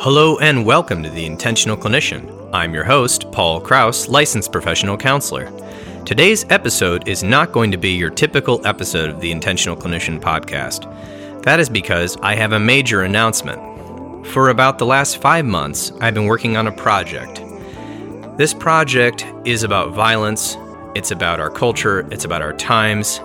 Hello 0.00 0.38
and 0.38 0.64
welcome 0.64 1.02
to 1.02 1.10
The 1.10 1.26
Intentional 1.26 1.76
Clinician. 1.76 2.48
I'm 2.54 2.72
your 2.72 2.84
host, 2.84 3.30
Paul 3.32 3.60
Krauss, 3.60 4.08
licensed 4.08 4.50
professional 4.50 4.96
counselor. 4.96 5.52
Today's 6.06 6.46
episode 6.48 7.06
is 7.06 7.22
not 7.22 7.52
going 7.52 7.70
to 7.70 7.76
be 7.76 7.90
your 7.90 8.08
typical 8.08 8.66
episode 8.66 9.10
of 9.10 9.20
the 9.20 9.30
Intentional 9.30 9.76
Clinician 9.76 10.18
podcast. 10.18 11.42
That 11.42 11.60
is 11.60 11.68
because 11.68 12.16
I 12.22 12.34
have 12.34 12.52
a 12.52 12.58
major 12.58 13.02
announcement. 13.02 14.26
For 14.28 14.48
about 14.48 14.78
the 14.78 14.86
last 14.86 15.18
five 15.18 15.44
months, 15.44 15.92
I've 16.00 16.14
been 16.14 16.24
working 16.24 16.56
on 16.56 16.66
a 16.66 16.72
project. 16.72 17.42
This 18.38 18.54
project 18.54 19.26
is 19.44 19.64
about 19.64 19.92
violence, 19.92 20.56
it's 20.94 21.10
about 21.10 21.40
our 21.40 21.50
culture, 21.50 22.08
it's 22.10 22.24
about 22.24 22.40
our 22.40 22.54
times, 22.54 23.20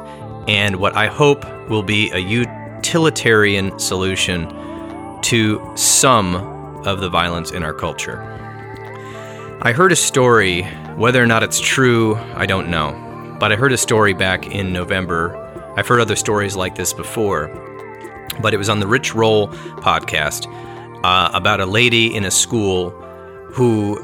and 0.49 0.75
what 0.75 0.93
I 0.93 1.07
hope 1.07 1.45
will 1.69 1.83
be 1.83 2.11
a 2.11 2.17
utilitarian 2.17 3.79
solution 3.79 4.49
to 5.21 5.71
some 5.75 6.54
of 6.85 6.99
the 6.99 7.09
violence 7.09 7.51
in 7.51 7.63
our 7.63 7.73
culture. 7.73 8.21
I 9.61 9.71
heard 9.71 9.91
a 9.91 9.95
story, 9.95 10.63
whether 10.95 11.21
or 11.21 11.25
not 11.25 11.41
it's 11.41 11.59
true, 11.59 12.15
I 12.35 12.45
don't 12.45 12.69
know, 12.69 13.37
but 13.39 13.51
I 13.51 13.55
heard 13.55 13.71
a 13.71 13.77
story 13.77 14.13
back 14.13 14.47
in 14.47 14.73
November. 14.73 15.35
I've 15.77 15.87
heard 15.87 15.99
other 15.99 16.15
stories 16.15 16.55
like 16.55 16.75
this 16.75 16.93
before, 16.93 17.47
but 18.41 18.53
it 18.53 18.57
was 18.57 18.69
on 18.69 18.79
the 18.79 18.87
Rich 18.87 19.15
Roll 19.15 19.47
podcast 19.79 20.47
uh, 21.03 21.29
about 21.33 21.61
a 21.61 21.65
lady 21.65 22.15
in 22.15 22.25
a 22.25 22.31
school 22.31 22.89
who 23.47 24.01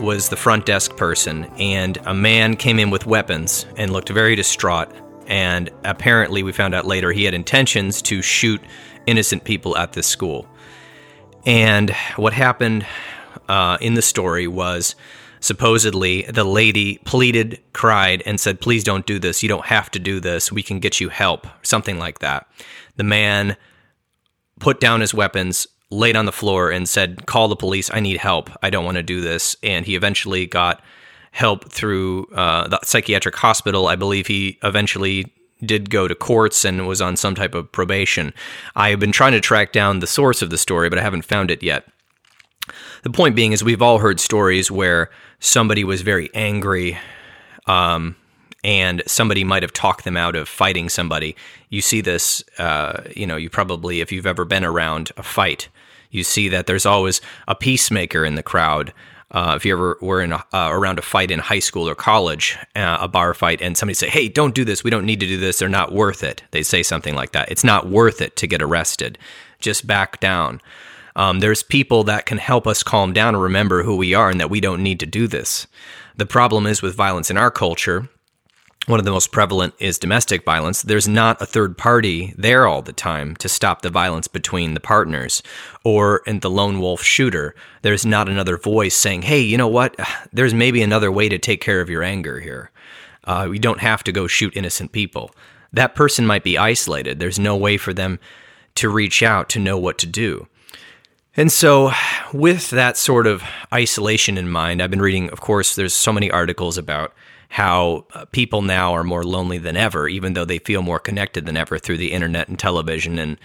was 0.00 0.28
the 0.28 0.36
front 0.36 0.66
desk 0.66 0.96
person, 0.96 1.44
and 1.58 1.98
a 2.06 2.14
man 2.14 2.56
came 2.56 2.78
in 2.78 2.90
with 2.90 3.06
weapons 3.06 3.66
and 3.76 3.92
looked 3.92 4.08
very 4.08 4.34
distraught. 4.34 4.90
And 5.26 5.70
apparently, 5.84 6.42
we 6.42 6.52
found 6.52 6.74
out 6.74 6.86
later 6.86 7.12
he 7.12 7.24
had 7.24 7.34
intentions 7.34 8.02
to 8.02 8.22
shoot 8.22 8.60
innocent 9.06 9.44
people 9.44 9.76
at 9.76 9.92
this 9.92 10.06
school. 10.06 10.46
And 11.44 11.90
what 12.16 12.32
happened 12.32 12.86
uh, 13.48 13.78
in 13.80 13.94
the 13.94 14.02
story 14.02 14.46
was 14.46 14.94
supposedly 15.40 16.22
the 16.22 16.44
lady 16.44 16.98
pleaded, 17.04 17.60
cried, 17.72 18.22
and 18.24 18.38
said, 18.38 18.60
Please 18.60 18.84
don't 18.84 19.06
do 19.06 19.18
this. 19.18 19.42
You 19.42 19.48
don't 19.48 19.66
have 19.66 19.90
to 19.92 19.98
do 19.98 20.20
this. 20.20 20.52
We 20.52 20.62
can 20.62 20.78
get 20.78 21.00
you 21.00 21.08
help. 21.08 21.46
Something 21.62 21.98
like 21.98 22.20
that. 22.20 22.46
The 22.96 23.04
man 23.04 23.56
put 24.60 24.80
down 24.80 25.00
his 25.00 25.12
weapons, 25.12 25.66
laid 25.90 26.16
on 26.16 26.26
the 26.26 26.32
floor, 26.32 26.70
and 26.70 26.88
said, 26.88 27.26
Call 27.26 27.48
the 27.48 27.56
police. 27.56 27.90
I 27.92 28.00
need 28.00 28.18
help. 28.18 28.50
I 28.62 28.70
don't 28.70 28.84
want 28.84 28.96
to 28.96 29.02
do 29.02 29.20
this. 29.20 29.56
And 29.62 29.84
he 29.84 29.96
eventually 29.96 30.46
got 30.46 30.80
help 31.32 31.70
through 31.72 32.26
uh, 32.34 32.68
the 32.68 32.78
psychiatric 32.84 33.34
hospital. 33.34 33.88
I 33.88 33.96
believe 33.96 34.26
he 34.26 34.58
eventually 34.62 35.32
did 35.64 35.90
go 35.90 36.08
to 36.08 36.14
courts 36.14 36.64
and 36.64 36.86
was 36.86 37.00
on 37.00 37.16
some 37.16 37.34
type 37.34 37.54
of 37.54 37.70
probation. 37.72 38.32
I 38.74 38.90
have 38.90 39.00
been 39.00 39.12
trying 39.12 39.32
to 39.32 39.40
track 39.40 39.72
down 39.72 40.00
the 40.00 40.06
source 40.06 40.42
of 40.42 40.50
the 40.50 40.58
story, 40.58 40.88
but 40.88 40.98
I 40.98 41.02
haven't 41.02 41.24
found 41.24 41.50
it 41.50 41.62
yet. 41.62 41.86
The 43.02 43.10
point 43.10 43.34
being 43.34 43.52
is 43.52 43.64
we've 43.64 43.82
all 43.82 43.98
heard 43.98 44.20
stories 44.20 44.70
where 44.70 45.10
somebody 45.40 45.82
was 45.84 46.02
very 46.02 46.30
angry 46.34 46.98
um, 47.66 48.16
and 48.62 49.02
somebody 49.06 49.42
might 49.44 49.62
have 49.62 49.72
talked 49.72 50.04
them 50.04 50.16
out 50.16 50.36
of 50.36 50.48
fighting 50.48 50.88
somebody. 50.88 51.34
You 51.68 51.80
see 51.80 52.00
this, 52.00 52.44
uh, 52.58 53.02
you 53.16 53.26
know, 53.26 53.36
you 53.36 53.50
probably, 53.50 54.00
if 54.00 54.12
you've 54.12 54.26
ever 54.26 54.44
been 54.44 54.64
around 54.64 55.10
a 55.16 55.22
fight, 55.22 55.68
you 56.10 56.22
see 56.22 56.48
that 56.48 56.66
there's 56.66 56.86
always 56.86 57.20
a 57.48 57.54
peacemaker 57.54 58.24
in 58.24 58.36
the 58.36 58.42
crowd 58.42 58.92
uh, 59.32 59.54
if 59.56 59.64
you 59.64 59.72
ever 59.72 59.98
were 60.00 60.20
in 60.20 60.32
a, 60.32 60.44
uh, 60.52 60.68
around 60.70 60.98
a 60.98 61.02
fight 61.02 61.30
in 61.30 61.38
high 61.38 61.58
school 61.58 61.88
or 61.88 61.94
college, 61.94 62.56
uh, 62.76 62.98
a 63.00 63.08
bar 63.08 63.34
fight, 63.34 63.60
and 63.60 63.76
somebody 63.76 63.94
say, 63.94 64.08
"Hey, 64.08 64.28
don't 64.28 64.54
do 64.54 64.64
this. 64.64 64.84
We 64.84 64.90
don't 64.90 65.06
need 65.06 65.20
to 65.20 65.26
do 65.26 65.38
this. 65.38 65.58
They're 65.58 65.68
not 65.68 65.92
worth 65.92 66.22
it." 66.22 66.42
They 66.50 66.62
say 66.62 66.82
something 66.82 67.14
like 67.14 67.32
that. 67.32 67.50
It's 67.50 67.64
not 67.64 67.88
worth 67.88 68.20
it 68.20 68.36
to 68.36 68.46
get 68.46 68.62
arrested. 68.62 69.18
Just 69.58 69.86
back 69.86 70.20
down. 70.20 70.60
Um, 71.16 71.40
there's 71.40 71.62
people 71.62 72.04
that 72.04 72.26
can 72.26 72.38
help 72.38 72.66
us 72.66 72.82
calm 72.82 73.12
down 73.12 73.34
and 73.34 73.42
remember 73.42 73.82
who 73.82 73.96
we 73.96 74.14
are 74.14 74.30
and 74.30 74.40
that 74.40 74.50
we 74.50 74.60
don't 74.60 74.82
need 74.82 75.00
to 75.00 75.06
do 75.06 75.26
this. 75.26 75.66
The 76.16 76.26
problem 76.26 76.66
is 76.66 76.82
with 76.82 76.94
violence 76.94 77.30
in 77.30 77.36
our 77.36 77.50
culture 77.50 78.08
one 78.86 78.98
of 78.98 79.04
the 79.04 79.12
most 79.12 79.30
prevalent 79.30 79.74
is 79.78 79.98
domestic 79.98 80.44
violence. 80.44 80.82
There's 80.82 81.06
not 81.06 81.40
a 81.40 81.46
third 81.46 81.78
party 81.78 82.34
there 82.36 82.66
all 82.66 82.82
the 82.82 82.92
time 82.92 83.36
to 83.36 83.48
stop 83.48 83.82
the 83.82 83.90
violence 83.90 84.26
between 84.26 84.74
the 84.74 84.80
partners. 84.80 85.42
Or 85.84 86.22
in 86.26 86.40
the 86.40 86.50
lone 86.50 86.80
wolf 86.80 87.02
shooter, 87.02 87.54
there's 87.82 88.04
not 88.04 88.28
another 88.28 88.56
voice 88.56 88.96
saying, 88.96 89.22
hey, 89.22 89.40
you 89.40 89.56
know 89.56 89.68
what? 89.68 89.94
There's 90.32 90.54
maybe 90.54 90.82
another 90.82 91.12
way 91.12 91.28
to 91.28 91.38
take 91.38 91.60
care 91.60 91.80
of 91.80 91.90
your 91.90 92.02
anger 92.02 92.40
here. 92.40 92.70
Uh, 93.24 93.48
you 93.52 93.58
don't 93.58 93.80
have 93.80 94.02
to 94.04 94.12
go 94.12 94.26
shoot 94.26 94.56
innocent 94.56 94.90
people. 94.90 95.30
That 95.72 95.94
person 95.94 96.26
might 96.26 96.42
be 96.42 96.58
isolated. 96.58 97.18
There's 97.20 97.38
no 97.38 97.56
way 97.56 97.76
for 97.76 97.94
them 97.94 98.18
to 98.76 98.88
reach 98.88 99.22
out 99.22 99.48
to 99.50 99.60
know 99.60 99.78
what 99.78 99.98
to 99.98 100.06
do. 100.06 100.48
And 101.36 101.52
so, 101.52 101.92
with 102.32 102.70
that 102.70 102.96
sort 102.96 103.28
of 103.28 103.44
isolation 103.72 104.36
in 104.36 104.50
mind, 104.50 104.82
I've 104.82 104.90
been 104.90 105.02
reading, 105.02 105.30
of 105.30 105.40
course, 105.40 105.76
there's 105.76 105.94
so 105.94 106.12
many 106.12 106.30
articles 106.30 106.78
about 106.78 107.12
how 107.52 108.06
uh, 108.14 108.24
people 108.32 108.62
now 108.62 108.94
are 108.94 109.04
more 109.04 109.24
lonely 109.24 109.58
than 109.58 109.76
ever, 109.76 110.08
even 110.08 110.32
though 110.32 110.46
they 110.46 110.58
feel 110.58 110.80
more 110.80 110.98
connected 110.98 111.44
than 111.44 111.54
ever 111.54 111.78
through 111.78 111.98
the 111.98 112.10
internet 112.10 112.48
and 112.48 112.58
television 112.58 113.18
and 113.18 113.36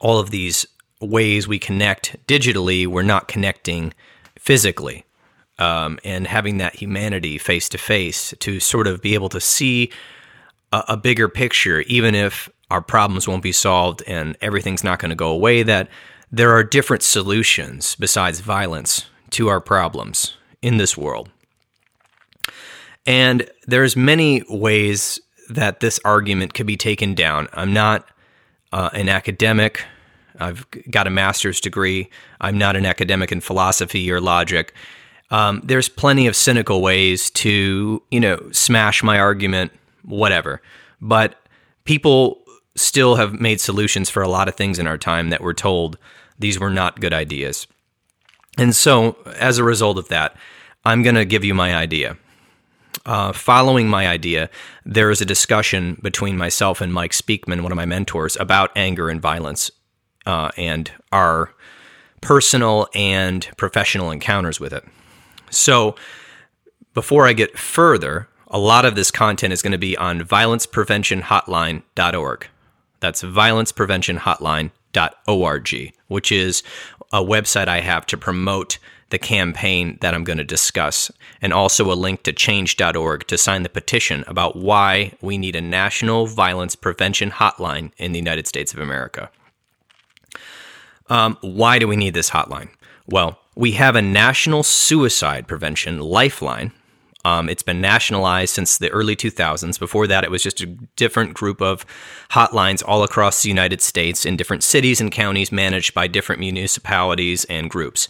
all 0.00 0.18
of 0.18 0.28
these 0.28 0.66
ways 1.00 1.48
we 1.48 1.58
connect 1.58 2.14
digitally, 2.26 2.86
we're 2.86 3.00
not 3.00 3.28
connecting 3.28 3.94
physically. 4.38 5.06
Um, 5.58 5.98
and 6.04 6.26
having 6.26 6.58
that 6.58 6.76
humanity 6.76 7.38
face 7.38 7.70
to 7.70 7.78
face 7.78 8.34
to 8.40 8.60
sort 8.60 8.86
of 8.86 9.00
be 9.00 9.14
able 9.14 9.30
to 9.30 9.40
see 9.40 9.90
a, 10.70 10.84
a 10.88 10.96
bigger 10.98 11.30
picture, 11.30 11.80
even 11.86 12.14
if 12.14 12.50
our 12.70 12.82
problems 12.82 13.26
won't 13.26 13.42
be 13.42 13.52
solved 13.52 14.02
and 14.06 14.36
everything's 14.42 14.84
not 14.84 14.98
going 14.98 15.08
to 15.08 15.16
go 15.16 15.30
away, 15.30 15.62
that 15.62 15.88
there 16.30 16.52
are 16.52 16.62
different 16.62 17.02
solutions 17.02 17.94
besides 17.94 18.40
violence 18.40 19.06
to 19.30 19.48
our 19.48 19.62
problems 19.62 20.36
in 20.60 20.76
this 20.76 20.94
world. 20.94 21.30
And 23.06 23.48
there's 23.66 23.96
many 23.96 24.42
ways 24.48 25.20
that 25.48 25.80
this 25.80 26.00
argument 26.04 26.54
could 26.54 26.66
be 26.66 26.76
taken 26.76 27.14
down. 27.14 27.48
I'm 27.52 27.72
not 27.72 28.08
uh, 28.72 28.90
an 28.92 29.08
academic. 29.08 29.84
I've 30.38 30.66
got 30.90 31.06
a 31.06 31.10
master's 31.10 31.60
degree. 31.60 32.10
I'm 32.40 32.58
not 32.58 32.76
an 32.76 32.84
academic 32.84 33.32
in 33.32 33.40
philosophy 33.40 34.10
or 34.10 34.20
logic. 34.20 34.74
Um, 35.30 35.62
there's 35.64 35.88
plenty 35.88 36.26
of 36.26 36.36
cynical 36.36 36.82
ways 36.82 37.30
to, 37.30 38.02
you 38.10 38.20
know, 38.20 38.48
smash 38.52 39.02
my 39.02 39.18
argument, 39.18 39.72
whatever. 40.02 40.60
But 41.00 41.36
people 41.84 42.42
still 42.76 43.16
have 43.16 43.40
made 43.40 43.60
solutions 43.60 44.10
for 44.10 44.22
a 44.22 44.28
lot 44.28 44.48
of 44.48 44.54
things 44.56 44.78
in 44.78 44.86
our 44.86 44.98
time 44.98 45.30
that 45.30 45.40
were 45.40 45.54
told 45.54 45.96
these 46.38 46.60
were 46.60 46.70
not 46.70 47.00
good 47.00 47.12
ideas. 47.12 47.66
And 48.58 48.74
so, 48.74 49.16
as 49.36 49.58
a 49.58 49.64
result 49.64 49.98
of 49.98 50.08
that, 50.08 50.36
I'm 50.84 51.02
going 51.02 51.14
to 51.14 51.24
give 51.24 51.44
you 51.44 51.54
my 51.54 51.74
idea 51.74 52.16
uh, 53.04 53.32
following 53.32 53.88
my 53.88 54.08
idea, 54.08 54.48
there 54.84 55.10
is 55.10 55.20
a 55.20 55.26
discussion 55.26 55.98
between 56.02 56.36
myself 56.36 56.80
and 56.80 56.92
Mike 56.92 57.12
Speakman, 57.12 57.62
one 57.62 57.72
of 57.72 57.76
my 57.76 57.84
mentors, 57.84 58.36
about 58.36 58.70
anger 58.76 59.10
and 59.10 59.20
violence 59.20 59.70
uh, 60.24 60.50
and 60.56 60.90
our 61.12 61.52
personal 62.20 62.88
and 62.94 63.48
professional 63.56 64.10
encounters 64.10 64.58
with 64.58 64.72
it. 64.72 64.84
So, 65.50 65.94
before 66.94 67.26
I 67.26 67.34
get 67.34 67.58
further, 67.58 68.28
a 68.48 68.58
lot 68.58 68.84
of 68.84 68.94
this 68.94 69.10
content 69.10 69.52
is 69.52 69.62
going 69.62 69.72
to 69.72 69.78
be 69.78 69.96
on 69.96 70.20
violencepreventionhotline.org. 70.20 72.46
That's 73.00 73.22
violencepreventionhotline.org, 73.22 75.92
which 76.08 76.32
is 76.32 76.62
a 77.12 77.22
website 77.22 77.68
I 77.68 77.80
have 77.80 78.06
to 78.06 78.16
promote 78.16 78.78
the 79.10 79.18
campaign 79.18 79.98
that 80.00 80.14
I'm 80.14 80.24
going 80.24 80.38
to 80.38 80.44
discuss, 80.44 81.10
and 81.40 81.52
also 81.52 81.92
a 81.92 81.94
link 81.94 82.22
to 82.24 82.32
change.org 82.32 83.26
to 83.26 83.38
sign 83.38 83.62
the 83.62 83.68
petition 83.68 84.24
about 84.26 84.56
why 84.56 85.12
we 85.20 85.38
need 85.38 85.54
a 85.54 85.60
national 85.60 86.26
violence 86.26 86.74
prevention 86.74 87.30
hotline 87.30 87.92
in 87.98 88.12
the 88.12 88.18
United 88.18 88.46
States 88.46 88.74
of 88.74 88.80
America. 88.80 89.30
Um, 91.08 91.38
why 91.40 91.78
do 91.78 91.86
we 91.86 91.96
need 91.96 92.14
this 92.14 92.30
hotline? 92.30 92.68
Well, 93.06 93.38
we 93.54 93.72
have 93.72 93.94
a 93.94 94.02
national 94.02 94.64
suicide 94.64 95.46
prevention 95.46 96.00
lifeline. 96.00 96.72
Um, 97.24 97.48
it's 97.48 97.62
been 97.62 97.80
nationalized 97.80 98.54
since 98.54 98.78
the 98.78 98.90
early 98.90 99.16
2000s. 99.16 99.78
Before 99.80 100.06
that, 100.06 100.22
it 100.22 100.30
was 100.30 100.42
just 100.42 100.60
a 100.60 100.66
different 100.66 101.34
group 101.34 101.60
of 101.60 101.84
hotlines 102.30 102.84
all 102.86 103.02
across 103.02 103.42
the 103.42 103.48
United 103.48 103.80
States 103.80 104.24
in 104.24 104.36
different 104.36 104.62
cities 104.62 105.00
and 105.00 105.10
counties 105.10 105.50
managed 105.50 105.92
by 105.94 106.06
different 106.06 106.40
municipalities 106.40 107.44
and 107.46 107.68
groups. 107.68 108.08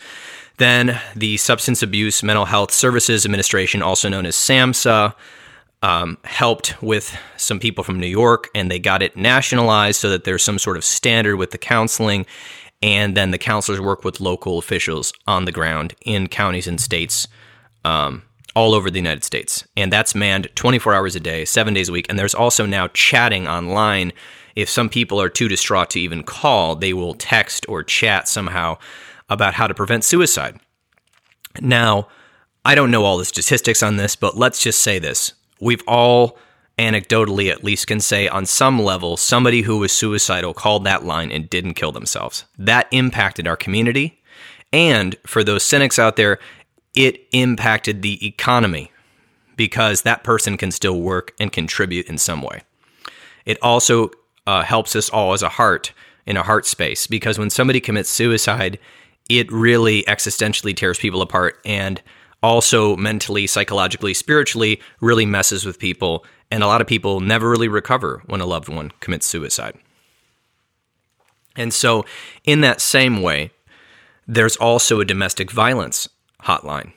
Then 0.58 1.00
the 1.14 1.37
Substance 1.37 1.82
Abuse 1.82 2.23
Mental 2.23 2.47
Health 2.47 2.73
Services 2.73 3.25
Administration, 3.25 3.82
also 3.82 4.08
known 4.08 4.25
as 4.25 4.37
SAMHSA, 4.37 5.14
um, 5.82 6.17
helped 6.25 6.81
with 6.82 7.17
some 7.37 7.61
people 7.61 7.85
from 7.85 8.00
New 8.00 8.06
York 8.06 8.49
and 8.55 8.70
they 8.70 8.79
got 8.79 9.03
it 9.03 9.17
nationalized 9.17 10.00
so 10.00 10.08
that 10.11 10.25
there's 10.25 10.43
some 10.43 10.58
sort 10.58 10.76
of 10.76 10.85
standard 10.85 11.37
with 11.37 11.50
the 11.50 11.58
counseling. 11.58 12.26
And 12.82 13.17
then 13.17 13.31
the 13.31 13.38
counselors 13.38 13.81
work 13.81 14.05
with 14.05 14.20
local 14.20 14.58
officials 14.58 15.12
on 15.26 15.44
the 15.44 15.53
ground 15.53 15.94
in 16.05 16.29
counties 16.29 16.67
and 16.67 16.81
states 16.81 17.29
um, 17.85 18.23
all 18.55 18.75
over 18.75 18.91
the 18.91 18.99
United 18.99 19.25
States. 19.25 19.67
And 19.76 19.93
that's 19.93 20.14
manned 20.14 20.49
24 20.55 20.94
hours 20.94 21.14
a 21.14 21.20
day, 21.20 21.44
seven 21.44 21.75
days 21.75 21.88
a 21.88 21.93
week. 21.93 22.06
And 22.08 22.19
there's 22.19 22.35
also 22.35 22.67
now 22.67 22.88
chatting 22.88 23.47
online. 23.47 24.12
If 24.56 24.69
some 24.70 24.88
people 24.88 25.20
are 25.20 25.29
too 25.29 25.49
distraught 25.49 25.91
to 25.91 26.00
even 26.00 26.23
call, 26.23 26.75
they 26.75 26.94
will 26.94 27.14
text 27.14 27.67
or 27.69 27.82
chat 27.82 28.29
somehow 28.29 28.79
about 29.28 29.55
how 29.55 29.67
to 29.67 29.75
prevent 29.75 30.05
suicide. 30.05 30.58
Now, 31.61 32.08
I 32.64 32.75
don't 32.75 32.90
know 32.90 33.05
all 33.05 33.19
the 33.19 33.25
statistics 33.25 33.82
on 33.82 33.96
this, 33.96 34.17
but 34.17 34.37
let's 34.37 34.61
just 34.61 34.81
say 34.81 34.99
this. 34.99 35.32
We've 35.61 35.82
all 35.87 36.38
anecdotally 36.78 37.50
at 37.50 37.64
least 37.64 37.87
can 37.87 38.00
say 38.00 38.28
on 38.28 38.44
some 38.44 38.81
level 38.82 39.17
somebody 39.17 39.62
who 39.62 39.78
was 39.78 39.93
suicidal 39.93 40.52
called 40.52 40.84
that 40.84 41.05
line 41.05 41.32
and 41.32 41.49
didn't 41.49 41.75
kill 41.75 41.93
themselves. 41.93 42.44
That 42.58 42.87
impacted 42.90 43.46
our 43.46 43.56
community. 43.56 44.20
And 44.73 45.17
for 45.26 45.43
those 45.43 45.64
cynics 45.64 45.99
out 45.99 46.17
there, 46.17 46.38
it 46.94 47.26
impacted 47.32 48.02
the 48.02 48.26
economy 48.26 48.93
because 49.56 50.02
that 50.02 50.22
person 50.22 50.56
can 50.56 50.70
still 50.70 51.00
work 51.00 51.32
and 51.40 51.50
contribute 51.52 52.06
in 52.06 52.19
some 52.19 52.43
way. 52.43 52.62
It 53.46 53.58
also 53.62 54.11
uh, 54.46 54.62
helps 54.62 54.94
us 54.94 55.08
all 55.08 55.32
as 55.32 55.43
a 55.43 55.49
heart 55.49 55.93
in 56.26 56.37
a 56.37 56.43
heart 56.43 56.67
space 56.67 57.06
because 57.06 57.38
when 57.38 57.50
somebody 57.50 57.81
commits 57.81 58.11
suicide, 58.11 58.79
it 59.28 59.50
really 59.50 60.02
existentially 60.05 60.76
tears 60.76 60.99
people 60.99 61.23
apart 61.23 61.58
and 61.64 62.00
also 62.43 62.96
mentally, 62.96 63.46
psychologically, 63.46 64.14
spiritually 64.14 64.81
really 65.00 65.26
messes 65.26 65.64
with 65.64 65.78
people. 65.78 66.25
And 66.50 66.62
a 66.62 66.67
lot 66.67 66.81
of 66.81 66.87
people 66.87 67.20
never 67.20 67.50
really 67.50 67.69
recover 67.69 68.23
when 68.26 68.40
a 68.40 68.46
loved 68.46 68.69
one 68.69 68.93
commits 69.00 69.26
suicide. 69.26 69.76
And 71.56 71.73
so, 71.73 72.05
in 72.44 72.61
that 72.61 72.81
same 72.81 73.23
way, 73.23 73.50
there's 74.28 74.56
also 74.56 75.00
a 75.00 75.05
domestic 75.05 75.50
violence 75.50 76.08
hotline. 76.43 76.93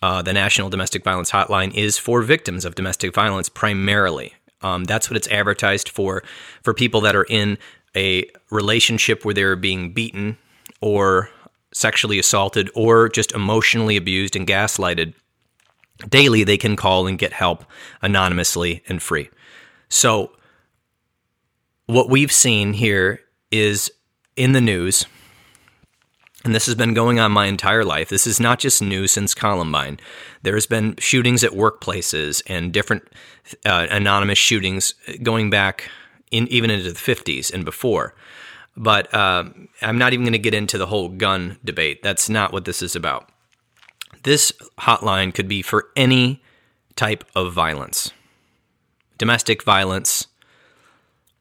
Uh, 0.00 0.22
the 0.22 0.32
National 0.32 0.68
Domestic 0.68 1.02
Violence 1.02 1.32
Hotline 1.32 1.74
is 1.74 1.98
for 1.98 2.22
victims 2.22 2.64
of 2.64 2.76
domestic 2.76 3.12
violence 3.12 3.48
primarily. 3.48 4.32
Um, 4.62 4.84
that's 4.84 5.10
what 5.10 5.16
it's 5.16 5.28
advertised 5.28 5.88
for 5.88 6.22
for 6.62 6.72
people 6.72 7.00
that 7.00 7.16
are 7.16 7.26
in 7.28 7.58
a 7.96 8.28
relationship 8.50 9.24
where 9.24 9.34
they're 9.34 9.56
being 9.56 9.92
beaten 9.92 10.36
or 10.80 11.30
sexually 11.72 12.18
assaulted 12.18 12.70
or 12.74 13.08
just 13.08 13.32
emotionally 13.32 13.96
abused 13.96 14.36
and 14.36 14.46
gaslighted 14.46 15.14
daily, 16.08 16.44
they 16.44 16.56
can 16.56 16.76
call 16.76 17.06
and 17.06 17.18
get 17.18 17.32
help 17.32 17.64
anonymously 18.02 18.82
and 18.88 19.02
free. 19.02 19.30
So, 19.88 20.32
what 21.86 22.10
we've 22.10 22.32
seen 22.32 22.74
here 22.74 23.20
is 23.50 23.90
in 24.36 24.52
the 24.52 24.60
news, 24.60 25.06
and 26.44 26.54
this 26.54 26.66
has 26.66 26.74
been 26.74 26.94
going 26.94 27.18
on 27.18 27.32
my 27.32 27.46
entire 27.46 27.84
life. 27.84 28.10
This 28.10 28.26
is 28.26 28.38
not 28.38 28.58
just 28.58 28.82
new 28.82 29.06
since 29.06 29.34
Columbine. 29.34 29.98
There's 30.42 30.66
been 30.66 30.94
shootings 30.98 31.42
at 31.42 31.52
workplaces 31.52 32.42
and 32.46 32.72
different 32.72 33.04
uh, 33.64 33.86
anonymous 33.90 34.38
shootings 34.38 34.94
going 35.22 35.50
back 35.50 35.90
in, 36.30 36.46
even 36.48 36.70
into 36.70 36.92
the 36.92 36.98
50s 36.98 37.52
and 37.52 37.64
before. 37.64 38.14
But 38.78 39.12
uh, 39.12 39.44
I'm 39.82 39.98
not 39.98 40.12
even 40.12 40.24
going 40.24 40.32
to 40.32 40.38
get 40.38 40.54
into 40.54 40.78
the 40.78 40.86
whole 40.86 41.08
gun 41.08 41.58
debate. 41.64 42.02
That's 42.02 42.30
not 42.30 42.52
what 42.52 42.64
this 42.64 42.80
is 42.80 42.94
about. 42.94 43.28
This 44.22 44.52
hotline 44.78 45.34
could 45.34 45.48
be 45.48 45.62
for 45.62 45.88
any 45.96 46.42
type 46.96 47.24
of 47.34 47.52
violence 47.52 48.12
domestic 49.18 49.64
violence, 49.64 50.28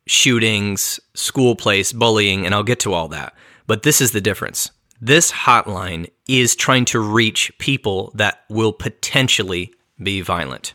shootings, 0.07 0.99
school 1.13 1.55
place, 1.55 1.93
bullying, 1.93 2.43
and 2.43 2.55
I'll 2.55 2.63
get 2.63 2.79
to 2.79 2.93
all 2.93 3.07
that. 3.09 3.35
But 3.67 3.83
this 3.83 4.01
is 4.01 4.13
the 4.13 4.21
difference. 4.21 4.71
This 4.99 5.31
hotline 5.31 6.09
is 6.27 6.55
trying 6.55 6.85
to 6.85 6.99
reach 6.99 7.55
people 7.59 8.11
that 8.15 8.45
will 8.49 8.73
potentially 8.73 9.71
be 10.01 10.21
violent 10.21 10.73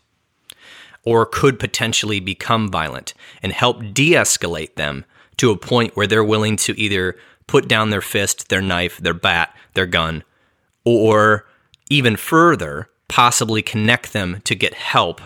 or 1.05 1.27
could 1.27 1.59
potentially 1.59 2.21
become 2.21 2.71
violent 2.71 3.15
and 3.43 3.53
help 3.53 3.81
de 3.93 4.13
escalate 4.13 4.77
them 4.77 5.05
to 5.39 5.51
a 5.51 5.57
point 5.57 5.97
where 5.97 6.07
they're 6.07 6.25
willing 6.25 6.57
to 6.57 6.79
either 6.79 7.17
put 7.47 7.69
down 7.69 7.91
their 7.91 8.01
fist, 8.01 8.49
their 8.49 8.63
knife, 8.63 8.99
their 8.99 9.15
bat, 9.15 9.55
their 9.75 9.87
gun, 9.87 10.25
or 10.85 11.47
even 11.91 12.17
further, 12.17 12.89
possibly 13.09 13.63
connect 13.63 14.13
them 14.13 14.41
to 14.45 14.55
get 14.55 14.75
help 14.75 15.21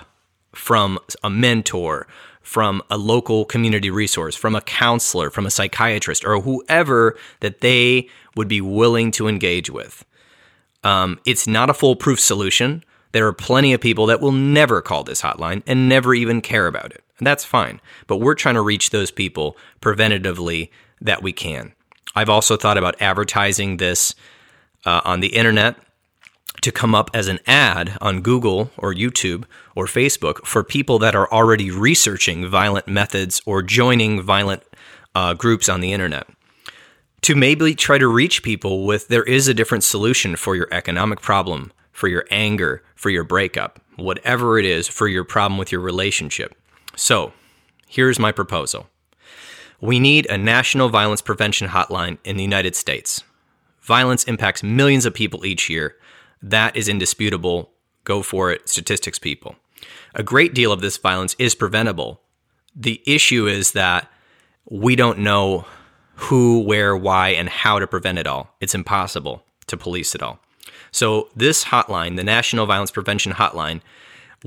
from 0.55 0.99
a 1.23 1.31
mentor, 1.31 2.07
from 2.41 2.83
a 2.91 2.97
local 2.97 3.45
community 3.45 3.91
resource, 3.91 4.35
from 4.35 4.55
a 4.55 4.61
counselor, 4.61 5.31
from 5.31 5.47
a 5.47 5.51
psychiatrist, 5.51 6.25
or 6.25 6.41
whoever 6.41 7.17
that 7.41 7.61
they 7.61 8.09
would 8.35 8.49
be 8.49 8.61
willing 8.61 9.11
to 9.11 9.29
engage 9.29 9.71
with. 9.71 10.05
Um, 10.83 11.19
it's 11.25 11.47
not 11.47 11.71
a 11.71 11.75
foolproof 11.75 12.21
solution. 12.21 12.85
There 13.13 13.27
are 13.27 13.33
plenty 13.33 13.73
of 13.73 13.81
people 13.81 14.07
that 14.07 14.21
will 14.21 14.33
never 14.33 14.81
call 14.81 15.05
this 15.05 15.23
hotline 15.23 15.63
and 15.67 15.89
never 15.89 16.15
even 16.15 16.41
care 16.41 16.67
about 16.67 16.93
it. 16.93 17.03
And 17.19 17.27
that's 17.27 17.45
fine. 17.45 17.81
But 18.07 18.19
we're 18.19 18.35
trying 18.35 18.57
to 18.57 18.63
reach 18.63 18.91
those 18.91 19.11
people 19.11 19.57
preventatively 19.81 20.71
that 21.01 21.23
we 21.23 21.33
can. 21.33 21.73
I've 22.15 22.29
also 22.29 22.57
thought 22.57 22.79
about 22.79 23.01
advertising 23.01 23.77
this 23.77 24.15
uh, 24.85 25.01
on 25.05 25.21
the 25.21 25.29
internet 25.29 25.77
to 26.63 26.73
come 26.73 26.95
up 26.95 27.11
as 27.13 27.29
an 27.29 27.39
ad 27.47 27.97
on 28.01 28.23
Google 28.23 28.71
or 28.79 28.95
YouTube 28.95 29.45
or 29.75 29.87
Facebook 29.87 30.47
for 30.47 30.65
people 30.65 30.99
that 31.01 31.15
are 31.15 31.31
already 31.31 31.71
researching 31.71 32.47
violent 32.47 32.89
methods 32.89 33.43
or 33.47 33.63
joining 33.63 34.23
violent 34.23 34.63
uh, 35.15 35.35
groups 35.35 35.69
on 35.69 35.81
the 35.81 35.93
internet. 35.93 36.27
To 37.23 37.35
maybe 37.35 37.75
try 37.75 37.99
to 37.99 38.09
reach 38.09 38.43
people 38.43 38.87
with 38.87 39.09
there 39.09 39.25
is 39.25 39.49
a 39.49 39.55
different 39.55 39.85
solution 39.85 40.37
for 40.37 40.55
your 40.55 40.69
economic 40.71 41.21
problem, 41.21 41.73
for 41.93 42.09
your 42.09 42.25
anger, 42.31 42.83
for 42.95 43.11
your 43.11 43.25
breakup, 43.25 43.81
whatever 43.97 44.59
it 44.59 44.65
is, 44.65 44.87
for 44.87 45.09
your 45.09 45.25
problem 45.25 45.59
with 45.59 45.73
your 45.73 45.81
relationship. 45.81 46.57
So, 46.97 47.33
here's 47.87 48.19
my 48.19 48.33
proposal 48.33 48.89
we 49.81 50.01
need 50.01 50.27
a 50.27 50.39
national 50.39 50.89
violence 50.89 51.21
prevention 51.21 51.69
hotline 51.69 52.17
in 52.25 52.37
the 52.37 52.43
United 52.43 52.75
States. 52.75 53.23
Violence 53.83 54.25
impacts 54.25 54.63
millions 54.63 55.05
of 55.05 55.15
people 55.15 55.45
each 55.45 55.69
year. 55.69 55.95
That 56.43 56.75
is 56.75 56.89
indisputable. 56.89 57.71
Go 58.05 58.23
for 58.23 58.51
it, 58.51 58.69
statistics 58.69 59.19
people. 59.19 59.57
A 60.15 60.23
great 60.23 60.55
deal 60.55 60.73
of 60.73 60.81
this 60.81 60.97
violence 60.97 61.37
is 61.39 61.55
preventable. 61.55 62.21
The 62.75 63.03
issue 63.07 63.47
is 63.47 63.73
that 63.73 64.11
we 64.65 64.97
don't 64.97 65.19
know 65.19 65.67
who, 66.15 66.61
where, 66.61 66.97
why, 66.97 67.29
and 67.29 67.49
how 67.49 67.79
to 67.79 67.87
prevent 67.87 68.19
it 68.19 68.27
all. 68.27 68.55
It's 68.61 68.75
impossible 68.75 69.45
to 69.67 69.77
police 69.77 70.15
it 70.15 70.23
all. 70.23 70.41
So, 70.91 71.29
this 71.37 71.67
hotline, 71.67 72.17
the 72.17 72.25
National 72.25 72.65
Violence 72.65 72.91
Prevention 72.91 73.33
Hotline, 73.33 73.83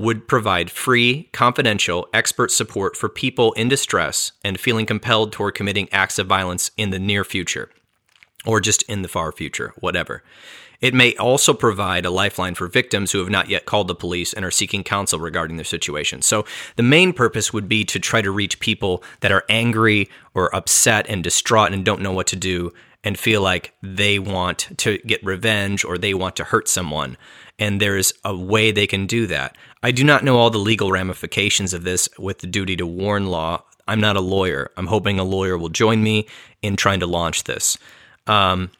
would 0.00 0.26
provide 0.26 0.70
free, 0.70 1.28
confidential, 1.30 2.08
expert 2.14 2.50
support 2.50 2.96
for 2.96 3.06
people 3.06 3.52
in 3.52 3.68
distress 3.68 4.32
and 4.42 4.58
feeling 4.58 4.86
compelled 4.86 5.30
toward 5.30 5.54
committing 5.54 5.86
acts 5.92 6.18
of 6.18 6.26
violence 6.26 6.70
in 6.78 6.88
the 6.88 6.98
near 6.98 7.22
future 7.22 7.68
or 8.46 8.62
just 8.62 8.82
in 8.84 9.02
the 9.02 9.08
far 9.08 9.30
future, 9.30 9.74
whatever. 9.80 10.22
It 10.80 10.94
may 10.94 11.14
also 11.16 11.52
provide 11.52 12.06
a 12.06 12.10
lifeline 12.10 12.54
for 12.54 12.66
victims 12.66 13.12
who 13.12 13.18
have 13.18 13.28
not 13.28 13.50
yet 13.50 13.66
called 13.66 13.88
the 13.88 13.94
police 13.94 14.32
and 14.32 14.42
are 14.42 14.50
seeking 14.50 14.82
counsel 14.82 15.20
regarding 15.20 15.58
their 15.58 15.64
situation. 15.66 16.22
So, 16.22 16.46
the 16.76 16.82
main 16.82 17.12
purpose 17.12 17.52
would 17.52 17.68
be 17.68 17.84
to 17.84 17.98
try 17.98 18.22
to 18.22 18.30
reach 18.30 18.58
people 18.58 19.04
that 19.20 19.32
are 19.32 19.44
angry 19.50 20.08
or 20.32 20.54
upset 20.56 21.04
and 21.10 21.22
distraught 21.22 21.74
and 21.74 21.84
don't 21.84 22.00
know 22.00 22.12
what 22.12 22.28
to 22.28 22.36
do 22.36 22.72
and 23.04 23.18
feel 23.18 23.42
like 23.42 23.74
they 23.82 24.18
want 24.18 24.68
to 24.78 24.96
get 24.98 25.24
revenge 25.24 25.84
or 25.84 25.98
they 25.98 26.14
want 26.14 26.36
to 26.36 26.44
hurt 26.44 26.68
someone. 26.68 27.18
And 27.60 27.80
there's 27.80 28.12
a 28.24 28.36
way 28.36 28.72
they 28.72 28.88
can 28.88 29.06
do 29.06 29.28
that. 29.28 29.56
I 29.82 29.92
do 29.92 30.02
not 30.02 30.24
know 30.24 30.38
all 30.38 30.50
the 30.50 30.58
legal 30.58 30.90
ramifications 30.90 31.72
of 31.72 31.84
this 31.84 32.08
with 32.18 32.38
the 32.38 32.48
duty 32.48 32.74
to 32.76 32.86
warn 32.86 33.26
law. 33.26 33.62
I'm 33.86 34.00
not 34.00 34.16
a 34.16 34.20
lawyer. 34.20 34.70
I'm 34.76 34.86
hoping 34.86 35.20
a 35.20 35.24
lawyer 35.24 35.56
will 35.56 35.68
join 35.68 36.02
me 36.02 36.26
in 36.62 36.74
trying 36.76 37.00
to 37.00 37.06
launch 37.06 37.44
this. 37.44 37.78
Um, 38.26 38.70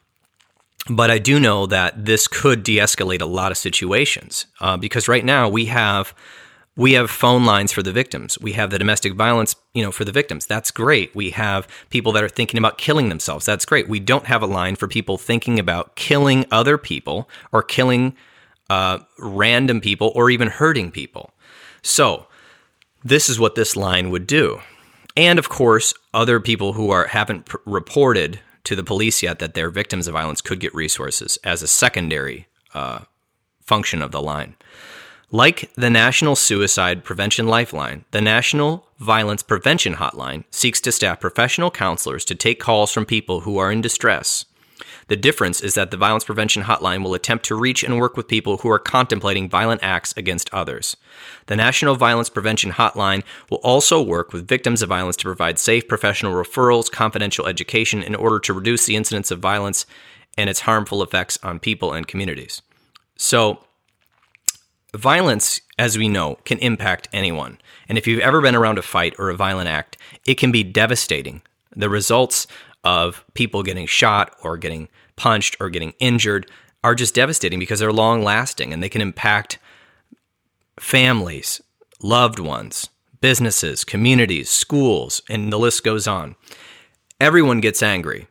but 0.89 1.11
I 1.11 1.19
do 1.19 1.39
know 1.39 1.67
that 1.67 2.05
this 2.05 2.27
could 2.27 2.63
de-escalate 2.63 3.21
a 3.21 3.25
lot 3.25 3.51
of 3.51 3.57
situations 3.57 4.47
uh, 4.59 4.77
because 4.77 5.07
right 5.07 5.23
now 5.23 5.47
we 5.47 5.65
have 5.65 6.13
we 6.77 6.93
have 6.93 7.11
phone 7.11 7.45
lines 7.45 7.73
for 7.73 7.83
the 7.83 7.91
victims. 7.91 8.39
We 8.39 8.53
have 8.53 8.69
the 8.69 8.79
domestic 8.79 9.13
violence, 9.13 9.55
you 9.73 9.83
know, 9.83 9.91
for 9.91 10.05
the 10.05 10.11
victims. 10.11 10.45
That's 10.45 10.71
great. 10.71 11.13
We 11.13 11.31
have 11.31 11.67
people 11.89 12.13
that 12.13 12.23
are 12.23 12.29
thinking 12.29 12.57
about 12.57 12.77
killing 12.77 13.09
themselves. 13.09 13.45
That's 13.45 13.65
great. 13.65 13.89
We 13.89 13.99
don't 13.99 14.25
have 14.25 14.41
a 14.41 14.47
line 14.47 14.77
for 14.77 14.87
people 14.87 15.17
thinking 15.17 15.59
about 15.59 15.95
killing 15.95 16.45
other 16.49 16.77
people 16.77 17.29
or 17.51 17.61
killing 17.61 18.15
uh, 18.71 18.99
random 19.19 19.81
people 19.81 20.13
or 20.15 20.29
even 20.29 20.47
hurting 20.47 20.91
people. 20.91 21.33
So, 21.81 22.27
this 23.03 23.27
is 23.27 23.37
what 23.37 23.55
this 23.55 23.75
line 23.75 24.11
would 24.11 24.25
do. 24.25 24.61
And 25.17 25.37
of 25.37 25.49
course, 25.49 25.93
other 26.13 26.39
people 26.39 26.71
who 26.71 26.89
are 26.89 27.07
haven't 27.07 27.47
pr- 27.47 27.57
reported 27.65 28.39
to 28.63 28.75
the 28.77 28.83
police 28.83 29.21
yet 29.21 29.39
that 29.39 29.55
they're 29.55 29.69
victims 29.69 30.07
of 30.07 30.13
violence 30.13 30.39
could 30.39 30.61
get 30.61 30.73
resources 30.73 31.37
as 31.43 31.61
a 31.61 31.67
secondary 31.67 32.47
uh, 32.73 32.99
function 33.59 34.01
of 34.01 34.11
the 34.11 34.21
line. 34.21 34.55
Like 35.31 35.69
the 35.75 35.89
National 35.89 36.37
Suicide 36.37 37.03
Prevention 37.03 37.47
Lifeline, 37.47 38.05
the 38.11 38.21
National 38.21 38.87
Violence 38.99 39.43
Prevention 39.43 39.95
Hotline 39.95 40.45
seeks 40.49 40.79
to 40.81 40.93
staff 40.93 41.19
professional 41.19 41.71
counselors 41.71 42.23
to 42.25 42.35
take 42.35 42.61
calls 42.61 42.93
from 42.93 43.05
people 43.05 43.41
who 43.41 43.57
are 43.57 43.71
in 43.71 43.81
distress 43.81 44.45
The 45.11 45.17
difference 45.17 45.59
is 45.59 45.73
that 45.73 45.91
the 45.91 45.97
Violence 45.97 46.23
Prevention 46.23 46.63
Hotline 46.63 47.03
will 47.03 47.13
attempt 47.13 47.43
to 47.47 47.55
reach 47.55 47.83
and 47.83 47.99
work 47.99 48.15
with 48.15 48.29
people 48.29 48.59
who 48.59 48.69
are 48.69 48.79
contemplating 48.79 49.49
violent 49.49 49.83
acts 49.83 50.13
against 50.15 50.49
others. 50.53 50.95
The 51.47 51.57
National 51.57 51.95
Violence 51.95 52.29
Prevention 52.29 52.71
Hotline 52.71 53.21
will 53.49 53.57
also 53.57 54.01
work 54.01 54.31
with 54.31 54.47
victims 54.47 54.81
of 54.81 54.87
violence 54.87 55.17
to 55.17 55.25
provide 55.25 55.59
safe 55.59 55.85
professional 55.85 56.31
referrals, 56.31 56.89
confidential 56.89 57.45
education 57.45 58.01
in 58.01 58.15
order 58.15 58.39
to 58.39 58.53
reduce 58.53 58.85
the 58.85 58.95
incidence 58.95 59.31
of 59.31 59.39
violence 59.39 59.85
and 60.37 60.49
its 60.49 60.61
harmful 60.61 61.03
effects 61.03 61.37
on 61.43 61.59
people 61.59 61.91
and 61.91 62.07
communities. 62.07 62.61
So, 63.17 63.65
violence, 64.95 65.59
as 65.77 65.97
we 65.97 66.07
know, 66.07 66.35
can 66.45 66.57
impact 66.59 67.09
anyone. 67.11 67.57
And 67.89 67.97
if 67.97 68.07
you've 68.07 68.21
ever 68.21 68.39
been 68.39 68.55
around 68.55 68.77
a 68.77 68.81
fight 68.81 69.15
or 69.19 69.29
a 69.29 69.35
violent 69.35 69.67
act, 69.67 69.97
it 70.25 70.35
can 70.35 70.53
be 70.53 70.63
devastating. 70.63 71.41
The 71.75 71.89
results 71.89 72.47
of 72.83 73.23
people 73.33 73.63
getting 73.63 73.85
shot 73.85 74.35
or 74.43 74.57
getting 74.57 74.87
punched 75.15 75.57
or 75.59 75.69
getting 75.69 75.93
injured 75.99 76.49
are 76.83 76.95
just 76.95 77.15
devastating 77.15 77.59
because 77.59 77.79
they're 77.79 77.93
long 77.93 78.23
lasting 78.23 78.73
and 78.73 78.81
they 78.81 78.89
can 78.89 79.01
impact 79.01 79.59
families, 80.79 81.61
loved 82.01 82.39
ones, 82.39 82.89
businesses, 83.21 83.83
communities, 83.83 84.49
schools, 84.49 85.21
and 85.29 85.53
the 85.53 85.59
list 85.59 85.83
goes 85.83 86.07
on. 86.07 86.35
Everyone 87.19 87.61
gets 87.61 87.83
angry. 87.83 88.27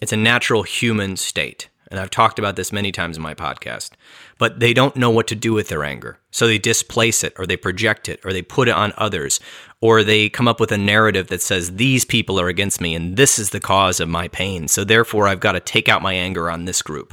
It's 0.00 0.12
a 0.12 0.16
natural 0.16 0.62
human 0.62 1.16
state. 1.16 1.68
And 1.90 2.00
I've 2.00 2.10
talked 2.10 2.38
about 2.38 2.56
this 2.56 2.72
many 2.72 2.90
times 2.90 3.18
in 3.18 3.22
my 3.22 3.34
podcast. 3.34 3.90
But 4.38 4.58
they 4.58 4.72
don't 4.72 4.96
know 4.96 5.10
what 5.10 5.26
to 5.28 5.34
do 5.34 5.52
with 5.52 5.68
their 5.68 5.84
anger. 5.84 6.18
So 6.30 6.46
they 6.46 6.58
displace 6.58 7.22
it 7.22 7.34
or 7.38 7.46
they 7.46 7.56
project 7.56 8.08
it 8.08 8.20
or 8.24 8.32
they 8.32 8.42
put 8.42 8.68
it 8.68 8.74
on 8.74 8.94
others 8.96 9.38
or 9.84 10.02
they 10.02 10.30
come 10.30 10.48
up 10.48 10.60
with 10.60 10.72
a 10.72 10.78
narrative 10.78 11.26
that 11.26 11.42
says 11.42 11.76
these 11.76 12.06
people 12.06 12.40
are 12.40 12.48
against 12.48 12.80
me 12.80 12.94
and 12.94 13.18
this 13.18 13.38
is 13.38 13.50
the 13.50 13.60
cause 13.60 14.00
of 14.00 14.08
my 14.08 14.26
pain. 14.28 14.66
So 14.66 14.82
therefore 14.82 15.28
I've 15.28 15.40
got 15.40 15.52
to 15.52 15.60
take 15.60 15.90
out 15.90 16.00
my 16.00 16.14
anger 16.14 16.50
on 16.50 16.64
this 16.64 16.80
group 16.80 17.12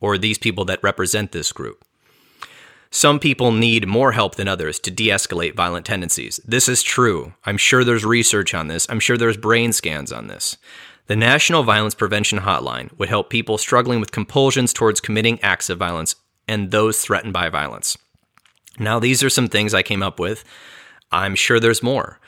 or 0.00 0.16
these 0.16 0.38
people 0.38 0.64
that 0.66 0.80
represent 0.80 1.32
this 1.32 1.50
group. 1.50 1.84
Some 2.88 3.18
people 3.18 3.50
need 3.50 3.88
more 3.88 4.12
help 4.12 4.36
than 4.36 4.46
others 4.46 4.78
to 4.78 4.92
de 4.92 5.08
escalate 5.08 5.56
violent 5.56 5.86
tendencies. 5.86 6.38
This 6.44 6.68
is 6.68 6.84
true. 6.84 7.32
I'm 7.46 7.56
sure 7.56 7.82
there's 7.82 8.04
research 8.04 8.54
on 8.54 8.68
this. 8.68 8.86
I'm 8.88 9.00
sure 9.00 9.16
there's 9.16 9.36
brain 9.36 9.72
scans 9.72 10.12
on 10.12 10.28
this. 10.28 10.56
The 11.08 11.16
National 11.16 11.64
Violence 11.64 11.96
Prevention 11.96 12.38
Hotline 12.38 12.96
would 12.96 13.08
help 13.08 13.28
people 13.28 13.58
struggling 13.58 13.98
with 13.98 14.12
compulsions 14.12 14.72
towards 14.72 15.00
committing 15.00 15.40
acts 15.42 15.68
of 15.68 15.78
violence 15.78 16.14
and 16.46 16.70
those 16.70 17.02
threatened 17.02 17.32
by 17.32 17.48
violence. 17.48 17.98
Now, 18.78 19.00
these 19.00 19.24
are 19.24 19.30
some 19.30 19.48
things 19.48 19.74
I 19.74 19.82
came 19.82 20.02
up 20.02 20.20
with. 20.20 20.44
I'm 21.14 21.36
sure 21.36 21.60
there's 21.60 21.82
more. 21.82 22.18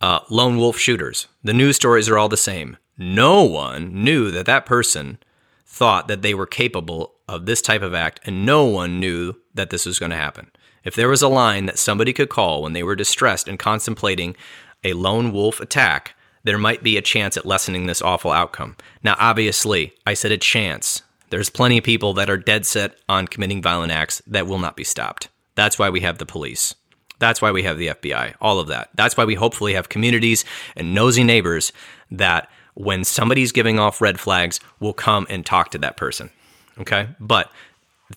Uh, 0.00 0.20
lone 0.30 0.56
wolf 0.56 0.78
shooters. 0.78 1.26
The 1.42 1.52
news 1.52 1.76
stories 1.76 2.08
are 2.08 2.16
all 2.16 2.28
the 2.28 2.36
same. 2.36 2.76
No 2.96 3.42
one 3.42 4.04
knew 4.04 4.30
that 4.30 4.46
that 4.46 4.66
person 4.66 5.18
thought 5.66 6.08
that 6.08 6.22
they 6.22 6.34
were 6.34 6.46
capable 6.46 7.14
of 7.28 7.46
this 7.46 7.60
type 7.60 7.82
of 7.82 7.92
act, 7.92 8.20
and 8.24 8.46
no 8.46 8.64
one 8.64 9.00
knew 9.00 9.34
that 9.54 9.70
this 9.70 9.84
was 9.84 9.98
going 9.98 10.10
to 10.10 10.16
happen. 10.16 10.50
If 10.84 10.94
there 10.94 11.08
was 11.08 11.22
a 11.22 11.28
line 11.28 11.66
that 11.66 11.78
somebody 11.78 12.12
could 12.12 12.28
call 12.28 12.62
when 12.62 12.72
they 12.72 12.82
were 12.82 12.96
distressed 12.96 13.48
and 13.48 13.58
contemplating 13.58 14.36
a 14.84 14.94
lone 14.94 15.32
wolf 15.32 15.60
attack, 15.60 16.14
there 16.42 16.58
might 16.58 16.82
be 16.82 16.96
a 16.96 17.02
chance 17.02 17.36
at 17.36 17.44
lessening 17.44 17.86
this 17.86 18.00
awful 18.00 18.30
outcome. 18.30 18.76
Now, 19.02 19.16
obviously, 19.18 19.92
I 20.06 20.14
said 20.14 20.32
a 20.32 20.38
chance. 20.38 21.02
There's 21.30 21.50
plenty 21.50 21.78
of 21.78 21.84
people 21.84 22.14
that 22.14 22.30
are 22.30 22.38
dead 22.38 22.64
set 22.64 22.96
on 23.08 23.28
committing 23.28 23.60
violent 23.60 23.92
acts 23.92 24.22
that 24.26 24.46
will 24.46 24.58
not 24.58 24.76
be 24.76 24.84
stopped. 24.84 25.28
That's 25.54 25.78
why 25.78 25.90
we 25.90 26.00
have 26.00 26.18
the 26.18 26.26
police. 26.26 26.74
That's 27.20 27.40
why 27.40 27.52
we 27.52 27.62
have 27.62 27.78
the 27.78 27.88
FBI, 27.88 28.34
all 28.40 28.58
of 28.58 28.66
that. 28.68 28.90
That's 28.94 29.16
why 29.16 29.24
we 29.24 29.36
hopefully 29.36 29.74
have 29.74 29.88
communities 29.88 30.44
and 30.74 30.94
nosy 30.94 31.22
neighbors 31.22 31.72
that 32.10 32.50
when 32.74 33.04
somebody's 33.04 33.52
giving 33.52 33.78
off 33.78 34.00
red 34.00 34.18
flags 34.18 34.58
will 34.80 34.94
come 34.94 35.26
and 35.30 35.46
talk 35.46 35.70
to 35.70 35.78
that 35.78 35.96
person. 35.96 36.30
Okay? 36.78 37.08
But 37.20 37.52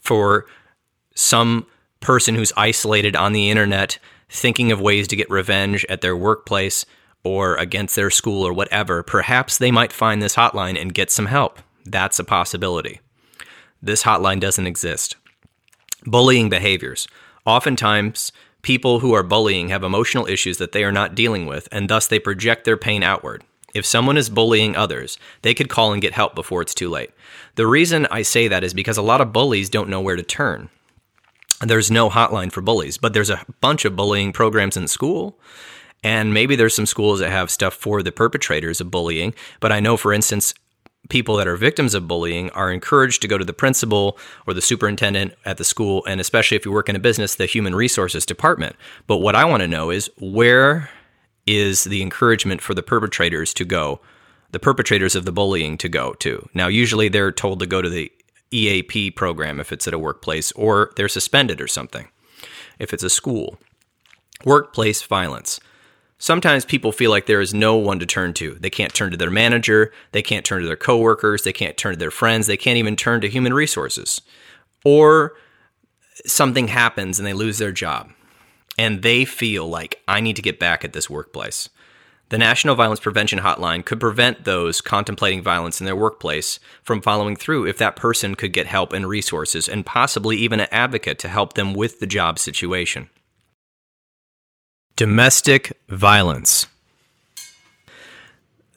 for 0.01 0.45
some 1.15 1.67
person 1.99 2.33
who's 2.33 2.53
isolated 2.57 3.15
on 3.15 3.33
the 3.33 3.49
internet 3.49 3.99
thinking 4.29 4.71
of 4.71 4.81
ways 4.81 5.07
to 5.09 5.15
get 5.15 5.29
revenge 5.29 5.85
at 5.89 6.01
their 6.01 6.17
workplace 6.17 6.85
or 7.23 7.55
against 7.57 7.95
their 7.95 8.09
school 8.09 8.43
or 8.45 8.53
whatever, 8.53 9.03
perhaps 9.03 9.57
they 9.57 9.71
might 9.71 9.93
find 9.93 10.21
this 10.21 10.35
hotline 10.35 10.79
and 10.81 10.93
get 10.93 11.11
some 11.11 11.27
help. 11.27 11.59
That's 11.85 12.19
a 12.19 12.23
possibility. 12.23 12.99
This 13.81 14.03
hotline 14.03 14.39
doesn't 14.39 14.67
exist. 14.67 15.17
Bullying 16.05 16.49
behaviors. 16.49 17.07
Oftentimes, 17.45 18.31
people 18.63 18.99
who 18.99 19.13
are 19.13 19.23
bullying 19.23 19.69
have 19.69 19.83
emotional 19.83 20.25
issues 20.25 20.57
that 20.57 20.71
they 20.71 20.83
are 20.83 20.91
not 20.91 21.13
dealing 21.13 21.45
with, 21.45 21.67
and 21.71 21.89
thus 21.89 22.07
they 22.07 22.17
project 22.17 22.65
their 22.65 22.77
pain 22.77 23.03
outward. 23.03 23.43
If 23.73 23.85
someone 23.85 24.17
is 24.17 24.29
bullying 24.29 24.75
others, 24.75 25.17
they 25.41 25.53
could 25.53 25.69
call 25.69 25.93
and 25.93 26.01
get 26.01 26.13
help 26.13 26.33
before 26.35 26.61
it's 26.61 26.73
too 26.73 26.89
late. 26.89 27.11
The 27.55 27.67
reason 27.67 28.07
I 28.09 28.21
say 28.21 28.47
that 28.47 28.63
is 28.63 28.73
because 28.73 28.97
a 28.97 29.01
lot 29.01 29.21
of 29.21 29.33
bullies 29.33 29.69
don't 29.69 29.89
know 29.89 30.01
where 30.01 30.15
to 30.15 30.23
turn. 30.23 30.69
There's 31.61 31.91
no 31.91 32.09
hotline 32.09 32.51
for 32.51 32.61
bullies, 32.61 32.97
but 32.97 33.13
there's 33.13 33.29
a 33.29 33.45
bunch 33.61 33.85
of 33.85 33.95
bullying 33.95 34.33
programs 34.33 34.77
in 34.77 34.87
school. 34.87 35.39
And 36.03 36.33
maybe 36.33 36.55
there's 36.55 36.75
some 36.75 36.85
schools 36.85 37.19
that 37.19 37.31
have 37.31 37.49
stuff 37.49 37.73
for 37.73 38.03
the 38.03 38.11
perpetrators 38.11 38.81
of 38.81 38.91
bullying. 38.91 39.33
But 39.59 39.71
I 39.71 39.79
know, 39.79 39.95
for 39.95 40.13
instance, 40.13 40.53
people 41.09 41.35
that 41.35 41.47
are 41.47 41.55
victims 41.55 41.93
of 41.93 42.07
bullying 42.07 42.49
are 42.51 42.71
encouraged 42.71 43.21
to 43.21 43.27
go 43.27 43.37
to 43.37 43.45
the 43.45 43.53
principal 43.53 44.17
or 44.47 44.53
the 44.53 44.61
superintendent 44.61 45.33
at 45.45 45.57
the 45.57 45.63
school, 45.63 46.03
and 46.05 46.21
especially 46.21 46.57
if 46.57 46.65
you 46.65 46.71
work 46.71 46.89
in 46.89 46.95
a 46.95 46.99
business, 46.99 47.35
the 47.35 47.45
human 47.45 47.75
resources 47.75 48.25
department. 48.25 48.75
But 49.07 49.17
what 49.17 49.35
I 49.35 49.45
want 49.45 49.61
to 49.61 49.67
know 49.67 49.89
is 49.89 50.09
where 50.19 50.89
is 51.45 51.83
the 51.83 52.01
encouragement 52.01 52.61
for 52.61 52.73
the 52.73 52.83
perpetrators 52.83 53.53
to 53.55 53.65
go, 53.65 53.99
the 54.51 54.59
perpetrators 54.59 55.15
of 55.15 55.25
the 55.25 55.31
bullying 55.31 55.77
to 55.79 55.89
go 55.89 56.13
to. 56.13 56.47
Now, 56.53 56.67
usually 56.67 57.09
they're 57.09 57.31
told 57.31 57.59
to 57.59 57.65
go 57.65 57.81
to 57.81 57.89
the 57.89 58.11
EAP 58.51 59.11
program 59.11 59.59
if 59.59 59.71
it's 59.71 59.87
at 59.87 59.93
a 59.93 59.99
workplace, 59.99 60.51
or 60.53 60.91
they're 60.95 61.09
suspended 61.09 61.59
or 61.59 61.67
something 61.67 62.07
if 62.79 62.93
it's 62.93 63.03
a 63.03 63.09
school. 63.09 63.57
Workplace 64.45 65.01
violence. 65.01 65.59
Sometimes 66.23 66.63
people 66.63 66.93
feel 66.93 67.11
like 67.11 67.25
there 67.25 67.41
is 67.41 67.53
no 67.53 67.75
one 67.75 67.99
to 67.99 68.05
turn 68.05 68.33
to. 68.35 68.53
They 68.53 68.69
can't 68.69 68.93
turn 68.93 69.11
to 69.11 69.17
their 69.17 69.29
manager, 69.29 69.91
they 70.13 70.21
can't 70.21 70.45
turn 70.45 70.61
to 70.61 70.65
their 70.65 70.77
coworkers, 70.77 71.43
they 71.43 71.51
can't 71.51 71.75
turn 71.75 71.95
to 71.95 71.99
their 71.99 72.11
friends, 72.11 72.47
they 72.47 72.55
can't 72.55 72.77
even 72.77 72.95
turn 72.95 73.19
to 73.19 73.29
human 73.29 73.53
resources. 73.53 74.21
Or 74.85 75.33
something 76.25 76.69
happens 76.69 77.19
and 77.19 77.27
they 77.27 77.33
lose 77.33 77.57
their 77.57 77.73
job 77.73 78.09
and 78.77 79.01
they 79.01 79.25
feel 79.25 79.67
like 79.67 80.01
I 80.07 80.21
need 80.21 80.37
to 80.37 80.41
get 80.41 80.61
back 80.61 80.85
at 80.85 80.93
this 80.93 81.09
workplace. 81.09 81.67
The 82.29 82.37
National 82.37 82.75
Violence 82.75 83.01
Prevention 83.01 83.39
Hotline 83.39 83.83
could 83.83 83.99
prevent 83.99 84.45
those 84.45 84.79
contemplating 84.79 85.43
violence 85.43 85.81
in 85.81 85.85
their 85.85 85.93
workplace 85.93 86.57
from 86.83 87.01
following 87.01 87.35
through 87.35 87.67
if 87.67 87.77
that 87.79 87.97
person 87.97 88.35
could 88.35 88.53
get 88.53 88.67
help 88.67 88.93
and 88.93 89.09
resources 89.09 89.67
and 89.67 89.85
possibly 89.85 90.37
even 90.37 90.61
an 90.61 90.69
advocate 90.71 91.19
to 91.19 91.27
help 91.27 91.55
them 91.55 91.73
with 91.73 91.99
the 91.99 92.07
job 92.07 92.39
situation. 92.39 93.09
Domestic 94.95 95.77
violence. 95.89 96.67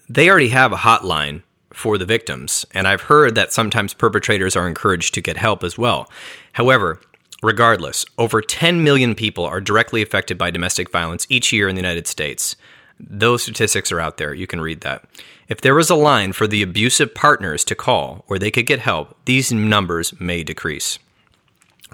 They 0.08 0.30
already 0.30 0.48
have 0.48 0.72
a 0.72 0.76
hotline 0.76 1.42
for 1.72 1.98
the 1.98 2.06
victims, 2.06 2.64
and 2.72 2.88
I've 2.88 3.02
heard 3.02 3.34
that 3.34 3.52
sometimes 3.52 3.92
perpetrators 3.92 4.56
are 4.56 4.66
encouraged 4.66 5.12
to 5.14 5.20
get 5.20 5.36
help 5.36 5.62
as 5.62 5.76
well. 5.76 6.10
However, 6.52 7.00
Regardless, 7.42 8.06
over 8.16 8.40
10 8.40 8.82
million 8.82 9.14
people 9.14 9.44
are 9.44 9.60
directly 9.60 10.00
affected 10.00 10.38
by 10.38 10.50
domestic 10.50 10.90
violence 10.90 11.26
each 11.28 11.52
year 11.52 11.68
in 11.68 11.74
the 11.74 11.82
United 11.82 12.06
States. 12.06 12.56
Those 12.98 13.42
statistics 13.42 13.92
are 13.92 14.00
out 14.00 14.16
there. 14.16 14.32
You 14.32 14.46
can 14.46 14.60
read 14.60 14.80
that. 14.80 15.04
If 15.48 15.60
there 15.60 15.74
was 15.74 15.90
a 15.90 15.94
line 15.94 16.32
for 16.32 16.46
the 16.46 16.62
abusive 16.62 17.14
partners 17.14 17.62
to 17.64 17.74
call 17.74 18.24
where 18.26 18.38
they 18.38 18.50
could 18.50 18.66
get 18.66 18.80
help, 18.80 19.16
these 19.26 19.52
numbers 19.52 20.18
may 20.18 20.42
decrease. 20.42 20.98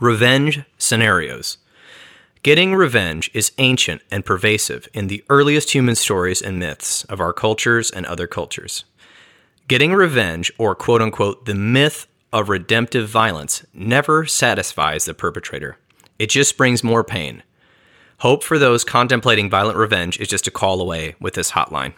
Revenge 0.01 0.63
scenarios. 0.79 1.59
Getting 2.43 2.75
revenge 2.75 3.31
is 3.35 3.53
ancient 3.59 4.03
and 4.11 4.27
pervasive 4.27 4.89
in 4.93 5.07
the 5.07 5.23
earliest 5.31 5.75
human 5.75 5.95
stories 5.95 6.43
and 6.43 6.59
myths 6.59 7.05
of 7.05 7.21
our 7.21 7.33
cultures 7.33 7.89
and 7.89 8.05
other 8.05 8.27
cultures. 8.27 8.85
Getting 9.69 9.93
revenge, 9.93 10.51
or 10.59 10.75
quote 10.75 11.01
unquote, 11.01 11.45
the 11.45 11.55
myth 11.55 12.09
of 12.33 12.49
redemptive 12.49 13.09
violence 13.09 13.65
never 13.73 14.27
satisfies 14.27 15.05
the 15.05 15.15
perpetrator. 15.15 15.79
It 16.19 16.31
just 16.31 16.57
brings 16.57 16.83
more 16.83 17.05
pain. 17.05 17.45
Hope 18.19 18.43
for 18.43 18.59
those 18.59 18.83
contemplating 18.83 19.49
violent 19.49 19.79
revenge 19.79 20.19
is 20.19 20.27
just 20.27 20.49
a 20.49 20.51
call 20.51 20.81
away 20.81 21.15
with 21.21 21.35
this 21.35 21.53
hotline. 21.53 21.93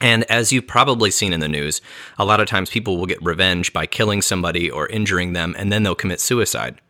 And 0.00 0.24
as 0.30 0.54
you've 0.54 0.66
probably 0.66 1.10
seen 1.10 1.34
in 1.34 1.40
the 1.40 1.48
news, 1.48 1.82
a 2.18 2.24
lot 2.24 2.40
of 2.40 2.48
times 2.48 2.70
people 2.70 2.96
will 2.96 3.04
get 3.04 3.22
revenge 3.22 3.74
by 3.74 3.84
killing 3.84 4.22
somebody 4.22 4.70
or 4.70 4.86
injuring 4.86 5.34
them, 5.34 5.54
and 5.58 5.70
then 5.70 5.82
they'll 5.82 5.94
commit 5.94 6.20
suicide. 6.20 6.80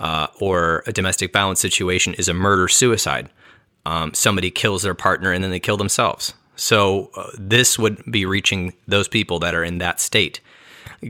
Uh, 0.00 0.26
or 0.40 0.82
a 0.86 0.92
domestic 0.92 1.32
violence 1.32 1.60
situation 1.60 2.14
is 2.14 2.26
a 2.26 2.34
murder 2.34 2.66
suicide. 2.68 3.28
Um, 3.84 4.14
somebody 4.14 4.50
kills 4.50 4.82
their 4.82 4.94
partner 4.94 5.30
and 5.30 5.44
then 5.44 5.50
they 5.50 5.60
kill 5.60 5.76
themselves. 5.76 6.32
So 6.56 7.10
uh, 7.14 7.30
this 7.38 7.78
would 7.78 8.02
be 8.10 8.24
reaching 8.24 8.72
those 8.88 9.08
people 9.08 9.38
that 9.40 9.54
are 9.54 9.62
in 9.62 9.78
that 9.78 10.00
state. 10.00 10.40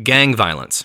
Gang 0.02 0.34
violence. 0.34 0.84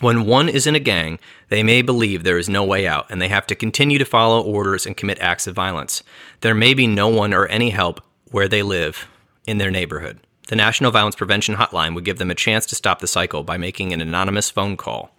When 0.00 0.26
one 0.26 0.48
is 0.48 0.66
in 0.66 0.74
a 0.74 0.80
gang, 0.80 1.18
they 1.50 1.62
may 1.62 1.82
believe 1.82 2.24
there 2.24 2.38
is 2.38 2.48
no 2.48 2.64
way 2.64 2.86
out 2.86 3.06
and 3.10 3.22
they 3.22 3.28
have 3.28 3.46
to 3.48 3.54
continue 3.54 3.98
to 3.98 4.04
follow 4.04 4.42
orders 4.42 4.86
and 4.86 4.96
commit 4.96 5.20
acts 5.20 5.46
of 5.46 5.54
violence. 5.54 6.02
There 6.40 6.54
may 6.54 6.74
be 6.74 6.86
no 6.86 7.08
one 7.08 7.32
or 7.32 7.46
any 7.46 7.70
help 7.70 8.02
where 8.30 8.48
they 8.48 8.62
live 8.62 9.06
in 9.46 9.58
their 9.58 9.70
neighborhood. 9.70 10.18
The 10.48 10.56
National 10.56 10.90
Violence 10.90 11.16
Prevention 11.16 11.54
Hotline 11.56 11.94
would 11.94 12.04
give 12.04 12.18
them 12.18 12.30
a 12.30 12.34
chance 12.34 12.66
to 12.66 12.74
stop 12.74 12.98
the 12.98 13.06
cycle 13.06 13.44
by 13.44 13.56
making 13.56 13.92
an 13.92 14.00
anonymous 14.00 14.50
phone 14.50 14.76
call. 14.76 15.14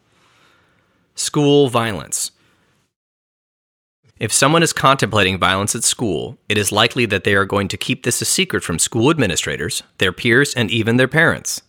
School 1.17 1.69
violence. 1.69 2.31
If 4.19 4.33
someone 4.33 4.63
is 4.63 4.73
contemplating 4.73 5.39
violence 5.39 5.73
at 5.73 5.85
school, 5.85 6.37
it 6.49 6.57
is 6.57 6.73
likely 6.73 7.05
that 7.05 7.23
they 7.23 7.35
are 7.35 7.45
going 7.45 7.69
to 7.69 7.77
keep 7.77 8.03
this 8.03 8.21
a 8.21 8.25
secret 8.25 8.63
from 8.63 8.79
school 8.79 9.09
administrators, 9.09 9.81
their 9.97 10.11
peers, 10.11 10.53
and 10.53 10.69
even 10.69 10.97
their 10.97 11.07
parents. 11.07 11.61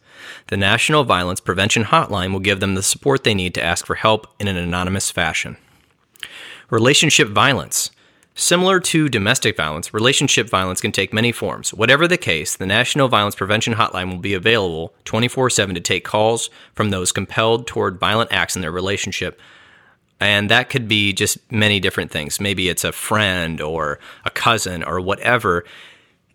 The 0.49 0.57
National 0.57 1.05
Violence 1.05 1.39
Prevention 1.39 1.85
Hotline 1.85 2.33
will 2.33 2.41
give 2.41 2.59
them 2.59 2.75
the 2.75 2.83
support 2.83 3.23
they 3.23 3.35
need 3.35 3.55
to 3.55 3.63
ask 3.63 3.87
for 3.87 3.95
help 3.95 4.27
in 4.41 4.49
an 4.49 4.57
anonymous 4.57 5.13
fashion. 5.13 5.57
Relationship 6.69 7.29
violence. 7.29 7.93
Similar 8.39 8.81
to 8.81 9.09
domestic 9.09 9.57
violence, 9.57 9.95
relationship 9.95 10.51
violence 10.51 10.83
can 10.83 10.93
take 10.93 11.11
many 11.11 11.33
forms. 11.33 11.73
Whatever 11.73 12.07
the 12.07 12.19
case, 12.19 12.55
the 12.55 12.67
National 12.67 13.09
Violence 13.09 13.35
Prevention 13.35 13.73
Hotline 13.73 14.11
will 14.11 14.19
be 14.19 14.35
available 14.35 14.93
24 15.07 15.49
7 15.49 15.75
to 15.75 15.81
take 15.81 16.05
calls 16.05 16.51
from 16.75 16.91
those 16.91 17.13
compelled 17.13 17.67
toward 17.67 17.99
violent 17.99 18.31
acts 18.31 18.55
in 18.55 18.61
their 18.61 18.71
relationship. 18.71 19.41
And 20.21 20.51
that 20.51 20.69
could 20.69 20.87
be 20.87 21.15
just 21.15 21.51
many 21.51 21.81
different 21.81 22.11
things. 22.11 22.39
Maybe 22.39 22.69
it's 22.69 22.85
a 22.85 22.93
friend 22.93 23.59
or 23.59 23.99
a 24.27 24.31
cousin 24.31 24.85
or 24.85 25.01
whatever. 25.01 25.65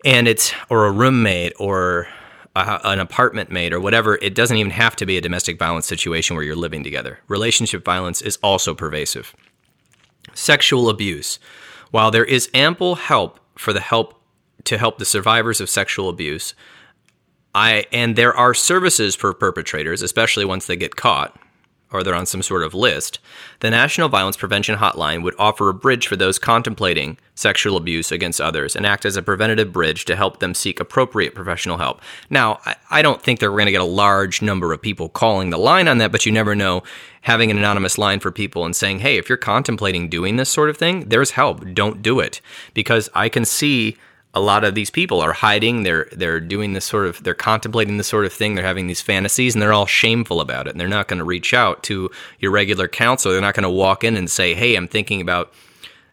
And 0.04 0.26
it's, 0.26 0.52
or 0.68 0.86
a 0.86 0.90
roommate 0.90 1.52
or 1.60 2.08
a, 2.56 2.80
an 2.82 2.98
apartment 2.98 3.52
mate 3.52 3.72
or 3.72 3.78
whatever. 3.78 4.16
It 4.16 4.34
doesn't 4.34 4.56
even 4.56 4.72
have 4.72 4.96
to 4.96 5.06
be 5.06 5.18
a 5.18 5.20
domestic 5.20 5.56
violence 5.56 5.86
situation 5.86 6.34
where 6.34 6.44
you're 6.44 6.56
living 6.56 6.82
together. 6.82 7.20
Relationship 7.28 7.84
violence 7.84 8.20
is 8.20 8.38
also 8.42 8.74
pervasive. 8.74 9.36
Sexual 10.34 10.88
abuse. 10.88 11.38
While 11.92 12.10
there 12.10 12.24
is 12.24 12.50
ample 12.52 12.96
help 12.96 13.38
for 13.56 13.72
the 13.72 13.80
help 13.80 14.20
to 14.64 14.78
help 14.78 14.98
the 14.98 15.04
survivors 15.04 15.60
of 15.60 15.70
sexual 15.70 16.08
abuse, 16.08 16.54
I 17.54 17.84
and 17.92 18.16
there 18.16 18.34
are 18.34 18.54
services 18.54 19.14
for 19.14 19.32
perpetrators, 19.34 20.02
especially 20.02 20.44
once 20.44 20.66
they 20.66 20.76
get 20.76 20.96
caught 20.96 21.38
or 21.92 22.02
they're 22.02 22.14
on 22.14 22.26
some 22.26 22.42
sort 22.42 22.62
of 22.62 22.74
list, 22.74 23.18
the 23.60 23.70
National 23.70 24.08
Violence 24.08 24.36
Prevention 24.36 24.78
Hotline 24.78 25.22
would 25.22 25.34
offer 25.38 25.68
a 25.68 25.74
bridge 25.74 26.06
for 26.06 26.16
those 26.16 26.38
contemplating 26.38 27.18
sexual 27.34 27.76
abuse 27.76 28.12
against 28.12 28.40
others 28.40 28.76
and 28.76 28.86
act 28.86 29.04
as 29.04 29.16
a 29.16 29.22
preventative 29.22 29.72
bridge 29.72 30.04
to 30.04 30.16
help 30.16 30.40
them 30.40 30.54
seek 30.54 30.80
appropriate 30.80 31.34
professional 31.34 31.78
help. 31.78 32.00
Now, 32.30 32.60
I, 32.90 33.02
don't 33.02 33.22
think 33.22 33.40
they're 33.40 33.50
going 33.50 33.66
to 33.66 33.72
get 33.72 33.80
a 33.80 33.84
large 33.84 34.42
number 34.42 34.72
of 34.72 34.82
people 34.82 35.08
calling 35.08 35.50
the 35.50 35.58
line 35.58 35.88
on 35.88 35.98
that, 35.98 36.12
but 36.12 36.26
you 36.26 36.32
never 36.32 36.54
know. 36.54 36.82
Having 37.22 37.52
an 37.52 37.58
anonymous 37.58 37.98
line 37.98 38.18
for 38.18 38.32
people 38.32 38.64
and 38.64 38.74
saying, 38.74 38.98
hey, 38.98 39.16
if 39.16 39.28
you're 39.28 39.38
contemplating 39.38 40.08
doing 40.08 40.36
this 40.36 40.50
sort 40.50 40.68
of 40.68 40.76
thing, 40.76 41.08
there's 41.08 41.30
help. 41.30 41.64
Don't 41.72 42.02
do 42.02 42.18
it. 42.18 42.40
Because 42.74 43.08
I 43.14 43.28
can 43.28 43.44
see 43.44 43.96
a 44.34 44.40
lot 44.40 44.64
of 44.64 44.74
these 44.74 44.90
people 44.90 45.20
are 45.20 45.32
hiding 45.32 45.82
they're 45.82 46.08
they're 46.12 46.40
doing 46.40 46.72
this 46.72 46.84
sort 46.84 47.06
of 47.06 47.22
they're 47.22 47.34
contemplating 47.34 47.98
this 47.98 48.06
sort 48.06 48.24
of 48.24 48.32
thing 48.32 48.54
they're 48.54 48.64
having 48.64 48.86
these 48.86 49.00
fantasies 49.00 49.54
and 49.54 49.60
they're 49.60 49.72
all 49.72 49.86
shameful 49.86 50.40
about 50.40 50.66
it. 50.66 50.70
And 50.70 50.80
they're 50.80 50.88
not 50.88 51.08
going 51.08 51.18
to 51.18 51.24
reach 51.24 51.52
out 51.52 51.82
to 51.84 52.10
your 52.38 52.50
regular 52.50 52.88
counselor 52.88 53.34
they're 53.34 53.42
not 53.42 53.54
going 53.54 53.62
to 53.64 53.70
walk 53.70 54.04
in 54.04 54.16
and 54.16 54.30
say 54.30 54.54
hey 54.54 54.74
i'm 54.74 54.88
thinking 54.88 55.20
about 55.20 55.52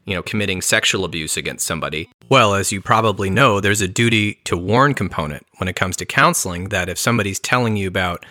you 0.06 0.16
know 0.16 0.24
committing 0.24 0.62
sexual 0.62 1.06
abuse 1.06 1.38
against 1.38 1.66
somebody. 1.66 2.10
Well 2.30 2.56
as 2.56 2.72
you 2.72 2.82
probably 2.82 3.30
know 3.30 3.60
there's 3.60 3.82
a 3.82 3.88
duty 3.88 4.36
to 4.46 4.58
warn 4.58 4.94
component 4.94 5.46
when 5.58 5.68
it 5.68 5.76
comes 5.76 5.96
to 5.98 6.06
counseling 6.06 6.70
that 6.70 6.90
if 6.90 6.98
somebody's 6.98 7.40
telling 7.40 7.78
you 7.78 7.88
about 7.88 8.26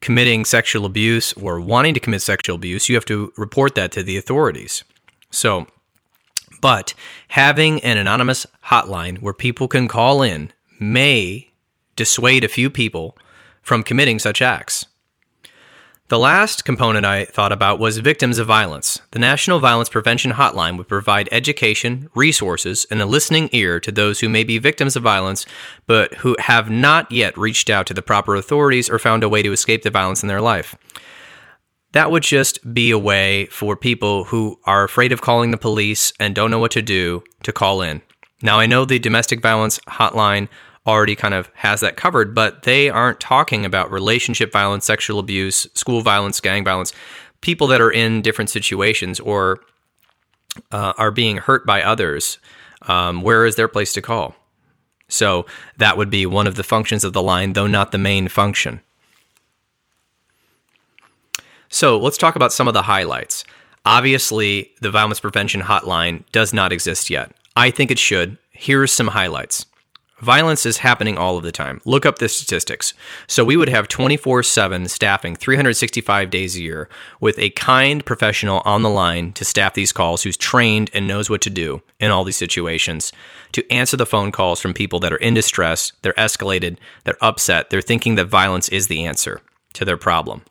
committing 0.00 0.44
sexual 0.44 0.84
abuse 0.84 1.32
or 1.32 1.60
wanting 1.60 1.92
to 1.94 2.00
commit 2.00 2.22
sexual 2.22 2.56
abuse 2.56 2.88
you 2.88 2.94
have 2.94 3.04
to 3.06 3.32
report 3.36 3.74
that 3.74 3.90
to 3.92 4.02
the 4.02 4.16
authorities. 4.16 4.84
So 5.30 5.66
but 6.60 6.94
having 7.28 7.82
an 7.82 7.98
anonymous 7.98 8.46
hotline 8.66 9.20
where 9.20 9.34
people 9.34 9.68
can 9.68 9.88
call 9.88 10.22
in 10.22 10.52
may 10.80 11.50
dissuade 11.96 12.44
a 12.44 12.48
few 12.48 12.70
people 12.70 13.16
from 13.62 13.82
committing 13.82 14.18
such 14.18 14.40
acts. 14.40 14.86
The 16.08 16.18
last 16.18 16.64
component 16.64 17.04
I 17.04 17.26
thought 17.26 17.52
about 17.52 17.78
was 17.78 17.98
victims 17.98 18.38
of 18.38 18.46
violence. 18.46 19.02
The 19.10 19.18
National 19.18 19.60
Violence 19.60 19.90
Prevention 19.90 20.32
Hotline 20.32 20.78
would 20.78 20.88
provide 20.88 21.28
education, 21.30 22.08
resources, 22.14 22.86
and 22.90 23.02
a 23.02 23.06
listening 23.06 23.50
ear 23.52 23.78
to 23.80 23.92
those 23.92 24.20
who 24.20 24.30
may 24.30 24.42
be 24.42 24.56
victims 24.56 24.96
of 24.96 25.02
violence 25.02 25.44
but 25.86 26.14
who 26.14 26.34
have 26.38 26.70
not 26.70 27.12
yet 27.12 27.36
reached 27.36 27.68
out 27.68 27.86
to 27.88 27.94
the 27.94 28.00
proper 28.00 28.36
authorities 28.36 28.88
or 28.88 28.98
found 28.98 29.22
a 29.22 29.28
way 29.28 29.42
to 29.42 29.52
escape 29.52 29.82
the 29.82 29.90
violence 29.90 30.22
in 30.22 30.28
their 30.28 30.40
life 30.40 30.74
that 31.92 32.10
would 32.10 32.22
just 32.22 32.74
be 32.74 32.90
a 32.90 32.98
way 32.98 33.46
for 33.46 33.76
people 33.76 34.24
who 34.24 34.58
are 34.64 34.84
afraid 34.84 35.12
of 35.12 35.20
calling 35.20 35.50
the 35.50 35.56
police 35.56 36.12
and 36.20 36.34
don't 36.34 36.50
know 36.50 36.58
what 36.58 36.72
to 36.72 36.82
do 36.82 37.22
to 37.42 37.52
call 37.52 37.82
in. 37.82 38.02
Now, 38.42 38.58
I 38.60 38.66
know 38.66 38.84
the 38.84 38.98
domestic 38.98 39.40
violence 39.40 39.78
hotline 39.88 40.48
already 40.86 41.16
kind 41.16 41.34
of 41.34 41.50
has 41.54 41.80
that 41.80 41.96
covered, 41.96 42.34
but 42.34 42.62
they 42.62 42.88
aren't 42.88 43.20
talking 43.20 43.64
about 43.64 43.90
relationship 43.90 44.52
violence, 44.52 44.84
sexual 44.84 45.18
abuse, 45.18 45.66
school 45.74 46.02
violence, 46.02 46.40
gang 46.40 46.64
violence, 46.64 46.92
people 47.40 47.66
that 47.68 47.80
are 47.80 47.90
in 47.90 48.22
different 48.22 48.50
situations 48.50 49.20
or 49.20 49.60
uh, 50.72 50.92
are 50.98 51.10
being 51.10 51.36
hurt 51.38 51.66
by 51.66 51.82
others. 51.82 52.38
Um, 52.82 53.22
where 53.22 53.44
is 53.44 53.56
their 53.56 53.68
place 53.68 53.92
to 53.94 54.02
call? 54.02 54.34
So 55.08 55.46
that 55.78 55.96
would 55.96 56.10
be 56.10 56.26
one 56.26 56.46
of 56.46 56.56
the 56.56 56.62
functions 56.62 57.04
of 57.04 57.12
the 57.12 57.22
line, 57.22 57.54
though 57.54 57.66
not 57.66 57.92
the 57.92 57.98
main 57.98 58.28
function. 58.28 58.80
So 61.68 61.98
let's 61.98 62.18
talk 62.18 62.36
about 62.36 62.52
some 62.52 62.68
of 62.68 62.74
the 62.74 62.82
highlights. 62.82 63.44
Obviously, 63.84 64.72
the 64.80 64.90
violence 64.90 65.20
prevention 65.20 65.62
hotline 65.62 66.24
does 66.32 66.52
not 66.52 66.72
exist 66.72 67.10
yet. 67.10 67.32
I 67.56 67.70
think 67.70 67.90
it 67.90 67.98
should. 67.98 68.38
Here 68.50 68.82
are 68.82 68.86
some 68.86 69.08
highlights. 69.08 69.66
Violence 70.20 70.66
is 70.66 70.78
happening 70.78 71.16
all 71.16 71.36
of 71.36 71.44
the 71.44 71.52
time. 71.52 71.80
Look 71.84 72.04
up 72.04 72.18
the 72.18 72.28
statistics. 72.28 72.92
So 73.28 73.44
we 73.44 73.56
would 73.56 73.68
have 73.68 73.86
24 73.86 74.42
7 74.42 74.88
staffing 74.88 75.36
365 75.36 76.28
days 76.28 76.56
a 76.56 76.60
year 76.60 76.88
with 77.20 77.38
a 77.38 77.50
kind 77.50 78.04
professional 78.04 78.60
on 78.64 78.82
the 78.82 78.90
line 78.90 79.32
to 79.34 79.44
staff 79.44 79.74
these 79.74 79.92
calls 79.92 80.24
who's 80.24 80.36
trained 80.36 80.90
and 80.92 81.06
knows 81.06 81.30
what 81.30 81.40
to 81.42 81.50
do 81.50 81.82
in 82.00 82.10
all 82.10 82.24
these 82.24 82.36
situations 82.36 83.12
to 83.52 83.70
answer 83.72 83.96
the 83.96 84.06
phone 84.06 84.32
calls 84.32 84.60
from 84.60 84.74
people 84.74 84.98
that 85.00 85.12
are 85.12 85.18
in 85.18 85.34
distress, 85.34 85.92
they're 86.02 86.12
escalated, 86.14 86.78
they're 87.04 87.22
upset, 87.24 87.70
they're 87.70 87.80
thinking 87.80 88.16
that 88.16 88.26
violence 88.26 88.68
is 88.70 88.88
the 88.88 89.04
answer 89.06 89.40
to 89.74 89.84
their 89.84 89.96
problem 89.96 90.42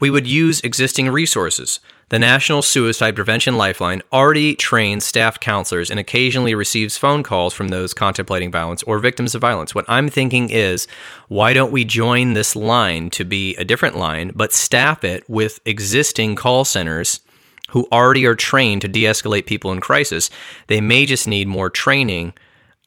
we 0.00 0.10
would 0.10 0.26
use 0.26 0.60
existing 0.62 1.10
resources. 1.10 1.78
The 2.08 2.18
National 2.18 2.62
Suicide 2.62 3.14
Prevention 3.14 3.56
Lifeline 3.56 4.02
already 4.12 4.56
trains 4.56 5.04
staff 5.04 5.38
counselors 5.38 5.90
and 5.90 6.00
occasionally 6.00 6.56
receives 6.56 6.98
phone 6.98 7.22
calls 7.22 7.54
from 7.54 7.68
those 7.68 7.94
contemplating 7.94 8.50
violence 8.50 8.82
or 8.82 8.98
victims 8.98 9.36
of 9.36 9.40
violence. 9.40 9.76
What 9.76 9.84
I'm 9.86 10.08
thinking 10.08 10.50
is, 10.50 10.88
why 11.28 11.52
don't 11.52 11.70
we 11.70 11.84
join 11.84 12.32
this 12.32 12.56
line 12.56 13.10
to 13.10 13.24
be 13.24 13.54
a 13.56 13.64
different 13.64 13.96
line, 13.96 14.32
but 14.34 14.52
staff 14.52 15.04
it 15.04 15.22
with 15.28 15.60
existing 15.64 16.34
call 16.34 16.64
centers 16.64 17.20
who 17.68 17.86
already 17.92 18.26
are 18.26 18.34
trained 18.34 18.82
to 18.82 18.88
de 18.88 19.04
escalate 19.04 19.46
people 19.46 19.70
in 19.70 19.80
crisis? 19.80 20.30
They 20.66 20.80
may 20.80 21.06
just 21.06 21.28
need 21.28 21.46
more 21.46 21.70
training 21.70 22.32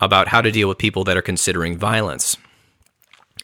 about 0.02 0.28
how 0.28 0.41
to 0.41 0.52
deal 0.52 0.67
with 0.67 0.78
people 0.78 1.06
that 1.06 1.15
are 1.15 1.21
considering 1.21 1.78
violence. 1.78 2.36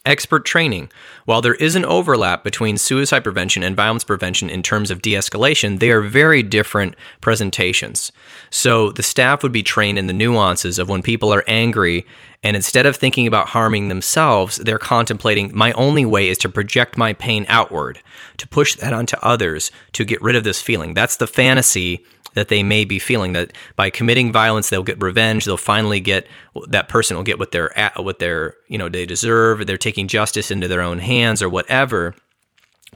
Expert 0.05 0.45
training. 0.45 0.89
While 1.25 1.41
there 1.41 1.55
is 1.55 1.75
an 1.75 1.83
overlap 1.83 2.43
between 2.43 2.77
suicide 2.77 3.23
prevention 3.23 3.63
and 3.63 3.75
violence 3.75 4.05
prevention 4.05 4.49
in 4.49 4.63
terms 4.63 4.91
of 4.91 5.01
de 5.01 5.13
escalation, 5.13 5.79
they 5.79 5.91
are 5.91 6.01
very 6.01 6.41
different 6.41 6.95
presentations. 7.19 8.11
So 8.49 8.91
the 8.91 9.03
staff 9.03 9.43
would 9.43 9.51
be 9.51 9.61
trained 9.61 9.99
in 9.99 10.07
the 10.07 10.13
nuances 10.13 10.79
of 10.79 10.87
when 10.87 11.01
people 11.01 11.33
are 11.33 11.43
angry, 11.47 12.05
and 12.41 12.55
instead 12.55 12.85
of 12.85 12.95
thinking 12.95 13.27
about 13.27 13.49
harming 13.49 13.89
themselves, 13.89 14.55
they're 14.55 14.77
contemplating 14.77 15.51
my 15.53 15.73
only 15.73 16.05
way 16.05 16.29
is 16.29 16.37
to 16.39 16.49
project 16.49 16.97
my 16.97 17.11
pain 17.11 17.45
outward, 17.49 17.99
to 18.37 18.47
push 18.47 18.75
that 18.75 18.93
onto 18.93 19.17
others, 19.21 19.69
to 19.91 20.05
get 20.05 20.21
rid 20.21 20.37
of 20.37 20.45
this 20.45 20.61
feeling. 20.61 20.93
That's 20.93 21.17
the 21.17 21.27
fantasy 21.27 22.05
that 22.35 22.47
they 22.47 22.63
may 22.63 22.85
be 22.85 22.99
feeling 22.99 23.33
that 23.33 23.53
by 23.75 23.89
committing 23.89 24.31
violence 24.31 24.69
they'll 24.69 24.83
get 24.83 25.01
revenge. 25.01 25.45
They'll 25.45 25.57
finally 25.57 25.99
get 25.99 26.27
that 26.67 26.89
person 26.89 27.17
will 27.17 27.23
get 27.23 27.39
what 27.39 27.51
they're 27.51 27.77
at 27.77 28.03
what 28.03 28.19
they're 28.19 28.55
you 28.67 28.77
know 28.77 28.89
they 28.89 29.05
deserve. 29.05 29.65
They're 29.65 29.77
taking 29.77 30.07
justice 30.07 30.51
into 30.51 30.67
their 30.67 30.81
own 30.81 30.99
hands 30.99 31.41
or 31.41 31.49
whatever 31.49 32.15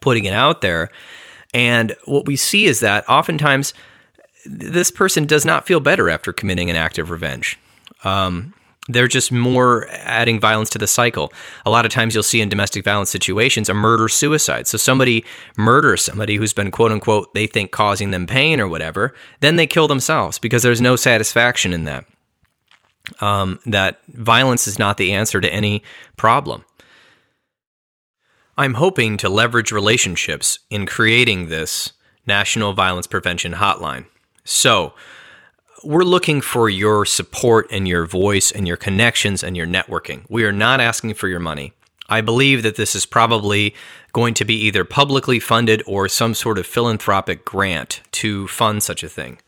putting 0.01 0.25
it 0.25 0.33
out 0.33 0.61
there. 0.61 0.91
And 1.53 1.95
what 2.05 2.25
we 2.25 2.35
see 2.35 2.65
is 2.65 2.81
that 2.81 3.07
oftentimes 3.07 3.73
this 4.45 4.91
person 4.91 5.25
does 5.25 5.45
not 5.45 5.65
feel 5.65 5.79
better 5.79 6.09
after 6.09 6.33
committing 6.33 6.69
an 6.69 6.75
act 6.75 6.97
of 6.97 7.09
revenge. 7.09 7.57
Um, 8.03 8.53
they're 8.87 9.07
just 9.07 9.31
more 9.31 9.87
adding 9.89 10.39
violence 10.39 10.69
to 10.71 10.77
the 10.77 10.87
cycle. 10.87 11.31
A 11.65 11.69
lot 11.69 11.85
of 11.85 11.91
times 11.91 12.13
you'll 12.13 12.23
see 12.23 12.41
in 12.41 12.49
domestic 12.49 12.83
violence 12.83 13.09
situations 13.09 13.69
a 13.69 13.73
murder 13.73 14.09
suicide. 14.09 14.67
So 14.67 14.77
somebody 14.77 15.23
murders 15.57 16.03
somebody 16.03 16.35
who's 16.35 16.53
been 16.53 16.71
quote 16.71 16.91
unquote 16.91 17.33
they 17.33 17.47
think 17.47 17.71
causing 17.71 18.11
them 18.11 18.27
pain 18.27 18.59
or 18.59 18.67
whatever, 18.67 19.13
then 19.39 19.55
they 19.55 19.67
kill 19.67 19.87
themselves 19.87 20.37
because 20.37 20.63
there's 20.63 20.81
no 20.81 20.95
satisfaction 20.95 21.73
in 21.73 21.85
that. 21.85 22.05
Um, 23.19 23.59
that 23.65 23.99
violence 24.07 24.67
is 24.67 24.79
not 24.79 24.97
the 24.97 25.11
answer 25.11 25.41
to 25.41 25.53
any 25.53 25.83
problem. 26.15 26.63
I'm 28.57 28.75
hoping 28.75 29.17
to 29.17 29.29
leverage 29.29 29.71
relationships 29.71 30.59
in 30.69 30.85
creating 30.85 31.47
this 31.47 31.91
National 32.25 32.73
Violence 32.73 33.07
Prevention 33.07 33.53
Hotline. 33.53 34.05
So, 34.45 34.93
we're 35.83 36.03
looking 36.03 36.41
for 36.41 36.69
your 36.69 37.05
support 37.05 37.67
and 37.71 37.87
your 37.87 38.05
voice 38.05 38.51
and 38.51 38.67
your 38.67 38.77
connections 38.77 39.43
and 39.43 39.57
your 39.57 39.67
networking. 39.67 40.25
We 40.29 40.43
are 40.45 40.51
not 40.51 40.79
asking 40.79 41.13
for 41.15 41.27
your 41.27 41.39
money. 41.39 41.73
I 42.09 42.21
believe 42.21 42.63
that 42.63 42.75
this 42.75 42.95
is 42.95 43.05
probably 43.05 43.73
going 44.11 44.33
to 44.35 44.45
be 44.45 44.55
either 44.55 44.83
publicly 44.83 45.39
funded 45.39 45.81
or 45.87 46.07
some 46.07 46.33
sort 46.33 46.57
of 46.57 46.67
philanthropic 46.67 47.45
grant 47.45 48.01
to 48.11 48.47
fund 48.47 48.83
such 48.83 49.03
a 49.03 49.09
thing. 49.09 49.39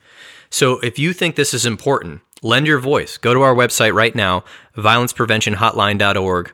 So 0.50 0.80
if 0.80 0.98
you 0.98 1.14
think 1.14 1.36
this 1.36 1.54
is 1.54 1.66
important, 1.66 2.22
lend 2.42 2.66
your 2.66 2.80
voice. 2.80 3.18
Go 3.18 3.34
to 3.34 3.42
our 3.42 3.54
website 3.54 3.94
right 3.94 4.16
now, 4.16 4.44
violencepreventionhotline.org, 4.78 6.54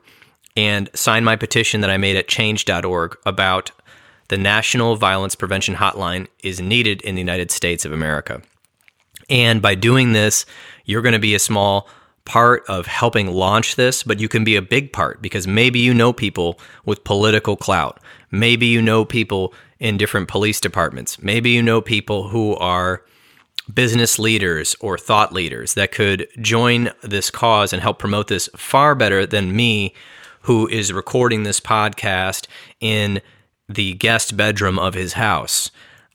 and 0.58 0.90
sign 0.94 1.24
my 1.24 1.36
petition 1.36 1.82
that 1.82 1.90
I 1.90 1.98
made 1.98 2.18
at 2.18 2.28
change.org 2.28 3.18
about 3.26 3.72
the 4.28 4.38
National 4.38 4.96
Violence 4.96 5.36
Prevention 5.36 5.76
Hotline 5.76 6.28
is 6.44 6.60
needed 6.60 7.02
in 7.02 7.16
the 7.16 7.22
United 7.22 7.52
States 7.52 7.86
of 7.86 7.92
America. 7.92 8.42
And 9.32 9.62
by 9.62 9.76
doing 9.76 10.12
this, 10.12 10.46
you're 10.86 11.02
going 11.02 11.14
to 11.14 11.20
be 11.20 11.34
a 11.34 11.40
small 11.40 11.88
part 12.26 12.64
of 12.68 12.86
helping 12.86 13.32
launch 13.32 13.78
this, 13.78 14.04
but 14.04 14.20
you 14.20 14.28
can 14.28 14.44
be 14.44 14.56
a 14.56 14.62
big 14.62 14.94
part 14.94 15.22
because 15.22 15.48
maybe 15.48 15.80
you 15.80 15.94
know 15.94 16.14
people 16.14 16.60
with 16.86 17.04
political 17.04 17.56
clout. 17.56 18.00
Maybe 18.30 18.68
you 18.68 18.82
know 18.82 19.06
people 19.06 19.54
in 19.80 19.98
different 19.98 20.28
police 20.28 20.60
departments. 20.60 21.20
Maybe 21.22 21.50
you 21.50 21.64
know 21.64 21.82
people 21.82 22.28
who 22.28 22.56
are 22.58 23.04
business 23.74 24.20
leaders 24.20 24.76
or 24.82 24.98
thought 24.98 25.34
leaders 25.34 25.76
that 25.76 25.92
could 25.92 26.28
join 26.42 26.92
this 27.02 27.32
cause 27.32 27.72
and 27.72 27.82
help 27.82 28.00
promote 28.00 28.28
this 28.28 28.50
far 28.56 28.96
better 28.96 29.26
than 29.26 29.56
me, 29.56 29.96
who 30.42 30.68
is 30.68 30.92
recording 30.92 31.44
this 31.44 31.60
podcast 31.60 32.48
in 32.80 33.22
the 33.70 33.94
guest 33.94 34.36
bedroom 34.36 34.78
of 34.78 34.94
his 34.94 35.14
house. 35.14 35.72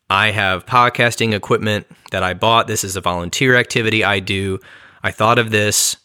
I 0.09 0.31
have 0.31 0.67
podcasting 0.67 1.35
equipment 1.35 1.87
that 2.11 2.23
I 2.23 2.35
bought. 2.35 2.69
This 2.69 2.85
is 2.85 2.97
a 2.97 3.01
volunteer 3.01 3.57
activity 3.57 4.05
I 4.05 4.21
do. 4.21 4.61
I 5.03 5.11
thought 5.11 5.39
of 5.39 5.51
this, 5.51 5.97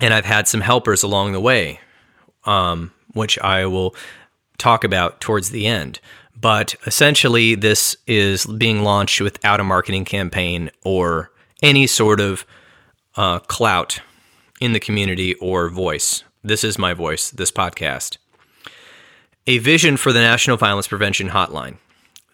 and 0.00 0.12
I've 0.12 0.26
had 0.26 0.48
some 0.48 0.60
helpers 0.60 1.02
along 1.02 1.32
the 1.32 1.40
way, 1.40 1.80
um, 2.44 2.92
which 3.12 3.38
I 3.38 3.66
will 3.66 3.94
talk 4.58 4.84
about 4.84 5.20
towards 5.20 5.50
the 5.50 5.66
end. 5.66 6.00
But 6.38 6.74
essentially, 6.86 7.54
this 7.54 7.96
is 8.06 8.44
being 8.44 8.82
launched 8.82 9.20
without 9.22 9.60
a 9.60 9.64
marketing 9.64 10.04
campaign 10.04 10.70
or 10.84 11.30
any 11.62 11.86
sort 11.86 12.20
of 12.20 12.44
uh, 13.16 13.38
clout 13.38 14.00
in 14.60 14.74
the 14.74 14.80
community 14.80 15.34
or 15.36 15.70
voice. 15.70 16.22
This 16.44 16.62
is 16.62 16.78
my 16.78 16.92
voice, 16.92 17.30
this 17.30 17.50
podcast. 17.50 18.18
A 19.46 19.58
vision 19.58 19.96
for 19.96 20.12
the 20.12 20.20
National 20.20 20.58
Violence 20.58 20.88
Prevention 20.88 21.30
Hotline. 21.30 21.78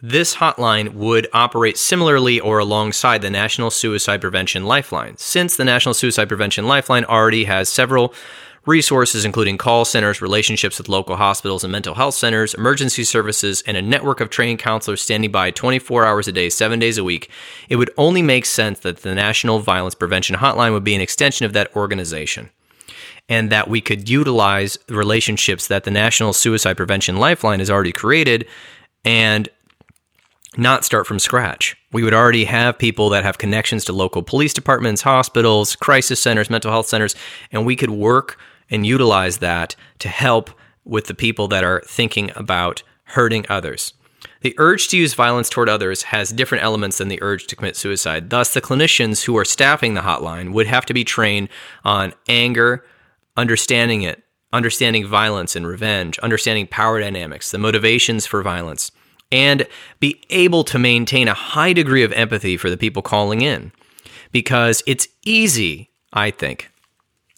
This 0.04 0.34
hotline 0.34 0.94
would 0.94 1.28
operate 1.32 1.78
similarly 1.78 2.40
or 2.40 2.58
alongside 2.58 3.22
the 3.22 3.30
National 3.30 3.70
Suicide 3.70 4.20
Prevention 4.20 4.64
Lifeline, 4.64 5.16
since 5.16 5.54
the 5.54 5.64
National 5.64 5.94
Suicide 5.94 6.26
Prevention 6.26 6.66
Lifeline 6.66 7.04
already 7.04 7.44
has 7.44 7.68
several 7.68 8.12
resources, 8.66 9.24
including 9.24 9.58
call 9.58 9.84
centers, 9.84 10.20
relationships 10.20 10.78
with 10.78 10.88
local 10.88 11.14
hospitals 11.14 11.62
and 11.62 11.70
mental 11.70 11.94
health 11.94 12.16
centers, 12.16 12.52
emergency 12.54 13.04
services, 13.04 13.62
and 13.64 13.76
a 13.76 13.82
network 13.82 14.20
of 14.20 14.28
trained 14.28 14.58
counselors 14.58 15.00
standing 15.00 15.30
by 15.30 15.52
24 15.52 16.04
hours 16.04 16.26
a 16.26 16.32
day, 16.32 16.50
seven 16.50 16.80
days 16.80 16.98
a 16.98 17.04
week. 17.04 17.30
It 17.68 17.76
would 17.76 17.90
only 17.96 18.22
make 18.22 18.44
sense 18.44 18.80
that 18.80 19.02
the 19.02 19.14
National 19.14 19.60
Violence 19.60 19.94
Prevention 19.94 20.34
Hotline 20.34 20.72
would 20.72 20.82
be 20.82 20.96
an 20.96 21.00
extension 21.00 21.46
of 21.46 21.52
that 21.52 21.76
organization 21.76 22.50
and 23.28 23.50
that 23.50 23.68
we 23.68 23.80
could 23.80 24.08
utilize 24.08 24.76
the 24.88 24.96
relationships 24.96 25.68
that 25.68 25.84
the 25.84 25.92
National 25.92 26.32
Suicide 26.32 26.76
Prevention 26.76 27.18
Lifeline 27.18 27.60
has 27.60 27.70
already 27.70 27.92
created 27.92 28.48
and 29.04 29.48
not 30.56 30.84
start 30.84 31.06
from 31.06 31.18
scratch. 31.18 31.76
We 31.92 32.02
would 32.02 32.14
already 32.14 32.44
have 32.44 32.78
people 32.78 33.08
that 33.10 33.24
have 33.24 33.38
connections 33.38 33.84
to 33.86 33.92
local 33.92 34.22
police 34.22 34.52
departments, 34.52 35.02
hospitals, 35.02 35.76
crisis 35.76 36.20
centers, 36.20 36.50
mental 36.50 36.70
health 36.70 36.86
centers, 36.86 37.14
and 37.50 37.64
we 37.64 37.76
could 37.76 37.90
work 37.90 38.38
and 38.70 38.86
utilize 38.86 39.38
that 39.38 39.76
to 40.00 40.08
help 40.08 40.50
with 40.84 41.06
the 41.06 41.14
people 41.14 41.48
that 41.48 41.64
are 41.64 41.82
thinking 41.86 42.30
about 42.36 42.82
hurting 43.04 43.46
others. 43.48 43.94
The 44.42 44.54
urge 44.58 44.88
to 44.88 44.96
use 44.96 45.14
violence 45.14 45.48
toward 45.48 45.68
others 45.68 46.04
has 46.04 46.30
different 46.30 46.64
elements 46.64 46.98
than 46.98 47.08
the 47.08 47.22
urge 47.22 47.46
to 47.46 47.56
commit 47.56 47.76
suicide. 47.76 48.30
Thus, 48.30 48.52
the 48.52 48.60
clinicians 48.60 49.24
who 49.24 49.36
are 49.36 49.44
staffing 49.44 49.94
the 49.94 50.00
hotline 50.00 50.52
would 50.52 50.66
have 50.66 50.86
to 50.86 50.94
be 50.94 51.04
trained 51.04 51.48
on 51.84 52.14
anger, 52.28 52.84
understanding 53.36 54.02
it, 54.02 54.22
understanding 54.52 55.06
violence 55.06 55.56
and 55.56 55.66
revenge, 55.66 56.18
understanding 56.18 56.66
power 56.66 57.00
dynamics, 57.00 57.50
the 57.50 57.58
motivations 57.58 58.26
for 58.26 58.42
violence 58.42 58.90
and 59.32 59.66
be 59.98 60.22
able 60.30 60.62
to 60.64 60.78
maintain 60.78 61.26
a 61.26 61.34
high 61.34 61.72
degree 61.72 62.04
of 62.04 62.12
empathy 62.12 62.56
for 62.56 62.70
the 62.70 62.76
people 62.76 63.02
calling 63.02 63.40
in. 63.40 63.72
Because 64.30 64.82
it's 64.86 65.08
easy, 65.24 65.90
I 66.12 66.30
think, 66.30 66.70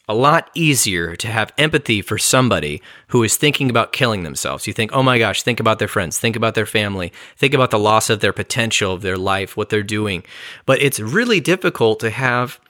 a 0.06 0.14
lot 0.14 0.50
easier 0.54 1.16
to 1.16 1.28
have 1.28 1.52
empathy 1.56 2.02
for 2.02 2.18
somebody 2.18 2.82
who 3.08 3.22
is 3.22 3.36
thinking 3.36 3.70
about 3.70 3.92
killing 3.92 4.22
themselves. 4.22 4.66
You 4.66 4.72
think, 4.72 4.92
oh 4.92 5.02
my 5.02 5.18
gosh, 5.18 5.42
think 5.42 5.60
about 5.60 5.78
their 5.78 5.88
friends, 5.88 6.18
think 6.18 6.36
about 6.36 6.54
their 6.54 6.66
family, 6.66 7.12
think 7.36 7.54
about 7.54 7.70
the 7.70 7.78
loss 7.78 8.10
of 8.10 8.20
their 8.20 8.32
potential, 8.32 8.92
of 8.92 9.02
their 9.02 9.16
life, 9.16 9.56
what 9.56 9.70
they're 9.70 9.82
doing. 9.82 10.22
But 10.66 10.82
it's 10.82 11.00
really 11.00 11.40
difficult 11.40 12.00
to 12.00 12.10
have 12.10 12.60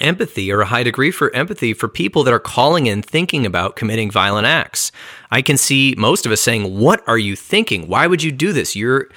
empathy 0.00 0.52
or 0.52 0.60
a 0.60 0.66
high 0.66 0.82
degree 0.82 1.10
for 1.10 1.34
empathy 1.34 1.72
for 1.72 1.88
people 1.88 2.22
that 2.24 2.34
are 2.34 2.38
calling 2.38 2.86
in 2.86 3.02
thinking 3.02 3.46
about 3.46 3.76
committing 3.76 4.10
violent 4.10 4.46
acts. 4.46 4.92
I 5.30 5.42
can 5.42 5.56
see 5.56 5.94
most 5.96 6.26
of 6.26 6.32
us 6.32 6.40
saying, 6.40 6.78
"What 6.78 7.02
are 7.06 7.18
you 7.18 7.36
thinking? 7.36 7.88
Why 7.88 8.06
would 8.06 8.22
you 8.22 8.32
do 8.32 8.52
this? 8.52 8.76
You're 8.76 9.08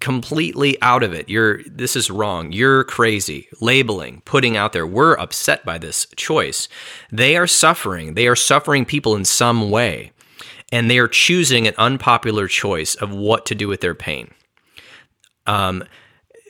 completely 0.00 0.80
out 0.82 1.02
of 1.02 1.14
it. 1.14 1.28
You're 1.28 1.62
this 1.64 1.96
is 1.96 2.10
wrong. 2.10 2.52
You're 2.52 2.84
crazy." 2.84 3.48
Labeling, 3.60 4.22
putting 4.24 4.56
out 4.56 4.72
there, 4.72 4.86
"We're 4.86 5.14
upset 5.14 5.64
by 5.64 5.78
this 5.78 6.06
choice." 6.16 6.68
They 7.10 7.36
are 7.36 7.46
suffering. 7.46 8.14
They 8.14 8.26
are 8.26 8.36
suffering 8.36 8.84
people 8.84 9.16
in 9.16 9.24
some 9.24 9.70
way. 9.70 10.12
And 10.72 10.90
they 10.90 10.98
are 10.98 11.08
choosing 11.08 11.68
an 11.68 11.74
unpopular 11.78 12.48
choice 12.48 12.96
of 12.96 13.14
what 13.14 13.46
to 13.46 13.54
do 13.54 13.68
with 13.68 13.80
their 13.80 13.94
pain. 13.94 14.32
Um, 15.46 15.84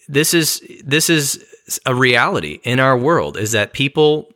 this 0.08 0.32
is 0.32 0.62
this 0.82 1.10
is 1.10 1.44
a 1.84 1.94
reality 1.94 2.60
in 2.62 2.80
our 2.80 2.96
world 2.96 3.36
is 3.36 3.52
that 3.52 3.72
people 3.72 4.28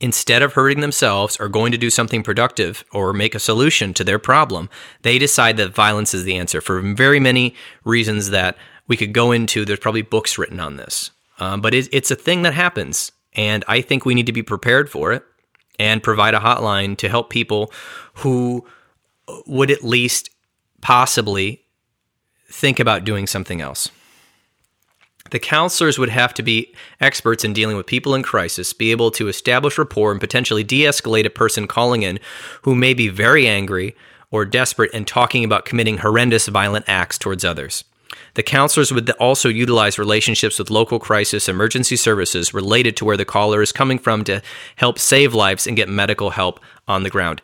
instead 0.00 0.42
of 0.42 0.52
hurting 0.52 0.80
themselves 0.80 1.36
are 1.38 1.48
going 1.48 1.72
to 1.72 1.78
do 1.78 1.90
something 1.90 2.22
productive 2.22 2.84
or 2.92 3.12
make 3.12 3.34
a 3.34 3.40
solution 3.40 3.92
to 3.92 4.04
their 4.04 4.18
problem. 4.18 4.70
They 5.02 5.18
decide 5.18 5.56
that 5.56 5.74
violence 5.74 6.14
is 6.14 6.22
the 6.22 6.36
answer 6.36 6.60
for 6.60 6.80
very 6.80 7.18
many 7.18 7.56
reasons 7.84 8.30
that 8.30 8.56
we 8.86 8.96
could 8.96 9.12
go 9.12 9.32
into. 9.32 9.64
There's 9.64 9.80
probably 9.80 10.02
books 10.02 10.38
written 10.38 10.60
on 10.60 10.76
this. 10.76 11.10
Um, 11.40 11.60
but 11.60 11.74
it, 11.74 11.88
it's 11.92 12.12
a 12.12 12.16
thing 12.16 12.42
that 12.42 12.54
happens 12.54 13.12
and 13.34 13.64
i 13.68 13.80
think 13.80 14.04
we 14.04 14.14
need 14.14 14.26
to 14.26 14.32
be 14.32 14.42
prepared 14.42 14.90
for 14.90 15.12
it 15.12 15.24
and 15.78 16.02
provide 16.02 16.34
a 16.34 16.40
hotline 16.40 16.96
to 16.96 17.08
help 17.08 17.30
people 17.30 17.72
who 18.14 18.66
would 19.46 19.70
at 19.70 19.84
least 19.84 20.30
possibly 20.80 21.62
think 22.50 22.80
about 22.80 23.04
doing 23.04 23.26
something 23.26 23.60
else 23.60 23.90
the 25.30 25.38
counselors 25.38 25.98
would 25.98 26.08
have 26.08 26.34
to 26.34 26.42
be 26.42 26.74
experts 27.00 27.44
in 27.44 27.52
dealing 27.52 27.76
with 27.76 27.86
people 27.86 28.14
in 28.14 28.22
crisis, 28.22 28.72
be 28.72 28.90
able 28.90 29.10
to 29.12 29.28
establish 29.28 29.78
rapport 29.78 30.10
and 30.10 30.20
potentially 30.20 30.64
de 30.64 30.82
escalate 30.82 31.26
a 31.26 31.30
person 31.30 31.66
calling 31.66 32.02
in 32.02 32.18
who 32.62 32.74
may 32.74 32.94
be 32.94 33.08
very 33.08 33.46
angry 33.46 33.94
or 34.30 34.44
desperate 34.44 34.90
and 34.92 35.06
talking 35.06 35.44
about 35.44 35.64
committing 35.64 35.98
horrendous 35.98 36.48
violent 36.48 36.84
acts 36.88 37.18
towards 37.18 37.44
others. 37.44 37.84
The 38.34 38.42
counselors 38.42 38.92
would 38.92 39.10
also 39.12 39.48
utilize 39.48 39.98
relationships 39.98 40.58
with 40.58 40.70
local 40.70 40.98
crisis 40.98 41.48
emergency 41.48 41.96
services 41.96 42.54
related 42.54 42.96
to 42.98 43.04
where 43.04 43.16
the 43.16 43.24
caller 43.24 43.62
is 43.62 43.72
coming 43.72 43.98
from 43.98 44.24
to 44.24 44.42
help 44.76 44.98
save 44.98 45.34
lives 45.34 45.66
and 45.66 45.76
get 45.76 45.88
medical 45.88 46.30
help 46.30 46.60
on 46.86 47.02
the 47.02 47.10
ground. 47.10 47.42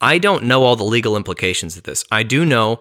I 0.00 0.18
don't 0.18 0.44
know 0.44 0.64
all 0.64 0.76
the 0.76 0.84
legal 0.84 1.16
implications 1.16 1.76
of 1.76 1.84
this. 1.84 2.04
I 2.10 2.24
do 2.24 2.44
know 2.44 2.80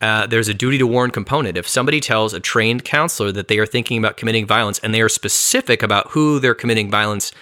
uh, 0.00 0.26
there's 0.26 0.48
a 0.48 0.54
duty 0.54 0.78
to 0.78 0.86
warn 0.86 1.10
component. 1.10 1.56
If 1.56 1.66
somebody 1.66 2.00
tells 2.00 2.34
a 2.34 2.40
trained 2.40 2.84
counselor 2.84 3.32
that 3.32 3.48
they 3.48 3.58
are 3.58 3.66
thinking 3.66 3.98
about 3.98 4.16
committing 4.16 4.46
violence 4.46 4.78
and 4.80 4.92
they 4.92 5.00
are 5.00 5.08
specific 5.08 5.82
about 5.82 6.10
who 6.10 6.38
they're 6.38 6.54
committing 6.54 6.90
violence 6.90 7.32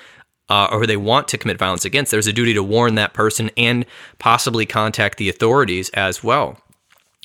uh, 0.49 0.69
or 0.71 0.81
who 0.81 0.87
they 0.87 0.97
want 0.97 1.27
to 1.29 1.38
commit 1.38 1.59
violence 1.59 1.85
against, 1.85 2.11
there's 2.11 2.27
a 2.27 2.33
duty 2.33 2.55
to 2.55 2.62
warn 2.62 2.95
that 2.95 3.14
person 3.14 3.51
and 3.57 3.87
possibly 4.19 4.67
contact 4.67 5.19
the 5.19 5.29
authorities 5.29 5.88
as 5.90 6.23
well. 6.23 6.59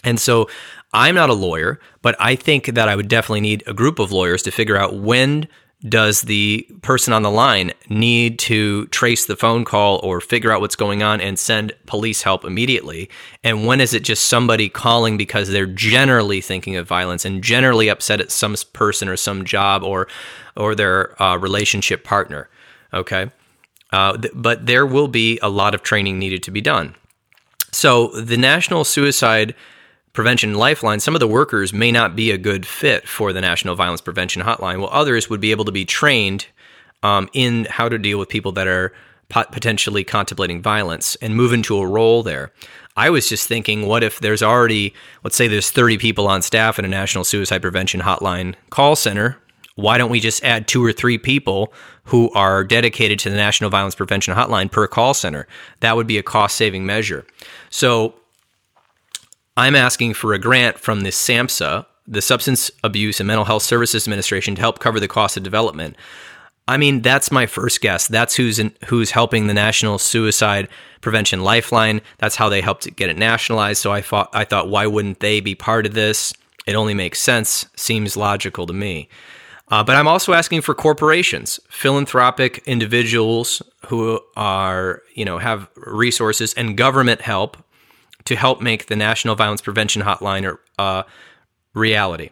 And 0.04 0.20
so 0.20 0.50
I'm 0.94 1.16
not 1.16 1.30
a 1.30 1.34
lawyer, 1.34 1.80
but 2.02 2.16
I 2.20 2.36
think 2.36 2.68
that 2.68 2.88
I 2.88 2.96
would 2.96 3.10
definitely 3.10 3.42
need 3.42 3.64
a 3.68 3.74
group 3.74 4.00
of 4.00 4.12
lawyers 4.12 4.42
to 4.44 4.52
figure 4.52 4.78
out 4.78 4.96
when 4.96 5.48
does 5.88 6.24
the 6.24 6.68
person 6.82 7.14
on 7.14 7.22
the 7.22 7.32
line 7.32 7.72
need 7.88 8.38
to 8.38 8.86
trace 8.88 9.26
the 9.26 9.38
phone 9.38 9.64
call 9.64 10.00
or 10.04 10.20
figure 10.20 10.52
out 10.52 10.60
what's 10.60 10.76
going 10.76 11.02
on 11.02 11.22
and 11.22 11.40
send 11.40 11.72
police 11.86 12.22
help 12.22 12.44
immediately? 12.44 13.10
And 13.44 13.66
when 13.66 13.80
is 13.80 13.94
it 13.94 14.04
just 14.04 14.26
somebody 14.26 14.68
calling 14.68 15.16
because 15.16 15.50
they're 15.50 15.66
generally 15.66 16.42
thinking 16.42 16.76
of 16.76 16.88
violence 16.88 17.24
and 17.24 17.42
generally 17.42 17.88
upset 17.88 18.20
at 18.20 18.32
some 18.32 18.56
person 18.74 19.08
or 19.08 19.16
some 19.16 19.46
job 19.46 19.84
or 19.84 20.08
or 20.58 20.76
their 20.76 21.22
uh, 21.22 21.38
relationship 21.38 22.04
partner? 22.04 22.50
Okay, 22.94 23.32
uh, 23.94 24.18
th- 24.18 24.34
but 24.36 24.66
there 24.66 24.86
will 24.86 25.08
be 25.08 25.40
a 25.42 25.50
lot 25.50 25.74
of 25.74 25.82
training 25.82 26.20
needed 26.20 26.44
to 26.44 26.52
be 26.52 26.62
done. 26.62 26.96
So 27.72 28.08
the 28.08 28.38
National 28.38 28.84
Suicide 28.84 29.56
Prevention 30.20 30.54
Lifeline, 30.54 31.00
some 31.00 31.16
of 31.16 31.22
the 31.22 31.30
workers 31.30 31.72
may 31.72 31.94
not 31.94 32.14
be 32.14 32.30
a 32.30 32.38
good 32.38 32.66
fit 32.66 33.08
for 33.08 33.32
the 33.32 33.40
National 33.40 33.74
Violence 33.74 34.02
Prevention 34.02 34.42
Hotline, 34.42 34.82
while 34.82 34.90
others 34.92 35.30
would 35.30 35.40
be 35.40 35.52
able 35.52 35.64
to 35.64 35.72
be 35.72 35.86
trained 35.86 36.48
um, 37.04 37.30
in 37.32 37.64
how 37.70 37.88
to 37.88 37.98
deal 37.98 38.20
with 38.20 38.28
people 38.28 38.52
that 38.52 38.68
are 38.68 38.92
potentially 39.30 40.04
contemplating 40.04 40.62
violence 40.62 41.16
and 41.22 41.38
move 41.38 41.54
into 41.54 41.78
a 41.78 41.88
role 41.88 42.22
there. 42.22 42.52
I 42.98 43.10
was 43.10 43.30
just 43.30 43.48
thinking, 43.48 43.88
what 43.88 44.04
if 44.04 44.20
there's 44.20 44.44
already, 44.44 44.94
let's 45.24 45.38
say 45.38 45.48
there's 45.48 45.72
30 45.72 45.98
people 46.00 46.28
on 46.28 46.42
staff 46.42 46.78
in 46.78 46.84
a 46.84 46.90
National 46.90 47.24
Suicide 47.24 47.62
Prevention 47.62 48.02
Hotline 48.02 48.56
call 48.72 48.98
center. 48.98 49.38
Why 49.76 49.98
don't 49.98 50.12
we 50.12 50.20
just 50.20 50.44
add 50.44 50.68
two 50.68 50.84
or 50.84 50.92
three 50.92 51.18
people 51.18 51.72
who 52.04 52.30
are 52.32 52.66
dedicated 52.66 53.20
to 53.20 53.30
the 53.30 53.38
National 53.38 53.70
Violence 53.70 53.96
Prevention 53.96 54.36
Hotline 54.36 54.70
per 54.70 54.86
call 54.86 55.14
center? 55.14 55.48
That 55.80 55.96
would 55.96 56.08
be 56.08 56.18
a 56.18 56.24
cost 56.24 56.58
saving 56.58 56.86
measure. 56.86 57.26
So 57.70 58.19
I'm 59.60 59.76
asking 59.76 60.14
for 60.14 60.34
a 60.34 60.40
grant 60.40 60.80
from 60.80 61.02
the 61.02 61.10
SAMHSA, 61.10 61.86
the 62.08 62.22
Substance 62.22 62.72
Abuse 62.82 63.20
and 63.20 63.28
Mental 63.28 63.44
Health 63.44 63.64
Services 63.64 64.08
Administration, 64.08 64.56
to 64.56 64.62
help 64.62 64.80
cover 64.80 65.02
the 65.02 65.08
cost 65.10 65.36
of 65.36 65.44
development. 65.44 65.98
I 66.66 66.78
mean, 66.78 67.02
that's 67.02 67.30
my 67.30 67.46
first 67.46 67.82
guess. 67.82 68.08
That's 68.08 68.38
who's 68.38 68.58
in, 68.58 68.74
who's 68.86 69.12
helping 69.12 69.48
the 69.48 69.54
National 69.54 69.98
Suicide 69.98 70.70
Prevention 71.02 71.42
Lifeline. 71.42 72.00
That's 72.20 72.38
how 72.38 72.48
they 72.48 72.62
helped 72.62 72.96
get 72.96 73.10
it 73.10 73.18
nationalized. 73.18 73.82
So 73.82 73.92
I 73.92 74.02
thought, 74.02 74.30
I 74.32 74.46
thought, 74.46 74.70
why 74.70 74.88
wouldn't 74.88 75.20
they 75.20 75.42
be 75.42 75.56
part 75.56 75.86
of 75.86 75.94
this? 75.94 76.34
It 76.66 76.76
only 76.76 76.94
makes 76.94 77.22
sense. 77.22 77.66
Seems 77.76 78.16
logical 78.16 78.66
to 78.66 78.74
me. 78.74 79.10
Uh, 79.68 79.84
but 79.84 79.98
I'm 79.98 80.08
also 80.08 80.32
asking 80.32 80.62
for 80.62 80.74
corporations, 80.74 81.60
philanthropic 81.68 82.60
individuals 82.66 83.62
who 83.88 84.22
are, 84.38 85.02
you 85.16 85.26
know, 85.26 85.38
have 85.38 85.68
resources 85.76 86.54
and 86.54 86.78
government 86.78 87.20
help 87.20 87.58
to 88.26 88.36
help 88.36 88.62
make 88.62 88.88
the 88.88 88.96
National 88.96 89.36
Violence 89.36 89.62
Prevention 89.62 90.02
Hotline 90.02 90.58
a 90.78 90.82
uh, 90.82 91.04
reality. 91.74 92.30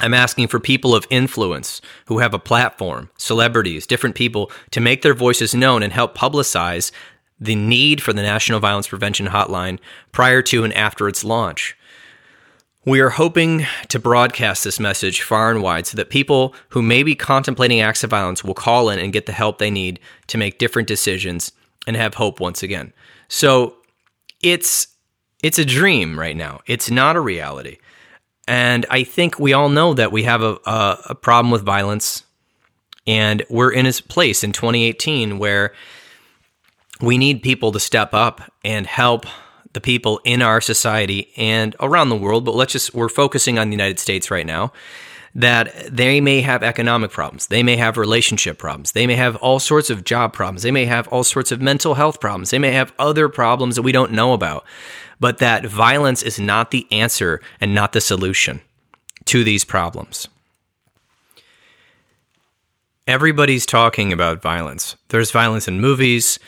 I'm 0.00 0.14
asking 0.14 0.48
for 0.48 0.58
people 0.58 0.94
of 0.94 1.06
influence 1.08 1.80
who 2.06 2.18
have 2.18 2.34
a 2.34 2.38
platform, 2.38 3.10
celebrities, 3.16 3.86
different 3.86 4.16
people, 4.16 4.50
to 4.72 4.80
make 4.80 5.02
their 5.02 5.14
voices 5.14 5.54
known 5.54 5.82
and 5.82 5.92
help 5.92 6.16
publicize 6.16 6.90
the 7.38 7.54
need 7.54 8.02
for 8.02 8.12
the 8.12 8.22
National 8.22 8.60
Violence 8.60 8.88
Prevention 8.88 9.26
Hotline 9.26 9.78
prior 10.12 10.42
to 10.42 10.64
and 10.64 10.74
after 10.74 11.08
its 11.08 11.24
launch. 11.24 11.76
We 12.86 13.00
are 13.00 13.10
hoping 13.10 13.66
to 13.88 13.98
broadcast 13.98 14.62
this 14.62 14.78
message 14.78 15.22
far 15.22 15.50
and 15.50 15.62
wide 15.62 15.86
so 15.86 15.96
that 15.96 16.10
people 16.10 16.54
who 16.70 16.82
may 16.82 17.02
be 17.02 17.14
contemplating 17.14 17.80
acts 17.80 18.04
of 18.04 18.10
violence 18.10 18.44
will 18.44 18.54
call 18.54 18.90
in 18.90 18.98
and 18.98 19.12
get 19.12 19.26
the 19.26 19.32
help 19.32 19.58
they 19.58 19.70
need 19.70 20.00
to 20.26 20.36
make 20.36 20.58
different 20.58 20.86
decisions 20.86 21.52
and 21.86 21.96
have 21.96 22.14
hope 22.14 22.40
once 22.40 22.62
again. 22.62 22.92
So 23.28 23.76
it's 24.42 24.88
it's 25.44 25.58
a 25.58 25.64
dream 25.64 26.18
right 26.18 26.34
now. 26.34 26.60
It's 26.66 26.90
not 26.90 27.16
a 27.16 27.20
reality. 27.20 27.76
And 28.48 28.86
I 28.88 29.04
think 29.04 29.38
we 29.38 29.52
all 29.52 29.68
know 29.68 29.92
that 29.92 30.10
we 30.10 30.22
have 30.22 30.42
a, 30.42 30.56
a, 30.64 30.98
a 31.10 31.14
problem 31.14 31.50
with 31.50 31.62
violence. 31.62 32.24
And 33.06 33.44
we're 33.50 33.70
in 33.70 33.84
a 33.84 33.92
place 33.92 34.42
in 34.42 34.52
2018 34.52 35.38
where 35.38 35.74
we 37.02 37.18
need 37.18 37.42
people 37.42 37.72
to 37.72 37.80
step 37.80 38.14
up 38.14 38.40
and 38.64 38.86
help 38.86 39.26
the 39.74 39.82
people 39.82 40.18
in 40.24 40.40
our 40.40 40.62
society 40.62 41.30
and 41.36 41.76
around 41.78 42.08
the 42.08 42.16
world. 42.16 42.46
But 42.46 42.54
let's 42.54 42.72
just, 42.72 42.94
we're 42.94 43.10
focusing 43.10 43.58
on 43.58 43.68
the 43.68 43.74
United 43.74 43.98
States 43.98 44.30
right 44.30 44.46
now 44.46 44.72
that 45.34 45.74
they 45.94 46.22
may 46.22 46.40
have 46.40 46.62
economic 46.62 47.10
problems. 47.10 47.48
They 47.48 47.62
may 47.62 47.76
have 47.76 47.98
relationship 47.98 48.56
problems. 48.56 48.92
They 48.92 49.06
may 49.06 49.16
have 49.16 49.36
all 49.36 49.58
sorts 49.58 49.90
of 49.90 50.04
job 50.04 50.32
problems. 50.32 50.62
They 50.62 50.70
may 50.70 50.86
have 50.86 51.06
all 51.08 51.24
sorts 51.24 51.52
of 51.52 51.60
mental 51.60 51.94
health 51.94 52.18
problems. 52.18 52.48
They 52.48 52.58
may 52.58 52.72
have 52.72 52.94
other 52.98 53.28
problems 53.28 53.76
that 53.76 53.82
we 53.82 53.92
don't 53.92 54.12
know 54.12 54.32
about 54.32 54.64
but 55.20 55.38
that 55.38 55.66
violence 55.66 56.22
is 56.22 56.38
not 56.38 56.70
the 56.70 56.86
answer 56.90 57.40
and 57.60 57.74
not 57.74 57.92
the 57.92 58.00
solution 58.00 58.60
to 59.26 59.44
these 59.44 59.64
problems. 59.64 60.28
Everybody's 63.06 63.66
talking 63.66 64.12
about 64.12 64.40
violence. 64.40 64.96
There's 65.08 65.30
violence 65.30 65.68
in 65.68 65.80
movies. 65.80 66.38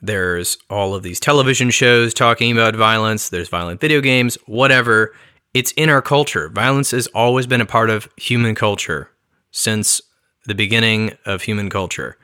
There's 0.00 0.56
all 0.70 0.94
of 0.94 1.02
these 1.02 1.20
television 1.20 1.70
shows 1.70 2.14
talking 2.14 2.52
about 2.52 2.74
violence. 2.74 3.28
There's 3.28 3.48
violent 3.48 3.80
video 3.80 4.00
games, 4.00 4.38
whatever. 4.46 5.14
It's 5.52 5.72
in 5.72 5.88
our 5.88 6.02
culture. 6.02 6.48
Violence 6.48 6.90
has 6.90 7.06
always 7.08 7.46
been 7.46 7.60
a 7.60 7.66
part 7.66 7.90
of 7.90 8.08
human 8.16 8.54
culture 8.54 9.10
since 9.50 10.00
the 10.46 10.54
beginning 10.54 11.12
of 11.24 11.42
human 11.42 11.68
culture. 11.68 12.16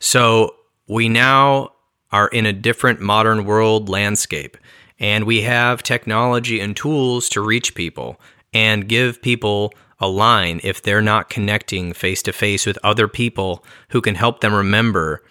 So 0.00 0.54
we 0.86 1.08
now 1.08 1.72
are 2.12 2.28
in 2.28 2.46
a 2.46 2.52
different 2.52 3.00
modern 3.00 3.44
world 3.44 3.88
landscape. 3.88 4.56
And 5.00 5.24
we 5.24 5.42
have 5.42 5.82
technology 5.82 6.60
and 6.60 6.76
tools 6.76 7.28
to 7.30 7.40
reach 7.40 7.74
people 7.74 8.20
and 8.52 8.88
give 8.88 9.22
people 9.22 9.72
a 9.98 10.08
line 10.08 10.60
if 10.62 10.82
they're 10.82 11.02
not 11.02 11.30
connecting 11.30 11.92
face 11.92 12.22
to 12.22 12.32
face 12.32 12.66
with 12.66 12.78
other 12.84 13.08
people 13.08 13.64
who 13.90 14.00
can 14.00 14.14
help 14.14 14.40
them 14.40 14.54
remember 14.54 15.22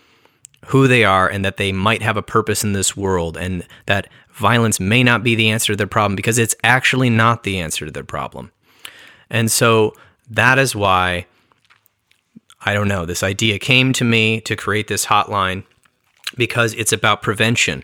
who 0.67 0.88
they 0.88 1.03
are 1.03 1.27
and 1.27 1.45
that 1.45 1.58
they 1.58 1.71
might 1.71 2.01
have 2.01 2.17
a 2.17 2.21
purpose 2.21 2.63
in 2.63 2.73
this 2.73 2.97
world 2.97 3.38
and 3.38 3.65
that 3.86 4.08
violence 4.32 4.79
may 4.79 5.03
not 5.03 5.23
be 5.23 5.36
the 5.36 5.49
answer 5.49 5.73
to 5.73 5.77
their 5.77 5.88
problem 5.88 6.15
because 6.15 6.38
it's 6.38 6.55
actually 6.63 7.10
not 7.10 7.43
the 7.43 7.60
answer 7.60 7.86
to 7.86 7.91
their 7.91 8.03
problem. 8.03 8.51
And 9.29 9.51
so 9.51 9.93
that 10.29 10.60
is 10.60 10.75
why 10.75 11.25
I 12.62 12.73
don't 12.73 12.89
know, 12.89 13.05
this 13.05 13.23
idea 13.23 13.58
came 13.58 13.93
to 13.93 14.03
me 14.03 14.41
to 14.41 14.55
create 14.55 14.88
this 14.88 15.05
hotline 15.05 15.63
because 16.36 16.73
it's 16.73 16.91
about 16.91 17.21
prevention 17.21 17.84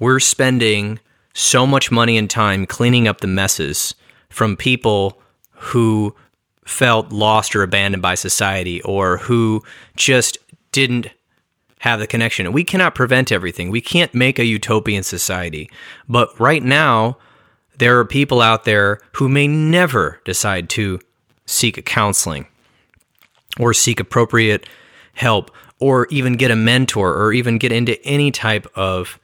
we're 0.00 0.18
spending 0.18 0.98
so 1.34 1.66
much 1.66 1.90
money 1.90 2.18
and 2.18 2.28
time 2.28 2.66
cleaning 2.66 3.06
up 3.06 3.20
the 3.20 3.26
messes 3.26 3.94
from 4.28 4.56
people 4.56 5.20
who 5.52 6.14
felt 6.64 7.12
lost 7.12 7.54
or 7.54 7.62
abandoned 7.62 8.02
by 8.02 8.14
society 8.14 8.82
or 8.82 9.18
who 9.18 9.62
just 9.96 10.38
didn't 10.72 11.08
have 11.80 11.98
the 11.98 12.06
connection. 12.06 12.52
We 12.52 12.64
cannot 12.64 12.94
prevent 12.94 13.32
everything. 13.32 13.70
We 13.70 13.80
can't 13.80 14.14
make 14.14 14.38
a 14.38 14.44
utopian 14.44 15.02
society. 15.02 15.70
But 16.08 16.38
right 16.38 16.62
now, 16.62 17.16
there 17.78 17.98
are 17.98 18.04
people 18.04 18.40
out 18.40 18.64
there 18.64 19.00
who 19.12 19.28
may 19.28 19.48
never 19.48 20.20
decide 20.24 20.68
to 20.70 21.00
seek 21.46 21.84
counseling 21.86 22.46
or 23.58 23.72
seek 23.72 23.98
appropriate 23.98 24.68
help 25.14 25.50
or 25.78 26.06
even 26.10 26.34
get 26.34 26.50
a 26.50 26.56
mentor 26.56 27.14
or 27.14 27.32
even 27.32 27.58
get 27.58 27.72
into 27.72 28.00
any 28.04 28.30
type 28.30 28.66
of 28.76 29.18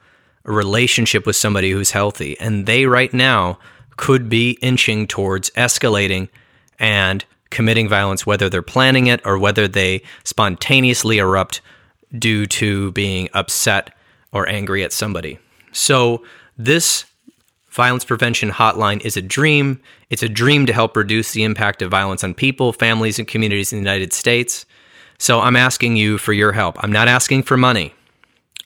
a 0.47 0.51
relationship 0.51 1.25
with 1.25 1.35
somebody 1.35 1.71
who's 1.71 1.91
healthy. 1.91 2.39
And 2.39 2.65
they 2.65 2.85
right 2.85 3.13
now 3.13 3.59
could 3.97 4.29
be 4.29 4.51
inching 4.61 5.07
towards 5.07 5.49
escalating 5.51 6.29
and 6.79 7.25
committing 7.49 7.87
violence, 7.87 8.25
whether 8.25 8.49
they're 8.49 8.61
planning 8.61 9.07
it 9.07 9.21
or 9.25 9.37
whether 9.37 9.67
they 9.67 10.01
spontaneously 10.23 11.17
erupt 11.17 11.61
due 12.17 12.45
to 12.45 12.91
being 12.93 13.29
upset 13.33 13.95
or 14.31 14.47
angry 14.47 14.83
at 14.83 14.93
somebody. 14.93 15.39
So, 15.71 16.23
this 16.57 17.05
violence 17.69 18.05
prevention 18.05 18.49
hotline 18.49 19.03
is 19.05 19.17
a 19.17 19.21
dream. 19.21 19.79
It's 20.09 20.23
a 20.23 20.29
dream 20.29 20.65
to 20.65 20.73
help 20.73 20.95
reduce 20.95 21.31
the 21.31 21.43
impact 21.43 21.81
of 21.81 21.91
violence 21.91 22.23
on 22.23 22.33
people, 22.33 22.73
families, 22.73 23.19
and 23.19 23.27
communities 23.27 23.71
in 23.71 23.77
the 23.77 23.89
United 23.89 24.13
States. 24.13 24.65
So, 25.17 25.39
I'm 25.39 25.55
asking 25.55 25.97
you 25.97 26.17
for 26.17 26.33
your 26.33 26.51
help. 26.51 26.81
I'm 26.83 26.91
not 26.91 27.07
asking 27.07 27.43
for 27.43 27.57
money. 27.57 27.93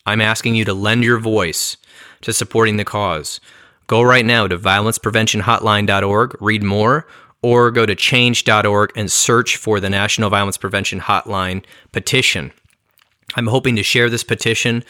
I'm 0.06 0.22
asking 0.22 0.56
you 0.56 0.66
to 0.66 0.74
lend 0.74 1.04
your 1.04 1.20
voice 1.20 1.78
to 2.22 2.34
supporting 2.34 2.78
the 2.78 2.86
cause. 2.86 3.40
Go 3.88 4.02
right 4.02 4.26
now 4.26 4.48
to 4.48 4.58
violencepreventionhotline.org, 4.58 6.42
read 6.42 6.64
more, 6.64 7.08
or 7.42 7.72
go 7.72 7.86
to 7.86 7.96
change.org 7.96 8.92
and 8.96 9.12
search 9.12 9.58
for 9.58 9.80
the 9.80 9.90
National 9.90 10.30
Violence 10.30 10.58
Prevention 10.58 11.00
Hotline 11.00 11.64
petition. 11.92 12.52
I'm 13.36 13.48
hoping 13.48 13.76
to 13.78 13.84
share 13.84 14.10
this 14.10 14.24
petition 14.24 14.84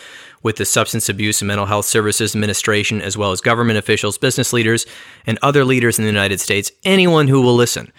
with 0.44 0.56
the 0.56 0.66
Substance 0.66 1.10
Abuse 1.10 1.42
and 1.42 1.48
Mental 1.48 1.68
Health 1.68 1.86
Services 1.86 2.36
Administration, 2.36 3.02
as 3.02 3.18
well 3.18 3.32
as 3.32 3.42
government 3.42 3.78
officials, 3.78 4.18
business 4.18 4.52
leaders, 4.52 4.86
and 5.28 5.38
other 5.42 5.64
leaders 5.64 6.00
in 6.00 6.04
the 6.06 6.12
United 6.12 6.40
States, 6.40 6.72
anyone 6.84 7.28
who 7.28 7.42
will 7.42 7.56
listen. 7.56 7.92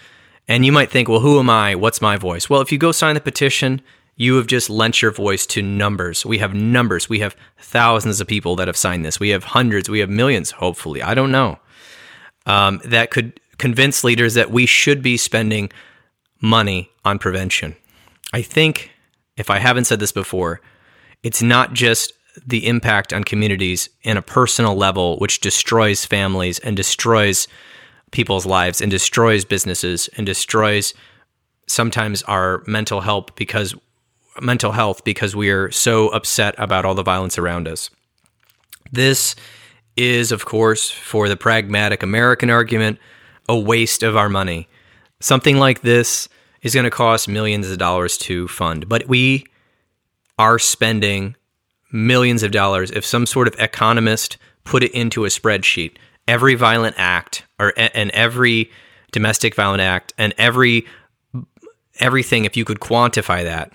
And 0.47 0.65
you 0.65 0.73
might 0.73 0.91
think, 0.91 1.07
well, 1.07 1.21
who 1.21 1.39
am 1.39 1.49
I? 1.49 1.75
What's 1.75 2.01
my 2.01 2.17
voice? 2.17 2.49
Well, 2.49 2.59
if 2.59 2.71
you 2.71 2.77
go 2.77 2.91
sign 2.91 3.15
the 3.15 3.21
petition, 3.21 3.81
you 4.15 4.35
have 4.35 4.47
just 4.47 4.69
lent 4.69 5.01
your 5.01 5.11
voice 5.11 5.45
to 5.47 5.61
numbers. 5.61 6.25
We 6.25 6.37
have 6.37 6.53
numbers. 6.53 7.09
We 7.09 7.19
have 7.19 7.35
thousands 7.57 8.21
of 8.21 8.27
people 8.27 8.55
that 8.57 8.67
have 8.67 8.77
signed 8.77 9.03
this. 9.05 9.19
We 9.19 9.29
have 9.29 9.43
hundreds. 9.43 9.89
We 9.89 9.99
have 9.99 10.09
millions, 10.09 10.51
hopefully. 10.51 11.01
I 11.01 11.13
don't 11.13 11.31
know. 11.31 11.59
Um, 12.45 12.81
that 12.85 13.09
could 13.09 13.39
convince 13.57 14.03
leaders 14.03 14.35
that 14.35 14.51
we 14.51 14.65
should 14.65 15.01
be 15.01 15.17
spending 15.17 15.71
money 16.41 16.91
on 17.05 17.17
prevention. 17.17 17.75
I 18.33 18.41
think, 18.41 18.91
if 19.37 19.49
I 19.49 19.59
haven't 19.59 19.85
said 19.85 19.99
this 19.99 20.11
before, 20.11 20.61
it's 21.23 21.41
not 21.41 21.73
just 21.73 22.13
the 22.45 22.67
impact 22.67 23.13
on 23.13 23.23
communities 23.23 23.89
in 24.01 24.17
a 24.17 24.21
personal 24.21 24.75
level, 24.75 25.17
which 25.19 25.39
destroys 25.39 26.05
families 26.05 26.59
and 26.59 26.75
destroys 26.75 27.47
people's 28.11 28.45
lives 28.45 28.81
and 28.81 28.91
destroys 28.91 29.45
businesses 29.45 30.09
and 30.17 30.25
destroys 30.25 30.93
sometimes 31.67 32.21
our 32.23 32.63
mental 32.67 33.01
health 33.01 33.35
because 33.35 33.75
mental 34.41 34.71
health 34.71 35.03
because 35.03 35.35
we 35.35 35.49
are 35.49 35.71
so 35.71 36.09
upset 36.09 36.55
about 36.57 36.85
all 36.85 36.95
the 36.95 37.03
violence 37.03 37.37
around 37.37 37.67
us. 37.67 37.89
This 38.91 39.35
is, 39.95 40.31
of 40.31 40.45
course, 40.45 40.89
for 40.89 41.29
the 41.29 41.37
pragmatic 41.37 42.03
American 42.03 42.49
argument, 42.49 42.99
a 43.47 43.57
waste 43.57 44.03
of 44.03 44.17
our 44.17 44.29
money. 44.29 44.67
Something 45.19 45.57
like 45.57 45.81
this 45.81 46.27
is 46.61 46.73
going 46.73 46.85
to 46.85 46.91
cost 46.91 47.27
millions 47.27 47.69
of 47.69 47.77
dollars 47.77 48.17
to 48.17 48.47
fund, 48.47 48.87
but 48.89 49.07
we 49.07 49.45
are 50.39 50.57
spending 50.57 51.35
millions 51.91 52.41
of 52.41 52.51
dollars 52.51 52.89
if 52.91 53.05
some 53.05 53.25
sort 53.25 53.47
of 53.47 53.55
economist 53.59 54.37
put 54.63 54.83
it 54.83 54.91
into 54.93 55.25
a 55.25 55.29
spreadsheet. 55.29 55.97
Every 56.27 56.55
violent 56.55 56.95
act 56.97 57.43
or 57.59 57.73
and 57.77 58.09
every 58.11 58.71
domestic 59.11 59.55
violent 59.55 59.81
act 59.81 60.13
and 60.17 60.33
every 60.37 60.85
everything 61.99 62.45
if 62.45 62.57
you 62.57 62.65
could 62.65 62.79
quantify 62.79 63.43
that 63.43 63.71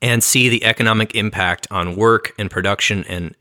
and 0.00 0.22
see 0.22 0.48
the 0.48 0.64
economic 0.64 1.14
impact 1.14 1.66
on 1.70 1.96
work 1.96 2.32
and 2.38 2.50
production 2.50 3.04
and 3.04 3.34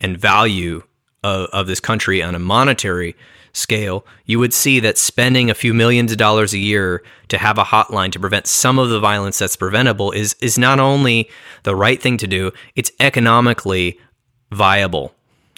and 0.00 0.16
value 0.16 0.82
of, 1.24 1.48
of 1.52 1.66
this 1.66 1.80
country 1.80 2.22
on 2.22 2.34
a 2.34 2.38
monetary 2.38 3.16
scale, 3.52 4.06
you 4.24 4.38
would 4.38 4.54
see 4.54 4.80
that 4.80 4.96
spending 4.96 5.50
a 5.50 5.54
few 5.54 5.74
millions 5.74 6.12
of 6.12 6.18
dollars 6.18 6.54
a 6.54 6.58
year 6.58 7.02
to 7.28 7.38
have 7.38 7.58
a 7.58 7.64
hotline 7.64 8.12
to 8.12 8.20
prevent 8.20 8.46
some 8.46 8.78
of 8.78 8.88
the 8.88 9.00
violence 9.00 9.38
that's 9.38 9.56
preventable 9.56 10.12
is 10.12 10.36
is 10.40 10.58
not 10.58 10.78
only 10.78 11.28
the 11.64 11.74
right 11.74 12.00
thing 12.00 12.16
to 12.18 12.26
do, 12.26 12.52
it's 12.76 12.92
economically 13.00 13.98
viable. 14.52 15.14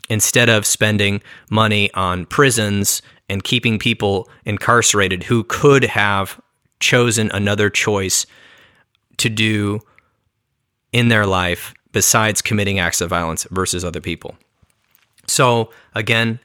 Instead 0.09 0.49
of 0.49 0.67
spending 0.67 1.23
money 1.51 1.93
on 1.95 2.27
prisons 2.27 3.01
and 3.29 3.45
keeping 3.45 3.79
people 3.79 4.29
incarcerated 4.45 5.23
who 5.23 5.45
could 5.45 5.85
have 5.85 6.41
chosen 6.81 7.31
another 7.33 7.71
choice 7.71 8.27
to 9.19 9.29
do 9.29 9.81
in 10.93 11.09
their 11.09 11.27
life 11.27 11.75
besides 11.93 12.43
committing 12.43 12.79
acts 12.79 13.01
of 13.01 13.11
violence 13.11 13.47
versus 13.51 13.85
other 13.85 14.01
people. 14.01 14.37
So, 15.27 15.71
again, 15.95 16.41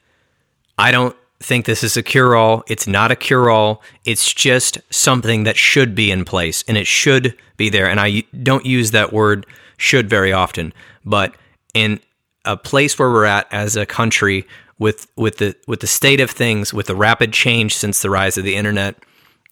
I 0.77 0.91
don't 0.91 1.15
think 1.39 1.65
this 1.65 1.83
is 1.83 1.97
a 1.97 2.03
cure 2.03 2.35
all. 2.35 2.63
It's 2.67 2.87
not 2.87 3.11
a 3.11 3.15
cure 3.15 3.49
all. 3.49 3.81
It's 4.03 4.33
just 4.33 4.79
something 4.89 5.43
that 5.43 5.57
should 5.57 5.95
be 5.95 6.11
in 6.11 6.25
place 6.25 6.63
and 6.67 6.77
it 6.77 6.87
should 6.87 7.35
be 7.57 7.69
there. 7.69 7.89
And 7.89 7.99
I 7.99 8.23
don't 8.43 8.65
use 8.65 8.91
that 8.91 9.13
word 9.13 9.45
should 9.77 10.09
very 10.09 10.31
often, 10.31 10.73
but 11.03 11.35
in 11.73 11.99
a 12.45 12.55
place 12.55 12.97
where 12.97 13.11
we're 13.11 13.25
at 13.25 13.51
as 13.51 13.75
a 13.75 13.85
country 13.85 14.45
with 14.77 15.07
with 15.15 15.37
the 15.37 15.55
with 15.67 15.79
the 15.79 15.87
state 15.87 16.19
of 16.19 16.29
things, 16.29 16.73
with 16.73 16.87
the 16.87 16.95
rapid 16.95 17.33
change 17.33 17.75
since 17.75 18.01
the 18.01 18.09
rise 18.09 18.37
of 18.37 18.43
the 18.43 18.55
internet, 18.55 18.95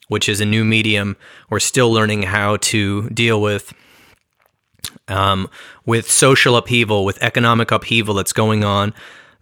which 0.08 0.30
is 0.30 0.42
a 0.42 0.46
new 0.46 0.64
medium, 0.64 1.16
we're 1.50 1.60
still 1.60 1.92
learning 1.92 2.24
how 2.24 2.58
to 2.58 3.10
deal 3.10 3.42
with 3.42 3.74
um, 5.08 5.50
with 5.86 6.10
social 6.10 6.56
upheaval, 6.56 7.06
with 7.06 7.22
economic 7.22 7.72
upheaval 7.72 8.16
that's 8.16 8.34
going 8.34 8.64
on. 8.64 8.94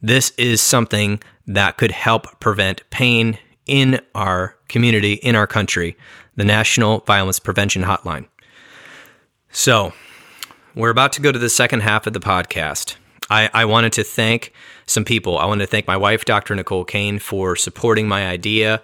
This 0.01 0.31
is 0.37 0.61
something 0.61 1.21
that 1.47 1.77
could 1.77 1.91
help 1.91 2.39
prevent 2.39 2.87
pain 2.89 3.37
in 3.65 4.01
our 4.15 4.55
community, 4.67 5.13
in 5.13 5.35
our 5.35 5.47
country, 5.47 5.95
the 6.35 6.45
National 6.45 6.99
Violence 7.01 7.39
Prevention 7.39 7.83
Hotline. 7.83 8.27
So, 9.51 9.93
we're 10.75 10.89
about 10.89 11.13
to 11.13 11.21
go 11.21 11.31
to 11.31 11.39
the 11.39 11.49
second 11.49 11.81
half 11.81 12.07
of 12.07 12.13
the 12.13 12.19
podcast. 12.19 12.95
I, 13.29 13.49
I 13.53 13.65
wanted 13.65 13.93
to 13.93 14.03
thank 14.03 14.53
some 14.85 15.05
people. 15.05 15.37
I 15.37 15.45
want 15.45 15.61
to 15.61 15.67
thank 15.67 15.87
my 15.87 15.97
wife, 15.97 16.25
Dr. 16.25 16.55
Nicole 16.55 16.85
Kane, 16.85 17.19
for 17.19 17.55
supporting 17.55 18.07
my 18.07 18.27
idea 18.27 18.81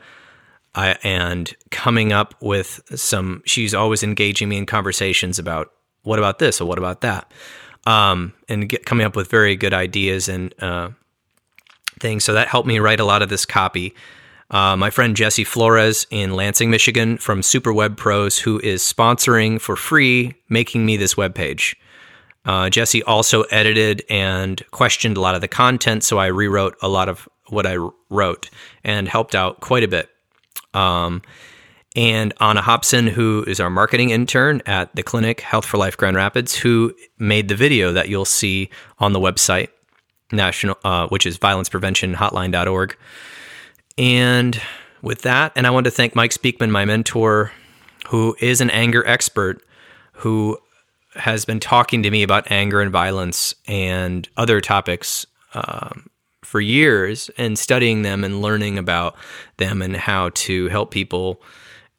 uh, 0.76 0.96
and 1.04 1.54
coming 1.72 2.14
up 2.14 2.36
with 2.42 2.82
some. 2.96 3.42
She's 3.46 3.74
always 3.74 4.04
engaging 4.04 4.50
me 4.50 4.58
in 4.58 4.66
conversations 4.66 5.40
about 5.40 5.72
what 6.08 6.20
about 6.20 6.40
this 6.40 6.62
or 6.62 6.66
what 6.66 6.78
about 6.78 7.02
that, 7.02 7.32
um, 7.86 8.34
and 8.50 8.70
get, 8.70 8.86
coming 8.86 9.06
up 9.06 9.16
with 9.16 9.30
very 9.30 9.56
good 9.56 9.74
ideas 9.74 10.30
and 10.30 10.54
uh, 10.64 10.90
things. 12.00 12.24
So 12.24 12.34
that 12.34 12.48
helped 12.48 12.68
me 12.68 12.80
write 12.80 13.00
a 13.00 13.06
lot 13.06 13.22
of 13.22 13.30
this 13.30 13.46
copy. 13.46 13.94
Uh, 14.50 14.78
my 14.78 14.90
friend 14.90 15.16
Jesse 15.16 15.44
Flores 15.44 16.08
in 16.10 16.34
Lansing, 16.34 16.70
Michigan, 16.70 17.18
from 17.18 17.44
Super 17.44 17.74
Web 17.74 17.98
Pros, 17.98 18.40
who 18.40 18.60
is 18.62 18.82
sponsoring 18.82 19.60
for 19.60 19.76
free, 19.76 20.36
making 20.48 20.86
me 20.86 20.96
this 20.96 21.16
webpage. 21.16 21.76
Uh, 22.46 22.70
Jesse 22.70 23.04
also 23.04 23.44
edited 23.44 24.06
and 24.10 24.64
questioned 24.72 25.18
a 25.18 25.20
lot 25.20 25.36
of 25.36 25.42
the 25.42 25.50
content, 25.50 26.06
so 26.06 26.18
I 26.18 26.28
rewrote 26.28 26.78
a 26.82 26.88
lot 26.88 27.10
of 27.10 27.28
what 27.50 27.66
I 27.66 27.76
wrote 28.10 28.50
and 28.86 29.10
helped 29.10 29.36
out 29.36 29.60
quite 29.60 29.84
a 29.84 29.88
bit. 29.88 30.10
Um, 30.74 31.22
and 31.98 32.32
Anna 32.40 32.62
Hobson, 32.62 33.08
who 33.08 33.44
is 33.48 33.60
our 33.60 33.72
marketing 33.72 34.12
intern 34.12 34.62
at 34.68 34.96
the 34.96 35.02
clinic 35.02 35.42
Health 35.42 35.66
for 35.66 35.78
Life 35.78 35.98
Grand 35.98 36.16
Rapids, 36.16 36.56
who 36.56 36.94
made 37.18 37.48
the 37.48 37.56
video 37.56 37.92
that 37.92 38.08
you'll 38.08 38.24
see 38.24 38.70
on 39.00 39.14
the 39.14 39.20
website, 39.20 39.70
national, 40.32 40.78
uh, 40.84 41.08
which 41.08 41.26
is 41.26 41.40
violencepreventionhotline.org. 41.40 42.96
And 43.98 44.62
with 45.02 45.24
that, 45.24 45.54
and 45.56 45.66
I 45.66 45.72
want 45.72 45.86
to 45.86 45.92
thank 45.92 46.16
Mike 46.16 46.32
Speakman, 46.32 46.70
my 46.70 46.86
mentor, 46.86 47.52
who 48.10 48.38
is 48.40 48.62
an 48.62 48.70
anger 48.70 49.06
expert, 49.08 49.64
who 50.14 50.60
has 51.16 51.46
been 51.46 51.60
talking 51.60 52.04
to 52.04 52.12
me 52.12 52.22
about 52.22 52.52
anger 52.52 52.80
and 52.80 52.92
violence 52.92 53.56
and 53.68 54.30
other 54.38 54.62
topics 54.62 55.26
um, 55.56 56.12
for 56.44 56.62
years 56.62 57.32
and 57.40 57.58
studying 57.58 58.04
them 58.04 58.24
and 58.24 58.40
learning 58.40 58.78
about 58.78 59.16
them 59.58 59.82
and 59.82 59.98
how 59.98 60.30
to 60.36 60.68
help 60.68 60.92
people 60.92 61.42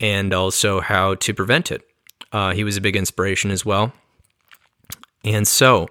and 0.01 0.33
also 0.33 0.81
how 0.81 1.15
to 1.17 1.35
prevent 1.35 1.71
it. 1.71 1.83
Uh, 2.33 2.53
he 2.53 2.65
was 2.65 2.77
a 2.77 2.81
big 2.81 2.97
inspiration 2.97 3.51
as 3.51 3.65
well. 3.65 3.93
And 5.25 5.47
so, 5.47 5.89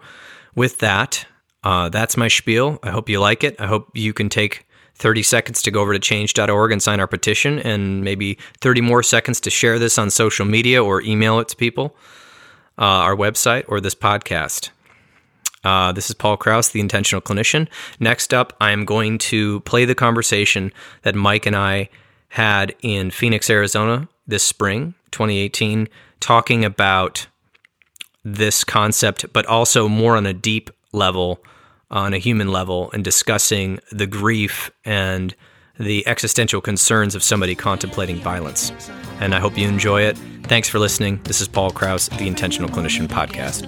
with 0.56 0.80
that, 0.80 1.26
uh, 1.64 1.90
that's 1.90 2.16
my 2.16 2.28
spiel. 2.28 2.80
I 2.84 2.92
hope 2.92 3.10
you 3.10 3.20
like 3.20 3.44
it. 3.44 3.60
I 3.60 3.68
hope 3.68 3.90
you 3.94 4.14
can 4.14 4.30
take 4.30 4.66
30 4.96 5.24
seconds 5.24 5.62
to 5.64 5.72
go 5.72 5.82
over 5.82 5.94
to 5.94 6.00
change.org 6.00 6.72
and 6.72 6.82
sign 6.82 7.00
our 7.00 7.08
petition, 7.08 7.60
and 7.60 8.04
maybe 8.04 8.38
30 8.62 8.82
more 8.82 9.04
seconds 9.04 9.40
to 9.42 9.50
share 9.50 9.78
this 9.78 9.98
on 9.98 10.10
social 10.10 10.46
media 10.46 10.84
or 10.84 11.02
email 11.02 11.40
it 11.40 11.50
to 11.50 11.56
people, 11.56 11.96
uh, 12.80 12.82
our 12.82 13.16
website, 13.16 13.66
or 13.68 13.80
this 13.80 13.96
podcast. 13.96 14.70
Uh, 15.64 15.92
this 15.92 16.10
is 16.10 16.16
Paul 16.16 16.38
Krauss, 16.38 16.70
the 16.70 16.80
intentional 16.80 17.22
clinician. 17.22 17.68
Next 18.00 18.34
up, 18.34 18.54
I 18.62 18.72
am 18.72 18.86
going 18.86 19.18
to 19.20 19.60
play 19.62 19.86
the 19.86 19.96
conversation 19.96 20.72
that 21.02 21.16
Mike 21.16 21.46
and 21.46 21.56
I 21.56 21.90
had 22.30 22.76
in 22.82 23.12
Phoenix, 23.12 23.50
Arizona 23.50 24.08
this 24.28 24.44
spring, 24.44 24.94
2018, 25.12 25.88
talking 26.20 26.66
about 26.66 27.28
this 28.24 28.64
concept, 28.64 29.32
but 29.32 29.46
also 29.46 29.88
more 29.88 30.18
on 30.18 30.26
a 30.26 30.34
deep 30.34 30.70
level, 30.92 31.42
on 31.90 32.14
a 32.14 32.18
human 32.18 32.52
level, 32.52 32.92
and 32.92 33.04
discussing 33.04 33.80
the 33.92 34.06
grief 34.06 34.70
and 34.84 35.34
the 35.80 36.06
existential 36.08 36.60
concerns 36.60 37.16
of 37.16 37.24
somebody 37.24 37.56
contemplating 37.56 38.18
violence. 38.18 38.72
And 39.20 39.34
I 39.34 39.40
hope 39.40 39.58
you 39.58 39.68
enjoy 39.68 40.02
it. 40.02 40.18
Thanks 40.44 40.68
for 40.68 40.80
listening. 40.80 41.22
This 41.24 41.40
is 41.40 41.48
Paul 41.48 41.72
Krauss, 41.72 42.10
the 42.10 42.28
Intentional 42.28 42.70
Clinician 42.70 43.08
Podcast. 43.08 43.62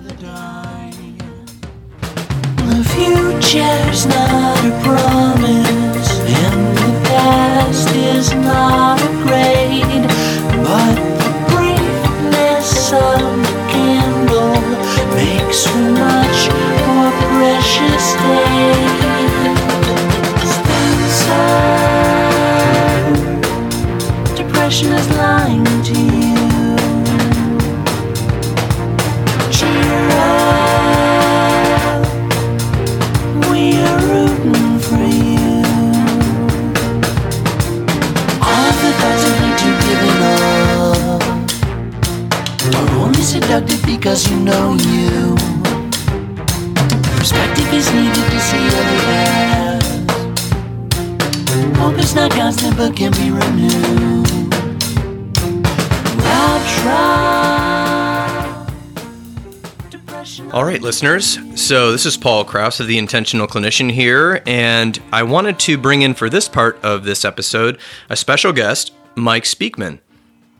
The 2.68 2.84
future's 2.84 4.06
not 4.06 4.66
a 4.66 4.84
promise, 4.84 6.79
past 7.10 7.90
is 7.96 8.34
not 8.34 9.02
a 9.02 9.10
grade, 9.26 10.06
but 10.66 10.96
the 11.22 11.32
briefness 11.52 12.72
of 12.94 13.20
the 13.48 13.56
candle 13.74 14.62
makes 15.16 15.60
for 15.68 15.86
much 16.06 16.40
more 16.86 17.12
precious 17.34 18.06
days. 18.26 19.58
Spencer, 20.54 21.48
depression 24.36 24.90
is 24.94 25.08
lying 25.18 25.66
to 25.84 25.94
you. 25.94 26.29
Only 43.60 43.72
seductive 43.72 43.86
because 43.86 44.30
you 44.30 44.40
know 44.40 44.74
you. 44.76 45.36
Perspective 47.18 47.74
is 47.74 47.92
needed 47.94 48.32
to 48.32 48.40
see 48.40 48.68
other 48.68 49.00
paths. 49.06 49.88
Hope 51.78 51.98
is 51.98 52.16
not 52.16 52.32
constant 52.32 52.78
but 52.78 52.96
can 52.96 53.12
be 53.14 53.32
renewed. 53.32 54.54
I'll 56.24 56.64
try. 56.82 58.68
Depression 59.90 60.52
All 60.52 60.64
right, 60.64 60.82
listeners. 60.82 61.38
So 61.56 61.92
this 61.92 62.06
is 62.06 62.16
Paul 62.18 62.46
Krauss 62.46 62.80
of 62.80 62.88
the 62.88 62.98
Intentional 62.98 63.48
Clinician 63.48 63.92
here, 63.92 64.42
and 64.46 64.98
I 65.12 65.24
wanted 65.24 65.60
to 65.60 65.78
bring 65.78 66.02
in 66.02 66.14
for 66.14 66.30
this 66.30 66.48
part 66.48 66.80
of 66.84 67.04
this 67.04 67.26
episode 67.26 67.80
a 68.10 68.16
special 68.16 68.54
guest, 68.54 68.94
Mike 69.16 69.44
Speakman. 69.44 70.00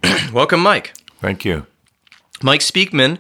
Welcome, 0.34 0.60
Mike. 0.62 0.94
Thank 1.22 1.46
you. 1.46 1.66
Mike 2.42 2.62
Speakman 2.62 3.18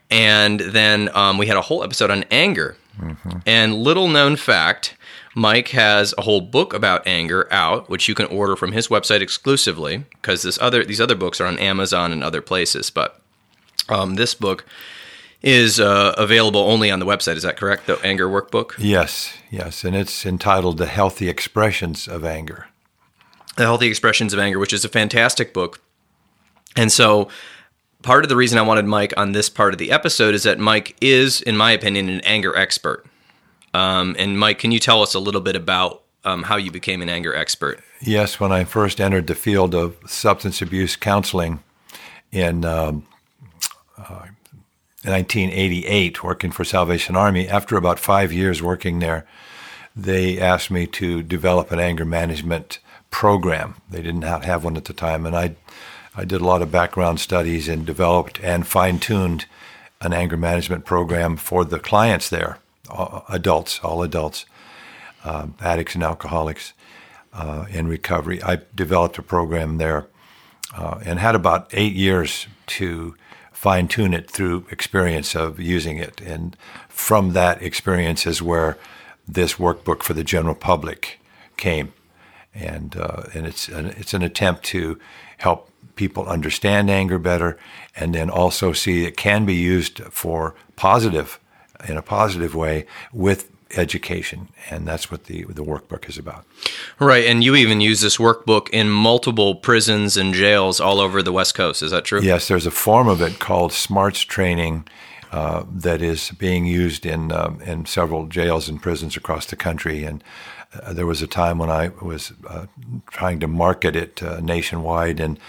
And 0.09 0.59
then 0.59 1.09
um, 1.15 1.37
we 1.37 1.47
had 1.47 1.57
a 1.57 1.61
whole 1.61 1.83
episode 1.83 2.09
on 2.09 2.25
anger. 2.31 2.75
Mm-hmm. 2.99 3.39
And 3.45 3.75
little 3.75 4.07
known 4.07 4.35
fact 4.35 4.95
Mike 5.35 5.69
has 5.69 6.13
a 6.17 6.21
whole 6.21 6.41
book 6.41 6.73
about 6.73 7.05
anger 7.07 7.47
out, 7.51 7.89
which 7.89 8.07
you 8.07 8.15
can 8.15 8.25
order 8.27 8.55
from 8.55 8.71
his 8.71 8.87
website 8.87 9.21
exclusively 9.21 10.05
because 10.09 10.41
this 10.41 10.59
other 10.61 10.83
these 10.83 10.99
other 10.99 11.15
books 11.15 11.39
are 11.39 11.45
on 11.45 11.57
Amazon 11.59 12.11
and 12.11 12.23
other 12.23 12.41
places. 12.41 12.89
But 12.89 13.21
um, 13.87 14.15
this 14.15 14.33
book 14.33 14.65
is 15.41 15.79
uh, 15.79 16.13
available 16.17 16.61
only 16.61 16.91
on 16.91 16.99
the 16.99 17.05
website. 17.05 17.35
Is 17.35 17.43
that 17.43 17.57
correct? 17.57 17.87
The 17.87 17.99
anger 18.03 18.27
workbook. 18.27 18.73
Yes, 18.77 19.37
yes, 19.49 19.83
and 19.83 19.95
it's 19.95 20.25
entitled 20.25 20.77
"The 20.77 20.87
Healthy 20.87 21.29
Expressions 21.29 22.07
of 22.07 22.25
Anger." 22.25 22.67
The 23.55 23.63
Healthy 23.63 23.87
Expressions 23.87 24.33
of 24.33 24.39
Anger, 24.39 24.59
which 24.59 24.73
is 24.73 24.85
a 24.85 24.89
fantastic 24.89 25.53
book. 25.53 25.81
And 26.75 26.91
so, 26.91 27.29
part 28.03 28.23
of 28.23 28.29
the 28.29 28.35
reason 28.35 28.57
I 28.57 28.61
wanted 28.61 28.85
Mike 28.85 29.13
on 29.17 29.31
this 29.31 29.49
part 29.49 29.73
of 29.73 29.77
the 29.77 29.91
episode 29.91 30.33
is 30.33 30.43
that 30.43 30.59
Mike 30.59 30.95
is, 31.01 31.41
in 31.41 31.57
my 31.57 31.71
opinion, 31.71 32.09
an 32.09 32.21
anger 32.21 32.55
expert. 32.55 33.05
Um, 33.73 34.15
and 34.17 34.39
Mike, 34.39 34.59
can 34.59 34.71
you 34.71 34.79
tell 34.79 35.01
us 35.01 35.13
a 35.13 35.19
little 35.19 35.41
bit 35.41 35.55
about 35.55 36.03
um, 36.23 36.43
how 36.43 36.55
you 36.55 36.71
became 36.71 37.01
an 37.01 37.09
anger 37.09 37.35
expert? 37.35 37.81
Yes, 38.01 38.39
when 38.39 38.51
I 38.51 38.63
first 38.63 38.99
entered 38.99 39.27
the 39.27 39.35
field 39.35 39.75
of 39.75 39.97
substance 40.07 40.61
abuse 40.61 40.95
counseling 40.95 41.59
in 42.31 42.65
um, 42.65 43.05
uh, 43.97 44.27
1988, 45.03 46.23
working 46.23 46.51
for 46.51 46.63
Salvation 46.63 47.15
Army, 47.15 47.47
after 47.47 47.77
about 47.77 47.99
five 47.99 48.31
years 48.31 48.61
working 48.61 48.99
there, 48.99 49.25
they 49.95 50.39
asked 50.39 50.71
me 50.71 50.87
to 50.87 51.21
develop 51.21 51.71
an 51.71 51.79
anger 51.79 52.05
management 52.05 52.79
program. 53.11 53.75
They 53.89 54.01
didn't 54.01 54.21
have 54.21 54.63
one 54.63 54.77
at 54.77 54.85
the 54.85 54.93
time, 54.93 55.25
and 55.25 55.35
I, 55.35 55.55
I 56.15 56.25
did 56.25 56.41
a 56.41 56.45
lot 56.45 56.61
of 56.61 56.71
background 56.71 57.19
studies 57.19 57.67
and 57.69 57.85
developed 57.85 58.39
and 58.41 58.65
fine 58.65 58.99
tuned 58.99 59.45
an 60.01 60.13
anger 60.13 60.37
management 60.37 60.85
program 60.85 61.37
for 61.37 61.65
the 61.65 61.79
clients 61.79 62.29
there 62.29 62.57
adults, 63.29 63.79
all 63.83 64.03
adults, 64.03 64.45
uh, 65.23 65.47
addicts 65.61 65.95
and 65.95 66.03
alcoholics 66.03 66.73
uh, 67.33 67.65
in 67.69 67.87
recovery. 67.87 68.41
I 68.41 68.59
developed 68.75 69.17
a 69.17 69.21
program 69.21 69.77
there 69.77 70.07
uh, 70.75 70.99
and 71.03 71.19
had 71.19 71.35
about 71.35 71.69
eight 71.73 71.93
years 71.93 72.47
to 72.67 73.15
fine 73.51 73.87
tune 73.87 74.13
it 74.13 74.29
through 74.29 74.65
experience 74.71 75.35
of 75.35 75.59
using 75.59 75.97
it. 75.97 76.21
And 76.21 76.55
from 76.87 77.33
that 77.33 77.61
experience 77.61 78.25
is 78.25 78.41
where 78.41 78.77
this 79.27 79.55
workbook 79.55 80.03
for 80.03 80.13
the 80.13 80.23
general 80.23 80.55
public 80.55 81.19
came. 81.57 81.93
And, 82.53 82.95
uh, 82.95 83.23
and 83.33 83.45
it's, 83.45 83.67
an, 83.67 83.87
it's 83.87 84.13
an 84.13 84.23
attempt 84.23 84.63
to 84.65 84.99
help 85.37 85.68
people 85.99 86.25
understand 86.27 86.89
anger 86.89 87.19
better 87.19 87.57
and 87.93 88.15
then 88.15 88.29
also 88.29 88.71
see 88.71 89.03
it 89.03 89.17
can 89.17 89.45
be 89.45 89.53
used 89.53 89.99
for 90.03 90.55
positive 90.77 91.41
in 91.89 91.97
a 91.97 92.01
positive 92.01 92.55
way 92.55 92.85
with 93.11 93.51
education. 93.75 94.47
And 94.69 94.87
that's 94.87 95.11
what 95.11 95.25
the 95.25 95.43
the 95.43 95.65
workbook 95.73 96.07
is 96.07 96.17
about. 96.17 96.45
Right 96.99 97.25
and 97.25 97.43
you 97.43 97.53
even 97.55 97.81
use 97.81 97.99
this 97.99 98.15
workbook 98.15 98.69
in 98.69 98.89
multiple 98.89 99.55
prisons 99.55 100.15
and 100.15 100.33
jails 100.33 100.79
all 100.79 101.01
over 101.01 101.21
the 101.21 101.33
west 101.33 101.53
coast 101.53 101.83
is 101.83 101.91
that 101.91 102.05
true? 102.05 102.21
Yes 102.21 102.47
there's 102.47 102.65
a 102.65 102.71
form 102.71 103.09
of 103.09 103.21
it 103.21 103.39
called 103.39 103.73
smarts 103.73 104.21
training 104.21 104.87
uh, 105.31 105.63
that 105.69 106.01
is 106.01 106.31
being 106.31 106.65
used 106.65 107.05
in 107.05 107.31
um, 107.33 107.61
in 107.61 107.85
several 107.85 108.25
jails 108.27 108.69
and 108.69 108.81
prisons 108.81 109.17
across 109.17 109.45
the 109.45 109.57
country. 109.57 110.05
And 110.05 110.23
uh, 110.73 110.93
there 110.93 111.05
was 111.05 111.21
a 111.21 111.27
time 111.27 111.57
when 111.57 111.69
I 111.69 111.89
was 112.01 112.33
uh, 112.47 112.65
trying 113.11 113.39
to 113.39 113.47
market 113.47 113.95
it 113.95 114.21
uh, 114.21 114.39
nationwide 114.39 115.19
and 115.19 115.39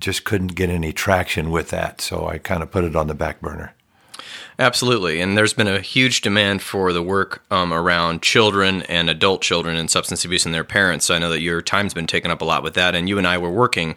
just 0.00 0.24
couldn't 0.24 0.54
get 0.54 0.70
any 0.70 0.92
traction 0.92 1.50
with 1.50 1.70
that 1.70 2.00
so 2.00 2.26
I 2.26 2.38
kind 2.38 2.62
of 2.62 2.70
put 2.70 2.84
it 2.84 2.96
on 2.96 3.06
the 3.06 3.14
back 3.14 3.40
burner 3.40 3.74
Absolutely. 4.58 5.22
And 5.22 5.38
there's 5.38 5.54
been 5.54 5.66
a 5.66 5.80
huge 5.80 6.20
demand 6.20 6.60
for 6.60 6.92
the 6.92 7.02
work 7.02 7.42
um, 7.50 7.72
around 7.72 8.20
children 8.20 8.82
and 8.82 9.08
adult 9.08 9.40
children 9.40 9.74
and 9.74 9.90
substance 9.90 10.22
abuse 10.22 10.44
and 10.44 10.54
their 10.54 10.64
parents. 10.64 11.06
So 11.06 11.14
I 11.14 11.18
know 11.18 11.30
that 11.30 11.40
your 11.40 11.62
time's 11.62 11.94
been 11.94 12.06
taken 12.06 12.30
up 12.30 12.42
a 12.42 12.44
lot 12.44 12.62
with 12.62 12.74
that. 12.74 12.94
And 12.94 13.08
you 13.08 13.16
and 13.16 13.26
I 13.26 13.38
were 13.38 13.50
working 13.50 13.96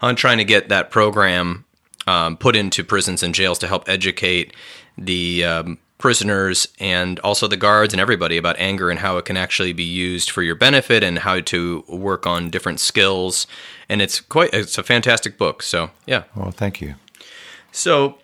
on 0.00 0.14
trying 0.14 0.38
to 0.38 0.44
get 0.44 0.68
that 0.68 0.92
program 0.92 1.64
um, 2.06 2.36
put 2.36 2.54
into 2.54 2.84
prisons 2.84 3.24
and 3.24 3.34
jails 3.34 3.58
to 3.58 3.66
help 3.66 3.88
educate 3.88 4.54
the 4.96 5.44
um, 5.44 5.78
prisoners 5.98 6.68
and 6.78 7.18
also 7.20 7.48
the 7.48 7.56
guards 7.56 7.94
and 7.94 8.00
everybody 8.00 8.36
about 8.36 8.56
anger 8.58 8.90
and 8.90 9.00
how 9.00 9.16
it 9.16 9.24
can 9.24 9.36
actually 9.36 9.72
be 9.72 9.84
used 9.84 10.30
for 10.30 10.42
your 10.42 10.54
benefit 10.54 11.02
and 11.02 11.20
how 11.20 11.40
to 11.40 11.84
work 11.88 12.26
on 12.26 12.50
different 12.50 12.80
skills. 12.80 13.46
And 13.88 14.02
it's 14.02 14.20
quite, 14.20 14.52
it's 14.52 14.78
a 14.78 14.82
fantastic 14.82 15.38
book. 15.38 15.62
So, 15.62 15.90
yeah. 16.06 16.24
Well, 16.34 16.50
thank 16.50 16.80
you. 16.80 16.96
So, 17.72 18.18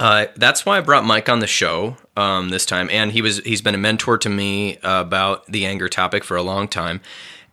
uh, 0.00 0.26
that's 0.36 0.64
why 0.64 0.78
I 0.78 0.80
brought 0.80 1.04
Mike 1.04 1.28
on 1.28 1.40
the 1.40 1.46
show 1.46 1.96
um, 2.16 2.50
this 2.50 2.64
time, 2.64 2.88
and 2.90 3.10
he 3.10 3.20
was 3.20 3.38
he's 3.38 3.60
been 3.60 3.74
a 3.74 3.78
mentor 3.78 4.16
to 4.18 4.28
me 4.28 4.78
about 4.84 5.44
the 5.46 5.66
anger 5.66 5.88
topic 5.88 6.22
for 6.22 6.36
a 6.36 6.42
long 6.42 6.68
time, 6.68 7.00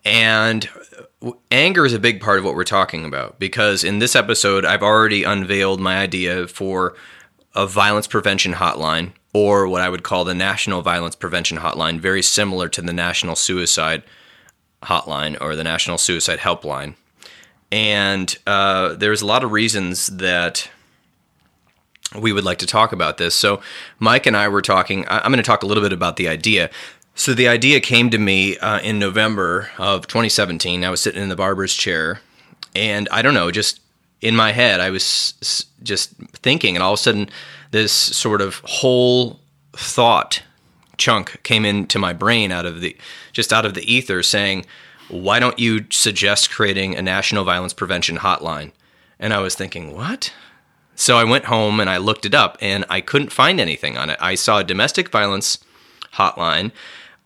and 0.04 0.70
anger 1.52 1.86
is 1.86 1.94
a 1.94 2.00
big 2.00 2.22
part 2.22 2.38
of 2.38 2.46
what 2.46 2.56
we're 2.56 2.64
talking 2.64 3.06
about 3.06 3.40
because 3.40 3.84
in 3.84 4.00
this 4.00 4.16
episode 4.16 4.66
I've 4.66 4.84
already 4.84 5.24
unveiled 5.24 5.80
my 5.80 5.98
idea 5.98 6.48
for 6.48 6.96
a 7.56 7.66
violence 7.66 8.06
prevention 8.06 8.54
hotline 8.54 9.14
or 9.36 9.68
what 9.68 9.82
I 9.82 9.90
would 9.90 10.04
call 10.04 10.24
the 10.24 10.34
National 10.34 10.82
Violence 10.82 11.14
Prevention 11.14 11.58
Hotline, 11.58 12.00
very 12.00 12.22
similar 12.22 12.70
to 12.70 12.82
the 12.82 12.94
National 12.94 13.36
Suicide 13.36 14.02
Hotline 14.84 15.36
or 15.42 15.58
the 15.58 15.64
National 15.64 15.98
Suicide 15.98 16.40
Helpline. 16.40 16.96
And 17.70 18.34
uh, 18.48 18.94
there's 18.94 19.22
a 19.22 19.26
lot 19.26 19.44
of 19.44 19.52
reasons 19.52 20.08
that 20.08 20.70
we 22.18 22.32
would 22.32 22.46
like 22.46 22.60
to 22.60 22.66
talk 22.66 22.94
about 22.94 23.18
this. 23.18 23.36
So, 23.36 23.60
Mike 24.00 24.26
and 24.26 24.38
I 24.38 24.48
were 24.48 24.62
talking. 24.62 25.04
I'm 25.10 25.34
going 25.34 25.36
to 25.36 25.44
talk 25.44 25.64
a 25.64 25.66
little 25.66 25.84
bit 25.84 25.92
about 25.92 26.16
the 26.16 26.30
idea. 26.30 26.70
So, 27.14 27.34
the 27.34 27.50
idea 27.50 27.82
came 27.82 28.10
to 28.12 28.18
me 28.18 28.58
uh, 28.60 28.80
in 28.80 29.00
November 29.00 29.70
of 29.78 30.08
2017. 30.08 30.86
I 30.86 30.90
was 30.90 31.02
sitting 31.02 31.22
in 31.22 31.28
the 31.28 31.36
barber's 31.36 31.74
chair, 31.74 32.22
and 32.74 33.10
I 33.12 33.22
don't 33.22 33.34
know, 33.34 33.52
just 33.52 33.82
in 34.22 34.34
my 34.34 34.54
head, 34.54 34.80
I 34.80 34.92
was 34.92 35.66
just 35.84 36.14
thinking, 36.36 36.78
and 36.78 36.84
all 36.84 36.94
of 36.94 37.00
a 37.00 37.04
sudden, 37.04 37.30
this 37.76 37.92
sort 37.92 38.42
of 38.42 38.62
whole 38.64 39.40
thought 39.74 40.42
chunk 40.98 41.44
came 41.44 41.66
into 41.66 42.00
my 42.00 42.14
brain 42.14 42.52
out 42.52 42.66
of 42.66 42.80
the 42.80 42.96
just 43.34 43.52
out 43.52 43.66
of 43.66 43.74
the 43.74 43.94
ether 43.94 44.24
saying 44.24 44.66
why 45.10 45.40
don't 45.40 45.60
you 45.60 45.86
suggest 45.90 46.50
creating 46.50 46.96
a 46.96 47.02
national 47.02 47.44
violence 47.44 47.74
prevention 47.74 48.18
hotline 48.18 48.72
and 49.20 49.34
i 49.34 49.40
was 49.40 49.56
thinking 49.56 49.94
what 49.94 50.34
so 50.96 51.18
I 51.18 51.26
went 51.26 51.46
home 51.46 51.80
and 51.80 51.90
I 51.90 51.98
looked 51.98 52.26
it 52.26 52.34
up 52.34 52.58
and 52.62 52.86
I 52.90 53.02
couldn't 53.02 53.32
find 53.32 53.60
anything 53.60 53.98
on 53.98 54.10
it. 54.10 54.18
I 54.22 54.36
saw 54.36 54.60
a 54.60 54.64
domestic 54.64 55.10
violence 55.10 55.60
hotline, 56.14 56.72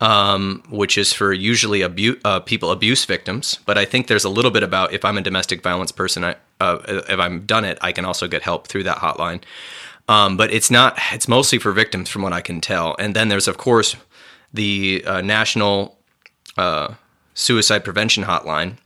um, 0.02 0.64
which 0.70 0.97
is 0.97 1.14
for 1.14 1.32
usually 1.32 1.84
abu- 1.84 2.20
uh, 2.26 2.39
people 2.39 2.72
abuse 2.72 3.06
victims. 3.06 3.60
But 3.66 3.78
I 3.78 3.86
think 3.86 4.08
there's 4.08 4.24
a 4.24 4.30
little 4.30 4.52
bit 4.52 4.64
about 4.64 4.91
if 4.91 5.06
I'm 5.06 5.18
a 5.18 5.22
domestic 5.22 5.62
violence 5.62 5.91
person, 5.91 6.24
I, 6.24 6.36
uh, 6.60 6.80
if 6.88 7.20
I'm 7.20 7.45
done 7.45 7.64
it, 7.64 7.78
I 7.82 7.91
can 7.91 8.06
also 8.06 8.28
get 8.28 8.41
help 8.41 8.68
through 8.68 8.84
that 8.84 8.97
hotline. 8.97 9.43
Um, 10.10 10.36
but 10.36 10.51
it's 10.51 10.70
not. 10.70 10.97
It's 11.14 11.28
mostly 11.28 11.60
for 11.60 11.72
victims, 11.72 12.10
from 12.10 12.24
what 12.24 12.34
I 12.34 12.41
can 12.41 12.60
tell. 12.60 12.95
And 12.99 13.16
then 13.16 13.30
there's 13.30 13.47
of 13.47 13.57
course 13.57 13.95
the 14.53 15.03
uh, 15.05 15.22
National 15.22 15.97
uh, 16.57 16.95
Suicide 17.34 17.86
Prevention 17.86 18.24
Hotline, 18.24 18.78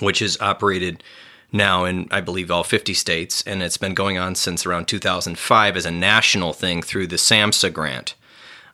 which 0.00 0.20
is 0.20 0.40
operated 0.40 1.04
now 1.52 1.84
in 1.84 2.08
I 2.10 2.20
believe 2.20 2.50
all 2.50 2.64
50 2.64 2.94
states, 2.94 3.42
and 3.46 3.62
it's 3.62 3.76
been 3.76 3.94
going 3.94 4.18
on 4.18 4.34
since 4.34 4.66
around 4.66 4.88
2005 4.88 5.76
as 5.76 5.86
a 5.86 5.90
national 5.92 6.52
thing 6.52 6.82
through 6.82 7.06
the 7.06 7.16
SAMHSA 7.16 7.72
grant 7.72 8.14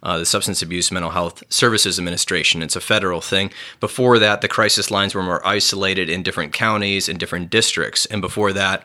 uh, 0.02 0.18
the 0.18 0.26
Substance 0.26 0.62
Abuse 0.62 0.90
Mental 0.90 1.12
Health 1.12 1.42
Services 1.48 1.98
Administration. 1.98 2.62
It's 2.62 2.76
a 2.76 2.80
federal 2.80 3.20
thing. 3.20 3.50
Before 3.80 4.18
that, 4.18 4.40
the 4.40 4.48
crisis 4.48 4.90
lines 4.90 5.14
were 5.14 5.22
more 5.22 5.46
isolated 5.46 6.08
in 6.10 6.22
different 6.22 6.52
counties 6.52 7.08
and 7.08 7.18
different 7.18 7.50
districts. 7.50 8.06
And 8.06 8.20
before 8.20 8.52
that, 8.52 8.84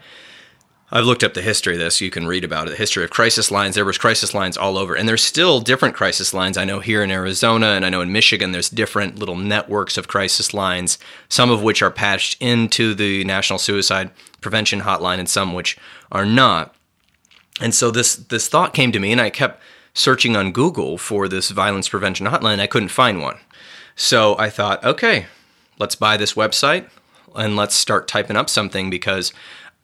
I've 0.90 1.06
looked 1.06 1.24
up 1.24 1.34
the 1.34 1.42
history 1.42 1.74
of 1.74 1.80
this. 1.80 2.00
You 2.00 2.10
can 2.10 2.28
read 2.28 2.46
about 2.46 2.68
it. 2.68 2.72
The 2.72 2.78
history 2.78 3.04
of 3.04 3.10
crisis 3.10 3.52
lines. 3.52 3.76
There 3.76 3.84
was 3.84 3.98
crisis 3.98 4.34
lines 4.34 4.56
all 4.56 4.78
over, 4.78 4.96
and 4.96 5.08
there's 5.08 5.24
still 5.24 5.60
different 5.60 5.96
crisis 5.96 6.34
lines. 6.34 6.58
I 6.58 6.64
know 6.64 6.80
here 6.80 7.04
in 7.04 7.12
Arizona, 7.12 7.68
and 7.68 7.86
I 7.86 7.90
know 7.90 8.00
in 8.02 8.14
Michigan, 8.14 8.54
there's 8.54 8.70
different 8.70 9.20
little 9.20 9.36
networks 9.36 9.98
of 9.98 10.08
crisis 10.08 10.54
lines. 10.54 10.98
Some 11.28 11.50
of 11.50 11.62
which 11.62 11.82
are 11.82 11.92
patched 11.92 12.42
into 12.42 12.94
the 12.94 13.26
National 13.26 13.60
Suicide 13.60 14.12
Prevention 14.40 14.82
Hotline, 14.82 15.20
and 15.20 15.28
some 15.28 15.54
which 15.54 15.78
are 16.10 16.26
not. 16.26 16.74
And 17.60 17.76
so 17.76 17.92
this 17.92 18.16
this 18.16 18.48
thought 18.48 18.74
came 18.74 18.94
to 18.94 19.00
me, 19.00 19.12
and 19.12 19.20
I 19.20 19.30
kept 19.30 19.62
searching 19.98 20.36
on 20.36 20.52
Google 20.52 20.98
for 20.98 21.28
this 21.28 21.50
violence 21.50 21.90
prevention 21.90 22.28
hotline, 22.28 22.60
I 22.60 22.68
couldn't 22.68 22.90
find 22.90 23.20
one. 23.20 23.40
So 23.96 24.38
I 24.38 24.52
thought, 24.52 24.84
okay, 24.86 25.26
let's 25.80 25.96
buy 25.96 26.18
this 26.18 26.36
website 26.36 26.88
and 27.36 27.56
let's 27.56 27.76
start 27.76 28.08
typing 28.08 28.38
up 28.38 28.48
something 28.48 28.92
because 28.92 29.34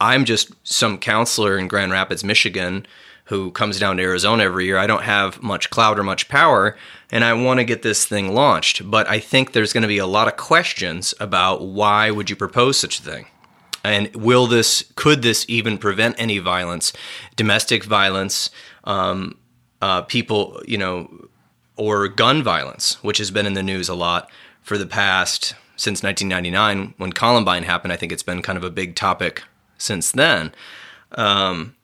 I'm 0.04 0.26
just 0.26 0.52
some 0.64 0.98
counselor 0.98 1.56
in 1.56 1.66
Grand 1.66 1.90
Rapids, 1.90 2.22
Michigan, 2.22 2.86
who 3.24 3.50
comes 3.52 3.78
down 3.78 3.96
to 3.96 4.02
Arizona 4.02 4.44
every 4.44 4.66
year. 4.66 4.76
I 4.76 4.86
don't 4.86 5.02
have 5.02 5.42
much 5.42 5.70
cloud 5.70 5.98
or 5.98 6.02
much 6.02 6.28
power, 6.28 6.76
and 7.10 7.24
I 7.24 7.32
want 7.32 7.58
to 7.58 7.64
get 7.64 7.80
this 7.80 8.04
thing 8.04 8.34
launched. 8.34 8.90
But 8.90 9.08
I 9.08 9.18
think 9.18 9.52
there's 9.52 9.72
going 9.72 9.82
to 9.82 9.88
be 9.88 9.96
a 9.96 10.06
lot 10.06 10.28
of 10.28 10.36
questions 10.36 11.14
about 11.20 11.62
why 11.62 12.10
would 12.10 12.28
you 12.28 12.36
propose 12.36 12.78
such 12.78 12.98
a 12.98 13.02
thing? 13.02 13.26
And 13.82 14.14
will 14.14 14.46
this, 14.46 14.84
could 14.94 15.22
this 15.22 15.46
even 15.48 15.78
prevent 15.78 16.16
any 16.18 16.38
violence, 16.38 16.92
domestic 17.34 17.84
violence, 17.84 18.50
um, 18.84 19.38
uh, 19.80 20.02
people, 20.02 20.62
you 20.66 20.76
know, 20.76 21.28
or 21.76 22.08
gun 22.08 22.42
violence, 22.42 23.02
which 23.02 23.16
has 23.16 23.30
been 23.30 23.46
in 23.46 23.54
the 23.54 23.62
news 23.62 23.88
a 23.88 23.94
lot 23.94 24.30
for 24.60 24.76
the 24.76 24.86
past 24.86 25.54
since 25.76 26.02
1999 26.02 26.92
when 26.98 27.12
Columbine 27.12 27.62
happened. 27.62 27.92
I 27.92 27.96
think 27.96 28.12
it's 28.12 28.22
been 28.22 28.42
kind 28.42 28.58
of 28.58 28.64
a 28.64 28.70
big 28.70 28.96
topic 28.96 29.42
since 29.84 30.10
then. 30.10 30.52
Um, 31.12 31.76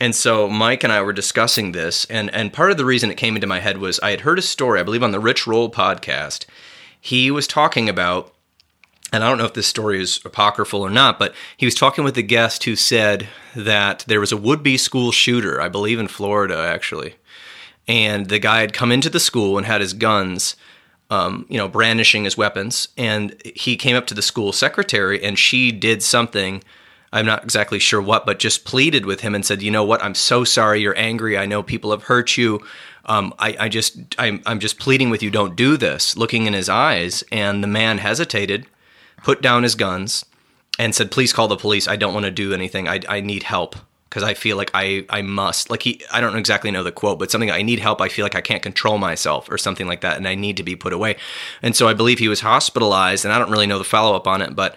and 0.00 0.14
so 0.14 0.48
Mike 0.48 0.82
and 0.84 0.92
I 0.92 1.00
were 1.02 1.12
discussing 1.12 1.72
this, 1.72 2.04
and 2.06 2.32
and 2.34 2.52
part 2.52 2.70
of 2.70 2.76
the 2.76 2.84
reason 2.84 3.10
it 3.10 3.16
came 3.16 3.36
into 3.36 3.46
my 3.46 3.60
head 3.60 3.78
was 3.78 4.00
I 4.00 4.10
had 4.10 4.22
heard 4.22 4.38
a 4.38 4.42
story, 4.42 4.80
I 4.80 4.82
believe, 4.82 5.02
on 5.02 5.12
the 5.12 5.20
Rich 5.20 5.46
Roll 5.46 5.70
podcast. 5.70 6.46
He 7.00 7.30
was 7.30 7.46
talking 7.46 7.88
about, 7.88 8.34
and 9.12 9.22
I 9.22 9.28
don't 9.28 9.38
know 9.38 9.44
if 9.44 9.54
this 9.54 9.66
story 9.66 10.00
is 10.00 10.20
apocryphal 10.24 10.82
or 10.82 10.90
not, 10.90 11.18
but 11.18 11.34
he 11.56 11.66
was 11.66 11.74
talking 11.74 12.02
with 12.02 12.18
a 12.18 12.22
guest 12.22 12.64
who 12.64 12.76
said 12.76 13.28
that 13.54 14.04
there 14.08 14.20
was 14.20 14.32
a 14.32 14.36
would-be 14.36 14.78
school 14.78 15.12
shooter, 15.12 15.60
I 15.60 15.68
believe 15.68 16.00
in 16.00 16.08
Florida, 16.08 16.56
actually, 16.56 17.14
and 17.86 18.28
the 18.28 18.38
guy 18.40 18.60
had 18.62 18.72
come 18.72 18.90
into 18.90 19.10
the 19.10 19.20
school 19.20 19.56
and 19.56 19.66
had 19.66 19.80
his 19.80 19.92
guns 19.92 20.56
um, 21.10 21.46
you 21.48 21.58
know 21.58 21.68
brandishing 21.68 22.24
his 22.24 22.36
weapons 22.36 22.88
and 22.96 23.40
he 23.54 23.76
came 23.76 23.94
up 23.94 24.06
to 24.06 24.14
the 24.14 24.22
school 24.22 24.52
secretary 24.52 25.22
and 25.22 25.38
she 25.38 25.70
did 25.70 26.02
something 26.02 26.62
i'm 27.14 27.26
not 27.26 27.42
exactly 27.42 27.78
sure 27.78 28.02
what 28.02 28.26
but 28.26 28.38
just 28.38 28.64
pleaded 28.64 29.06
with 29.06 29.20
him 29.20 29.34
and 29.34 29.44
said 29.44 29.62
you 29.64 29.70
know 29.70 29.84
what? 29.84 30.02
I'm 30.04 30.14
so 30.14 30.44
sorry. 30.44 30.80
You're 30.80 30.96
angry. 30.98 31.36
I 31.38 31.46
know 31.46 31.62
people 31.62 31.90
have 31.90 32.04
hurt 32.04 32.36
you. 32.36 32.60
Um, 33.06 33.34
I, 33.38 33.56
I, 33.60 33.68
just 33.68 33.98
I'm, 34.18 34.42
I'm 34.46 34.60
just 34.60 34.78
pleading 34.78 35.10
with 35.10 35.22
you. 35.22 35.30
Don't 35.30 35.56
do 35.56 35.76
this. 35.76 36.16
Looking 36.16 36.46
in 36.46 36.54
his 36.54 36.68
eyes 36.68 37.22
and 37.30 37.62
the 37.62 37.68
man 37.68 37.98
hesitated 37.98 38.66
put 39.22 39.42
down 39.42 39.62
his 39.62 39.74
guns 39.74 40.24
and 40.78 40.94
said 40.94 41.10
please 41.10 41.32
call 41.32 41.48
the 41.48 41.56
police. 41.56 41.88
I 41.88 41.96
don't 41.96 42.14
want 42.14 42.24
to 42.24 42.30
do 42.30 42.54
anything. 42.54 42.88
I, 42.88 43.00
I 43.08 43.20
need 43.20 43.42
help 43.42 43.76
because 44.08 44.22
I 44.22 44.34
feel 44.34 44.56
like 44.56 44.70
I 44.74 45.04
I 45.10 45.22
must. 45.22 45.70
Like 45.70 45.82
he 45.82 46.02
I 46.12 46.20
don't 46.20 46.36
exactly 46.36 46.70
know 46.70 46.82
the 46.82 46.92
quote, 46.92 47.18
but 47.18 47.30
something 47.30 47.50
I 47.50 47.62
need 47.62 47.78
help. 47.78 48.00
I 48.00 48.08
feel 48.08 48.24
like 48.24 48.36
I 48.36 48.40
can't 48.40 48.62
control 48.62 48.98
myself 48.98 49.50
or 49.50 49.58
something 49.58 49.86
like 49.86 50.00
that, 50.02 50.16
and 50.16 50.26
I 50.26 50.34
need 50.34 50.56
to 50.58 50.62
be 50.62 50.76
put 50.76 50.92
away. 50.92 51.16
And 51.62 51.74
so 51.76 51.88
I 51.88 51.94
believe 51.94 52.18
he 52.18 52.28
was 52.28 52.40
hospitalized, 52.40 53.24
and 53.24 53.34
I 53.34 53.38
don't 53.38 53.50
really 53.50 53.66
know 53.66 53.78
the 53.78 53.84
follow 53.84 54.14
up 54.14 54.26
on 54.26 54.40
it, 54.40 54.54
but 54.54 54.76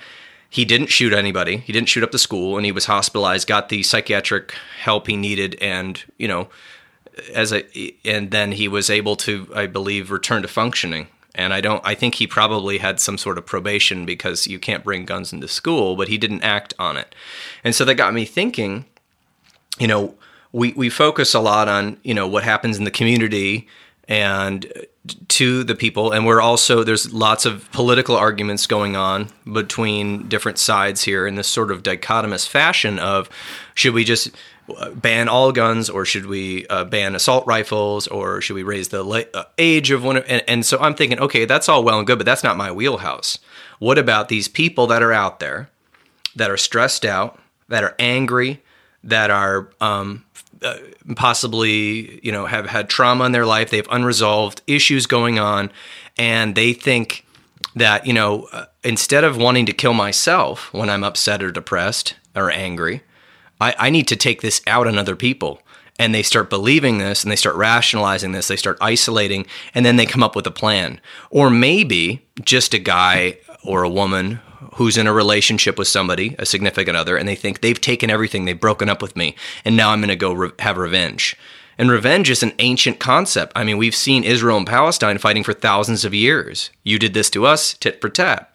he 0.50 0.66
didn't 0.66 0.88
shoot 0.88 1.14
anybody. 1.14 1.58
He 1.58 1.74
didn't 1.74 1.90
shoot 1.90 2.04
up 2.04 2.12
the 2.12 2.20
school, 2.20 2.58
and 2.58 2.66
he 2.66 2.72
was 2.72 2.86
hospitalized, 2.86 3.48
got 3.48 3.70
the 3.70 3.84
psychiatric 3.84 4.54
help 4.82 5.08
he 5.08 5.18
needed, 5.18 5.58
and 5.62 6.04
you 6.18 6.28
know, 6.28 6.50
as 7.34 7.52
a 7.52 7.66
and 8.06 8.32
then 8.32 8.54
he 8.54 8.68
was 8.68 8.90
able 8.90 9.16
to, 9.18 9.50
I 9.54 9.68
believe, 9.68 10.12
return 10.12 10.42
to 10.42 10.48
functioning. 10.48 11.08
And 11.36 11.54
I 11.54 11.62
don't. 11.62 11.82
I 11.86 11.94
think 11.94 12.16
he 12.16 12.26
probably 12.26 12.80
had 12.80 13.00
some 13.00 13.18
sort 13.18 13.38
of 13.38 13.46
probation 13.46 14.06
because 14.06 14.48
you 14.48 14.58
can't 14.58 14.84
bring 14.84 15.06
guns 15.06 15.32
into 15.32 15.48
school, 15.48 15.96
but 15.96 16.08
he 16.08 16.18
didn't 16.18 16.44
act 16.44 16.74
on 16.80 16.98
it. 16.98 17.14
And 17.64 17.76
so 17.76 17.86
that 17.86 17.96
got 17.96 18.14
me 18.14 18.26
thinking 18.26 18.86
you 19.80 19.88
know, 19.88 20.16
we, 20.52 20.74
we 20.74 20.90
focus 20.90 21.34
a 21.34 21.40
lot 21.40 21.68
on, 21.68 21.98
you 22.04 22.14
know, 22.14 22.28
what 22.28 22.44
happens 22.44 22.78
in 22.78 22.84
the 22.84 22.92
community 22.92 23.68
and 24.08 24.72
to 25.28 25.64
the 25.64 25.76
people. 25.76 26.12
And 26.12 26.26
we're 26.26 26.42
also, 26.42 26.84
there's 26.84 27.14
lots 27.14 27.46
of 27.46 27.70
political 27.72 28.16
arguments 28.16 28.68
going 28.68 28.96
on 28.96 29.30
between 29.52 30.28
different 30.28 30.58
sides 30.58 31.04
here 31.04 31.28
in 31.28 31.36
this 31.36 31.48
sort 31.48 31.72
of 31.72 31.84
dichotomous 31.84 32.48
fashion 32.48 33.00
of 33.00 33.30
should 33.74 33.94
we 33.94 34.04
just 34.04 34.32
ban 34.96 35.30
all 35.30 35.52
guns 35.52 35.90
or 35.90 36.04
should 36.04 36.26
we 36.26 36.68
uh, 36.68 36.84
ban 36.84 37.16
assault 37.16 37.46
rifles 37.48 38.08
or 38.08 38.42
should 38.42 38.56
we 38.56 38.64
raise 38.64 38.90
the 38.90 39.04
la- 39.04 39.22
uh, 39.34 39.46
age 39.58 39.92
of 39.92 40.04
one? 40.04 40.18
And, 40.18 40.44
and 40.48 40.66
so 40.66 40.78
I'm 40.80 40.94
thinking, 40.94 41.20
okay, 41.20 41.46
that's 41.46 41.70
all 41.70 41.84
well 41.84 41.98
and 41.98 42.08
good, 42.08 42.20
but 42.20 42.26
that's 42.26 42.44
not 42.44 42.58
my 42.58 42.72
wheelhouse. 42.72 43.40
What 43.80 43.98
about 43.98 44.30
these 44.30 44.48
people 44.48 44.88
that 44.88 45.02
are 45.04 45.14
out 45.14 45.40
there 45.40 45.70
that 46.36 46.52
are 46.52 46.58
stressed 46.58 47.06
out, 47.06 47.40
that 47.70 47.84
are 47.84 47.96
angry, 47.98 48.62
that 49.04 49.32
are 49.32 49.70
um, 49.80 50.26
uh, 50.64 50.78
possibly 51.16 52.20
you 52.24 52.32
know 52.32 52.46
have 52.46 52.68
had 52.68 52.90
trauma 52.90 53.26
in 53.26 53.32
their 53.32 53.46
life. 53.46 53.70
They 53.70 53.78
have 53.78 53.88
unresolved 53.92 54.62
issues 54.68 55.06
going 55.06 55.40
on 55.40 55.72
and 56.18 56.56
they 56.56 56.74
think 56.74 57.26
that 57.76 58.06
you 58.06 58.14
know 58.14 58.48
uh, 58.52 58.66
instead 58.84 59.24
of 59.24 59.38
wanting 59.38 59.66
to 59.68 59.74
kill 59.74 59.94
myself 59.94 60.74
when 60.74 60.90
i'm 60.90 61.04
upset 61.04 61.44
or 61.44 61.52
depressed 61.52 62.16
or 62.36 62.50
angry 62.50 63.04
I, 63.60 63.76
I 63.78 63.90
need 63.90 64.08
to 64.10 64.16
take 64.16 64.42
this 64.42 64.62
out 64.68 64.88
on 64.88 64.98
other 64.98 65.16
people. 65.16 65.62
And 66.00 66.14
they 66.14 66.24
start 66.24 66.50
believing 66.50 67.00
this 67.00 67.24
and 67.24 67.32
they 67.32 67.36
start 67.36 67.56
rationalizing 67.56 68.32
this 68.32 68.48
they 68.48 68.56
start 68.56 68.78
isolating 68.82 69.48
and 69.74 69.84
then 69.86 69.96
they 69.96 70.06
come 70.06 70.22
up 70.22 70.36
with 70.36 70.46
a 70.46 70.52
plan. 70.52 71.02
Or 71.32 71.50
maybe 71.50 72.24
just 72.42 72.76
a 72.76 72.80
guy 72.80 73.40
or 73.64 73.82
a 73.82 73.90
woman 73.90 74.40
who's 74.76 74.98
in 74.98 75.08
a 75.08 75.14
relationship 75.14 75.78
with 75.78 75.88
somebody, 75.88 76.36
a 76.40 76.46
significant 76.46 76.98
other, 76.98 77.18
and 77.18 77.28
they 77.28 77.36
think 77.36 77.62
they've 77.62 77.80
taken 77.80 78.10
everything, 78.10 78.46
they've 78.46 78.60
broken 78.60 78.90
up 78.90 79.02
with 79.02 79.16
me, 79.16 79.36
and 79.66 79.76
now 79.76 79.92
I'm 79.92 80.00
going 80.00 80.10
to 80.10 80.16
go 80.16 80.34
re- 80.34 80.52
have 80.60 80.78
revenge. 80.78 81.36
And 81.78 81.92
revenge 81.92 82.30
is 82.30 82.42
an 82.42 82.54
ancient 82.60 83.00
concept. 83.00 83.54
I 83.56 83.64
mean, 83.64 83.78
we've 83.78 83.96
seen 83.96 84.24
Israel 84.24 84.58
and 84.58 84.66
Palestine 84.66 85.20
fighting 85.20 85.44
for 85.44 85.54
thousands 85.54 86.04
of 86.06 86.14
years. 86.14 86.72
You 86.84 86.98
did 86.98 87.14
this 87.14 87.30
to 87.32 87.46
us, 87.46 87.76
tit 87.76 88.02
for 88.02 88.10
tat. 88.10 88.52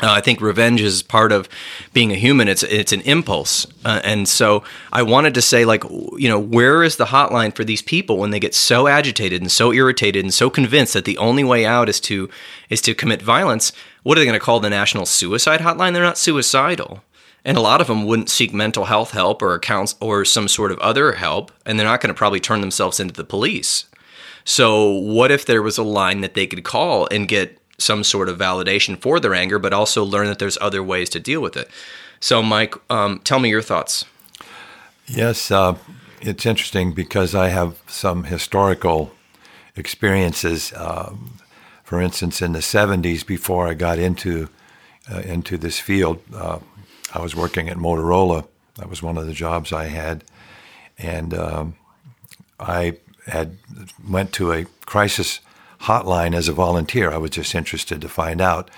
Uh, 0.00 0.10
I 0.10 0.20
think 0.20 0.40
revenge 0.40 0.80
is 0.80 1.02
part 1.02 1.32
of 1.32 1.48
being 1.92 2.12
a 2.12 2.16
human. 2.16 2.48
It's 2.48 2.62
it's 2.62 2.92
an 2.92 3.02
impulse, 3.02 3.66
uh, 3.84 4.00
and 4.02 4.26
so 4.26 4.64
I 4.90 5.02
wanted 5.02 5.34
to 5.34 5.42
say, 5.42 5.64
like, 5.66 5.84
you 5.84 6.28
know, 6.28 6.38
where 6.38 6.82
is 6.82 6.96
the 6.96 7.04
hotline 7.04 7.54
for 7.54 7.62
these 7.62 7.82
people 7.82 8.16
when 8.16 8.30
they 8.30 8.40
get 8.40 8.54
so 8.54 8.88
agitated 8.88 9.42
and 9.42 9.52
so 9.52 9.70
irritated 9.72 10.24
and 10.24 10.32
so 10.32 10.48
convinced 10.48 10.94
that 10.94 11.04
the 11.04 11.18
only 11.18 11.44
way 11.44 11.66
out 11.66 11.90
is 11.90 12.00
to 12.00 12.30
is 12.70 12.80
to 12.82 12.94
commit 12.94 13.20
violence? 13.20 13.72
What 14.02 14.16
are 14.16 14.20
they 14.20 14.26
going 14.26 14.38
to 14.38 14.44
call 14.44 14.60
the 14.60 14.70
national 14.70 15.06
suicide 15.06 15.60
hotline? 15.60 15.92
They're 15.92 16.02
not 16.02 16.18
suicidal, 16.18 17.04
and 17.44 17.58
a 17.58 17.62
lot 17.62 17.82
of 17.82 17.86
them 17.86 18.06
wouldn't 18.06 18.30
seek 18.30 18.54
mental 18.54 18.86
health 18.86 19.10
help 19.10 19.42
or 19.42 19.54
accounts 19.54 19.94
or 20.00 20.24
some 20.24 20.48
sort 20.48 20.72
of 20.72 20.78
other 20.78 21.12
help, 21.12 21.52
and 21.66 21.78
they're 21.78 21.86
not 21.86 22.00
going 22.00 22.12
to 22.12 22.18
probably 22.18 22.40
turn 22.40 22.62
themselves 22.62 22.98
into 22.98 23.14
the 23.14 23.24
police. 23.24 23.84
So, 24.44 24.90
what 24.90 25.30
if 25.30 25.44
there 25.44 25.62
was 25.62 25.78
a 25.78 25.84
line 25.84 26.22
that 26.22 26.34
they 26.34 26.46
could 26.46 26.64
call 26.64 27.06
and 27.10 27.28
get 27.28 27.61
some 27.82 28.04
sort 28.04 28.28
of 28.28 28.38
validation 28.38 29.00
for 29.00 29.20
their 29.20 29.34
anger, 29.34 29.58
but 29.58 29.72
also 29.72 30.04
learn 30.04 30.26
that 30.26 30.38
there's 30.38 30.58
other 30.60 30.82
ways 30.82 31.10
to 31.10 31.20
deal 31.20 31.40
with 31.40 31.56
it. 31.56 31.68
So, 32.20 32.42
Mike, 32.42 32.74
um, 32.90 33.20
tell 33.24 33.38
me 33.38 33.48
your 33.48 33.62
thoughts. 33.62 34.04
Yes, 35.06 35.50
uh, 35.50 35.76
it's 36.20 36.46
interesting 36.46 36.92
because 36.92 37.34
I 37.34 37.48
have 37.48 37.78
some 37.86 38.24
historical 38.24 39.12
experiences. 39.76 40.72
Um, 40.76 41.38
for 41.82 42.00
instance, 42.00 42.40
in 42.40 42.52
the 42.52 42.60
70s, 42.60 43.26
before 43.26 43.68
I 43.68 43.74
got 43.74 43.98
into 43.98 44.48
uh, 45.10 45.18
into 45.18 45.58
this 45.58 45.80
field, 45.80 46.22
uh, 46.32 46.60
I 47.12 47.20
was 47.20 47.34
working 47.34 47.68
at 47.68 47.76
Motorola. 47.76 48.46
That 48.76 48.88
was 48.88 49.02
one 49.02 49.18
of 49.18 49.26
the 49.26 49.32
jobs 49.32 49.72
I 49.72 49.86
had, 49.86 50.22
and 50.96 51.34
um, 51.34 51.74
I 52.60 52.98
had 53.26 53.58
went 54.08 54.32
to 54.34 54.52
a 54.52 54.66
crisis 54.86 55.40
hotline 55.82 56.34
as 56.34 56.48
a 56.48 56.52
volunteer. 56.52 57.10
I 57.10 57.16
was 57.18 57.30
just 57.30 57.54
interested 57.54 58.00
to 58.00 58.08
find 58.08 58.40
out. 58.40 58.70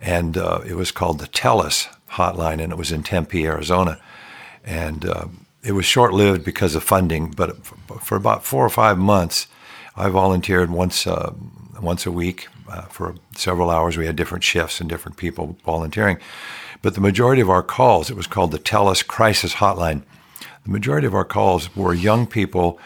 And 0.00 0.36
uh, 0.36 0.60
it 0.66 0.74
was 0.74 0.92
called 0.92 1.18
the 1.18 1.26
TELUS 1.26 1.88
hotline, 2.12 2.62
and 2.62 2.72
it 2.72 2.78
was 2.78 2.92
in 2.92 3.02
Tempe, 3.02 3.46
Arizona. 3.46 4.00
And 4.64 5.04
uh, 5.04 5.26
it 5.62 5.72
was 5.72 5.84
short 5.84 6.12
lived 6.12 6.44
because 6.44 6.74
of 6.74 6.82
funding, 6.84 7.30
but 7.30 7.56
for 8.02 8.16
about 8.16 8.44
four 8.44 8.64
or 8.64 8.70
five 8.70 8.98
months, 8.98 9.46
I 9.96 10.08
volunteered 10.08 10.70
once, 10.70 11.06
uh, 11.06 11.32
once 11.82 12.06
a 12.06 12.12
week 12.12 12.46
uh, 12.70 12.82
for 12.82 13.16
several 13.34 13.70
hours. 13.70 13.96
We 13.96 14.06
had 14.06 14.16
different 14.16 14.44
shifts 14.44 14.80
and 14.80 14.88
different 14.88 15.16
people 15.16 15.56
volunteering. 15.64 16.18
But 16.80 16.94
the 16.94 17.00
majority 17.00 17.42
of 17.42 17.50
our 17.50 17.64
calls, 17.64 18.08
it 18.08 18.16
was 18.16 18.28
called 18.28 18.52
the 18.52 18.58
TELUS 18.58 19.06
Crisis 19.06 19.54
Hotline. 19.54 20.02
The 20.64 20.70
majority 20.70 21.06
of 21.06 21.14
our 21.14 21.24
calls 21.24 21.74
were 21.74 21.92
young 21.92 22.26
people, 22.26 22.78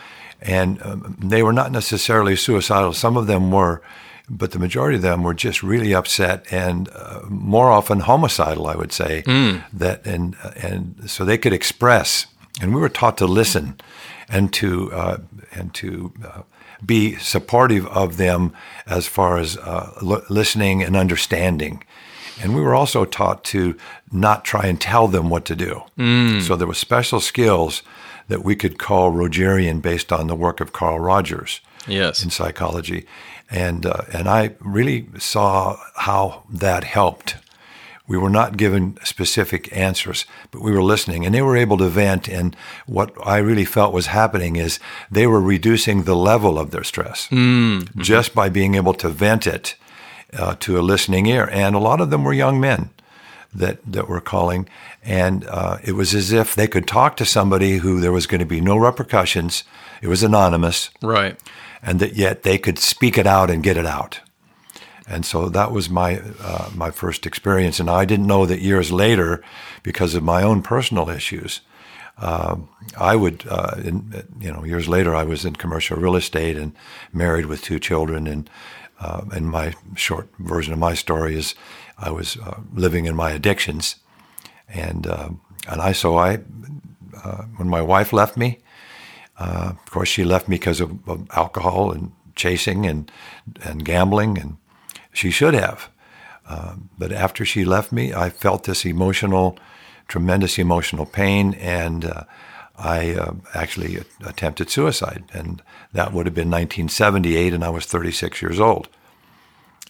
and 0.43 0.82
um, 0.82 1.16
they 1.18 1.43
were 1.43 1.53
not 1.53 1.72
necessarily 1.72 2.36
suicidal. 2.36 2.93
Some 2.93 3.16
of 3.16 3.26
them 3.26 3.51
were, 3.51 3.82
but 4.28 4.51
the 4.51 4.59
majority 4.59 4.97
of 4.97 5.03
them 5.03 5.22
were 5.22 5.34
just 5.34 5.62
really 5.62 5.95
upset 5.95 6.53
and 6.53 6.88
uh, 6.88 7.20
more 7.28 7.70
often 7.70 8.01
homicidal, 8.01 8.66
I 8.66 8.74
would 8.74 8.93
say. 8.93 9.22
Mm. 9.26 9.64
That 9.72 10.07
and 10.07 10.36
and 10.57 11.11
so 11.11 11.24
they 11.24 11.38
could 11.38 11.53
express, 11.53 12.26
and 12.61 12.74
we 12.74 12.80
were 12.80 12.88
taught 12.88 13.18
to 13.18 13.26
listen, 13.26 13.80
and 14.28 14.53
to 14.55 14.93
uh, 14.93 15.16
and 15.53 15.72
to 15.74 16.12
uh, 16.24 16.43
be 16.84 17.16
supportive 17.16 17.86
of 17.86 18.16
them 18.16 18.53
as 18.86 19.07
far 19.07 19.38
as 19.38 19.57
uh, 19.57 19.93
l- 20.03 20.24
listening 20.28 20.82
and 20.82 20.97
understanding. 20.97 21.84
And 22.43 22.57
we 22.57 22.62
were 22.62 22.74
also 22.74 23.05
taught 23.05 23.45
to 23.45 23.76
not 24.11 24.45
try 24.45 24.66
and 24.66 24.80
tell 24.80 25.07
them 25.07 25.28
what 25.30 25.45
to 25.45 25.55
do. 25.55 25.82
Mm. 25.97 26.43
So 26.43 26.57
there 26.57 26.66
were 26.66 26.74
special 26.74 27.20
skills 27.20 27.82
that 28.28 28.44
we 28.44 28.56
could 28.56 28.78
call 28.78 29.12
Rogerian 29.12 29.80
based 29.80 30.12
on 30.12 30.26
the 30.26 30.34
work 30.34 30.60
of 30.60 30.72
Carl 30.72 31.00
Rogers 31.00 31.60
yes. 31.86 32.22
in 32.22 32.30
psychology. 32.30 33.06
And, 33.50 33.84
uh, 33.84 34.02
and 34.12 34.28
I 34.28 34.54
really 34.60 35.08
saw 35.18 35.76
how 35.94 36.44
that 36.50 36.84
helped 36.84 37.36
we 38.12 38.18
were 38.18 38.30
not 38.30 38.56
given 38.56 38.98
specific 39.04 39.74
answers, 39.74 40.26
but 40.50 40.60
we 40.60 40.72
were 40.72 40.82
listening 40.82 41.24
and 41.24 41.34
they 41.34 41.42
were 41.42 41.56
able 41.56 41.78
to 41.78 41.88
vent. 41.88 42.28
And 42.28 42.56
what 42.86 43.14
I 43.24 43.38
really 43.38 43.64
felt 43.64 43.94
was 43.94 44.06
happening 44.06 44.56
is 44.56 44.80
they 45.10 45.26
were 45.26 45.40
reducing 45.40 46.02
the 46.02 46.16
level 46.16 46.58
of 46.58 46.72
their 46.72 46.84
stress 46.84 47.28
mm-hmm. 47.28 48.00
just 48.00 48.34
by 48.34 48.48
being 48.48 48.74
able 48.74 48.94
to 48.94 49.08
vent 49.08 49.46
it 49.46 49.76
uh, 50.34 50.56
to 50.60 50.78
a 50.78 50.82
listening 50.82 51.26
ear. 51.26 51.48
And 51.52 51.74
a 51.74 51.78
lot 51.78 52.00
of 52.00 52.10
them 52.10 52.24
were 52.24 52.32
young 52.32 52.60
men 52.60 52.90
that, 53.55 53.78
that 53.86 54.09
were 54.09 54.20
calling. 54.20 54.68
And 55.03 55.44
uh, 55.46 55.78
it 55.84 55.92
was 55.92 56.14
as 56.14 56.32
if 56.32 56.55
they 56.55 56.66
could 56.66 56.86
talk 56.86 57.16
to 57.16 57.24
somebody 57.24 57.78
who 57.78 58.00
there 58.00 58.12
was 58.12 58.26
going 58.26 58.40
to 58.40 58.46
be 58.46 58.61
no 58.61 58.76
repercussions. 58.76 59.64
It 60.00 60.09
was 60.09 60.22
anonymous. 60.22 60.90
Right. 61.03 61.38
And 61.82 62.00
that 62.00 62.14
yet 62.14 62.42
they 62.42 62.59
could 62.59 62.78
speak 62.78 63.18
it 63.18 63.26
out 63.26 63.50
and 63.50 63.62
get 63.62 63.76
it 63.76 63.86
out. 63.86 64.20
And 65.07 65.26
so 65.26 65.48
that 65.48 65.72
was 65.72 65.90
my 65.90 66.22
uh, 66.40 66.70
my 66.74 66.90
first 66.90 67.26
experience, 67.26 67.80
and 67.80 67.90
I 67.90 68.05
didn't 68.05 68.28
know 68.28 68.46
that 68.46 68.61
years 68.61 68.92
later, 68.92 69.42
because 69.82 70.14
of 70.14 70.22
my 70.22 70.42
own 70.42 70.62
personal 70.62 71.11
issues, 71.11 71.61
uh, 72.18 72.57
I 72.96 73.16
would, 73.16 73.44
uh, 73.48 73.76
in, 73.82 74.24
you 74.38 74.53
know, 74.53 74.64
years 74.64 74.88
later, 74.88 75.14
I 75.14 75.24
was 75.24 75.44
in 75.44 75.57
commercial 75.57 75.96
real 75.96 76.14
estate 76.14 76.57
and 76.57 76.72
married 77.12 77.46
with 77.46 77.62
two 77.62 77.80
children, 77.80 78.26
and 78.28 78.48
uh, 79.00 79.22
and 79.32 79.50
my 79.50 79.74
short 79.96 80.28
version 80.38 80.72
of 80.72 80.78
my 80.78 80.94
story 80.94 81.34
is, 81.34 81.57
I 81.99 82.11
was 82.11 82.36
uh, 82.36 82.61
living 82.74 83.07
in 83.07 83.14
my 83.14 83.30
addictions, 83.30 83.97
and 84.68 85.07
uh, 85.07 85.30
and 85.68 85.80
I 85.80 85.93
so 85.93 86.16
I, 86.16 86.36
when 87.57 87.68
my 87.68 87.82
wife 87.82 88.12
left 88.12 88.36
me, 88.36 88.59
of 89.38 89.90
course 89.90 90.09
she 90.09 90.24
left 90.24 90.49
me 90.49 90.57
because 90.57 90.80
of, 90.80 91.09
of 91.09 91.26
alcohol 91.30 91.93
and 91.93 92.12
chasing 92.34 92.86
and 92.86 93.11
and 93.62 93.84
gambling 93.84 94.38
and 94.38 94.57
she 95.12 95.30
should 95.30 95.55
have. 95.55 95.90
Uh, 96.49 96.74
but 96.99 97.12
after 97.12 97.45
she 97.45 97.64
left 97.64 97.93
me, 97.93 98.12
I 98.12 98.30
felt 98.30 98.64
this 98.64 98.84
emotional, 98.84 99.59
tremendous 100.09 100.59
emotional 100.59 101.07
pain, 101.07 101.55
and 101.55 102.05
uh, 102.05 102.24
I 102.76 103.14
uh, 103.14 103.34
actually 103.55 104.03
attempted 104.24 104.70
suicide. 104.70 105.24
And 105.32 105.62
that 105.93 106.12
would 106.12 106.26
have 106.26 106.34
been 106.34 106.51
1978, 106.51 107.55
and 107.55 107.64
I 107.64 107.70
was 107.70 107.86
36 107.86 108.43
years 108.43 108.59
old. 108.59 108.88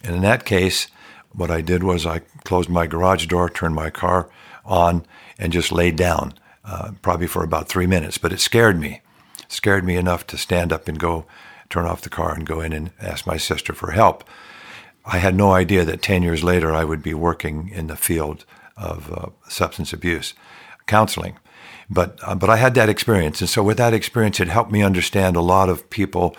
And 0.03 0.15
in 0.15 0.21
that 0.21 0.45
case, 0.45 0.87
what 1.33 1.51
I 1.51 1.61
did 1.61 1.83
was 1.83 2.05
I 2.05 2.19
closed 2.43 2.69
my 2.69 2.87
garage 2.87 3.25
door, 3.27 3.49
turned 3.49 3.75
my 3.75 3.89
car 3.89 4.29
on, 4.65 5.05
and 5.37 5.51
just 5.51 5.71
laid 5.71 5.95
down, 5.95 6.33
uh, 6.63 6.91
probably 7.01 7.27
for 7.27 7.43
about 7.43 7.67
three 7.67 7.87
minutes. 7.87 8.17
But 8.17 8.33
it 8.33 8.39
scared 8.39 8.79
me, 8.79 9.01
it 9.39 9.51
scared 9.51 9.83
me 9.83 9.95
enough 9.95 10.25
to 10.27 10.37
stand 10.37 10.71
up 10.71 10.87
and 10.87 10.99
go 10.99 11.25
turn 11.69 11.85
off 11.85 12.01
the 12.01 12.09
car 12.09 12.33
and 12.33 12.45
go 12.45 12.61
in 12.61 12.71
and 12.71 12.91
ask 12.99 13.25
my 13.25 13.37
sister 13.37 13.73
for 13.73 13.91
help. 13.91 14.23
I 15.05 15.17
had 15.17 15.35
no 15.35 15.51
idea 15.51 15.83
that 15.85 16.01
10 16.01 16.23
years 16.23 16.43
later 16.43 16.71
I 16.73 16.83
would 16.83 17.03
be 17.03 17.13
working 17.13 17.69
in 17.69 17.87
the 17.87 17.95
field 17.95 18.45
of 18.77 19.11
uh, 19.11 19.29
substance 19.49 19.91
abuse 19.91 20.33
counseling. 20.85 21.37
But, 21.89 22.19
uh, 22.23 22.35
but 22.35 22.49
I 22.49 22.57
had 22.57 22.75
that 22.75 22.89
experience. 22.89 23.41
And 23.41 23.49
so, 23.49 23.63
with 23.63 23.77
that 23.77 23.93
experience, 23.93 24.39
it 24.39 24.47
helped 24.47 24.71
me 24.71 24.81
understand 24.81 25.35
a 25.35 25.41
lot 25.41 25.69
of 25.69 25.89
people 25.89 26.35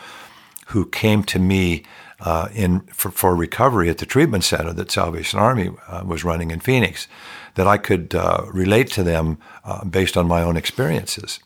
who 0.69 0.87
came 0.87 1.23
to 1.25 1.39
me 1.39 1.85
uh, 2.21 2.49
in, 2.55 2.81
for, 2.93 3.11
for, 3.11 3.35
recovery 3.35 3.91
at 3.91 3.99
the 3.99 4.07
treatment 4.07 4.45
center 4.45 4.73
that 4.73 4.91
Salvation 4.91 5.39
Army 5.39 5.71
uh, 5.89 6.03
was 6.07 6.25
running 6.25 6.51
in 6.51 6.61
Phoenix, 6.61 7.09
that 7.55 7.67
I 7.67 7.77
could 7.77 8.15
uh, 8.15 8.45
relate 8.53 8.91
to 8.93 9.03
them 9.03 9.39
uh, 9.65 9.85
based 9.85 10.17
on 10.17 10.27
my 10.27 10.43
own 10.43 10.57
experiences. 10.57 11.41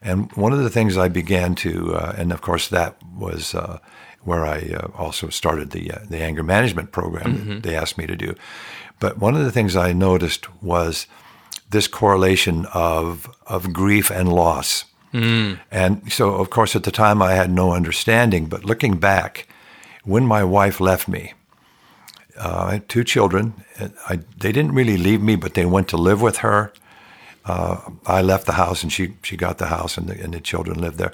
And 0.00 0.30
one 0.32 0.52
of 0.52 0.60
the 0.62 0.70
things 0.70 0.96
I 0.96 1.08
began 1.08 1.54
to, 1.56 1.96
and 2.16 2.32
of 2.32 2.40
course, 2.40 2.68
that 2.68 2.96
was 3.16 3.54
where 4.26 4.44
I 4.44 4.58
uh, 4.74 4.88
also 4.98 5.28
started 5.28 5.70
the 5.70 5.92
uh, 5.92 5.98
the 6.10 6.20
anger 6.20 6.42
management 6.42 6.92
program 6.92 7.38
mm-hmm. 7.38 7.50
that 7.54 7.62
they 7.62 7.76
asked 7.76 7.96
me 7.96 8.06
to 8.06 8.16
do. 8.16 8.34
But 8.98 9.18
one 9.18 9.36
of 9.36 9.44
the 9.44 9.52
things 9.52 9.76
I 9.76 9.92
noticed 9.92 10.62
was 10.62 11.06
this 11.70 11.88
correlation 11.88 12.66
of 12.74 13.30
of 13.46 13.72
grief 13.72 14.10
and 14.10 14.32
loss. 14.32 14.84
Mm. 15.12 15.60
And 15.70 16.12
so, 16.12 16.34
of 16.34 16.50
course, 16.50 16.76
at 16.76 16.82
the 16.82 16.90
time 16.90 17.22
I 17.22 17.32
had 17.32 17.50
no 17.50 17.72
understanding. 17.72 18.46
But 18.46 18.64
looking 18.64 18.98
back, 18.98 19.48
when 20.06 20.24
my 20.24 20.42
wife 20.42 20.80
left 20.80 21.08
me, 21.08 21.34
uh, 22.38 22.66
I 22.68 22.72
had 22.74 22.88
two 22.88 23.04
children. 23.04 23.52
I, 24.08 24.20
they 24.38 24.52
didn't 24.52 24.72
really 24.72 24.96
leave 24.96 25.22
me, 25.22 25.36
but 25.36 25.54
they 25.54 25.66
went 25.66 25.88
to 25.88 25.96
live 25.96 26.22
with 26.22 26.38
her. 26.38 26.72
Uh, 27.44 27.78
I 28.06 28.22
left 28.22 28.46
the 28.46 28.52
house 28.52 28.82
and 28.82 28.92
she, 28.92 29.14
she 29.22 29.36
got 29.36 29.58
the 29.58 29.66
house 29.66 29.98
and 29.98 30.08
the, 30.08 30.20
and 30.20 30.34
the 30.34 30.40
children 30.40 30.80
lived 30.80 30.98
there. 30.98 31.12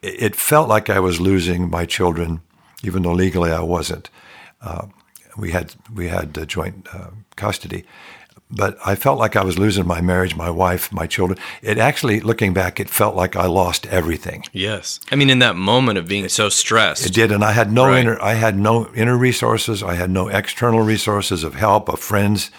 It, 0.00 0.22
it, 0.22 0.36
felt 0.36 0.66
like 0.68 0.88
I 0.88 0.98
was 0.98 1.20
losing 1.20 1.68
my 1.68 1.84
children 1.84 2.40
even 2.84 3.02
though 3.02 3.12
legally 3.12 3.50
I 3.50 3.60
wasn't. 3.60 4.10
Uh, 4.60 4.86
we 5.36 5.50
had 5.50 5.74
we 5.92 6.08
had 6.08 6.48
joint 6.48 6.86
uh, 6.92 7.10
custody, 7.36 7.84
but 8.54 8.78
I 8.84 8.94
felt 8.94 9.18
like 9.18 9.36
I 9.36 9.44
was 9.44 9.58
losing 9.58 9.86
my 9.86 10.00
marriage, 10.00 10.36
my 10.36 10.50
wife, 10.50 10.92
my 10.92 11.06
children. 11.06 11.38
It 11.62 11.78
actually, 11.78 12.20
looking 12.20 12.54
back, 12.54 12.80
it 12.80 12.88
felt 12.88 13.14
like 13.14 13.36
I 13.36 13.46
lost 13.46 13.86
everything. 13.86 14.44
Yes, 14.52 15.00
I 15.10 15.16
mean, 15.16 15.30
in 15.30 15.40
that 15.40 15.56
moment 15.56 15.98
of 15.98 16.08
being 16.08 16.28
so 16.28 16.48
stressed, 16.48 17.06
it 17.06 17.12
did, 17.12 17.32
and 17.32 17.44
I 17.44 17.52
had 17.52 17.72
no 17.72 17.86
right. 17.86 18.00
inner 18.00 18.20
I 18.22 18.34
had 18.34 18.58
no 18.58 18.92
inner 18.94 19.16
resources. 19.16 19.82
I 19.82 19.94
had 19.94 20.10
no 20.10 20.28
external 20.28 20.80
resources 20.80 21.44
of 21.44 21.54
help, 21.54 21.88
of 21.88 22.00
friends, 22.00 22.50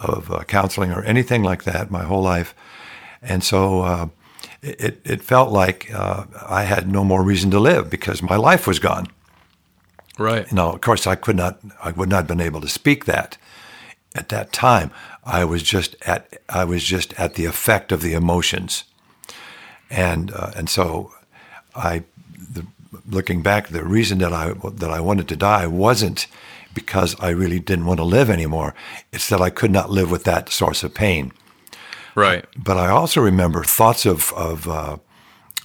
of 0.00 0.30
uh, 0.30 0.44
counseling, 0.44 0.92
or 0.92 1.02
anything 1.04 1.42
like 1.42 1.64
that. 1.64 1.90
My 1.90 2.04
whole 2.04 2.22
life, 2.22 2.54
and 3.20 3.42
so. 3.42 3.82
Uh, 3.82 4.08
it, 4.62 5.00
it 5.04 5.22
felt 5.22 5.50
like 5.50 5.92
uh, 5.92 6.24
I 6.48 6.62
had 6.62 6.88
no 6.88 7.02
more 7.02 7.24
reason 7.24 7.50
to 7.50 7.58
live 7.58 7.90
because 7.90 8.22
my 8.22 8.36
life 8.36 8.64
was 8.64 8.78
gone. 8.78 9.08
Right. 10.18 10.50
Now, 10.52 10.74
of 10.74 10.80
course, 10.80 11.04
I 11.04 11.16
could 11.16 11.34
not, 11.34 11.58
I 11.82 11.90
would 11.90 12.08
not 12.08 12.16
have 12.18 12.26
been 12.28 12.40
able 12.40 12.60
to 12.60 12.68
speak 12.68 13.06
that 13.06 13.36
at 14.14 14.28
that 14.28 14.52
time. 14.52 14.90
I 15.24 15.44
was 15.44 15.62
just 15.62 15.96
at, 16.02 16.42
I 16.48 16.64
was 16.64 16.82
just 16.82 17.14
at 17.14 17.34
the 17.34 17.44
effect 17.44 17.92
of 17.92 18.02
the 18.02 18.14
emotions, 18.14 18.84
and 19.90 20.32
uh, 20.32 20.52
and 20.56 20.68
so, 20.68 21.12
I, 21.74 22.02
the, 22.36 22.66
looking 23.08 23.42
back, 23.42 23.68
the 23.68 23.84
reason 23.84 24.18
that 24.18 24.32
I 24.32 24.52
that 24.74 24.90
I 24.90 25.00
wanted 25.00 25.28
to 25.28 25.36
die 25.36 25.66
wasn't 25.66 26.26
because 26.74 27.14
I 27.20 27.30
really 27.30 27.60
didn't 27.60 27.86
want 27.86 27.98
to 27.98 28.04
live 28.04 28.30
anymore. 28.30 28.74
It's 29.12 29.28
that 29.28 29.40
I 29.40 29.50
could 29.50 29.70
not 29.70 29.90
live 29.90 30.10
with 30.10 30.24
that 30.24 30.48
source 30.48 30.82
of 30.82 30.94
pain. 30.94 31.32
Right. 32.14 32.44
But 32.56 32.76
I 32.76 32.88
also 32.88 33.20
remember 33.20 33.62
thoughts 33.62 34.06
of 34.06 34.32
of 34.32 34.68
uh, 34.68 34.96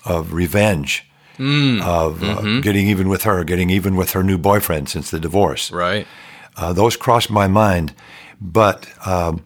of 0.05 0.33
revenge 0.33 1.07
mm. 1.37 1.81
of 1.81 2.23
uh, 2.23 2.37
mm-hmm. 2.37 2.61
getting 2.61 2.87
even 2.87 3.09
with 3.09 3.23
her, 3.23 3.43
getting 3.43 3.69
even 3.69 3.95
with 3.95 4.11
her 4.11 4.23
new 4.23 4.37
boyfriend 4.37 4.89
since 4.89 5.11
the 5.11 5.19
divorce. 5.19 5.71
Right. 5.71 6.07
Uh, 6.55 6.73
those 6.73 6.97
crossed 6.97 7.29
my 7.29 7.47
mind, 7.47 7.93
but 8.39 8.87
um, 9.07 9.43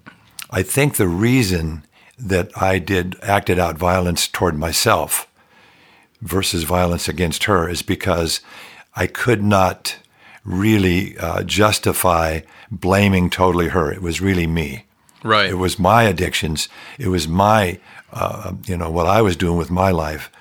I 0.50 0.64
think 0.64 0.96
the 0.96 1.08
reason 1.08 1.84
that 2.18 2.52
I 2.62 2.80
did 2.80 3.18
acted 3.22 3.58
out 3.58 3.78
violence 3.78 4.28
toward 4.28 4.58
myself 4.58 5.28
versus 6.22 6.64
violence 6.64 7.08
against 7.08 7.46
her 7.46 7.68
is 7.68 7.82
because 7.82 8.42
I 8.96 9.08
could 9.08 9.44
not 9.44 9.98
really 10.44 11.18
uh, 11.18 11.44
justify 11.44 12.42
blaming 12.70 13.30
totally 13.30 13.70
her. 13.70 13.92
It 13.92 14.02
was 14.02 14.22
really 14.22 14.48
me. 14.48 14.86
Right. 15.24 15.50
It 15.50 15.56
was 15.56 15.80
my 15.80 16.04
addictions. 16.04 16.68
It 17.00 17.08
was 17.08 17.28
my, 17.28 17.80
uh, 18.12 18.54
you 18.66 18.76
know, 18.78 18.90
what 18.90 19.08
I 19.08 19.22
was 19.22 19.36
doing 19.36 19.58
with 19.58 19.72
my 19.72 19.92
life 19.92 20.32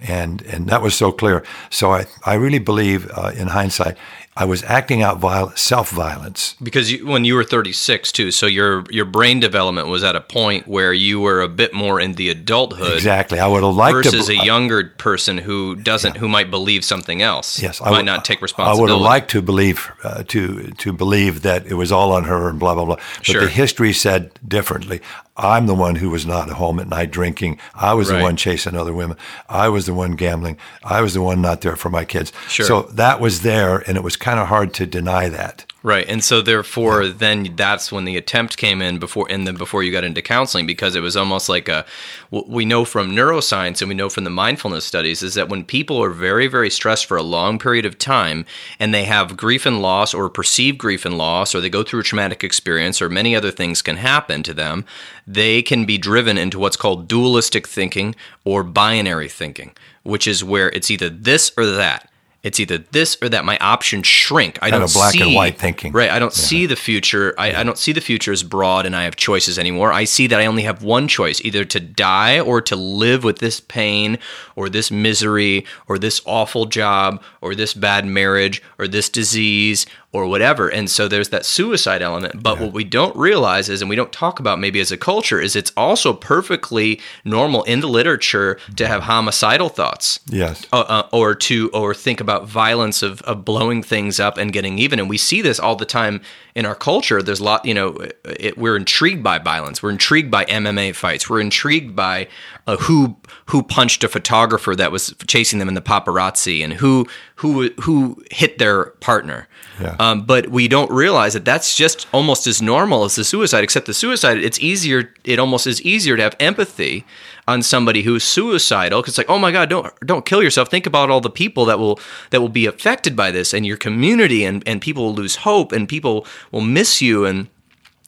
and 0.00 0.42
and 0.42 0.68
that 0.68 0.82
was 0.82 0.94
so 0.94 1.12
clear. 1.12 1.44
So 1.70 1.92
I 1.92 2.06
I 2.24 2.34
really 2.34 2.58
believe 2.58 3.10
uh, 3.12 3.32
in 3.34 3.48
hindsight 3.48 3.96
I 4.36 4.46
was 4.46 4.64
acting 4.64 5.00
out 5.00 5.18
viol- 5.18 5.52
self 5.54 5.90
violence 5.90 6.56
because 6.60 6.90
you, 6.90 7.06
when 7.06 7.24
you 7.24 7.36
were 7.36 7.44
36 7.44 8.10
too, 8.10 8.32
so 8.32 8.46
your 8.46 8.84
your 8.90 9.04
brain 9.04 9.38
development 9.38 9.86
was 9.86 10.02
at 10.02 10.16
a 10.16 10.20
point 10.20 10.66
where 10.66 10.92
you 10.92 11.20
were 11.20 11.40
a 11.40 11.48
bit 11.48 11.72
more 11.72 12.00
in 12.00 12.14
the 12.14 12.30
adulthood. 12.30 12.94
Exactly. 12.94 13.38
I 13.38 13.46
would 13.46 13.62
have 13.62 13.76
liked 13.76 13.94
versus 13.94 14.26
to, 14.26 14.32
a 14.32 14.44
younger 14.44 14.92
person 14.98 15.38
who 15.38 15.76
doesn't, 15.76 16.14
yeah. 16.14 16.20
who 16.20 16.28
might 16.28 16.50
believe 16.50 16.84
something 16.84 17.22
else. 17.22 17.62
Yes, 17.62 17.80
I 17.80 17.90
might 17.90 17.98
would, 17.98 18.06
not 18.06 18.24
take 18.24 18.42
responsibility. 18.42 18.78
I 18.78 18.80
would 18.80 18.90
have 18.90 19.00
liked 19.00 19.30
to 19.30 19.42
believe 19.42 19.92
uh, 20.02 20.24
to 20.24 20.70
to 20.72 20.92
believe 20.92 21.42
that 21.42 21.66
it 21.66 21.74
was 21.74 21.92
all 21.92 22.10
on 22.10 22.24
her 22.24 22.48
and 22.48 22.58
blah 22.58 22.74
blah 22.74 22.86
blah. 22.86 22.96
But 23.18 23.26
sure. 23.26 23.40
the 23.42 23.48
history 23.48 23.92
said 23.92 24.32
differently. 24.46 25.00
I'm 25.36 25.66
the 25.66 25.74
one 25.74 25.96
who 25.96 26.10
was 26.10 26.24
not 26.24 26.48
at 26.48 26.56
home 26.56 26.78
at 26.78 26.88
night 26.88 27.10
drinking. 27.10 27.58
I 27.74 27.94
was 27.94 28.08
right. 28.08 28.18
the 28.18 28.22
one 28.22 28.36
chasing 28.36 28.76
other 28.76 28.94
women. 28.94 29.16
I 29.48 29.68
was 29.68 29.86
the 29.86 29.94
one 29.94 30.12
gambling. 30.12 30.58
I 30.84 31.00
was 31.00 31.14
the 31.14 31.22
one 31.22 31.42
not 31.42 31.60
there 31.62 31.74
for 31.74 31.90
my 31.90 32.04
kids. 32.04 32.32
Sure. 32.48 32.66
So 32.66 32.82
that 32.92 33.20
was 33.20 33.42
there, 33.42 33.78
and 33.88 33.96
it 33.96 34.04
was 34.04 34.16
kind 34.24 34.40
of 34.40 34.48
hard 34.48 34.72
to 34.72 34.86
deny 34.86 35.28
that. 35.28 35.66
Right, 35.82 36.08
and 36.08 36.24
so 36.24 36.40
therefore, 36.40 37.08
then 37.08 37.56
that's 37.56 37.92
when 37.92 38.06
the 38.06 38.16
attempt 38.16 38.56
came 38.56 38.80
in 38.80 38.98
before, 38.98 39.26
and 39.28 39.46
then 39.46 39.56
before 39.56 39.82
you 39.82 39.92
got 39.92 40.02
into 40.02 40.22
counseling, 40.22 40.66
because 40.66 40.96
it 40.96 41.02
was 41.02 41.14
almost 41.14 41.50
like 41.50 41.68
a. 41.68 41.84
We 42.30 42.64
know 42.64 42.86
from 42.86 43.10
neuroscience 43.10 43.82
and 43.82 43.90
we 43.90 43.94
know 43.94 44.08
from 44.08 44.24
the 44.24 44.30
mindfulness 44.30 44.86
studies 44.86 45.22
is 45.22 45.34
that 45.34 45.50
when 45.50 45.62
people 45.62 46.02
are 46.02 46.08
very, 46.08 46.46
very 46.46 46.70
stressed 46.70 47.04
for 47.04 47.18
a 47.18 47.22
long 47.22 47.58
period 47.58 47.84
of 47.84 47.98
time, 47.98 48.46
and 48.80 48.94
they 48.94 49.04
have 49.04 49.36
grief 49.36 49.66
and 49.66 49.82
loss, 49.82 50.14
or 50.14 50.30
perceived 50.30 50.78
grief 50.78 51.04
and 51.04 51.18
loss, 51.18 51.54
or 51.54 51.60
they 51.60 51.68
go 51.68 51.82
through 51.82 52.00
a 52.00 52.04
traumatic 52.04 52.42
experience, 52.42 53.02
or 53.02 53.10
many 53.10 53.36
other 53.36 53.50
things 53.50 53.82
can 53.82 53.98
happen 53.98 54.42
to 54.42 54.54
them, 54.54 54.86
they 55.26 55.60
can 55.60 55.84
be 55.84 55.98
driven 55.98 56.38
into 56.38 56.58
what's 56.58 56.78
called 56.78 57.08
dualistic 57.08 57.68
thinking 57.68 58.14
or 58.42 58.64
binary 58.64 59.28
thinking, 59.28 59.72
which 60.02 60.26
is 60.26 60.42
where 60.42 60.70
it's 60.70 60.90
either 60.90 61.10
this 61.10 61.52
or 61.58 61.66
that 61.66 62.08
it's 62.44 62.60
either 62.60 62.78
this 62.78 63.16
or 63.22 63.28
that. 63.30 63.44
My 63.44 63.58
options 63.58 64.06
shrink. 64.06 64.58
I 64.60 64.70
kind 64.70 64.82
don't 64.82 64.92
black 64.92 65.12
see, 65.12 65.22
and 65.22 65.34
white 65.34 65.58
thinking. 65.58 65.92
Right. 65.92 66.10
I 66.10 66.18
don't 66.18 66.36
yeah. 66.36 66.44
see 66.44 66.66
the 66.66 66.76
future. 66.76 67.34
I, 67.38 67.50
yeah. 67.50 67.60
I, 67.60 67.64
don't 67.64 67.78
see 67.78 67.92
the 67.92 68.02
future 68.02 68.32
as 68.32 68.42
broad 68.42 68.84
and 68.84 68.94
I 68.94 69.04
have 69.04 69.16
choices 69.16 69.58
anymore. 69.58 69.92
I 69.92 70.04
see 70.04 70.26
that 70.26 70.38
I 70.38 70.46
only 70.46 70.62
have 70.62 70.82
one 70.82 71.08
choice 71.08 71.40
either 71.40 71.64
to 71.64 71.80
die 71.80 72.38
or 72.38 72.60
to 72.60 72.76
live 72.76 73.24
with 73.24 73.38
this 73.38 73.60
pain 73.60 74.18
or 74.56 74.68
this 74.68 74.90
misery 74.90 75.64
or 75.88 75.98
this 75.98 76.20
awful 76.26 76.66
job 76.66 77.22
or 77.40 77.54
this 77.54 77.72
bad 77.72 78.04
marriage 78.04 78.62
or 78.78 78.86
this 78.86 79.08
disease 79.08 79.86
or 80.14 80.28
whatever. 80.28 80.68
And 80.68 80.88
so 80.88 81.08
there's 81.08 81.30
that 81.30 81.44
suicide 81.44 82.00
element. 82.00 82.40
But 82.40 82.56
yeah. 82.56 82.64
what 82.66 82.72
we 82.72 82.84
don't 82.84 83.14
realize 83.16 83.68
is, 83.68 83.82
and 83.82 83.88
we 83.88 83.96
don't 83.96 84.12
talk 84.12 84.38
about 84.38 84.60
maybe 84.60 84.78
as 84.78 84.92
a 84.92 84.96
culture, 84.96 85.40
is 85.40 85.56
it's 85.56 85.72
also 85.76 86.12
perfectly 86.12 87.00
normal 87.24 87.64
in 87.64 87.80
the 87.80 87.88
literature 87.88 88.60
to 88.76 88.86
have 88.86 89.02
homicidal 89.02 89.68
thoughts. 89.68 90.20
Yes. 90.26 90.64
Uh, 90.72 90.84
uh, 90.86 91.08
or 91.12 91.34
to 91.34 91.68
or 91.74 91.94
think 91.94 92.20
about 92.20 92.46
violence 92.46 93.02
of, 93.02 93.22
of 93.22 93.44
blowing 93.44 93.82
things 93.82 94.20
up 94.20 94.38
and 94.38 94.52
getting 94.52 94.78
even. 94.78 95.00
And 95.00 95.10
we 95.10 95.18
see 95.18 95.42
this 95.42 95.58
all 95.58 95.74
the 95.74 95.84
time 95.84 96.20
in 96.54 96.64
our 96.64 96.76
culture. 96.76 97.20
There's 97.20 97.40
a 97.40 97.44
lot, 97.44 97.64
you 97.64 97.74
know, 97.74 97.96
it, 98.24 98.56
we're 98.56 98.76
intrigued 98.76 99.24
by 99.24 99.40
violence. 99.40 99.82
We're 99.82 99.90
intrigued 99.90 100.30
by 100.30 100.44
MMA 100.44 100.94
fights. 100.94 101.28
We're 101.28 101.40
intrigued 101.40 101.96
by 101.96 102.28
uh, 102.68 102.76
who 102.76 103.16
who 103.46 103.64
punched 103.64 104.04
a 104.04 104.08
photographer 104.08 104.76
that 104.76 104.92
was 104.92 105.12
chasing 105.26 105.58
them 105.58 105.66
in 105.66 105.74
the 105.74 105.82
paparazzi 105.82 106.62
and 106.62 106.72
who 106.74 107.08
who 107.36 107.70
who 107.80 108.22
hit 108.30 108.58
their 108.58 108.86
partner. 109.00 109.48
Yeah. 109.80 109.96
Um, 109.98 110.22
but 110.22 110.48
we 110.48 110.68
don't 110.68 110.90
realize 110.90 111.32
that 111.32 111.44
that's 111.44 111.76
just 111.76 112.06
almost 112.12 112.46
as 112.46 112.62
normal 112.62 113.04
as 113.04 113.16
the 113.16 113.24
suicide. 113.24 113.64
Except 113.64 113.86
the 113.86 113.94
suicide, 113.94 114.38
it's 114.38 114.58
easier. 114.60 115.12
It 115.24 115.38
almost 115.38 115.66
is 115.66 115.82
easier 115.82 116.16
to 116.16 116.22
have 116.22 116.36
empathy 116.38 117.04
on 117.48 117.62
somebody 117.62 118.02
who's 118.02 118.24
suicidal 118.24 119.00
because 119.00 119.12
it's 119.12 119.18
like, 119.18 119.30
oh 119.30 119.38
my 119.38 119.50
God, 119.50 119.68
don't 119.68 119.92
don't 120.00 120.24
kill 120.24 120.42
yourself. 120.42 120.70
Think 120.70 120.86
about 120.86 121.10
all 121.10 121.20
the 121.20 121.30
people 121.30 121.64
that 121.64 121.78
will 121.78 121.98
that 122.30 122.40
will 122.40 122.48
be 122.48 122.66
affected 122.66 123.16
by 123.16 123.30
this 123.30 123.52
and 123.52 123.66
your 123.66 123.76
community, 123.76 124.44
and 124.44 124.62
and 124.66 124.80
people 124.80 125.04
will 125.04 125.14
lose 125.14 125.36
hope, 125.36 125.72
and 125.72 125.88
people 125.88 126.26
will 126.52 126.60
miss 126.60 127.02
you, 127.02 127.24
and 127.24 127.48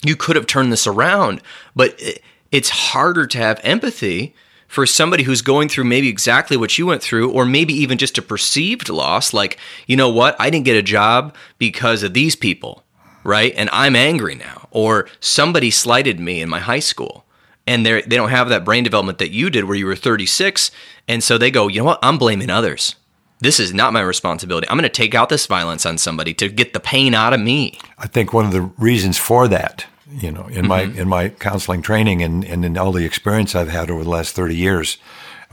you 0.05 0.17
could 0.17 0.37
have 0.37 0.47
turned 0.47 0.73
this 0.73 0.87
around. 0.87 1.43
But 1.75 2.01
it, 2.01 2.23
it's 2.53 2.71
harder 2.71 3.27
to 3.27 3.39
have 3.39 3.61
empathy 3.65 4.35
for 4.69 4.87
somebody 4.87 5.23
who's 5.23 5.43
going 5.43 5.69
through 5.69 5.85
maybe 5.85 6.09
exactly 6.09 6.57
what 6.57 6.77
you 6.79 6.87
went 6.87 7.03
through, 7.03 7.31
or 7.31 7.45
maybe 7.45 7.73
even 7.75 7.99
just 7.99 8.19
a 8.19 8.23
perceived 8.23 8.89
loss, 8.89 9.33
like, 9.33 9.59
you 9.87 9.97
know 9.97 10.09
what, 10.09 10.37
I 10.39 10.51
didn't 10.51 10.65
get 10.65 10.77
a 10.77 10.83
job 10.83 11.35
because 11.59 12.03
of 12.03 12.15
these 12.15 12.37
people, 12.37 12.85
right? 13.25 13.53
And 13.57 13.71
I'm 13.73 13.97
angry 13.97 14.35
now. 14.35 14.69
Or 14.71 15.09
somebody 15.21 15.71
slighted 15.71 16.21
me 16.21 16.41
in 16.41 16.49
my 16.49 16.61
high 16.61 16.81
school. 16.81 17.25
And 17.67 17.85
they 17.85 18.03
they 18.03 18.17
don't 18.17 18.31
have 18.31 18.49
that 18.49 18.65
brain 18.65 18.85
development 18.85 19.19
that 19.19 19.33
you 19.33 19.51
did 19.51 19.65
where 19.65 19.77
you 19.77 19.87
were 19.87 19.97
36. 19.97 20.71
And 21.09 21.23
so 21.23 21.37
they 21.37 21.51
go, 21.51 21.67
you 21.67 21.81
know 21.81 21.85
what, 21.85 21.99
I'm 22.03 22.19
blaming 22.19 22.51
others. 22.51 22.95
This 23.41 23.61
is 23.61 23.75
not 23.75 23.93
my 23.93 24.01
responsibility. 24.01 24.69
I'm 24.69 24.79
going 24.79 24.85
to 24.85 24.89
take 24.89 25.15
out 25.15 25.29
this 25.29 25.47
violence 25.47 25.85
on 25.85 25.99
somebody 25.99 26.33
to 26.35 26.49
get 26.49 26.73
the 26.73 26.81
pain 26.81 27.13
out 27.13 27.35
of 27.35 27.41
me. 27.41 27.79
I 27.99 28.07
think 28.07 28.33
one 28.33 28.47
of 28.47 28.53
the 28.53 28.63
reasons 28.79 29.19
for 29.19 29.47
that 29.49 29.85
you 30.11 30.31
know, 30.31 30.47
in 30.47 30.65
mm-hmm. 30.65 30.69
my 30.69 30.83
in 30.83 31.09
my 31.09 31.29
counseling 31.29 31.83
training 31.83 32.23
and, 32.23 32.45
and 32.45 32.65
in 32.65 32.79
all 32.79 32.93
the 32.93 33.05
experience 33.05 33.55
I've 33.55 33.69
had 33.69 33.91
over 33.91 34.05
the 34.05 34.11
last 34.11 34.35
30 34.35 34.57
years 34.57 34.99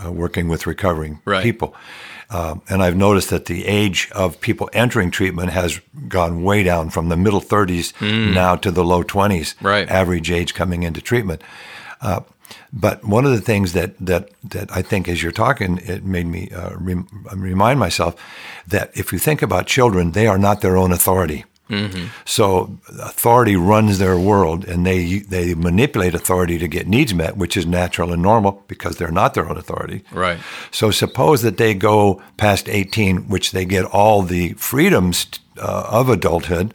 uh, 0.04 0.12
working 0.12 0.48
with 0.48 0.68
recovering 0.68 1.20
right. 1.26 1.44
people. 1.44 1.76
Um, 2.30 2.62
and 2.68 2.82
I've 2.82 2.96
noticed 2.96 3.30
that 3.30 3.46
the 3.46 3.66
age 3.66 4.10
of 4.14 4.42
people 4.42 4.70
entering 4.74 5.12
treatment 5.12 5.52
has 5.52 5.80
gone 6.08 6.42
way 6.42 6.64
down 6.64 6.90
from 6.90 7.10
the 7.10 7.18
middle 7.18 7.42
30s 7.42 7.94
mm. 7.94 8.34
now 8.34 8.56
to 8.56 8.72
the 8.72 8.84
low 8.84 9.04
20s, 9.04 9.54
right. 9.62 9.88
average 9.88 10.32
age 10.32 10.56
coming 10.56 10.84
into 10.84 11.00
treatment. 11.00 11.44
Uh, 12.02 12.22
but 12.72 13.04
one 13.04 13.26
of 13.26 13.32
the 13.32 13.42
things 13.42 13.74
that, 13.74 13.98
that, 14.00 14.30
that 14.44 14.76
I 14.76 14.82
think 14.82 15.08
as 15.08 15.22
you're 15.22 15.32
talking, 15.32 15.80
it 15.84 16.04
made 16.04 16.26
me 16.26 16.50
uh, 16.50 16.76
re- 16.76 17.04
remind 17.36 17.80
myself 17.80 18.16
that 18.68 18.92
if 18.96 19.14
you 19.14 19.20
think 19.20 19.42
about 19.42 19.68
children, 19.68 20.12
they 20.12 20.26
are 20.26 20.40
not 20.40 20.62
their 20.62 20.76
own 20.76 20.92
authority. 20.92 21.46
Mm-hmm. 21.74 22.06
So 22.26 22.78
authority 23.00 23.56
runs 23.56 24.00
their 24.00 24.18
world, 24.18 24.66
and 24.66 24.86
they 24.86 25.20
they 25.20 25.56
manipulate 25.56 26.14
authority 26.14 26.58
to 26.58 26.68
get 26.68 26.88
needs 26.88 27.14
met, 27.14 27.38
which 27.38 27.58
is 27.58 27.66
natural 27.66 28.12
and 28.12 28.22
normal 28.22 28.64
because 28.68 28.98
they're 28.98 29.12
not 29.12 29.34
their 29.34 29.50
own 29.50 29.58
authority. 29.58 30.04
Right. 30.12 30.40
So 30.72 30.92
suppose 30.92 31.42
that 31.42 31.58
they 31.58 31.74
go 31.74 32.22
past 32.38 32.70
eighteen, 32.70 33.28
which 33.30 33.52
they 33.52 33.66
get 33.66 33.86
all 33.86 34.22
the 34.22 34.54
freedoms 34.54 35.28
uh, 35.58 35.88
of 35.90 36.10
adulthood, 36.10 36.74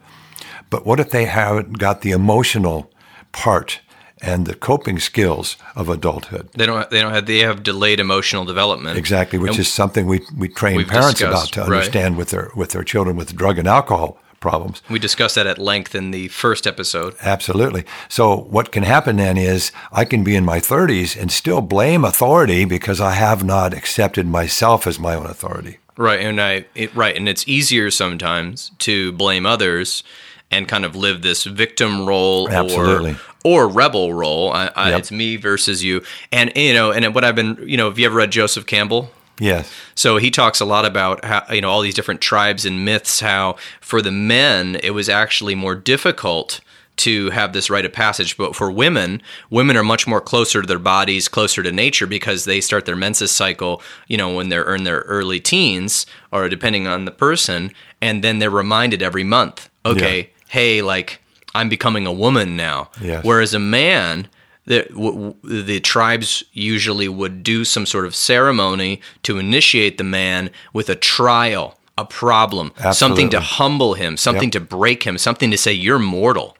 but 0.70 0.86
what 0.86 1.00
if 1.00 1.10
they 1.10 1.26
haven't 1.26 1.78
got 1.78 2.02
the 2.02 2.12
emotional 2.12 2.90
part? 3.32 3.80
and 4.20 4.46
the 4.46 4.54
coping 4.54 4.98
skills 4.98 5.56
of 5.76 5.88
adulthood. 5.88 6.48
They 6.52 6.66
don't. 6.66 6.88
They 6.90 7.00
don't 7.00 7.12
have. 7.12 7.26
They 7.26 7.38
have 7.38 7.62
delayed 7.62 8.00
emotional 8.00 8.44
development. 8.44 8.98
Exactly, 8.98 9.38
which 9.38 9.52
and 9.52 9.60
is 9.60 9.72
something 9.72 10.06
we 10.06 10.20
we 10.36 10.48
train 10.48 10.84
parents 10.84 11.20
about 11.20 11.52
to 11.52 11.62
understand 11.62 12.14
right. 12.14 12.18
with 12.18 12.30
their 12.30 12.50
with 12.54 12.70
their 12.70 12.84
children 12.84 13.16
with 13.16 13.34
drug 13.36 13.58
and 13.58 13.68
alcohol 13.68 14.18
problems. 14.40 14.82
We 14.88 14.98
discussed 14.98 15.34
that 15.34 15.46
at 15.46 15.58
length 15.58 15.94
in 15.94 16.10
the 16.10 16.28
first 16.28 16.66
episode. 16.66 17.14
Absolutely. 17.22 17.84
So, 18.08 18.36
what 18.36 18.72
can 18.72 18.82
happen 18.82 19.16
then 19.16 19.36
is 19.36 19.72
I 19.92 20.04
can 20.04 20.24
be 20.24 20.36
in 20.36 20.44
my 20.44 20.60
30s 20.60 21.20
and 21.20 21.30
still 21.30 21.60
blame 21.60 22.04
authority 22.04 22.64
because 22.64 23.00
I 23.00 23.12
have 23.12 23.44
not 23.44 23.74
accepted 23.74 24.26
myself 24.26 24.86
as 24.86 24.98
my 24.98 25.14
own 25.14 25.26
authority. 25.26 25.78
Right, 25.96 26.20
and 26.20 26.40
I 26.40 26.66
it, 26.76 26.94
right, 26.94 27.16
and 27.16 27.28
it's 27.28 27.46
easier 27.48 27.90
sometimes 27.90 28.70
to 28.78 29.10
blame 29.12 29.44
others 29.44 30.04
and 30.50 30.68
kind 30.68 30.84
of 30.84 30.94
live 30.96 31.22
this 31.22 31.44
victim 31.44 32.06
role 32.06 32.48
Absolutely. 32.48 33.16
or 33.44 33.66
or 33.66 33.68
rebel 33.68 34.14
role. 34.14 34.52
I, 34.52 34.70
I, 34.74 34.90
yep. 34.90 35.00
It's 35.00 35.10
me 35.10 35.36
versus 35.36 35.82
you, 35.82 36.02
and 36.30 36.52
you 36.54 36.72
know, 36.72 36.92
and 36.92 37.14
what 37.14 37.24
I've 37.24 37.34
been, 37.34 37.58
you 37.66 37.76
know, 37.76 37.88
have 37.88 37.98
you 37.98 38.06
ever 38.06 38.16
read 38.16 38.30
Joseph 38.30 38.66
Campbell? 38.66 39.10
Yes. 39.40 39.72
So 39.94 40.16
he 40.16 40.30
talks 40.30 40.60
a 40.60 40.64
lot 40.64 40.84
about 40.84 41.24
how 41.24 41.44
you 41.52 41.60
know 41.60 41.70
all 41.70 41.80
these 41.80 41.94
different 41.94 42.20
tribes 42.20 42.64
and 42.64 42.84
myths. 42.84 43.20
How 43.20 43.56
for 43.80 44.02
the 44.02 44.12
men 44.12 44.76
it 44.82 44.90
was 44.90 45.08
actually 45.08 45.54
more 45.54 45.74
difficult 45.74 46.60
to 46.98 47.30
have 47.30 47.52
this 47.52 47.70
rite 47.70 47.84
of 47.84 47.92
passage, 47.92 48.36
but 48.36 48.56
for 48.56 48.70
women, 48.70 49.22
women 49.50 49.76
are 49.76 49.84
much 49.84 50.06
more 50.06 50.20
closer 50.20 50.60
to 50.60 50.66
their 50.66 50.78
bodies, 50.78 51.28
closer 51.28 51.62
to 51.62 51.72
nature 51.72 52.06
because 52.06 52.44
they 52.44 52.60
start 52.60 52.86
their 52.86 52.96
menses 52.96 53.30
cycle, 53.30 53.80
you 54.08 54.16
know, 54.16 54.34
when 54.34 54.48
they're 54.48 54.74
in 54.74 54.84
their 54.84 55.00
early 55.02 55.38
teens 55.38 56.06
or 56.32 56.48
depending 56.48 56.86
on 56.86 57.04
the 57.04 57.10
person, 57.12 57.72
and 58.00 58.24
then 58.24 58.40
they're 58.40 58.50
reminded 58.50 59.00
every 59.00 59.24
month, 59.24 59.70
okay, 59.86 60.18
yeah. 60.18 60.44
hey, 60.48 60.82
like 60.82 61.20
I'm 61.54 61.68
becoming 61.68 62.06
a 62.06 62.12
woman 62.12 62.56
now. 62.56 62.90
Yes. 63.00 63.24
Whereas 63.24 63.54
a 63.54 63.60
man 63.60 64.28
the, 64.68 64.86
w- 64.90 65.34
the 65.42 65.80
tribes 65.80 66.44
usually 66.52 67.08
would 67.08 67.42
do 67.42 67.64
some 67.64 67.86
sort 67.86 68.04
of 68.04 68.14
ceremony 68.14 69.00
to 69.22 69.38
initiate 69.38 69.96
the 69.96 70.04
man 70.04 70.50
with 70.74 70.90
a 70.90 70.94
trial, 70.94 71.78
a 71.96 72.04
problem, 72.04 72.72
Absolutely. 72.76 72.94
something 72.94 73.30
to 73.30 73.40
humble 73.40 73.94
him, 73.94 74.18
something 74.18 74.48
yep. 74.48 74.52
to 74.52 74.60
break 74.60 75.04
him, 75.04 75.16
something 75.16 75.50
to 75.50 75.56
say, 75.56 75.72
You're 75.72 75.98
mortal. 75.98 76.54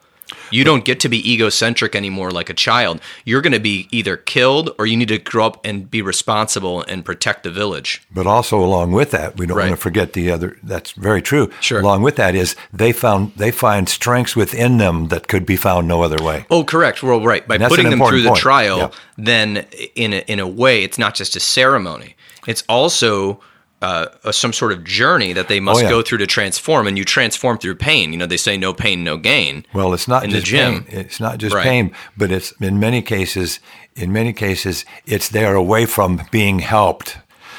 You 0.51 0.65
don't 0.65 0.85
get 0.85 1.01
to 1.01 1.09
be 1.09 1.33
egocentric 1.33 1.95
anymore 1.95 2.31
like 2.31 2.51
a 2.51 2.55
child. 2.55 3.01
You're 3.25 3.41
going 3.41 3.53
to 3.53 3.61
be 3.61 3.89
either 3.91 4.17
killed 4.17 4.71
or 4.79 4.87
you 4.87 4.97
need 4.97 5.09
to 5.09 5.19
grow 5.19 5.47
up 5.47 5.65
and 5.65 5.91
be 5.91 6.03
responsible 6.03 6.83
and 6.83 7.05
protect 7.05 7.43
the 7.43 7.51
village. 7.51 8.03
But 8.11 8.27
also 8.27 8.59
along 8.63 8.93
with 8.93 9.11
that, 9.13 9.37
we 9.37 9.47
don't 9.47 9.57
right. 9.57 9.69
want 9.69 9.77
to 9.77 9.83
forget 9.83 10.13
the 10.13 10.31
other 10.31 10.57
that's 10.63 10.93
very 10.93 11.23
true. 11.23 11.51
Sure. 11.61 11.81
Along 11.81 12.03
with 12.03 12.17
that 12.17 12.35
is 12.35 12.57
they 12.73 12.93
found 12.93 13.33
they 13.37 13.51
find 13.51 13.89
strengths 13.89 14.37
within 14.37 14.79
them 14.79 15.09
that 15.09 15.29
could 15.29 15.47
be 15.47 15.57
found 15.57 15.89
no 15.89 16.03
other 16.03 16.23
way. 16.23 16.47
Oh, 16.51 16.65
correct. 16.65 17.03
Well, 17.03 17.21
right. 17.21 17.47
By 17.47 17.59
putting 17.59 17.91
them 17.91 18.01
through 18.01 18.23
the 18.23 18.35
trial, 18.35 18.79
yeah. 18.79 18.91
then 19.17 19.67
in 19.95 20.13
a, 20.13 20.19
in 20.27 20.41
a 20.41 20.49
way 20.49 20.83
it's 20.83 20.99
not 20.99 21.15
just 21.15 21.37
a 21.37 21.41
ceremony 21.41 22.17
it's 22.49 22.65
also 22.67 23.41
uh, 23.81 24.07
a, 24.25 24.33
some 24.33 24.53
sort 24.53 24.73
of 24.73 24.83
journey 24.85 25.33
that 25.33 25.49
they 25.49 25.61
must 25.61 25.81
Oh, 25.81 25.83
yeah. 25.85 25.89
go 25.91 26.03
through 26.03 26.19
to 26.19 26.27
transform, 26.27 26.87
and 26.87 26.99
you 26.99 27.05
transform 27.05 27.59
through 27.59 27.77
pain. 27.77 28.13
You 28.13 28.19
know, 28.19 28.27
they 28.27 28.37
say 28.37 28.57
no 28.57 28.73
pain, 28.75 29.05
no 29.05 29.17
gain. 29.17 29.65
Well, 29.73 29.95
it's 29.95 30.09
not 30.09 30.25
in 30.25 30.31
the 30.31 30.41
gym. 30.41 30.85
pain. 30.85 30.99
It's 31.01 31.21
not 31.21 31.39
just 31.39 31.55
Right. 31.55 31.63
pain, 31.63 31.93
but 32.17 32.33
it's 32.33 32.53
in 32.61 32.81
many 32.81 33.03
cases. 33.03 33.61
In 33.95 34.13
many 34.13 34.33
cases, 34.33 34.85
it's 35.07 35.29
they're 35.29 35.55
away 35.55 35.87
from 35.87 36.23
being 36.31 36.59
helped, 36.61 37.19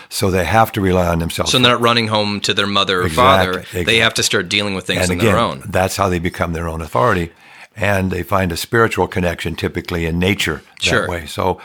so 0.10 0.30
they 0.32 0.46
have 0.46 0.72
to 0.74 0.82
rely 0.82 1.08
on 1.08 1.20
themselves. 1.20 1.52
So 1.52 1.60
they're 1.60 1.72
not 1.72 1.82
running 1.82 2.08
home 2.08 2.40
to 2.42 2.54
their 2.54 2.68
mother 2.68 3.02
or 3.02 3.06
Exactly, 3.06 3.46
father. 3.46 3.60
exactly. 3.60 3.84
They 3.84 3.98
have 4.00 4.14
to 4.16 4.24
start 4.24 4.50
dealing 4.50 4.74
with 4.74 4.86
things 4.88 5.10
and 5.10 5.12
on 5.12 5.18
again, 5.20 5.26
their 5.34 5.38
own. 5.40 5.64
that's 5.70 5.96
how 5.98 6.10
they 6.10 6.20
become 6.20 6.54
their 6.54 6.68
own 6.68 6.82
authority, 6.82 7.32
and 7.76 8.12
they 8.12 8.24
find 8.24 8.52
a 8.52 8.58
spiritual 8.58 9.08
connection 9.08 9.56
typically 9.56 10.06
in 10.06 10.18
nature 10.20 10.62
that 10.82 10.84
Sure. 10.84 11.08
way. 11.10 11.26
So, 11.28 11.60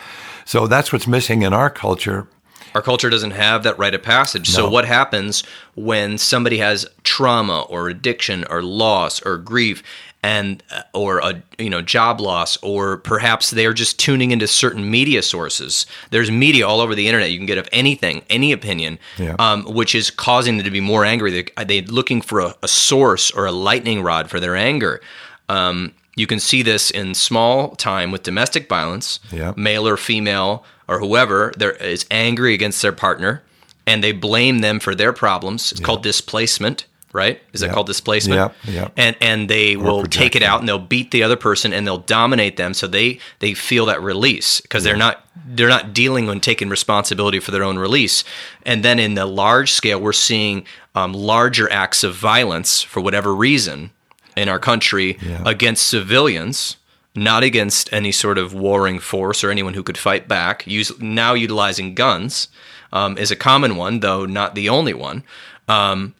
so 0.44 0.66
that's 0.66 0.92
what's 0.92 1.06
missing 1.06 1.42
in 1.42 1.52
our 1.52 1.70
culture. 1.70 2.26
Our 2.74 2.82
culture 2.82 3.08
doesn't 3.10 3.32
have 3.32 3.62
that 3.62 3.78
rite 3.78 3.94
of 3.94 4.02
passage. 4.02 4.48
So 4.48 4.68
what 4.68 4.84
happens 4.84 5.44
when 5.76 6.18
somebody 6.18 6.58
has 6.58 6.86
trauma 7.04 7.62
or 7.68 7.88
addiction 7.88 8.44
or 8.50 8.62
loss 8.62 9.22
or 9.22 9.36
grief 9.38 9.82
and 10.24 10.62
uh, 10.72 10.80
or 10.94 11.18
a 11.18 11.42
you 11.58 11.68
know 11.70 11.82
job 11.82 12.20
loss 12.20 12.56
or 12.62 12.96
perhaps 12.96 13.50
they're 13.50 13.74
just 13.74 13.98
tuning 14.00 14.30
into 14.32 14.46
certain 14.48 14.90
media 14.90 15.22
sources. 15.22 15.86
There's 16.10 16.30
media 16.30 16.66
all 16.66 16.80
over 16.80 16.94
the 16.94 17.06
internet. 17.06 17.30
You 17.30 17.38
can 17.38 17.46
get 17.46 17.58
of 17.58 17.68
anything, 17.72 18.22
any 18.30 18.50
opinion, 18.50 18.98
Yeah. 19.18 19.36
um, 19.38 19.64
which 19.66 19.94
is 19.94 20.10
causing 20.10 20.56
them 20.56 20.64
to 20.64 20.70
be 20.70 20.80
more 20.80 21.04
angry. 21.04 21.30
They 21.30 21.64
they're 21.64 21.82
looking 21.82 22.22
for 22.22 22.40
a, 22.40 22.54
a 22.62 22.68
source 22.68 23.30
or 23.30 23.44
a 23.46 23.52
lightning 23.52 24.02
rod 24.02 24.30
for 24.30 24.40
their 24.40 24.56
anger. 24.56 25.00
Um, 25.48 25.92
you 26.16 26.26
can 26.26 26.40
see 26.40 26.62
this 26.62 26.90
in 26.90 27.14
small 27.14 27.74
time 27.76 28.10
with 28.10 28.22
domestic 28.22 28.68
violence, 28.68 29.20
Yeah. 29.30 29.52
male 29.56 29.86
or 29.86 29.96
female 29.96 30.64
or 30.88 30.98
whoever 31.00 31.52
there 31.56 31.72
is 31.72 32.06
angry 32.10 32.54
against 32.54 32.82
their 32.82 32.92
partner 32.92 33.42
and 33.86 34.02
they 34.02 34.12
blame 34.12 34.60
them 34.60 34.80
for 34.80 34.94
their 34.94 35.12
problems. 35.12 35.70
It's 35.72 35.80
called 35.80 36.02
displacement, 36.02 36.86
right? 37.12 37.40
Is 37.52 37.62
it 37.62 37.66
Yeah. 37.66 37.72
called 37.74 37.86
displacement? 37.86 38.52
Yeah, 38.64 38.72
yeah. 38.74 38.88
And 38.96 39.16
and 39.20 39.48
they 39.50 39.76
will 39.76 40.04
take 40.04 40.34
it 40.36 40.42
out 40.42 40.60
and 40.60 40.68
they'll 40.68 40.78
beat 40.78 41.10
the 41.10 41.22
other 41.22 41.36
person 41.36 41.72
and 41.72 41.86
they'll 41.86 41.98
dominate 41.98 42.56
them 42.56 42.72
so 42.74 42.86
they 42.86 43.18
they 43.40 43.54
feel 43.54 43.86
that 43.86 44.02
release 44.02 44.60
because 44.60 44.84
they're 44.84 44.96
not 44.96 45.20
they're 45.46 45.68
not 45.68 45.92
dealing 45.92 46.28
and 46.30 46.42
taking 46.42 46.68
responsibility 46.70 47.40
for 47.40 47.50
their 47.50 47.62
own 47.64 47.78
release. 47.78 48.24
And 48.64 48.82
then 48.82 48.98
in 48.98 49.14
the 49.14 49.26
large 49.26 49.70
scale, 49.72 50.00
we're 50.00 50.12
seeing 50.14 50.64
um, 50.94 51.12
larger 51.12 51.70
acts 51.70 52.02
of 52.04 52.14
violence 52.14 52.80
for 52.82 53.00
whatever 53.00 53.34
reason 53.34 53.90
in 54.36 54.48
our 54.48 54.58
country 54.58 55.18
against 55.44 55.86
civilians, 55.86 56.76
not 57.14 57.42
against 57.42 57.92
any 57.92 58.12
sort 58.12 58.38
of 58.38 58.54
warring 58.54 58.98
force 58.98 59.44
or 59.44 59.50
anyone 59.50 59.74
who 59.74 59.82
could 59.82 59.98
fight 59.98 60.26
back. 60.26 60.66
Use, 60.66 60.98
now 61.00 61.34
utilizing 61.34 61.94
guns 61.94 62.48
um, 62.92 63.16
is 63.18 63.30
a 63.30 63.36
common 63.36 63.76
one, 63.76 64.00
though 64.00 64.26
not 64.26 64.54
the 64.54 64.68
only 64.68 64.94
one. 64.94 65.22
Um, 65.68 66.14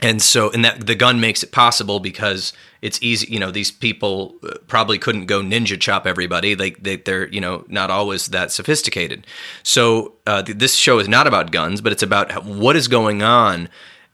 and 0.00 0.22
so, 0.22 0.50
and 0.52 0.64
that 0.64 0.86
the 0.86 0.94
gun 0.94 1.20
makes 1.20 1.42
it 1.42 1.50
possible 1.50 1.98
because 1.98 2.52
it's 2.82 3.02
easy. 3.02 3.26
You 3.32 3.40
know, 3.40 3.50
these 3.50 3.72
people 3.72 4.36
uh, 4.44 4.54
probably 4.68 4.96
couldn't 4.98 5.26
go 5.26 5.40
ninja 5.42 5.80
chop 5.80 6.06
everybody. 6.06 6.54
They, 6.54 6.70
they 6.70 6.96
they're 6.96 7.28
you 7.28 7.40
know 7.40 7.64
not 7.68 7.90
always 7.90 8.28
that 8.28 8.52
sophisticated. 8.52 9.26
So 9.64 10.14
uh, 10.26 10.44
th- 10.44 10.58
this 10.58 10.74
show 10.74 11.00
is 11.00 11.08
not 11.08 11.26
about 11.26 11.50
guns, 11.50 11.80
but 11.80 11.90
it's 11.90 12.02
about 12.02 12.44
what 12.44 12.76
is 12.76 12.86
going 12.86 13.22
on. 13.22 13.68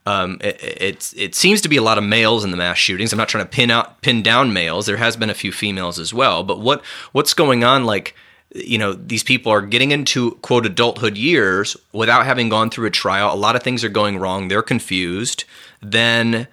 Um, 0.05 0.37
it, 0.41 0.61
it 0.61 1.13
it 1.17 1.35
seems 1.35 1.61
to 1.61 1.69
be 1.69 1.77
a 1.77 1.81
lot 1.81 1.97
of 1.97 2.03
males 2.03 2.43
in 2.43 2.51
the 2.51 2.57
mass 2.57 2.77
shootings. 2.77 3.11
I'm 3.11 3.17
not 3.17 3.29
trying 3.29 3.43
to 3.43 3.49
pin 3.49 3.71
out 3.71 4.01
pin 4.01 4.21
down 4.21 4.53
males. 4.53 4.85
There 4.85 4.97
has 4.97 5.17
been 5.17 5.29
a 5.29 5.33
few 5.33 5.51
females 5.51 5.99
as 5.99 6.13
well. 6.13 6.43
But 6.43 6.59
what 6.59 6.83
what's 7.11 7.33
going 7.33 7.63
on? 7.63 7.85
Like 7.85 8.15
you 8.53 8.77
know 8.77 8.93
these 8.93 9.23
people 9.23 9.51
are 9.51 9.61
getting 9.61 9.91
into 9.91 10.31
quote 10.35 10.65
adulthood 10.65 11.17
years 11.17 11.75
without 11.91 12.25
having 12.25 12.47
gone 12.47 12.69
through 12.69 12.85
a 12.85 12.91
trial 12.91 13.33
a 13.33 13.35
lot 13.35 13.53
of 13.53 13.61
things 13.63 13.83
are 13.83 13.89
going 13.89 14.17
wrong 14.17 14.47
they're 14.47 14.61
confused 14.61 15.43
then 15.81 16.47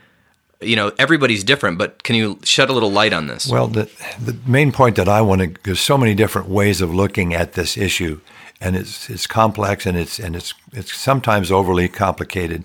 you 0.63 0.77
know 0.77 0.93
everybody's 0.99 1.45
different 1.45 1.79
but 1.79 2.03
can 2.03 2.17
you 2.17 2.39
shed 2.45 2.71
a 2.71 2.73
little 2.73 2.91
light 2.91 3.13
on 3.13 3.27
this 3.27 3.49
Well, 3.49 3.67
the 3.67 3.91
the 4.21 4.37
main 4.47 4.73
point 4.73 4.97
that 4.97 5.09
I 5.09 5.21
want 5.21 5.43
to 5.43 5.55
there's 5.65 5.81
so 5.81 5.99
many 5.99 6.15
different 6.15 6.49
ways 6.49 6.81
of 6.81 6.95
looking 6.95 7.35
at 7.35 7.53
this 7.53 7.77
issue, 7.77 8.21
and 8.61 8.77
it's 8.77 9.11
it's 9.11 9.27
complex 9.27 9.87
and 9.87 9.99
it's 9.99 10.19
and 10.19 10.37
it's 10.37 10.55
it's 10.73 10.95
sometimes 10.95 11.51
overly 11.51 11.89
complicated. 11.89 12.65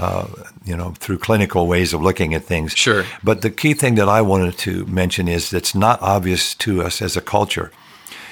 Uh, 0.00 0.28
you 0.64 0.76
know, 0.76 0.92
through 1.00 1.18
clinical 1.18 1.66
ways 1.66 1.92
of 1.92 2.00
looking 2.00 2.32
at 2.34 2.44
things. 2.44 2.72
Sure. 2.72 3.04
But 3.24 3.40
the 3.40 3.50
key 3.50 3.74
thing 3.74 3.96
that 3.96 4.08
I 4.08 4.22
wanted 4.22 4.56
to 4.58 4.86
mention 4.86 5.26
is 5.26 5.50
that's 5.50 5.74
not 5.74 6.00
obvious 6.00 6.54
to 6.54 6.82
us 6.86 7.02
as 7.02 7.16
a 7.16 7.20
culture, 7.20 7.72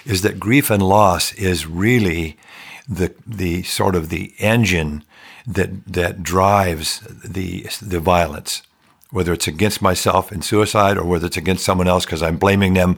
is 0.05 0.21
that 0.23 0.39
grief 0.39 0.71
and 0.71 0.81
loss 0.81 1.35
is 1.35 1.67
really 1.67 2.37
the 2.89 3.09
the 3.27 3.65
sort 3.65 3.97
of 3.97 4.09
the 4.11 4.33
engine 4.39 5.03
that 5.45 5.71
that 5.93 6.23
drives 6.23 7.01
the 7.25 7.67
the 7.83 7.99
violence, 7.99 8.63
whether 9.11 9.33
it's 9.33 9.49
against 9.49 9.83
myself 9.83 10.31
in 10.31 10.43
suicide 10.43 10.97
or 10.97 11.05
whether 11.05 11.27
it's 11.27 11.37
against 11.37 11.65
someone 11.65 11.89
else 11.89 12.05
because 12.05 12.23
I'm 12.23 12.39
blaming 12.39 12.75
them 12.75 12.97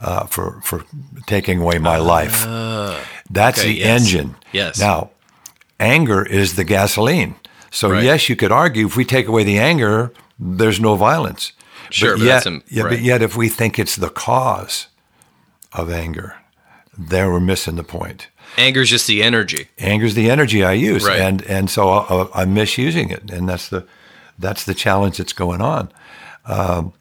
uh, 0.00 0.26
for 0.26 0.60
for 0.62 0.84
taking 1.26 1.62
away 1.62 1.78
my 1.78 1.96
life. 1.96 2.44
That's 3.30 3.60
okay, 3.60 3.68
the 3.68 3.78
yes. 3.78 4.00
engine. 4.00 4.34
Yes. 4.52 4.78
Now, 4.78 5.10
anger 5.80 6.22
is 6.26 6.56
the 6.56 6.64
gasoline. 6.64 7.36
So 7.74 7.90
Right. 7.90 8.04
yes, 8.04 8.28
you 8.28 8.36
could 8.36 8.52
argue 8.52 8.86
if 8.86 8.96
we 8.96 9.04
take 9.04 9.26
away 9.26 9.44
the 9.44 9.58
anger, 9.58 10.12
there's 10.38 10.78
no 10.78 10.94
violence. 10.94 11.52
Sure, 11.90 12.16
but 12.16 12.24
yet, 12.24 12.32
that's 12.34 12.46
im- 12.46 12.62
yeah, 12.68 12.82
right. 12.84 12.90
but 12.90 13.00
yet 13.00 13.22
if 13.22 13.36
we 13.36 13.48
think 13.48 13.78
it's 13.78 13.96
the 13.96 14.10
cause 14.10 14.86
of 15.72 15.90
anger, 15.90 16.36
there 16.96 17.30
we're 17.32 17.40
missing 17.40 17.76
the 17.76 17.82
point. 17.84 18.28
anger's 18.58 18.90
just 18.90 19.06
the 19.06 19.22
energy 19.22 19.68
Anger's 19.78 20.14
the 20.14 20.28
energy 20.30 20.62
I 20.62 20.72
use, 20.74 21.04
Right. 21.06 21.18
and 21.20 21.42
and 21.46 21.70
so 21.70 21.88
I, 21.90 22.42
I'm 22.42 22.52
misusing 22.54 23.08
it, 23.10 23.30
and 23.30 23.48
that's 23.48 23.68
the 23.68 23.86
that's 24.38 24.64
the 24.64 24.74
challenge 24.74 25.16
that's 25.16 25.32
going 25.32 25.60
on. 25.62 25.90
Um, 26.44 26.92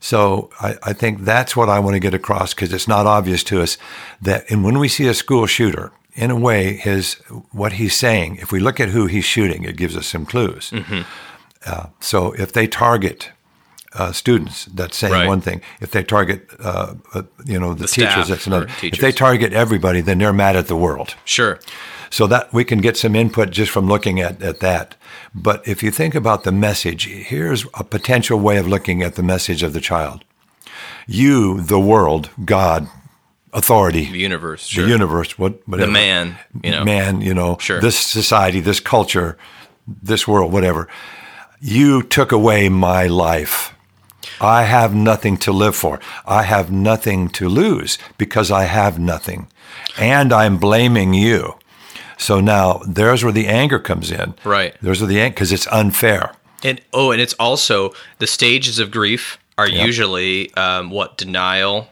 so 0.00 0.50
I, 0.60 0.76
I 0.82 0.92
think 0.92 1.24
that's 1.24 1.54
what 1.56 1.68
I 1.68 1.78
want 1.78 1.94
to 1.94 2.00
get 2.00 2.14
across 2.14 2.54
because 2.54 2.72
it's 2.72 2.88
not 2.88 3.06
obvious 3.06 3.44
to 3.44 3.62
us 3.62 3.78
that, 4.22 4.50
and 4.50 4.64
when 4.64 4.78
we 4.80 4.88
see 4.88 5.06
a 5.06 5.14
school 5.14 5.46
shooter, 5.46 5.92
in 6.14 6.30
a 6.30 6.36
way, 6.36 6.74
his 6.76 7.14
what 7.52 7.72
he's 7.74 7.94
saying, 7.96 8.36
if 8.36 8.50
we 8.52 8.60
look 8.60 8.80
at 8.80 8.88
who 8.90 9.06
he's 9.06 9.24
shooting, 9.24 9.64
it 9.64 9.76
gives 9.76 9.96
us 9.96 10.06
some 10.06 10.26
clues. 10.26 10.70
Mm-hmm. 10.70 11.00
Uh, 11.66 11.86
so 12.00 12.32
if 12.32 12.52
they 12.52 12.66
target 12.66 13.30
uh, 13.92 14.12
students, 14.12 14.66
that's 14.66 14.96
saying 14.96 15.12
Right. 15.12 15.26
one 15.28 15.40
thing. 15.40 15.60
If 15.80 15.90
they 15.90 16.02
target, 16.04 16.48
uh, 16.60 16.94
uh, 17.14 17.22
you 17.44 17.58
know, 17.58 17.74
the, 17.74 17.82
The 17.82 17.88
teachers, 17.88 18.28
that's 18.28 18.46
another. 18.46 18.68
If 18.82 18.98
they 18.98 19.12
target 19.12 19.52
everybody, 19.52 20.00
then 20.00 20.18
they're 20.18 20.32
mad 20.32 20.56
at 20.56 20.66
the 20.68 20.76
world. 20.76 21.16
sure 21.24 21.58
So 22.10 22.26
that 22.28 22.52
we 22.52 22.64
can 22.64 22.80
get 22.80 22.96
some 22.96 23.14
input 23.18 23.50
just 23.50 23.70
from 23.70 23.86
looking 23.88 24.20
at, 24.20 24.42
at 24.42 24.60
that. 24.60 24.94
But 25.34 25.66
if 25.66 25.82
you 25.82 25.90
think 25.92 26.14
about 26.14 26.42
the 26.44 26.52
message, 26.52 27.06
here's 27.06 27.66
a 27.74 27.84
potential 27.84 28.38
way 28.38 28.58
of 28.58 28.66
looking 28.66 29.02
at 29.02 29.14
the 29.14 29.22
message 29.22 29.62
of 29.66 29.72
the 29.72 29.80
child. 29.80 30.24
You, 31.06 31.60
the 31.60 31.80
world, 31.80 32.30
God, 32.44 32.88
authority, 33.52 34.10
the 34.10 34.18
universe 34.18 34.66
sure 34.66 34.84
the 34.84 34.90
universe, 34.90 35.38
what, 35.38 35.60
the 35.66 35.86
man 35.86 36.36
you 36.62 36.70
know 36.70 36.84
man, 36.84 37.20
you 37.20 37.34
know, 37.34 37.56
Sure. 37.60 37.80
this 37.80 37.98
society, 37.98 38.60
this 38.60 38.80
culture, 38.80 39.36
this 40.02 40.26
world, 40.28 40.52
whatever. 40.52 40.88
You 41.60 42.02
took 42.02 42.32
away 42.32 42.68
my 42.68 43.06
life. 43.06 43.74
I 44.40 44.62
have 44.64 44.94
nothing 44.94 45.36
to 45.38 45.52
live 45.52 45.76
for. 45.76 46.00
I 46.26 46.44
have 46.44 46.70
nothing 46.72 47.28
to 47.30 47.48
lose 47.48 47.98
because 48.16 48.50
I 48.50 48.64
have 48.64 48.98
nothing. 48.98 49.48
And 49.98 50.32
I'm 50.32 50.56
blaming 50.58 51.12
you. 51.12 51.54
So 52.16 52.40
now 52.40 52.80
there's 52.86 53.22
where 53.22 53.32
the 53.32 53.46
anger 53.46 53.78
comes 53.78 54.10
in. 54.10 54.34
Right. 54.44 54.74
There's 54.80 55.00
where 55.00 55.08
the 55.08 55.20
anger, 55.20 55.34
because 55.34 55.52
it's 55.52 55.66
unfair. 55.68 56.32
and 56.62 56.80
oh 56.92 57.10
and 57.12 57.20
it's 57.20 57.34
also 57.38 57.92
the 58.18 58.26
stages 58.26 58.78
of 58.78 58.90
grief 58.90 59.38
are 59.58 59.68
usually 59.68 60.52
um, 60.54 60.90
what 60.90 61.18
denial 61.18 61.88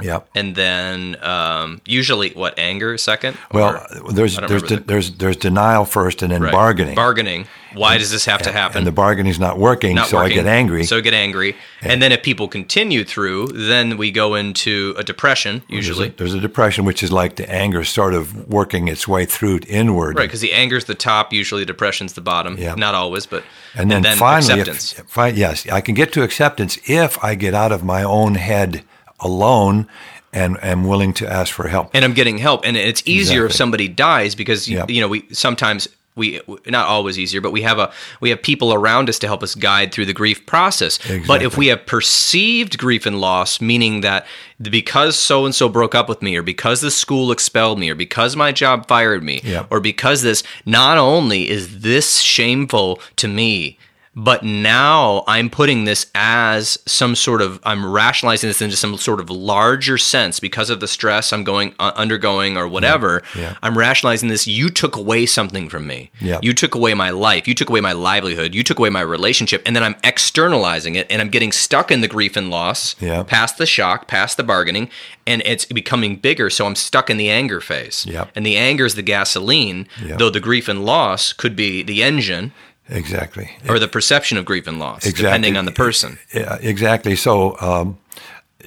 Yep. 0.00 0.28
and 0.34 0.54
then 0.54 1.16
um, 1.24 1.80
usually 1.84 2.30
what 2.30 2.58
anger 2.58 2.96
second 2.98 3.36
Well, 3.52 3.84
there's 4.12 4.36
there's 4.36 4.62
de- 4.62 4.80
there's 4.80 5.10
there's 5.12 5.36
denial 5.36 5.84
first, 5.84 6.22
and 6.22 6.30
then 6.32 6.42
Right. 6.42 6.52
bargaining. 6.52 6.94
bargaining 6.94 7.46
why 7.74 7.98
does 7.98 8.10
this 8.10 8.24
have 8.24 8.40
to 8.42 8.50
happen 8.52 8.78
and 8.78 8.86
the 8.86 8.92
bargaining's 8.92 9.38
not 9.38 9.58
working, 9.58 9.94
not 9.96 10.06
so 10.08 10.16
working, 10.16 10.38
I 10.38 10.42
get 10.42 10.46
angry. 10.46 10.84
So 10.84 10.96
I 10.98 11.00
get 11.00 11.12
angry, 11.14 11.54
and 11.82 12.00
then 12.00 12.12
if 12.12 12.22
people 12.22 12.48
continue 12.48 13.04
through, 13.04 13.48
then 13.48 13.96
we 13.98 14.10
go 14.10 14.34
into 14.36 14.94
a 14.96 15.04
depression 15.04 15.62
There's 15.68 15.84
a, 15.84 15.88
usually, 15.88 16.08
there's 16.10 16.32
a 16.34 16.40
depression, 16.40 16.84
which 16.84 17.02
is 17.02 17.12
like 17.12 17.36
the 17.36 17.48
anger 17.50 17.84
sort 17.84 18.14
of 18.14 18.48
working 18.48 18.88
its 18.88 19.06
way 19.06 19.26
through 19.26 19.60
inward. 19.68 20.16
right? 20.16 20.24
Because 20.24 20.40
the 20.40 20.52
anger's 20.54 20.84
the 20.86 20.94
top, 20.94 21.32
usually 21.32 21.64
depression's 21.64 22.14
the 22.14 22.20
bottom. 22.22 22.56
Yeah. 22.58 22.74
Not 22.74 22.94
always, 22.94 23.26
but 23.26 23.42
And 23.74 23.90
then, 23.90 24.02
finally, 24.16 24.60
if- 24.60 24.68
acceptance. 24.68 24.94
fi- 25.06 25.28
yes, 25.28 25.66
I 25.68 25.80
can 25.82 25.94
get 25.94 26.12
to 26.14 26.22
acceptance 26.22 26.78
if 26.86 27.22
I 27.22 27.34
get 27.34 27.52
out 27.54 27.70
of 27.72 27.84
my 27.84 28.02
own 28.02 28.36
head 28.36 28.82
alone 29.20 29.86
and 30.32 30.62
am 30.62 30.84
willing 30.84 31.12
to 31.14 31.26
ask 31.30 31.52
for 31.54 31.68
help. 31.68 31.90
and 31.94 32.04
I'm 32.04 32.14
getting 32.14 32.38
help, 32.38 32.64
and 32.66 32.76
it's 32.76 33.02
easier 33.06 33.46
if 33.46 33.52
somebody 33.52 33.88
dies 33.88 34.34
because 34.34 34.68
you, 34.68 34.76
Yep. 34.78 34.90
you 34.90 35.00
know 35.00 35.08
we 35.08 35.24
sometimes 35.32 35.88
we 36.14 36.40
not 36.66 36.86
always 36.88 37.16
easier, 37.16 37.40
but 37.40 37.52
we 37.52 37.62
have 37.62 37.78
a 37.78 37.92
we 38.20 38.28
have 38.30 38.42
people 38.42 38.74
around 38.74 39.08
us 39.08 39.18
to 39.20 39.26
help 39.28 39.40
us 39.42 39.54
guide 39.54 39.92
through 39.92 40.04
the 40.04 40.12
grief 40.12 40.44
process. 40.46 40.98
But 41.28 41.42
if 41.42 41.56
we 41.56 41.68
have 41.68 41.86
perceived 41.86 42.76
grief 42.76 43.06
and 43.06 43.20
loss, 43.20 43.60
meaning 43.60 44.00
that 44.00 44.26
because 44.60 45.16
so 45.16 45.44
and 45.46 45.54
so 45.54 45.68
broke 45.68 45.94
up 45.94 46.08
with 46.08 46.20
me, 46.20 46.36
or 46.36 46.42
because 46.42 46.80
the 46.80 46.90
school 46.90 47.30
expelled 47.30 47.78
me, 47.78 47.88
or 47.88 47.94
because 47.94 48.34
my 48.34 48.50
job 48.52 48.88
fired 48.88 49.22
me, 49.22 49.40
Yep. 49.44 49.68
or 49.70 49.78
because 49.80 50.22
this, 50.22 50.42
not 50.66 50.98
only 50.98 51.48
is 51.48 51.80
this 51.82 52.18
shameful 52.18 53.00
to 53.16 53.28
me, 53.28 53.78
but 54.18 54.42
now 54.42 55.22
I'm 55.28 55.48
putting 55.48 55.84
this 55.84 56.10
as 56.12 56.76
some 56.86 57.14
sort 57.14 57.40
of 57.40 57.60
I'm 57.62 57.88
rationalizing 57.88 58.48
this 58.50 58.60
into 58.60 58.74
some 58.76 58.96
sort 58.98 59.20
of 59.20 59.30
larger 59.30 59.96
sense 59.96 60.40
because 60.40 60.70
of 60.70 60.80
the 60.80 60.88
stress 60.88 61.32
I'm 61.32 61.44
going 61.44 61.72
uh, 61.78 61.92
undergoing 61.94 62.56
or 62.56 62.66
whatever. 62.66 63.22
Yeah. 63.36 63.56
I'm 63.62 63.78
rationalizing 63.78 64.28
this. 64.28 64.44
You 64.48 64.70
took 64.70 64.96
away 64.96 65.24
something 65.24 65.68
from 65.68 65.86
me. 65.86 66.10
Yeah. 66.20 66.40
You 66.42 66.52
took 66.52 66.74
away 66.74 66.94
my 66.94 67.10
life. 67.10 67.46
You 67.46 67.54
took 67.54 67.68
away 67.70 67.80
my 67.80 67.92
livelihood. 67.92 68.56
You 68.56 68.64
took 68.64 68.80
away 68.80 68.90
my 68.90 69.02
relationship, 69.02 69.62
and 69.64 69.76
then 69.76 69.84
I'm 69.84 69.94
externalizing 70.02 70.96
it, 70.96 71.06
and 71.10 71.22
I'm 71.22 71.30
getting 71.30 71.52
stuck 71.52 71.92
in 71.92 72.00
the 72.00 72.08
grief 72.08 72.36
and 72.36 72.50
loss. 72.50 72.96
Yeah. 73.00 73.22
Past 73.22 73.56
the 73.56 73.66
shock, 73.66 74.08
past 74.08 74.36
the 74.36 74.42
bargaining, 74.42 74.90
and 75.28 75.42
it's 75.44 75.64
becoming 75.64 76.16
bigger. 76.16 76.50
So 76.50 76.66
I'm 76.66 76.74
stuck 76.74 77.08
in 77.08 77.18
the 77.18 77.30
anger 77.30 77.60
phase. 77.60 78.04
Yep. 78.04 78.32
And 78.34 78.44
the 78.44 78.56
anger 78.56 78.84
is 78.84 78.96
the 78.96 79.02
gasoline, 79.02 79.86
Yep. 80.04 80.18
though 80.18 80.30
the 80.30 80.40
grief 80.40 80.68
and 80.68 80.84
loss 80.84 81.32
could 81.32 81.54
be 81.54 81.84
the 81.84 82.02
engine 82.02 82.52
Exactly. 82.88 83.50
or 83.68 83.78
the 83.78 83.88
perception 83.88 84.38
of 84.38 84.44
grief 84.44 84.66
and 84.66 84.78
loss, 84.78 85.04
Exactly. 85.04 85.24
depending 85.24 85.56
on 85.56 85.64
the 85.64 85.72
person. 85.72 86.18
Yeah, 86.32 86.56
exactly. 86.60 87.16
So 87.16 87.58
um, 87.60 87.98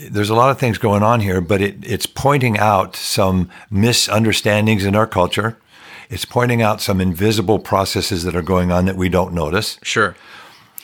there's 0.09 0.29
a 0.29 0.35
lot 0.35 0.49
of 0.51 0.59
things 0.59 0.77
going 0.77 1.03
on 1.03 1.19
here, 1.21 1.41
but 1.41 1.61
it, 1.61 1.75
it's 1.83 2.05
pointing 2.05 2.57
out 2.57 2.95
some 2.95 3.49
misunderstandings 3.69 4.85
in 4.85 4.95
our 4.95 5.07
culture. 5.07 5.57
It's 6.09 6.25
pointing 6.25 6.61
out 6.61 6.81
some 6.81 6.99
invisible 6.99 7.59
processes 7.59 8.23
that 8.23 8.35
are 8.35 8.41
going 8.41 8.71
on 8.71 8.85
that 8.85 8.97
we 8.97 9.09
don't 9.09 9.33
notice. 9.33 9.79
Sure. 9.81 10.15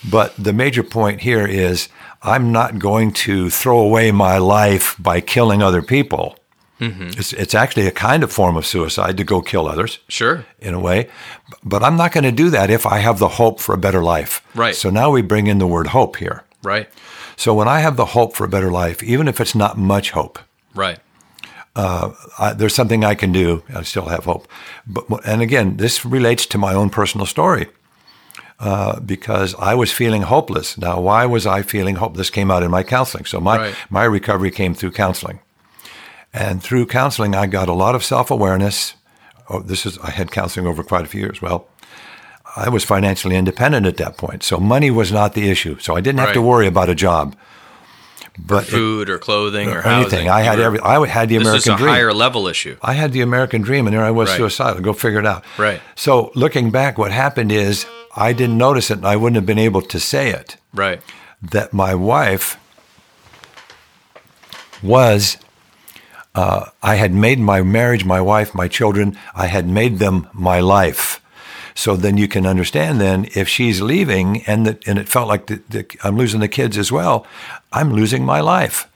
But 0.10 0.34
the 0.38 0.54
major 0.54 0.84
point 0.84 1.22
here 1.22 1.46
is 1.46 1.90
I'm 2.24 2.52
not 2.52 2.80
going 2.80 3.12
to 3.14 3.50
throw 3.50 3.80
away 3.80 4.12
my 4.12 4.38
life 4.38 4.96
by 4.98 5.20
killing 5.22 5.62
other 5.62 5.82
people. 5.82 6.37
It's, 6.80 7.34
it's 7.34 7.56
actually 7.56 7.88
a 7.88 7.92
kind 7.92 8.24
of 8.24 8.32
form 8.32 8.56
of 8.58 8.66
suicide 8.66 9.18
to 9.18 9.24
go 9.24 9.42
kill 9.42 9.68
others 9.68 10.00
Sure. 10.08 10.46
in 10.60 10.74
a 10.76 10.80
way. 10.80 11.10
But 11.64 11.84
I'm 11.84 11.98
not 11.98 12.12
going 12.12 12.24
to 12.26 12.32
do 12.44 12.50
that 12.52 12.70
if 12.70 12.86
I 12.86 13.00
have 13.00 13.18
the 13.20 13.28
hope 13.30 13.60
for 13.60 13.74
a 13.74 13.78
better 13.80 14.04
life. 14.04 14.42
Right. 14.56 14.76
So 14.76 14.90
now 14.92 15.10
we 15.10 15.22
bring 15.24 15.48
in 15.48 15.58
the 15.58 15.68
word 15.68 15.88
hope 15.88 16.18
here. 16.18 16.44
Right. 16.64 16.88
So 17.36 17.54
when 17.56 17.68
I 17.68 17.80
have 17.80 17.96
the 17.96 18.06
hope 18.06 18.36
for 18.36 18.46
a 18.46 18.50
better 18.50 18.70
life, 18.72 19.02
even 19.04 19.28
if 19.28 19.40
it's 19.42 19.56
not 19.56 19.78
much 19.78 20.12
hope, 20.12 20.40
Right. 20.76 21.00
I, 21.76 22.54
there's 22.56 22.76
something 22.76 23.04
I 23.04 23.16
can 23.16 23.32
do. 23.32 23.64
I 23.74 23.84
still 23.84 24.06
have 24.08 24.26
hope. 24.26 24.48
But 24.86 25.06
and 25.28 25.42
again, 25.42 25.78
this 25.78 26.06
relates 26.06 26.46
to 26.48 26.58
my 26.58 26.74
own 26.74 26.90
personal 26.90 27.26
story 27.26 27.68
uh, 28.60 29.00
because 29.00 29.54
I 29.60 29.76
was 29.76 29.92
feeling 29.92 30.24
hopeless. 30.24 30.78
Now, 30.78 31.00
why 31.00 31.26
was 31.26 31.46
I 31.46 31.62
feeling 31.62 31.96
hope? 31.98 32.16
This 32.18 32.30
came 32.30 32.50
out 32.52 32.64
in 32.64 32.72
my 32.72 32.84
counseling. 32.84 33.26
So 33.26 33.40
my 33.40 33.58
Right. 33.58 33.76
my 33.90 34.04
recovery 34.06 34.52
came 34.52 34.74
through 34.74 34.92
counseling, 34.92 35.40
and 36.34 36.62
through 36.64 36.86
counseling, 36.88 37.36
I 37.36 37.48
got 37.48 37.70
a 37.70 37.74
lot 37.74 37.96
of 37.96 38.04
self 38.04 38.30
awareness. 38.32 38.94
Oh, 39.50 39.60
this 39.62 39.86
is 39.86 39.98
I 40.00 40.12
had 40.12 40.32
counseling 40.32 40.68
over 40.68 40.84
quite 40.84 41.04
a 41.06 41.08
few 41.08 41.22
years. 41.22 41.42
Well. 41.42 41.68
I 42.56 42.70
was 42.70 42.84
financially 42.84 43.36
independent 43.36 43.86
at 43.86 43.98
that 43.98 44.18
point, 44.18 44.42
so 44.42 44.58
money 44.58 44.90
was 44.90 45.12
not 45.12 45.34
the 45.36 45.48
issue. 45.52 45.78
So 45.80 45.96
I 45.96 46.02
didn't 46.02 46.22
have 46.22 46.34
to 46.34 46.42
worry 46.42 46.66
about 46.66 46.90
a 46.90 46.96
job. 46.96 47.36
But 48.40 48.64
it- 48.64 48.72
Food 48.72 49.10
or 49.12 49.20
clothing 49.20 49.70
or, 49.70 49.80
or 49.80 49.82
housing. 49.82 50.02
anything, 50.12 50.30
I 50.30 50.42
had 50.42 50.60
every. 50.60 50.80
I 50.80 51.06
had 51.06 51.30
the 51.30 51.38
This 51.38 51.46
American 51.48 51.74
is 51.74 51.76
a 51.76 51.78
dream. 51.84 51.90
higher 51.90 52.14
level 52.14 52.48
issue. 52.48 52.78
I 52.82 52.94
had 52.94 53.12
the 53.12 53.22
American 53.22 53.62
dream, 53.62 53.86
and 53.86 53.96
there 53.96 54.04
I 54.04 54.10
was 54.10 54.30
Right. 54.30 54.38
suicidal. 54.38 54.82
Go 54.82 54.94
figure 54.94 55.20
it 55.20 55.26
out. 55.28 55.44
Right. 55.60 55.82
So 55.96 56.32
looking 56.34 56.72
back, 56.72 56.98
what 56.98 57.12
happened 57.12 57.52
is 57.52 57.86
I 58.16 58.34
didn't 58.34 58.58
notice 58.58 58.90
it, 58.90 58.98
and 59.00 59.06
I 59.08 59.18
wouldn't 59.18 59.36
have 59.36 59.46
been 59.46 59.60
able 59.60 59.84
to 59.84 60.00
say 60.00 60.30
it. 60.32 60.56
Right. 60.74 61.00
That 61.44 61.74
my 61.74 61.94
wife 61.94 62.58
was. 64.82 65.38
Uh, 66.38 66.70
I 66.84 66.96
had 66.98 67.14
made 67.14 67.40
my 67.40 67.64
marriage, 67.64 68.06
my 68.06 68.22
wife, 68.22 68.54
my 68.54 68.68
children. 68.68 69.18
I 69.34 69.48
had 69.48 69.68
made 69.68 69.98
them 69.98 70.28
my 70.34 70.60
life. 70.60 71.20
So 71.74 71.96
then 71.96 72.18
you 72.18 72.28
can 72.28 72.46
understand. 72.46 73.02
Then 73.02 73.28
if 73.34 73.50
she's 73.50 73.82
leaving, 73.82 74.44
and 74.44 74.68
the, 74.68 74.80
and 74.86 75.00
it 75.00 75.10
felt 75.10 75.28
like 75.28 75.48
the, 75.48 75.64
the, 75.68 75.86
I'm 76.04 76.16
losing 76.16 76.40
the 76.40 76.48
kids 76.48 76.78
as 76.78 76.92
well, 76.92 77.26
I'm 77.74 77.92
losing 77.92 78.24
my 78.24 78.40
life. 78.40 78.88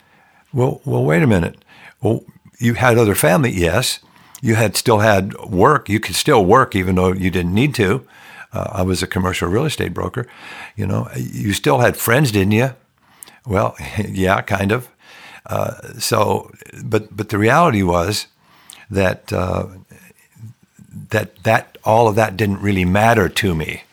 Well, 0.54 0.82
well, 0.86 1.04
wait 1.04 1.24
a 1.24 1.28
minute. 1.28 1.58
Well, 2.00 2.24
you 2.60 2.76
had 2.76 3.00
other 3.00 3.16
family, 3.16 3.52
yes. 3.52 4.02
You 4.44 4.54
had 4.54 4.78
still 4.78 5.00
had 5.00 5.34
work. 5.40 5.90
You 5.90 6.00
could 6.00 6.16
still 6.16 6.46
work 6.46 6.76
even 6.76 6.94
though 6.94 7.12
you 7.12 7.32
didn't 7.32 7.56
need 7.56 7.74
to. 7.76 8.06
Uh, 8.54 8.70
I 8.72 8.84
was 8.84 9.02
a 9.02 9.08
commercial 9.08 9.50
real 9.50 9.66
estate 9.66 9.96
broker. 9.96 10.28
You 10.76 10.86
know, 10.86 11.10
you 11.16 11.54
still 11.54 11.80
had 11.80 11.98
friends, 11.98 12.32
didn't 12.32 12.52
you? 12.52 12.76
Well, 13.48 13.76
yeah, 14.08 14.42
kind 14.42 14.72
of. 14.72 14.91
Uh, 15.46 16.00
so, 16.00 16.52
but 16.84 17.16
but 17.16 17.30
the 17.30 17.38
reality 17.38 17.84
was 17.84 18.28
that 18.90 19.34
uh, 19.34 19.68
that 21.10 21.44
that 21.44 21.78
all 21.84 22.08
of 22.08 22.16
that 22.16 22.38
didn't 22.38 22.62
really 22.62 22.86
matter 22.86 23.30
to 23.30 23.56
me. 23.56 23.84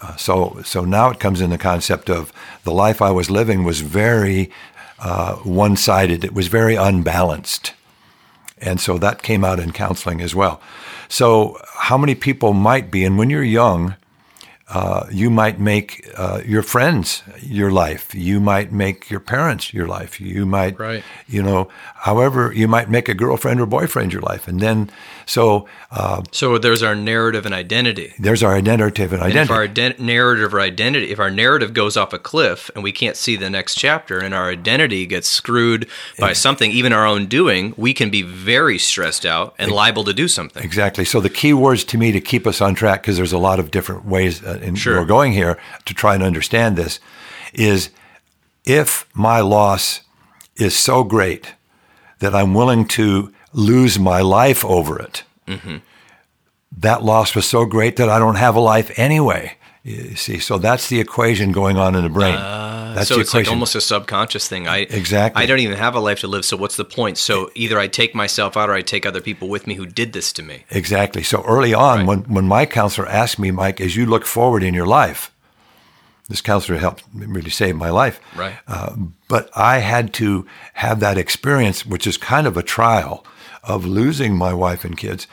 Uh, 0.00 0.16
so 0.16 0.60
so 0.64 0.84
now 0.84 1.10
it 1.10 1.20
comes 1.20 1.40
in 1.40 1.50
the 1.50 1.58
concept 1.58 2.10
of 2.10 2.32
the 2.64 2.72
life 2.72 3.00
I 3.00 3.10
was 3.10 3.30
living 3.30 3.64
was 3.64 3.80
very 3.80 4.50
uh, 4.98 5.36
one-sided. 5.36 6.24
It 6.24 6.34
was 6.34 6.48
very 6.48 6.74
unbalanced, 6.74 7.72
and 8.58 8.80
so 8.80 8.98
that 8.98 9.22
came 9.22 9.44
out 9.44 9.60
in 9.60 9.72
counseling 9.72 10.20
as 10.20 10.34
well. 10.34 10.60
So 11.08 11.58
how 11.74 11.98
many 11.98 12.14
people 12.14 12.52
might 12.52 12.90
be, 12.90 13.04
and 13.04 13.16
when 13.18 13.30
you're 13.30 13.42
young, 13.44 13.94
uh, 14.68 15.06
you 15.12 15.28
might 15.28 15.60
make 15.60 16.08
uh, 16.16 16.40
your 16.46 16.62
friends 16.62 17.22
your 17.42 17.70
life. 17.70 18.14
You 18.14 18.40
might 18.40 18.72
make 18.72 19.10
your 19.10 19.20
parents 19.20 19.74
your 19.74 19.86
life. 19.86 20.20
You 20.20 20.46
might, 20.46 20.78
Right. 20.78 21.02
you 21.28 21.42
know, 21.42 21.68
however, 21.96 22.50
you 22.54 22.66
might 22.66 22.88
make 22.88 23.08
a 23.08 23.14
girlfriend 23.14 23.60
or 23.60 23.66
boyfriend 23.66 24.12
your 24.12 24.22
life. 24.22 24.48
And 24.48 24.60
then, 24.60 24.90
so 25.26 25.68
uh, 25.90 26.22
So 26.32 26.56
there's 26.58 26.82
our 26.82 26.94
narrative 26.94 27.44
and 27.44 27.54
identity. 27.54 28.14
there's 28.18 28.42
our 28.42 28.54
identity 28.54 29.02
and 29.02 29.12
And 29.12 29.22
identity. 29.22 29.40
if 29.42 29.50
our 29.50 29.94
narrative 30.04 30.54
or 30.54 30.60
identity, 30.60 31.10
if 31.10 31.20
our 31.20 31.30
narrative 31.30 31.74
goes 31.74 31.96
off 31.98 32.12
a 32.14 32.18
cliff 32.18 32.70
and 32.74 32.82
we 32.82 32.90
can't 32.92 33.16
see 33.16 33.36
the 33.36 33.50
next 33.50 33.74
chapter, 33.74 34.18
and 34.18 34.32
our 34.34 34.48
identity 34.48 35.04
gets 35.06 35.28
screwed 35.28 35.86
by 36.18 36.32
something, 36.32 36.70
even 36.70 36.92
our 36.92 37.06
own 37.06 37.26
doing, 37.26 37.74
we 37.76 37.92
can 37.92 38.08
be 38.10 38.22
very 38.22 38.78
stressed 38.78 39.26
out 39.26 39.54
and 39.58 39.70
liable 39.70 40.04
to 40.04 40.14
do 40.14 40.26
something. 40.26 40.62
Exactly. 40.64 41.04
So 41.04 41.20
the 41.20 41.28
key 41.30 41.52
words 41.52 41.84
to 41.84 41.98
me 41.98 42.12
to 42.12 42.20
keep 42.20 42.46
us 42.46 42.60
on 42.62 42.74
track, 42.74 43.02
because 43.02 43.16
there's 43.18 43.32
a 43.32 43.38
lot 43.38 43.58
of 43.60 43.70
different 43.70 44.06
ways 44.06 44.40
in 44.62 44.74
Sure. 44.74 44.98
we're 45.00 45.06
going 45.06 45.32
here 45.32 45.58
to 45.84 45.94
try 45.94 46.14
and 46.14 46.22
understand 46.22 46.76
this, 46.76 47.00
is 47.52 47.90
if 48.64 49.06
my 49.14 49.40
loss 49.40 50.00
is 50.56 50.74
so 50.76 51.04
great 51.04 51.54
that 52.20 52.34
I'm 52.34 52.54
willing 52.54 52.86
to 52.88 53.32
lose 53.52 53.98
my 53.98 54.20
life 54.20 54.64
over 54.64 54.98
it, 54.98 55.22
Mm-hmm. 55.46 55.76
that 56.78 57.02
loss 57.04 57.34
was 57.34 57.46
so 57.46 57.66
great 57.66 57.96
that 57.96 58.08
I 58.08 58.18
don't 58.18 58.36
have 58.36 58.56
a 58.56 58.60
life 58.60 58.90
anyway. 58.98 59.56
You 59.84 60.16
see, 60.16 60.38
so 60.38 60.56
that's 60.56 60.88
the 60.88 60.98
equation 60.98 61.52
going 61.52 61.76
on 61.76 61.94
in 61.94 62.04
the 62.04 62.08
brain. 62.08 62.32
that's 62.34 63.08
so 63.08 63.16
the 63.16 63.20
it's 63.20 63.34
like 63.34 63.42
equation. 63.42 63.52
almost 63.56 63.74
a 63.74 63.82
subconscious 63.82 64.48
thing. 64.48 64.66
I 64.66 64.78
Exactly. 64.78 65.42
I 65.42 65.46
don't 65.46 65.58
even 65.58 65.76
have 65.76 65.94
a 65.94 66.00
life 66.00 66.20
to 66.20 66.26
live. 66.26 66.46
So 66.46 66.56
what's 66.56 66.76
the 66.76 66.86
point? 66.86 67.18
So 67.18 67.50
either 67.54 67.78
I 67.78 67.86
take 67.86 68.14
myself 68.14 68.56
out 68.56 68.70
or 68.70 68.72
I 68.72 68.80
take 68.80 69.04
other 69.04 69.20
people 69.20 69.48
with 69.50 69.66
me 69.66 69.74
who 69.74 69.84
did 69.84 70.14
this 70.14 70.32
to 70.34 70.42
me. 70.42 70.64
Exactly. 70.70 71.22
So 71.22 71.44
early 71.44 71.74
on, 71.74 71.98
Right. 71.98 72.06
when, 72.06 72.20
when 72.20 72.48
my 72.48 72.64
counselor 72.64 73.06
asked 73.06 73.38
me, 73.38 73.50
Mike, 73.50 73.78
as 73.78 73.94
you 73.94 74.06
look 74.06 74.24
forward 74.24 74.62
in 74.62 74.72
your 74.72 74.86
life, 74.86 75.30
this 76.30 76.40
counselor 76.40 76.78
helped 76.78 77.04
really 77.14 77.50
save 77.50 77.76
my 77.76 77.90
life. 77.90 78.18
Right. 78.34 78.54
Uh, 78.66 78.94
but 79.28 79.50
I 79.54 79.80
had 79.80 80.14
to 80.14 80.46
have 80.72 81.00
that 81.00 81.18
experience, 81.18 81.84
which 81.84 82.06
is 82.06 82.16
kind 82.16 82.46
of 82.46 82.56
a 82.56 82.62
trial 82.62 83.26
of 83.62 83.84
losing 83.84 84.34
my 84.34 84.54
wife 84.54 84.82
and 84.82 84.96
kids, 84.96 85.26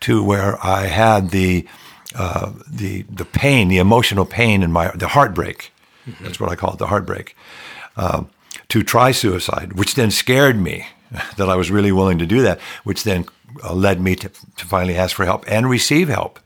to 0.00 0.24
where 0.24 0.56
I 0.64 0.86
had 0.86 1.28
the 1.28 1.66
uh, 2.14 2.52
the 2.68 3.02
the 3.02 3.24
pain, 3.24 3.68
the 3.68 3.78
emotional 3.78 4.24
pain, 4.24 4.62
and 4.62 4.72
my 4.72 4.90
the 4.94 5.08
heartbreak. 5.08 5.72
That's 6.20 6.40
what 6.40 6.50
I 6.50 6.56
call 6.56 6.72
it, 6.72 6.78
the 6.78 6.86
heartbreak. 6.86 7.36
Um, 7.96 8.30
to 8.68 8.82
try 8.82 9.12
suicide, 9.12 9.74
which 9.74 9.94
then 9.94 10.10
scared 10.10 10.58
me 10.58 10.86
that 11.36 11.48
I 11.48 11.56
was 11.56 11.70
really 11.70 11.92
willing 11.92 12.18
to 12.18 12.26
do 12.26 12.42
that, 12.42 12.60
which 12.84 13.04
then 13.04 13.26
uh, 13.62 13.74
led 13.74 14.00
me 14.00 14.14
to, 14.16 14.28
to 14.28 14.64
finally 14.64 14.96
ask 14.96 15.16
for 15.16 15.24
help 15.24 15.44
and 15.48 15.68
receive 15.68 16.08
help. 16.08 16.38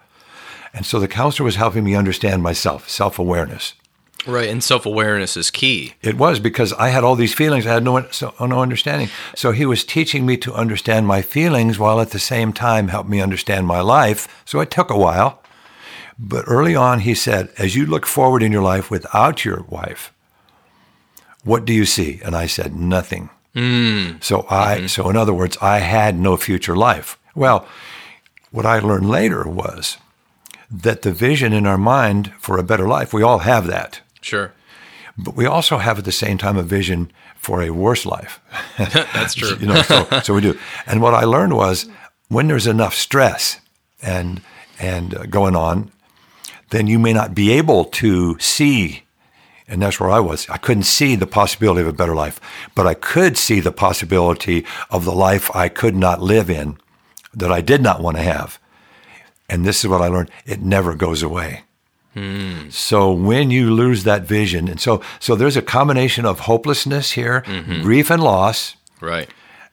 And 0.75 0.87
so 0.87 0.99
the 0.99 1.09
counselor 1.09 1.45
was 1.45 1.57
helping 1.57 1.85
me 1.85 1.95
understand 1.95 2.43
myself, 2.43 2.89
self 2.89 3.19
awareness. 3.19 3.75
Right. 4.27 4.49
And 4.49 4.63
self 4.63 4.87
awareness 4.87 5.37
is 5.37 5.51
key. 5.51 5.95
It 6.01 6.17
was 6.17 6.39
because 6.39 6.73
I 6.75 6.89
had 6.89 7.05
all 7.05 7.17
these 7.17 7.35
feelings. 7.35 7.67
I 7.67 7.75
had 7.75 7.85
no 7.85 8.07
so, 8.11 8.33
no 8.41 8.61
understanding. 8.61 9.09
So 9.35 9.51
he 9.51 9.67
was 9.67 9.85
teaching 9.85 10.25
me 10.25 10.37
to 10.39 10.55
understand 10.55 11.07
my 11.07 11.23
feelings 11.23 11.79
while 11.79 12.01
at 12.01 12.11
the 12.11 12.19
same 12.19 12.53
time 12.53 12.89
help 12.89 13.09
me 13.09 13.21
understand 13.21 13.67
my 13.67 13.81
life. 13.81 14.43
So 14.45 14.61
it 14.61 14.71
took 14.71 14.91
a 14.91 14.99
while. 14.99 15.42
But 16.19 16.45
early 16.47 16.75
on, 16.75 17.01
he 17.01 17.15
said, 17.15 17.51
as 17.59 17.75
you 17.75 17.87
look 17.87 18.07
forward 18.07 18.43
in 18.43 18.53
your 18.53 18.63
life 18.63 18.91
without 18.91 19.45
your 19.45 19.63
wife, 19.63 20.13
what 21.45 21.65
do 21.65 21.73
you 21.73 21.85
see? 21.85 22.21
And 22.25 22.35
I 22.37 22.47
said, 22.47 22.77
nothing. 22.77 23.31
So 24.21 24.47
I, 24.49 24.87
so 24.87 25.11
in 25.11 25.17
other 25.17 25.35
words, 25.35 25.59
I 25.61 25.79
had 25.81 26.19
no 26.19 26.37
future 26.37 26.77
life. 26.77 27.19
Well, 27.35 27.67
what 28.51 28.65
I 28.65 28.79
learned 28.79 29.09
later 29.09 29.47
was 29.49 29.99
that 30.71 31.03
the 31.03 31.13
vision 31.13 31.53
in 31.53 31.67
our 31.67 31.77
mind 31.77 32.33
for 32.39 32.57
a 32.57 32.63
better 32.63 32.89
life, 32.89 33.13
we 33.13 33.23
all 33.23 33.39
have 33.39 33.67
that. 33.67 34.01
Sure. 34.21 34.53
But 35.19 35.37
we 35.37 35.45
also 35.45 35.79
have 35.79 35.99
at 35.99 36.05
the 36.05 36.13
same 36.13 36.39
time 36.39 36.57
a 36.57 36.63
vision 36.63 37.13
for 37.37 37.63
a 37.63 37.71
worse 37.71 38.07
life. 38.07 38.41
That's 38.79 39.35
true. 39.35 39.57
you 39.61 39.67
know, 39.67 39.83
so, 39.83 40.07
so 40.23 40.35
we 40.35 40.41
do. 40.41 40.59
And 40.87 41.03
what 41.03 41.13
I 41.13 41.25
learned 41.25 41.55
was 41.55 41.87
when 42.29 42.49
there's 42.49 42.67
enough 42.67 42.95
stress 42.95 43.61
and 44.01 44.41
and 44.79 45.15
uh, 45.15 45.27
going 45.27 45.55
on, 45.55 45.93
then 46.73 46.87
you 46.89 46.99
may 46.99 47.13
not 47.13 47.35
be 47.35 47.53
able 47.53 47.85
to 48.03 48.37
see. 48.39 49.05
And 49.69 49.81
that's 49.81 49.99
where 50.01 50.11
I 50.11 50.21
was. 50.21 50.49
I 50.51 50.59
couldn't 50.59 50.83
see 50.83 51.17
the 51.17 51.27
possibility 51.27 51.81
of 51.81 51.87
a 51.89 51.93
better 51.93 52.15
life, 52.15 52.41
but 52.75 52.87
I 52.87 52.95
could 52.95 53.39
see 53.39 53.61
the 53.61 53.73
possibility 53.73 54.67
of 54.91 55.05
the 55.05 55.15
life 55.15 55.55
I 55.57 55.69
could 55.69 55.95
not 55.97 56.21
live 56.21 56.51
in, 56.51 56.77
that 57.33 57.53
I 57.53 57.61
did 57.63 57.81
not 57.81 58.03
want 58.03 58.17
to 58.19 58.23
have. 58.23 58.59
And 59.49 59.65
this 59.65 59.85
is 59.85 59.89
what 59.89 60.03
I 60.03 60.09
learned: 60.09 60.31
it 60.45 60.61
never 60.61 60.95
goes 60.95 61.23
away. 61.23 61.63
Hmm. 62.15 62.69
So 62.69 63.11
when 63.13 63.51
you 63.51 63.73
lose 63.73 64.05
that 64.05 64.23
vision, 64.29 64.69
and 64.69 64.81
so 64.81 65.01
so 65.21 65.35
there's 65.37 65.57
a 65.57 65.63
combination 65.63 66.27
of 66.27 66.41
hopelessness 66.41 67.13
here, 67.13 67.43
grief 67.83 68.11
and 68.11 68.23
loss, 68.23 68.77
Right. 69.01 69.31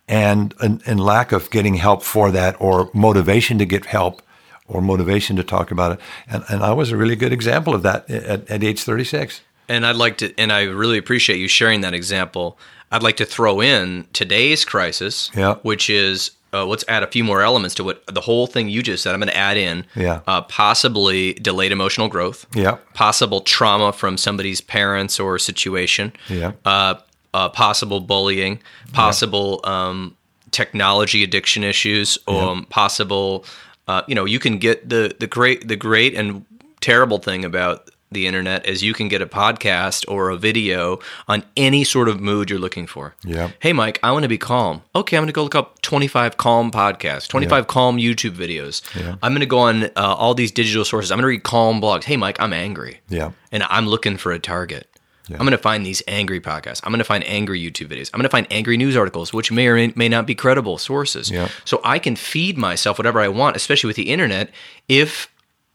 and, 0.08 0.54
and 0.62 0.82
and 0.86 1.00
lack 1.00 1.32
of 1.34 1.50
getting 1.50 1.76
help 1.76 2.04
for 2.04 2.32
that, 2.32 2.56
or 2.60 2.90
motivation 2.94 3.58
to 3.60 3.66
get 3.66 3.86
help, 3.86 4.22
or 4.70 4.82
motivation 4.82 5.36
to 5.36 5.44
talk 5.44 5.72
about 5.72 5.92
it. 5.94 6.00
And 6.30 6.44
and 6.50 6.64
I 6.64 6.72
was 6.72 6.92
a 6.92 6.98
really 6.98 7.16
good 7.18 7.34
example 7.34 7.74
of 7.76 7.84
that 7.84 8.10
at, 8.10 8.50
at 8.50 8.64
age 8.64 8.82
36. 8.84 9.42
And 9.68 9.86
I'd 9.86 9.98
like 9.98 10.18
to, 10.18 10.34
and 10.40 10.52
I 10.52 10.64
really 10.64 10.98
appreciate 10.98 11.38
you 11.40 11.48
sharing 11.48 11.82
that 11.82 11.94
example. 11.94 12.58
I'd 12.92 13.04
like 13.04 13.18
to 13.18 13.26
throw 13.26 13.62
in 13.62 14.08
today's 14.14 14.66
crisis, 14.66 15.30
Yeah. 15.36 15.56
which 15.62 15.90
is 15.92 16.32
uh, 16.52 16.66
let's 16.66 16.84
add 16.88 17.04
a 17.04 17.08
few 17.08 17.24
more 17.24 17.44
elements 17.44 17.76
to 17.76 17.84
what 17.84 18.04
the 18.08 18.22
whole 18.22 18.48
thing 18.48 18.68
you 18.70 18.82
just 18.82 19.04
said. 19.04 19.14
I'm 19.14 19.20
going 19.20 19.30
to 19.30 19.38
add 19.38 19.58
in, 19.58 19.86
Yeah. 19.96 20.22
uh, 20.26 20.42
possibly 20.42 21.34
delayed 21.36 21.72
emotional 21.72 22.08
growth, 22.08 22.48
Yeah. 22.56 22.78
possible 22.96 23.42
trauma 23.42 23.94
from 23.94 24.18
somebody's 24.18 24.60
parents 24.60 25.20
or 25.20 25.38
situation, 25.38 26.12
Yeah. 26.28 26.54
uh, 26.66 26.96
uh, 27.36 27.50
possible 27.50 28.00
bullying, 28.00 28.58
possible 28.94 29.60
um, 29.64 30.16
technology 30.50 31.24
addiction 31.24 31.64
issues, 31.64 32.18
um, 32.28 32.66
possible. 32.70 33.46
Uh, 33.90 34.02
you 34.08 34.16
know, 34.16 34.26
you 34.26 34.40
can 34.40 34.58
get 34.60 34.78
the 34.94 35.16
the 35.20 35.28
great 35.28 35.68
the 35.68 35.76
great 35.76 36.14
and 36.20 36.46
terrible 36.80 37.18
thing 37.18 37.44
about 37.44 37.90
the 38.12 38.26
internet 38.26 38.66
is 38.66 38.82
you 38.82 38.94
can 38.94 39.08
get 39.08 39.22
a 39.22 39.28
podcast 39.28 40.04
or 40.08 40.30
a 40.32 40.36
video 40.38 40.98
on 41.28 41.44
any 41.56 41.84
sort 41.84 42.10
of 42.10 42.20
mood 42.20 42.50
you're 42.50 42.58
looking 42.68 42.88
for. 42.88 43.14
Yeah. 43.24 43.52
Hey, 43.60 43.72
Mike, 43.72 44.00
I 44.02 44.12
want 44.12 44.24
to 44.24 44.28
be 44.30 44.38
calm. 44.40 44.82
Okay, 44.96 45.16
I'm 45.16 45.22
going 45.22 45.28
to 45.28 45.34
go 45.34 45.44
look 45.44 45.54
up 45.54 45.80
25 45.84 46.36
calm 46.38 46.72
podcasts, 46.72 47.28
25 47.28 47.68
calm 47.68 47.98
YouTube 47.98 48.32
videos. 48.36 48.82
Yeah. 49.00 49.16
I'm 49.22 49.32
going 49.34 49.42
to 49.42 49.46
go 49.46 49.60
on 49.60 49.84
uh, 49.84 49.90
all 49.96 50.34
these 50.34 50.52
digital 50.52 50.84
sources. 50.86 51.12
I'm 51.12 51.18
going 51.18 51.24
to 51.24 51.28
read 51.28 51.44
calm 51.44 51.80
blogs. 51.80 52.04
Hey, 52.04 52.18
Mike, 52.18 52.40
I'm 52.42 52.52
angry 52.54 53.00
Yeah. 53.10 53.32
and 53.52 53.62
I'm 53.70 53.86
looking 53.86 54.18
for 54.18 54.32
a 54.32 54.40
target. 54.40 54.88
I'm 55.36 55.46
going 55.46 55.52
to 55.52 55.58
find 55.58 55.86
these 55.86 56.02
angry 56.08 56.40
podcasts. 56.40 56.82
I'm 56.84 56.92
going 56.92 57.00
to 57.00 57.06
find 57.06 57.24
angry 57.28 57.60
YouTube 57.62 57.88
videos. 57.88 58.10
I'm 58.14 58.20
going 58.20 58.24
to 58.24 58.30
find 58.30 58.48
angry 58.50 58.78
news 58.78 58.96
articles, 58.96 59.34
which 59.34 59.52
may 59.52 59.68
or 59.68 59.76
may, 59.76 59.94
may 59.96 60.10
not 60.10 60.26
be 60.26 60.36
credible 60.36 60.78
sources. 60.78 61.30
Yeah. 61.30 61.50
So 61.66 61.82
I 61.84 62.00
can 62.00 62.16
feed 62.16 62.58
myself 62.58 62.98
whatever 62.98 63.20
I 63.20 63.28
want, 63.28 63.56
especially 63.56 63.88
with 63.88 63.98
the 63.98 64.10
internet, 64.10 64.50
if 64.88 65.30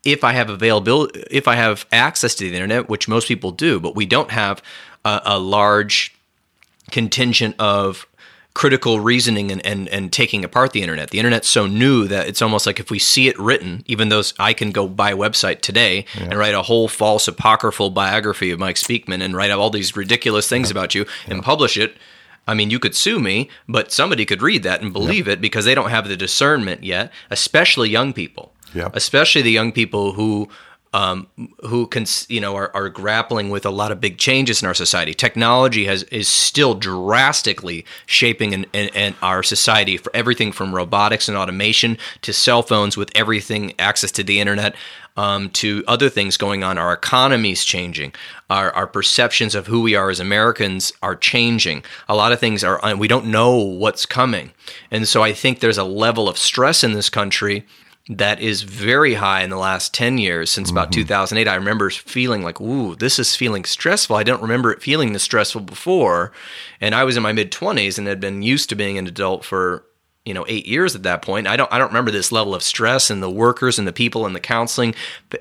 if 0.04 0.22
I 0.22 0.32
have 0.32 0.50
availability, 0.50 1.24
if 1.30 1.48
I 1.48 1.54
have 1.54 1.86
access 1.90 2.34
to 2.34 2.48
the 2.48 2.54
internet, 2.54 2.88
which 2.88 3.08
most 3.08 3.26
people 3.26 3.52
do, 3.52 3.80
but 3.80 3.96
we 3.96 4.04
don't 4.04 4.30
have 4.30 4.62
a, 5.04 5.20
a 5.24 5.38
large 5.38 6.14
contingent 6.90 7.56
of 7.58 8.06
critical 8.54 9.00
reasoning 9.00 9.50
and, 9.50 9.64
and, 9.66 9.88
and 9.88 10.12
taking 10.12 10.44
apart 10.44 10.72
the 10.72 10.80
internet. 10.80 11.10
The 11.10 11.18
internet's 11.18 11.48
so 11.48 11.66
new 11.66 12.06
that 12.06 12.28
it's 12.28 12.40
almost 12.40 12.66
like 12.66 12.78
if 12.78 12.88
we 12.88 13.00
see 13.00 13.26
it 13.26 13.38
written, 13.38 13.82
even 13.86 14.08
though 14.08 14.22
I 14.38 14.52
can 14.52 14.70
go 14.70 14.86
buy 14.86 15.10
a 15.10 15.16
website 15.16 15.60
today 15.60 16.06
and 16.16 16.38
write 16.38 16.54
a 16.54 16.62
whole 16.62 16.86
false 16.86 17.26
apocryphal 17.26 17.90
biography 17.90 18.52
of 18.52 18.60
Mike 18.60 18.76
Speakman 18.76 19.22
and 19.22 19.34
write 19.34 19.50
up 19.50 19.58
all 19.58 19.70
these 19.70 19.96
ridiculous 19.96 20.48
things 20.48 20.70
about 20.70 20.94
you 20.94 21.04
and 21.26 21.42
publish 21.42 21.76
it. 21.76 21.96
I 22.46 22.54
mean, 22.54 22.70
you 22.70 22.78
could 22.78 22.94
sue 22.94 23.18
me, 23.18 23.48
but 23.68 23.90
somebody 23.90 24.24
could 24.24 24.42
read 24.42 24.62
that 24.62 24.82
and 24.82 24.92
believe 24.92 25.26
it 25.26 25.40
because 25.40 25.64
they 25.64 25.74
don't 25.74 25.90
have 25.90 26.08
the 26.08 26.16
discernment 26.16 26.84
yet, 26.84 27.12
especially 27.30 27.90
young 27.90 28.12
people. 28.12 28.52
Yeah. 28.72 28.90
Especially 28.92 29.42
the 29.42 29.50
young 29.50 29.72
people 29.72 30.12
who 30.12 30.48
um, 30.94 31.26
who 31.66 31.88
can 31.88 32.06
you 32.28 32.40
know 32.40 32.54
are, 32.54 32.70
are 32.72 32.88
grappling 32.88 33.50
with 33.50 33.66
a 33.66 33.70
lot 33.70 33.90
of 33.90 34.00
big 34.00 34.16
changes 34.16 34.62
in 34.62 34.68
our 34.68 34.74
society. 34.74 35.12
Technology 35.12 35.86
has 35.86 36.04
is 36.04 36.28
still 36.28 36.74
drastically 36.74 37.84
shaping 38.06 38.52
in, 38.52 38.64
in, 38.72 38.88
in 38.94 39.14
our 39.20 39.42
society 39.42 39.96
for 39.96 40.14
everything 40.14 40.52
from 40.52 40.72
robotics 40.74 41.28
and 41.28 41.36
automation 41.36 41.98
to 42.22 42.32
cell 42.32 42.62
phones 42.62 42.96
with 42.96 43.10
everything 43.14 43.74
access 43.78 44.12
to 44.12 44.22
the 44.22 44.40
internet. 44.40 44.74
Um, 45.16 45.50
to 45.50 45.84
other 45.86 46.08
things 46.08 46.36
going 46.36 46.64
on, 46.64 46.76
our 46.76 46.92
economy's 46.92 47.64
changing. 47.64 48.14
Our, 48.50 48.72
our 48.72 48.88
perceptions 48.88 49.54
of 49.54 49.68
who 49.68 49.80
we 49.80 49.94
are 49.94 50.10
as 50.10 50.18
Americans 50.18 50.92
are 51.04 51.14
changing. 51.14 51.84
A 52.08 52.16
lot 52.16 52.32
of 52.32 52.40
things 52.40 52.64
are, 52.64 52.96
we 52.96 53.06
don't 53.06 53.26
know 53.26 53.54
what's 53.56 54.06
coming. 54.06 54.50
And 54.90 55.06
so 55.06 55.22
I 55.22 55.32
think 55.32 55.60
there's 55.60 55.78
a 55.78 55.84
level 55.84 56.28
of 56.28 56.36
stress 56.36 56.82
in 56.82 56.94
this 56.94 57.10
country 57.10 57.64
that 58.10 58.38
is 58.40 58.62
very 58.62 59.14
high 59.14 59.42
in 59.42 59.48
the 59.48 59.56
last 59.56 59.94
10 59.94 60.18
years 60.18 60.50
since 60.50 60.70
about 60.70 60.92
2008 60.92 61.50
i 61.50 61.54
remember 61.54 61.88
feeling 61.88 62.42
like 62.42 62.60
ooh 62.60 62.94
this 62.96 63.18
is 63.18 63.34
feeling 63.34 63.64
stressful. 63.64 64.14
I 64.14 64.22
don't 64.22 64.42
remember 64.42 64.72
it 64.72 64.82
feeling 64.82 65.14
this 65.14 65.22
stressful 65.22 65.62
before 65.62 66.30
and 66.80 66.94
i 66.94 67.02
was 67.04 67.16
in 67.16 67.22
my 67.22 67.32
mid 67.32 67.50
20s 67.50 67.96
and 67.96 68.06
had 68.06 68.20
been 68.20 68.42
used 68.42 68.68
to 68.68 68.74
being 68.76 68.98
an 68.98 69.06
adult 69.06 69.42
for 69.44 69.84
you 70.24 70.32
know 70.32 70.44
eight 70.48 70.66
years 70.66 70.94
at 70.94 71.02
that 71.02 71.22
point. 71.22 71.46
I 71.46 71.56
don't 71.56 71.72
i 71.72 71.78
don't 71.78 71.88
remember 71.88 72.10
this 72.10 72.32
level 72.32 72.54
of 72.54 72.62
stress 72.62 73.10
and 73.10 73.22
the 73.22 73.30
workers 73.30 73.78
and 73.78 73.86
the 73.86 73.92
people 73.92 74.26
and 74.26 74.34
the 74.34 74.40
counseling 74.40 74.94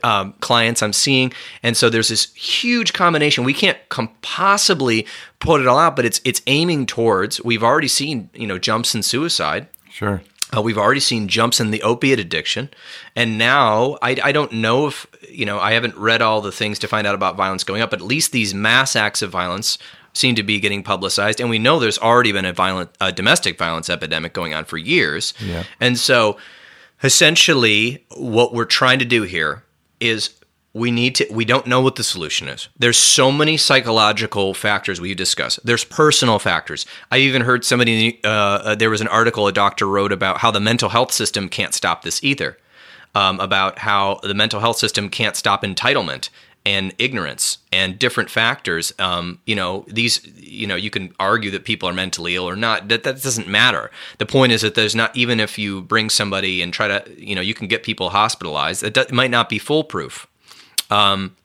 um, 0.03 0.33
clients 0.39 0.83
i'm 0.83 0.93
seeing. 0.93 1.33
And 1.61 1.75
so 1.77 1.89
there's 1.89 2.09
this 2.09 2.33
huge 2.33 2.93
combination. 2.93 3.43
We 3.43 3.53
can't 3.53 3.77
com- 3.89 4.11
possibly 4.21 5.07
put 5.39 5.61
it 5.61 5.67
all 5.67 5.79
out 5.79 5.95
but 5.95 6.05
it's 6.05 6.21
it's 6.23 6.41
aiming 6.47 6.85
towards 6.85 7.41
we've 7.43 7.63
already 7.63 7.87
seen 7.87 8.29
you 8.33 8.47
know 8.47 8.59
jumps 8.59 8.93
in 8.95 9.03
suicide. 9.03 9.67
Sure. 9.89 10.21
Uh, 10.55 10.61
we've 10.61 10.77
already 10.77 10.99
seen 10.99 11.27
jumps 11.27 11.59
in 11.59 11.71
the 11.71 11.81
opiate 11.81 12.19
addiction, 12.19 12.69
and 13.15 13.37
now 13.37 13.97
I, 14.01 14.17
I 14.23 14.31
don't 14.31 14.51
know 14.51 14.87
if 14.87 15.07
you 15.29 15.45
know 15.45 15.59
I 15.59 15.73
haven't 15.73 15.95
read 15.97 16.21
all 16.21 16.41
the 16.41 16.51
things 16.51 16.79
to 16.79 16.87
find 16.87 17.07
out 17.07 17.15
about 17.15 17.35
violence 17.35 17.63
going 17.63 17.81
up. 17.81 17.89
But 17.89 18.01
at 18.01 18.05
least 18.05 18.31
these 18.31 18.53
mass 18.53 18.95
acts 18.95 19.21
of 19.21 19.31
violence 19.31 19.77
seem 20.13 20.35
to 20.35 20.43
be 20.43 20.59
getting 20.59 20.83
publicized, 20.83 21.39
and 21.39 21.49
we 21.49 21.59
know 21.59 21.79
there's 21.79 21.99
already 21.99 22.31
been 22.31 22.45
a 22.45 22.53
violent 22.53 22.91
uh, 23.01 23.11
domestic 23.11 23.57
violence 23.57 23.89
epidemic 23.89 24.33
going 24.33 24.53
on 24.53 24.65
for 24.65 24.77
years. 24.77 25.33
Yeah. 25.39 25.63
And 25.79 25.97
so, 25.97 26.37
essentially, 27.03 28.05
what 28.15 28.53
we're 28.53 28.65
trying 28.65 28.99
to 28.99 29.05
do 29.05 29.23
here 29.23 29.63
is 29.99 30.29
we 30.73 30.89
need 30.89 31.15
to 31.15 31.27
we 31.31 31.45
don't 31.45 31.67
know 31.67 31.81
what 31.81 31.95
the 31.95 32.03
solution 32.03 32.47
is. 32.47 32.67
There's 32.77 32.97
so 32.97 33.31
many 33.31 33.57
psychological 33.57 34.53
factors 34.53 34.99
we 34.99 35.13
discuss. 35.13 35.59
There's 35.63 35.83
personal 35.83 36.39
factors. 36.39 36.85
I 37.11 37.17
even 37.19 37.43
heard 37.43 37.63
somebody 37.63 38.19
uh, 38.23 38.27
uh, 38.27 38.75
there 38.75 38.89
was 38.89 39.01
an 39.01 39.07
article 39.07 39.47
a 39.47 39.51
doctor 39.51 39.87
wrote 39.87 40.11
about 40.11 40.39
how 40.39 40.49
the 40.51 40.59
mental 40.59 40.89
health 40.89 41.11
system 41.11 41.47
can't 41.47 41.73
stop 41.73 42.01
this 42.01 42.23
either 42.23 42.57
um, 43.13 43.39
about 43.39 43.79
how 43.79 44.19
the 44.23 44.33
mental 44.33 44.59
health 44.59 44.77
system 44.77 45.09
can't 45.09 45.35
stop 45.35 45.63
entitlement 45.63 46.29
and 46.65 46.95
ignorance 46.97 47.57
and 47.73 47.99
different 47.99 48.31
factors. 48.31 48.93
Um, 48.97 49.39
you 49.45 49.55
know 49.55 49.85
these 49.87 50.25
you 50.37 50.65
know 50.65 50.75
you 50.75 50.89
can 50.89 51.13
argue 51.19 51.51
that 51.51 51.65
people 51.65 51.87
are 51.87 51.93
mentally 51.93 52.35
ill 52.35 52.49
or 52.49 52.55
not. 52.55 52.87
That 52.87 53.03
that 53.03 53.21
doesn't 53.21 53.47
matter. 53.47 53.91
The 54.17 54.25
point 54.25 54.51
is 54.51 54.61
that 54.61 54.73
there's 54.73 54.95
not 54.95 55.15
even 55.15 55.39
if 55.39 55.59
you 55.59 55.83
bring 55.83 56.09
somebody 56.09 56.63
and 56.63 56.73
try 56.73 56.87
to 56.87 57.03
you 57.15 57.35
know 57.35 57.41
you 57.41 57.53
can 57.53 57.67
get 57.67 57.83
people 57.83 58.09
hospitalized 58.09 58.81
it, 58.81 58.95
do, 58.95 59.01
it 59.01 59.11
might 59.11 59.29
not 59.29 59.49
be 59.49 59.59
foolproof 59.59 60.27
um, 60.93 61.35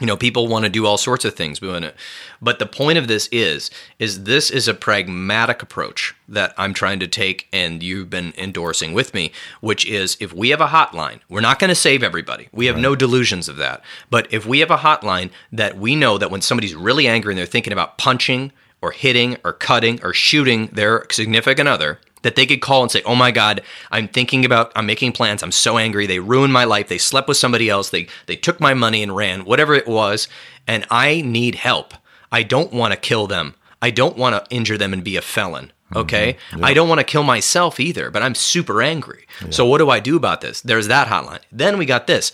you 0.00 0.06
know 0.06 0.16
people 0.16 0.48
want 0.48 0.64
to 0.64 0.68
do 0.68 0.86
all 0.86 0.98
sorts 0.98 1.24
of 1.24 1.34
things 1.34 1.60
we 1.60 1.68
want 1.68 1.84
to 1.84 1.94
but 2.42 2.58
the 2.58 2.66
point 2.66 2.98
of 2.98 3.06
this 3.06 3.28
is 3.30 3.70
is 3.98 4.24
this 4.24 4.50
is 4.50 4.66
a 4.66 4.74
pragmatic 4.74 5.62
approach 5.62 6.14
that 6.28 6.52
i'm 6.58 6.74
trying 6.74 6.98
to 6.98 7.06
take 7.06 7.46
and 7.52 7.80
you've 7.80 8.10
been 8.10 8.32
endorsing 8.36 8.92
with 8.92 9.14
me 9.14 9.30
which 9.60 9.86
is 9.86 10.16
if 10.18 10.32
we 10.32 10.50
have 10.50 10.60
a 10.60 10.66
hotline 10.66 11.20
we're 11.28 11.40
not 11.40 11.58
going 11.58 11.68
to 11.68 11.74
save 11.74 12.02
everybody. 12.02 12.48
We 12.52 12.66
have 12.66 12.78
no 12.78 12.94
delusions 12.94 13.48
of 13.48 13.56
that. 13.56 13.82
But 14.08 14.32
if 14.32 14.46
we 14.46 14.60
have 14.60 14.70
a 14.70 14.76
hotline 14.78 15.30
that 15.52 15.76
we 15.76 15.96
know 15.96 16.16
that 16.16 16.30
when 16.30 16.42
somebody's 16.42 16.74
really 16.74 17.08
angry 17.08 17.32
and 17.32 17.38
they're 17.38 17.46
thinking 17.46 17.72
about 17.72 17.98
punching 17.98 18.52
or 18.80 18.92
hitting 18.92 19.36
or 19.44 19.52
cutting 19.52 20.00
or 20.02 20.12
shooting 20.12 20.68
their 20.68 21.06
significant 21.10 21.68
other 21.68 21.98
that 22.24 22.34
they 22.34 22.44
could 22.44 22.60
call 22.60 22.82
and 22.82 22.90
say, 22.90 23.00
"Oh 23.06 23.14
my 23.14 23.30
God, 23.30 23.62
I'm 23.92 24.08
thinking 24.08 24.44
about, 24.44 24.72
I'm 24.74 24.84
making 24.86 25.12
plans. 25.12 25.42
I'm 25.42 25.52
so 25.52 25.78
angry. 25.78 26.06
They 26.06 26.18
ruined 26.18 26.52
my 26.52 26.64
life. 26.64 26.88
They 26.88 26.98
slept 26.98 27.28
with 27.28 27.36
somebody 27.36 27.70
else. 27.70 27.90
They 27.90 28.08
they 28.26 28.34
took 28.36 28.58
my 28.60 28.74
money 28.74 29.02
and 29.02 29.14
ran, 29.14 29.44
whatever 29.44 29.74
it 29.74 29.86
was, 29.86 30.26
and 30.66 30.84
I 30.90 31.20
need 31.20 31.54
help. 31.54 31.94
I 32.32 32.42
don't 32.42 32.72
want 32.72 32.92
to 32.92 32.98
kill 32.98 33.28
them. 33.28 33.54
I 33.80 33.90
don't 33.90 34.16
want 34.16 34.34
to 34.34 34.54
injure 34.54 34.76
them 34.78 34.92
and 34.92 35.04
be 35.04 35.16
a 35.16 35.22
felon. 35.22 35.70
Okay, 35.94 36.36
I 36.60 36.74
don't 36.74 36.88
want 36.88 36.98
to 36.98 37.04
kill 37.04 37.22
myself 37.22 37.78
either. 37.78 38.10
But 38.10 38.22
I'm 38.22 38.34
super 38.34 38.82
angry. 38.82 39.26
So 39.50 39.64
what 39.66 39.78
do 39.78 39.90
I 39.90 40.00
do 40.00 40.16
about 40.16 40.40
this? 40.40 40.60
There's 40.62 40.88
that 40.88 41.06
hotline. 41.08 41.42
Then 41.52 41.78
we 41.78 41.86
got 41.86 42.06
this. 42.08 42.32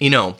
You 0.00 0.10
know, 0.10 0.36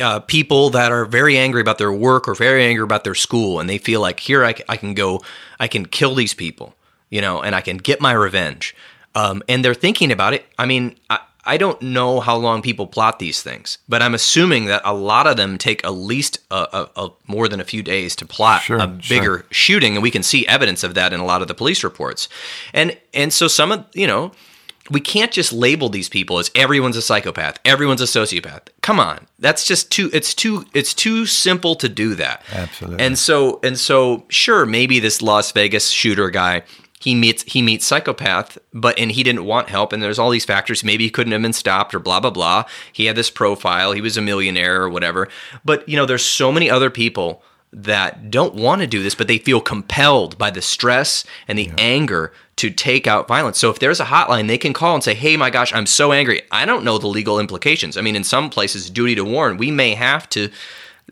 uh, 0.00 0.20
people 0.20 0.70
that 0.70 0.90
are 0.90 1.04
very 1.04 1.36
angry 1.38 1.60
about 1.60 1.78
their 1.78 1.92
work 1.92 2.26
or 2.28 2.34
very 2.34 2.64
angry 2.64 2.82
about 2.82 3.04
their 3.04 3.14
school 3.14 3.60
and 3.60 3.68
they 3.70 3.78
feel 3.78 4.00
like 4.00 4.18
here 4.20 4.44
I, 4.44 4.52
c- 4.54 4.64
I 4.68 4.76
can 4.76 4.94
go 4.94 5.20
i 5.60 5.68
can 5.68 5.86
kill 5.86 6.14
these 6.16 6.34
people 6.34 6.74
you 7.14 7.20
know 7.20 7.36
and 7.42 7.54
i 7.54 7.60
can 7.60 7.76
get 7.76 8.00
my 8.00 8.12
revenge 8.12 8.74
um, 9.14 9.42
and 9.48 9.64
they're 9.64 9.80
thinking 9.86 10.10
about 10.12 10.32
it 10.34 10.42
i 10.58 10.66
mean 10.66 10.84
I, 11.08 11.18
I 11.46 11.56
don't 11.56 11.80
know 11.82 12.20
how 12.20 12.36
long 12.36 12.62
people 12.62 12.86
plot 12.86 13.18
these 13.18 13.42
things, 13.42 13.78
but 13.88 14.00
I'm 14.00 14.14
assuming 14.14 14.64
that 14.66 14.82
a 14.84 14.94
lot 14.94 15.26
of 15.26 15.36
them 15.36 15.58
take 15.58 15.84
at 15.84 15.90
least 15.90 16.38
a, 16.50 16.88
a, 16.96 17.04
a 17.04 17.10
more 17.26 17.48
than 17.48 17.60
a 17.60 17.64
few 17.64 17.82
days 17.82 18.16
to 18.16 18.26
plot 18.26 18.62
Sure, 18.62 18.78
a 18.78 18.86
bigger 18.86 19.38
sure. 19.38 19.46
shooting, 19.50 19.94
and 19.94 20.02
we 20.02 20.10
can 20.10 20.22
see 20.22 20.46
evidence 20.46 20.82
of 20.82 20.94
that 20.94 21.12
in 21.12 21.20
a 21.20 21.24
lot 21.24 21.42
of 21.42 21.48
the 21.48 21.54
police 21.54 21.84
reports. 21.84 22.28
And 22.72 22.96
and 23.12 23.32
so 23.32 23.46
some 23.46 23.72
of 23.72 23.84
you 23.92 24.06
know, 24.06 24.32
we 24.90 25.00
can't 25.00 25.30
just 25.30 25.52
label 25.52 25.88
these 25.90 26.08
people 26.08 26.38
as 26.38 26.50
everyone's 26.54 26.96
a 26.96 27.02
psychopath, 27.02 27.58
everyone's 27.64 28.00
a 28.00 28.04
sociopath. 28.06 28.68
Come 28.80 28.98
on, 28.98 29.26
that's 29.38 29.66
just 29.66 29.90
too. 29.90 30.08
It's 30.14 30.34
too. 30.34 30.64
It's 30.72 30.94
too 30.94 31.26
simple 31.26 31.74
to 31.76 31.90
do 31.90 32.14
that. 32.14 32.42
Absolutely. 32.52 33.04
And 33.04 33.18
so 33.18 33.60
and 33.62 33.78
so, 33.78 34.24
sure, 34.28 34.64
maybe 34.64 34.98
this 34.98 35.20
Las 35.20 35.52
Vegas 35.52 35.90
shooter 35.90 36.30
guy. 36.30 36.62
He 37.04 37.14
meets 37.14 37.42
he 37.42 37.60
meets 37.60 37.84
psychopath, 37.84 38.56
but 38.72 38.98
and 38.98 39.12
he 39.12 39.22
didn't 39.22 39.44
want 39.44 39.68
help, 39.68 39.92
and 39.92 40.02
there's 40.02 40.18
all 40.18 40.30
these 40.30 40.46
factors. 40.46 40.82
Maybe 40.82 41.04
he 41.04 41.10
couldn't 41.10 41.34
have 41.34 41.42
been 41.42 41.52
stopped, 41.52 41.94
or 41.94 41.98
blah 41.98 42.18
blah 42.18 42.30
blah. 42.30 42.64
He 42.94 43.04
had 43.04 43.14
this 43.14 43.28
profile. 43.28 43.92
He 43.92 44.00
was 44.00 44.16
a 44.16 44.22
millionaire, 44.22 44.80
or 44.80 44.88
whatever. 44.88 45.28
But 45.66 45.86
you 45.86 45.98
know, 45.98 46.06
there's 46.06 46.24
so 46.24 46.50
many 46.50 46.70
other 46.70 46.88
people 46.88 47.42
that 47.74 48.30
don't 48.30 48.54
want 48.54 48.80
to 48.80 48.86
do 48.86 49.02
this, 49.02 49.14
but 49.14 49.28
they 49.28 49.36
feel 49.36 49.60
compelled 49.60 50.38
by 50.38 50.48
the 50.48 50.62
stress 50.62 51.26
and 51.46 51.58
the 51.58 51.70
anger 51.76 52.32
to 52.56 52.70
take 52.70 53.06
out 53.06 53.28
violence. 53.28 53.58
So 53.58 53.68
if 53.68 53.80
there's 53.80 54.00
a 54.00 54.06
hotline, 54.06 54.48
they 54.48 54.56
can 54.56 54.72
call 54.72 54.94
and 54.94 55.04
say, 55.04 55.12
"Hey, 55.12 55.36
my 55.36 55.50
gosh, 55.50 55.74
I'm 55.74 55.84
so 55.84 56.10
angry. 56.10 56.40
I 56.50 56.64
don't 56.64 56.84
know 56.84 56.96
the 56.96 57.06
legal 57.06 57.38
implications. 57.38 57.98
I 57.98 58.00
mean, 58.00 58.16
in 58.16 58.24
some 58.24 58.48
places, 58.48 58.88
duty 58.88 59.14
to 59.16 59.24
warn. 59.24 59.58
We 59.58 59.70
may 59.70 59.94
have 59.94 60.26
to." 60.30 60.48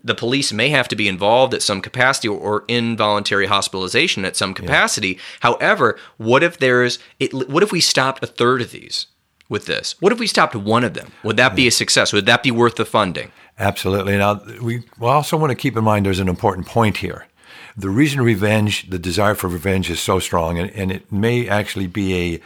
The 0.03 0.15
police 0.15 0.51
may 0.51 0.69
have 0.69 0.87
to 0.89 0.95
be 0.95 1.07
involved 1.07 1.53
at 1.53 1.61
some 1.61 1.81
capacity 1.81 2.27
or, 2.27 2.37
or 2.37 2.65
involuntary 2.67 3.45
hospitalization 3.45 4.25
at 4.25 4.35
some 4.35 4.53
capacity. 4.53 5.17
However, 5.39 5.97
what 6.17 6.43
if 6.43 6.57
there's 6.57 6.99
it, 7.19 7.33
what 7.33 7.63
if 7.63 7.71
we 7.71 7.79
stopped 7.79 8.23
a 8.23 8.27
third 8.27 8.61
of 8.61 8.71
these 8.71 9.07
with 9.47 9.65
this? 9.65 9.95
What 10.01 10.11
if 10.11 10.19
we 10.19 10.27
stopped 10.27 10.55
one 10.55 10.83
of 10.83 10.93
them? 10.93 11.11
Would 11.23 11.37
that 11.37 11.55
be 11.55 11.67
a 11.67 11.71
success? 11.71 12.11
Would 12.11 12.25
that 12.25 12.43
be 12.43 12.51
worth 12.51 12.75
the 12.75 12.85
funding? 12.85 13.31
Absolutely. 13.59 14.17
Now, 14.17 14.41
we 14.61 14.83
we 14.99 15.07
also 15.07 15.37
want 15.37 15.51
to 15.51 15.55
keep 15.55 15.77
in 15.77 15.83
mind 15.83 16.05
there's 16.05 16.19
an 16.19 16.27
important 16.27 16.67
point 16.67 16.97
here. 16.97 17.27
The 17.75 17.89
reason 17.89 18.21
revenge, 18.21 18.89
the 18.89 18.99
desire 18.99 19.35
for 19.35 19.47
revenge, 19.47 19.89
is 19.89 19.99
so 19.99 20.19
strong, 20.19 20.59
and, 20.59 20.69
and 20.71 20.91
it 20.91 21.11
may 21.11 21.47
actually 21.47 21.87
be 21.87 22.15
a 22.15 22.41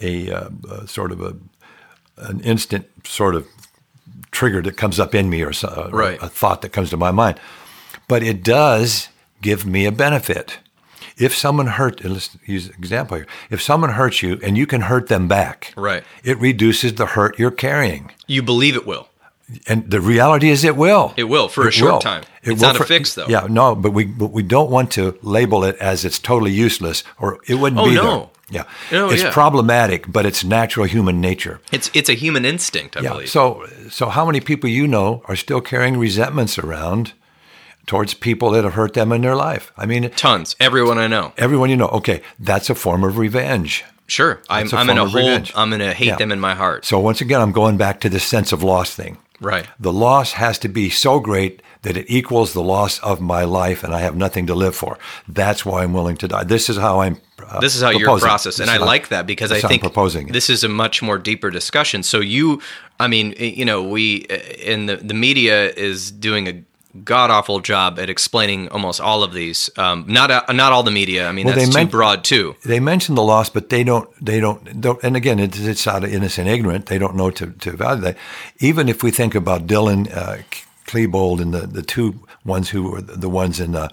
a, 0.00 0.32
uh, 0.32 0.48
uh 0.68 0.86
sort 0.86 1.12
of 1.12 1.20
a 1.20 1.36
an 2.16 2.40
instant 2.40 2.86
sort 3.06 3.34
of 3.34 3.46
trigger 4.32 4.62
that 4.62 4.76
comes 4.76 4.98
up 4.98 5.14
in 5.14 5.30
me, 5.30 5.42
or, 5.42 5.52
so, 5.52 5.88
or 5.92 5.96
Right. 5.96 6.18
a 6.22 6.28
thought 6.28 6.62
that 6.62 6.70
comes 6.72 6.90
to 6.90 6.96
my 6.96 7.10
mind. 7.12 7.38
But 8.08 8.22
it 8.22 8.42
does 8.42 9.08
give 9.40 9.64
me 9.64 9.86
a 9.86 9.92
benefit. 9.92 10.58
If 11.18 11.36
someone 11.36 11.66
hurt, 11.66 12.02
let's 12.04 12.30
use 12.46 12.66
an 12.66 12.74
example 12.78 13.18
here. 13.18 13.26
If 13.50 13.60
someone 13.62 13.90
hurts 13.90 14.22
you 14.22 14.40
and 14.42 14.56
you 14.56 14.66
can 14.66 14.82
hurt 14.82 15.08
them 15.08 15.28
back, 15.28 15.72
Right. 15.76 16.02
it 16.24 16.38
reduces 16.40 16.94
the 16.94 17.06
hurt 17.06 17.38
you're 17.38 17.50
carrying. 17.50 18.10
You 18.26 18.42
believe 18.42 18.74
it 18.74 18.86
will. 18.86 19.08
And 19.66 19.90
the 19.90 20.00
reality 20.00 20.48
is, 20.48 20.64
it 20.64 20.76
will. 20.76 21.12
It 21.16 21.24
will, 21.24 21.48
for 21.48 21.68
a 21.68 21.70
short 21.70 22.00
time. 22.02 22.22
It 22.42 22.52
It's 22.52 22.62
not 22.62 22.80
a 22.80 22.84
fix, 22.84 23.14
though. 23.14 23.26
Yeah, 23.28 23.46
no, 23.50 23.74
but 23.74 23.92
we 23.92 24.04
but 24.06 24.32
we 24.32 24.42
don't 24.42 24.70
want 24.70 24.90
to 24.92 25.14
label 25.20 25.62
it 25.64 25.76
as 25.76 26.06
it's 26.06 26.18
totally 26.18 26.52
useless, 26.52 27.04
or 27.18 27.38
it 27.46 27.56
wouldn't 27.56 27.78
Oh, 27.80 27.84
be 27.84 27.94
no. 27.96 28.02
there. 28.02 28.26
Yeah, 28.52 28.64
No, 28.90 29.08
it's 29.10 29.22
yeah. 29.22 29.32
problematic, 29.32 30.04
but 30.12 30.26
it's 30.26 30.44
natural 30.44 30.86
human 30.86 31.20
nature. 31.20 31.58
It's 31.72 31.90
it's 31.94 32.08
a 32.10 32.14
human 32.14 32.44
instinct, 32.44 32.96
I 32.96 33.00
Yeah. 33.00 33.12
believe. 33.12 33.28
So 33.30 33.64
so 33.90 34.08
how 34.10 34.24
many 34.26 34.40
people 34.40 34.68
you 34.70 34.86
know 34.86 35.22
are 35.28 35.36
still 35.36 35.60
carrying 35.60 35.96
resentments 35.98 36.58
around 36.58 37.12
towards 37.86 38.14
people 38.14 38.50
that 38.50 38.64
have 38.64 38.74
hurt 38.74 38.92
them 38.94 39.10
in 39.12 39.22
their 39.22 39.34
life? 39.36 39.72
I 39.78 39.86
mean, 39.86 40.10
Tons. 40.16 40.54
Everyone 40.60 40.98
I 40.98 41.06
know. 41.08 41.32
everyone 41.38 41.70
you 41.70 41.76
know. 41.76 41.88
Okay, 41.88 42.20
that's 42.38 42.70
a 42.70 42.74
form 42.74 43.04
of 43.04 43.16
revenge. 43.18 43.84
Sure. 44.06 44.40
I'm, 44.50 44.64
That's 44.64 44.72
a 44.74 44.76
I'm 44.78 44.86
form 44.86 44.96
gonna 44.98 45.08
hold. 45.10 45.24
revenge. 45.24 45.52
I'm 45.56 45.70
gonna 45.70 45.94
hate 45.94 46.06
Yeah. 46.08 46.16
them 46.16 46.32
in 46.32 46.40
my 46.40 46.54
heart. 46.54 46.84
So 46.84 46.98
once 46.98 47.22
again, 47.22 47.40
I'm 47.40 47.52
going 47.52 47.76
back 47.78 48.00
to 48.00 48.08
the 48.10 48.20
sense 48.20 48.52
of 48.52 48.62
loss 48.62 48.94
thing. 48.94 49.16
Right. 49.40 49.66
The 49.80 49.92
loss 49.92 50.32
has 50.32 50.58
to 50.58 50.68
be 50.68 50.90
so 50.90 51.18
great 51.18 51.62
that 51.82 51.96
it 51.96 52.06
equals 52.08 52.52
the 52.52 52.62
loss 52.62 52.98
of 53.00 53.20
my 53.20 53.42
life, 53.44 53.82
and 53.84 53.92
I 53.94 54.00
have 54.00 54.14
nothing 54.16 54.46
to 54.46 54.54
live 54.54 54.74
for. 54.76 54.98
That's 55.28 55.64
why 55.66 55.82
I'm 55.82 55.92
willing 55.92 56.16
to 56.18 56.28
die. 56.28 56.44
This 56.44 56.68
is 56.68 56.76
how 56.76 57.00
I'm. 57.00 57.16
Uh, 57.44 57.60
This 57.60 57.74
is 57.76 57.82
how 57.82 57.90
you're 57.90 58.00
proposing. 58.00 58.28
processed, 58.28 58.60
and 58.60 58.70
I 58.70 58.78
how- 58.78 58.84
like 58.86 59.08
that 59.08 59.26
because 59.26 59.50
I 59.50 59.54
this 59.54 59.58
is 59.58 59.62
how 59.62 59.68
I'm 59.68 59.70
think 59.72 59.82
proposing 59.82 60.28
it. 60.28 60.32
this 60.32 60.48
is 60.48 60.62
a 60.64 60.68
much 60.68 61.02
more 61.02 61.18
deeper 61.18 61.50
discussion. 61.50 62.02
So 62.04 62.20
you, 62.20 62.60
I 63.00 63.08
mean, 63.08 63.34
you 63.38 63.64
know, 63.64 63.82
we 63.82 64.26
eh, 64.30 64.72
in 64.72 64.86
the 64.86 64.96
the 64.96 65.14
media 65.14 65.70
is 65.70 66.12
doing 66.12 66.46
a 66.48 66.54
god 67.04 67.30
awful 67.30 67.58
job 67.60 67.98
at 67.98 68.08
explaining 68.10 68.68
almost 68.68 69.00
all 69.00 69.22
of 69.24 69.32
these. 69.32 69.70
Um, 69.76 70.04
not 70.06 70.30
uh, 70.30 70.52
not 70.52 70.72
all 70.72 70.84
the 70.84 70.90
media. 70.92 71.28
I 71.28 71.32
mean, 71.32 71.46
Well, 71.46 71.56
that's 71.56 71.70
too 71.70 71.74
meant- 71.78 71.90
broad 71.90 72.22
too. 72.22 72.54
they 72.64 72.80
mention 72.80 73.16
the 73.16 73.22
loss, 73.24 73.48
but 73.50 73.70
they 73.70 73.82
don't. 73.82 74.08
They 74.24 74.38
don't. 74.40 74.80
don't 74.80 75.02
and 75.02 75.16
again, 75.16 75.40
it's, 75.40 75.58
it's 75.58 75.86
out 75.88 76.04
of 76.04 76.12
innocent 76.12 76.48
ignorant. 76.48 76.86
They 76.86 76.98
don't 76.98 77.16
know 77.16 77.30
to 77.30 77.46
to 77.64 77.70
value 77.76 78.02
that. 78.02 78.16
Even 78.60 78.88
if 78.88 79.02
we 79.02 79.10
think 79.10 79.34
about 79.34 79.66
Dylan 79.66 80.06
uh, 80.16 80.36
Klebold 80.92 81.40
and 81.40 81.52
the 81.54 81.66
the 81.66 81.82
two 81.82 82.14
ones 82.44 82.70
who 82.70 82.90
were 82.90 83.00
the 83.00 83.28
ones 83.30 83.58
in. 83.60 83.74
Uh, 83.74 83.88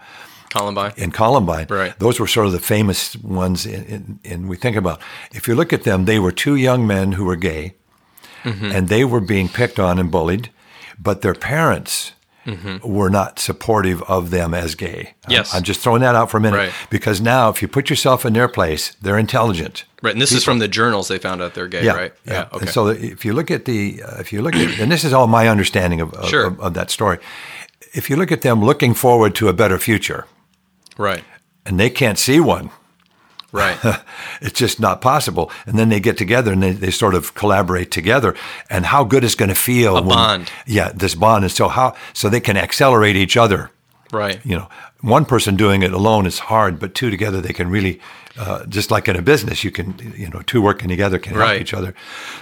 Columbine. 0.50 0.94
in 0.98 1.12
Columbine. 1.12 1.68
Right. 1.70 1.94
Those 2.00 2.20
were 2.20 2.26
sort 2.28 2.48
of 2.48 2.54
the 2.54 2.60
famous 2.60 3.16
ones. 3.18 3.66
In, 3.68 3.84
in, 3.86 4.20
in 4.24 4.48
we 4.48 4.58
think 4.58 4.76
about 4.76 5.00
if 5.32 5.48
you 5.48 5.54
look 5.56 5.74
at 5.74 5.84
them, 5.84 6.06
they 6.06 6.18
were 6.20 6.32
two 6.32 6.56
young 6.56 6.88
men 6.88 7.12
who 7.14 7.26
were 7.26 7.36
gay, 7.38 7.76
Mm-hmm. 8.44 8.72
and 8.72 8.88
they 8.88 9.04
were 9.06 9.20
being 9.22 9.48
picked 9.50 9.80
on 9.80 10.00
and 10.00 10.10
bullied, 10.12 10.50
but 10.98 11.22
their 11.22 11.36
parents. 11.36 12.14
Mm-hmm. 12.46 12.78
Were 12.92 13.10
not 13.12 13.38
supportive 13.38 14.02
of 14.04 14.30
them 14.32 14.54
as 14.56 14.74
gay. 14.74 15.14
I'm- 15.26 15.32
Yes. 15.38 15.54
I'm, 15.54 15.62
just 15.62 15.82
throwing 15.82 16.02
that 16.02 16.16
out 16.16 16.32
for 16.32 16.38
a 16.38 16.42
minute 16.42 16.58
Right. 16.58 16.74
because 16.90 17.22
now, 17.22 17.50
if 17.50 17.62
you 17.62 17.68
put 17.68 17.90
yourself 17.92 18.26
in 18.26 18.34
their 18.34 18.48
place, 18.48 18.96
they're 19.02 19.20
intelligent. 19.20 19.84
Right, 20.02 20.14
and 20.14 20.22
this 20.22 20.32
is 20.32 20.44
from 20.46 20.60
the 20.60 20.68
journals 20.70 21.08
they 21.10 21.18
found 21.18 21.42
out 21.42 21.54
they're 21.56 21.68
gay, 21.68 21.84
Yeah, 21.84 21.94
right? 21.96 22.14
yeah. 22.26 22.48
Okay. 22.54 22.60
And 22.62 22.70
so, 22.70 22.88
if 22.88 23.26
you 23.26 23.34
look 23.34 23.52
at 23.52 23.66
the, 23.66 24.02
uh, 24.02 24.20
if 24.20 24.32
you 24.32 24.42
look 24.42 24.56
at, 24.56 24.80
and 24.80 24.90
this 24.92 25.04
is 25.04 25.12
all 25.14 25.28
my 25.28 25.50
understanding 25.50 26.00
of 26.02 26.14
of, 26.14 26.30
Sure. 26.30 26.46
of 26.48 26.60
of 26.62 26.74
that 26.74 26.90
story. 26.90 27.18
If 27.94 28.10
you 28.10 28.16
look 28.16 28.32
at 28.32 28.42
them 28.42 28.64
looking 28.64 28.94
forward 28.94 29.36
to 29.36 29.48
a 29.50 29.54
better 29.54 29.78
future, 29.80 30.26
right. 30.98 31.24
and 31.66 31.80
they 31.80 31.90
can't 31.90 32.18
see 32.20 32.40
one, 32.40 32.70
Right. 33.52 33.78
it's 34.42 34.60
just 34.60 34.80
not 34.80 35.02
possible. 35.02 35.52
And 35.66 35.78
then 35.78 35.90
they 35.90 36.00
get 36.00 36.18
together 36.18 36.54
and 36.54 36.62
they, 36.62 36.72
they 36.72 36.92
sort 36.92 37.16
of 37.16 37.34
collaborate 37.34 37.90
together. 37.90 38.36
And 38.70 38.86
how 38.86 39.04
good 39.04 39.24
it's 39.24 39.36
going 39.36 39.50
to 39.50 39.56
feel. 39.56 39.98
A 39.98 40.02
bond. 40.02 40.52
Yeah, 40.68 40.92
this 40.94 41.16
bond. 41.16 41.44
And 41.46 41.52
so 41.52 41.68
how 41.68 41.96
so 42.14 42.30
they 42.30 42.40
can 42.42 42.58
accelerate 42.58 43.16
each 43.16 43.36
other. 43.38 43.72
right. 44.12 44.40
You 44.46 44.56
know, 44.58 44.70
one 45.02 45.26
person 45.26 45.56
doing 45.56 45.82
it 45.84 45.94
alone 45.94 46.26
is 46.26 46.40
hard, 46.40 46.80
but 46.80 46.94
two 46.94 47.10
together 47.10 47.42
they 47.42 47.54
can 47.54 47.70
really, 47.70 48.00
uh, 48.38 48.66
just 48.66 48.92
like 48.92 49.08
in 49.08 49.16
a 49.16 49.22
business, 49.22 49.64
you 49.64 49.72
can 49.72 50.14
you 50.18 50.30
know 50.30 50.42
two 50.42 50.62
working 50.62 50.90
together 50.90 51.20
can 51.20 51.34
help 51.36 51.62
each 51.62 51.74
other. 51.74 51.94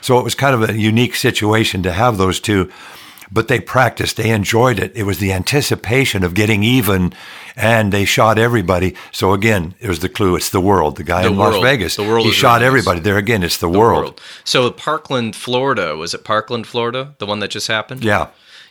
So 0.01 0.17
it 0.19 0.23
was 0.23 0.35
kind 0.35 0.55
of 0.55 0.69
a 0.69 0.77
unique 0.77 1.15
situation 1.15 1.83
to 1.83 1.91
have 1.91 2.17
those 2.17 2.39
two. 2.39 2.71
But 3.29 3.49
they 3.49 3.59
practiced, 3.59 4.15
they 4.15 4.29
enjoyed 4.29 4.79
it. 4.79 4.93
It 4.95 5.03
was 5.03 5.17
the 5.17 5.33
anticipation 5.33 6.23
of 6.23 6.33
getting 6.33 6.63
even, 6.63 7.13
and 7.57 7.91
they 7.91 8.05
shot 8.05 8.39
everybody. 8.39 8.95
So 9.11 9.33
again, 9.33 9.75
it 9.81 9.89
was 9.89 9.99
the 9.99 10.07
clue. 10.07 10.37
It's 10.37 10.49
the 10.49 10.61
world. 10.61 10.95
The 10.95 11.03
guy 11.03 11.23
The 11.23 11.27
in 11.31 11.35
Las. 11.35 11.61
Vegas, 11.61 11.97
The 11.97 12.03
world 12.03 12.25
he 12.25 12.31
shot 12.31 12.59
Vegas. 12.61 12.67
everybody. 12.67 12.99
There 13.01 13.17
again, 13.17 13.43
it's 13.43 13.57
the, 13.57 13.69
The 13.69 13.77
world. 13.77 14.21
So 14.45 14.71
Parkland, 14.71 15.35
Florida, 15.35 15.97
was 15.97 16.13
it 16.13 16.23
Parkland, 16.23 16.67
Florida, 16.67 17.15
the 17.17 17.25
one 17.25 17.39
that 17.39 17.49
just 17.51 17.67
happened? 17.67 18.01
Yeah. 18.01 18.27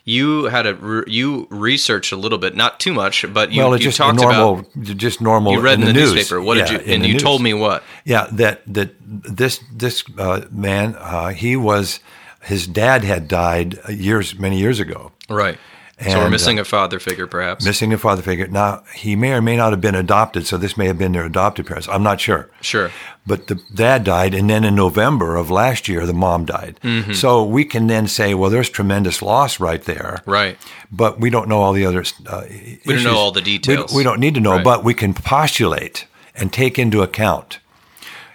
You 0.08 0.44
had 0.44 0.66
a 0.66 0.74
re- 0.76 1.02
you 1.08 1.48
researched 1.50 2.12
a 2.12 2.16
little 2.16 2.38
bit, 2.38 2.54
not 2.54 2.78
too 2.78 2.94
much, 2.94 3.26
but 3.34 3.50
you, 3.50 3.60
well, 3.62 3.72
you 3.76 3.82
just 3.82 3.98
talked 3.98 4.20
normal, 4.20 4.60
about. 4.60 4.96
just 4.96 5.20
normal. 5.20 5.52
You 5.52 5.60
read 5.60 5.80
in 5.80 5.84
the, 5.84 5.92
news. 5.92 6.14
newspaper. 6.14 6.40
What 6.40 6.56
Yeah, 6.58 6.66
did 6.68 6.86
you? 6.86 6.94
And 6.94 7.04
you 7.04 7.14
news. 7.14 7.22
told 7.22 7.42
me 7.42 7.52
what? 7.54 7.82
Yeah, 8.04 8.28
that 8.32 8.62
that 8.72 8.94
this 9.00 9.60
this 9.74 10.04
uh, 10.16 10.42
man, 10.52 10.94
uh, 10.98 11.30
he 11.30 11.56
was 11.56 11.98
his 12.40 12.68
dad 12.68 13.02
had 13.02 13.26
died 13.26 13.78
years, 13.88 14.38
many 14.38 14.58
years 14.60 14.78
ago, 14.78 15.10
Right. 15.28 15.58
So 15.98 16.18
we're 16.18 16.22
And, 16.24 16.30
missing 16.30 16.58
a 16.58 16.64
father 16.64 16.98
figure, 17.00 17.26
perhaps. 17.26 17.64
missing 17.64 17.92
a 17.92 17.96
father 17.98 18.20
figure. 18.20 18.46
Now 18.48 18.82
he 18.94 19.16
may 19.16 19.32
or 19.32 19.40
may 19.40 19.56
not 19.56 19.72
have 19.72 19.80
been 19.80 19.94
adopted, 19.94 20.46
so 20.46 20.58
this 20.58 20.76
may 20.76 20.86
have 20.86 20.98
been 20.98 21.12
their 21.12 21.24
adopted 21.24 21.66
parents. 21.66 21.88
I'm 21.88 22.02
not 22.02 22.20
sure. 22.20 22.50
Sure. 22.60 22.90
But 23.26 23.46
the 23.46 23.60
dad 23.74 24.04
died, 24.04 24.34
and 24.34 24.48
then 24.50 24.62
in 24.64 24.74
November 24.74 25.36
of 25.36 25.50
last 25.50 25.88
year, 25.88 26.04
the 26.06 26.12
mom 26.12 26.44
died. 26.44 26.78
Mm-hmm. 26.82 27.12
So 27.14 27.42
we 27.44 27.64
can 27.64 27.86
then 27.86 28.08
say, 28.08 28.34
well, 28.34 28.50
there's 28.50 28.68
tremendous 28.70 29.22
loss 29.22 29.58
right 29.58 29.82
there. 29.82 30.22
Right. 30.26 30.58
But 30.92 31.18
we 31.18 31.30
don't 31.30 31.48
know 31.48 31.62
all 31.62 31.72
the 31.72 31.86
other. 31.86 32.04
Uh, 32.26 32.42
We 32.50 32.78
don't 32.94 33.02
know 33.04 33.16
all 33.16 33.32
the 33.32 33.40
details. 33.40 33.92
We, 33.92 33.98
we 33.98 34.04
don't 34.04 34.20
need 34.20 34.34
to 34.34 34.40
know, 34.40 34.56
Right. 34.56 34.64
but 34.64 34.84
we 34.84 34.92
can 34.94 35.14
postulate 35.14 36.06
and 36.34 36.52
take 36.52 36.78
into 36.78 37.02
account. 37.02 37.58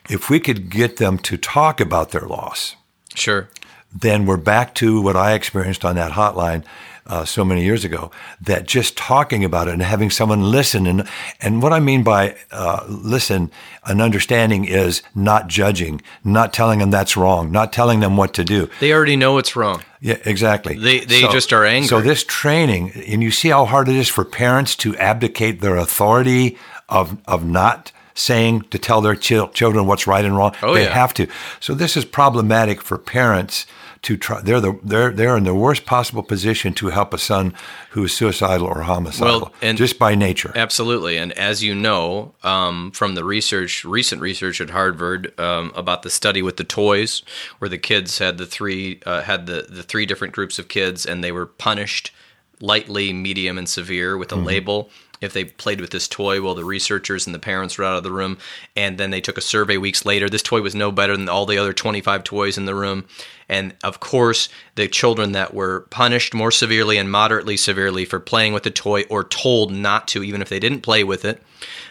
If 0.09 0.29
we 0.31 0.39
could 0.39 0.69
get 0.71 0.97
them 0.97 1.19
to 1.19 1.37
talk 1.37 1.79
about 1.79 2.09
their 2.09 2.27
loss, 2.27 2.75
Sure. 3.13 3.47
then 3.93 4.25
we're 4.25 4.37
back 4.37 4.73
to 4.75 4.99
what 5.01 5.15
I 5.15 5.33
experienced 5.33 5.85
on 5.85 5.95
that 5.95 6.13
hotline 6.13 6.63
uh, 7.11 7.25
so 7.25 7.43
many 7.45 7.63
years 7.63 7.83
ago. 7.85 8.09
That 8.39 8.65
just 8.65 8.95
talking 8.97 9.43
about 9.43 9.67
it 9.67 9.73
and 9.73 9.83
having 9.83 10.09
someone 10.09 10.41
listen 10.51 10.87
and 10.87 11.07
and 11.41 11.61
what 11.61 11.73
I 11.73 11.79
mean 11.79 12.03
by 12.03 12.35
uh, 12.51 12.85
listen 12.87 13.51
and 13.85 14.01
understanding 14.01 14.65
is 14.65 15.01
not 15.13 15.47
judging, 15.47 16.01
not 16.23 16.53
telling 16.53 16.79
them 16.79 16.91
that's 16.91 17.17
wrong, 17.17 17.51
not 17.51 17.73
telling 17.73 17.99
them 17.99 18.15
what 18.17 18.33
to 18.35 18.43
do. 18.43 18.69
They 18.79 18.93
already 18.93 19.15
know 19.17 19.37
it's 19.37 19.55
wrong. 19.55 19.81
Yeah, 19.99 20.17
exactly. 20.25 20.75
They- 20.75 21.05
they 21.05 21.21
just 21.31 21.51
are 21.53 21.65
angry. 21.65 21.87
So 21.87 22.01
this 22.01 22.23
training, 22.23 22.91
and 23.07 23.21
you 23.21 23.31
see 23.31 23.49
how 23.49 23.65
hard 23.65 23.87
it 23.89 23.95
is 23.95 24.07
for 24.09 24.23
parents 24.25 24.75
to 24.77 24.95
abdicate 24.97 25.61
their 25.61 25.75
authority 25.75 26.57
of 26.89 27.17
of 27.27 27.43
not 27.45 27.91
saying 28.13 28.61
to 28.69 28.77
tell 28.77 29.01
their 29.01 29.15
chil- 29.15 29.49
children 29.49 29.85
what's 29.87 30.05
right 30.07 30.25
and 30.25 30.35
wrong. 30.37 30.53
Oh, 30.61 30.73
they 30.73 30.83
yeah. 30.83 30.93
have 30.93 31.13
to. 31.15 31.27
So 31.59 31.73
this 31.73 31.95
is 31.97 32.05
problematic 32.05 32.81
for 32.81 32.97
parents 32.97 33.65
to 34.03 34.17
try. 34.17 34.41
They're 34.41 34.59
the 34.59 34.79
they're 34.83 35.11
they're 35.11 35.37
in 35.37 35.43
the 35.43 35.53
worst 35.53 35.85
possible 35.85 36.23
position 36.23 36.73
to 36.75 36.87
help 36.87 37.13
a 37.13 37.17
son 37.17 37.53
who 37.91 38.05
is 38.05 38.13
suicidal 38.13 38.65
or 38.67 38.81
homicidal, 38.81 39.39
Well, 39.41 39.53
and- 39.61 39.77
just 39.77 39.99
by 39.99 40.15
nature. 40.15 40.51
Absolutely, 40.55 41.17
and 41.17 41.31
as 41.33 41.63
you 41.63 41.75
know 41.75 42.33
um, 42.43 42.91
from 42.91 43.15
the 43.15 43.23
research, 43.23 43.85
recent 43.85 44.21
research 44.21 44.59
at 44.59 44.71
Harvard 44.71 45.39
um, 45.39 45.71
about 45.75 46.01
the 46.01 46.09
study 46.09 46.41
with 46.41 46.57
the 46.57 46.63
toys, 46.63 47.21
where 47.59 47.69
the 47.69 47.77
kids 47.77 48.17
had 48.17 48.37
the 48.37 48.45
three 48.45 48.99
uh, 49.05 49.21
had 49.21 49.45
the 49.45 49.67
the 49.69 49.83
three 49.83 50.05
different 50.05 50.33
groups 50.33 50.57
of 50.57 50.67
kids, 50.67 51.05
and 51.05 51.23
they 51.23 51.31
were 51.31 51.45
punished 51.45 52.11
lightly, 52.59 53.11
medium, 53.13 53.57
and 53.57 53.67
severe 53.69 54.17
with 54.17 54.31
a 54.31 54.35
label 54.35 54.89
if 55.21 55.33
they 55.33 55.45
played 55.45 55.79
with 55.79 55.91
this 55.91 56.07
toy 56.07 56.41
while 56.41 56.55
the 56.55 56.65
researchers 56.65 57.25
and 57.25 57.33
the 57.33 57.39
parents 57.39 57.77
were 57.77 57.85
out 57.85 57.97
of 57.97 58.03
the 58.03 58.11
room. 58.11 58.37
And 58.75 58.97
then 58.97 59.11
they 59.11 59.21
took 59.21 59.37
a 59.37 59.41
survey 59.41 59.77
weeks 59.77 60.05
later. 60.05 60.29
This 60.29 60.41
toy 60.41 60.61
was 60.61 60.75
no 60.75 60.91
better 60.91 61.15
than 61.15 61.29
all 61.29 61.45
the 61.45 61.57
other 61.57 61.73
25 61.73 62.23
toys 62.23 62.57
in 62.57 62.65
the 62.65 62.75
room. 62.75 63.05
And 63.47 63.75
of 63.83 63.99
course, 63.99 64.49
the 64.75 64.87
children 64.87 65.33
that 65.33 65.53
were 65.53 65.81
punished 65.89 66.33
more 66.33 66.51
severely 66.51 66.97
and 66.97 67.11
moderately 67.11 67.57
severely 67.57 68.05
for 68.05 68.19
playing 68.19 68.53
with 68.53 68.63
the 68.63 68.71
toy 68.71 69.03
or 69.09 69.23
told 69.23 69.71
not 69.71 70.07
to, 70.09 70.23
even 70.23 70.41
if 70.41 70.49
they 70.49 70.59
didn't 70.59 70.81
play 70.81 71.03
with 71.03 71.23
it, 71.25 71.41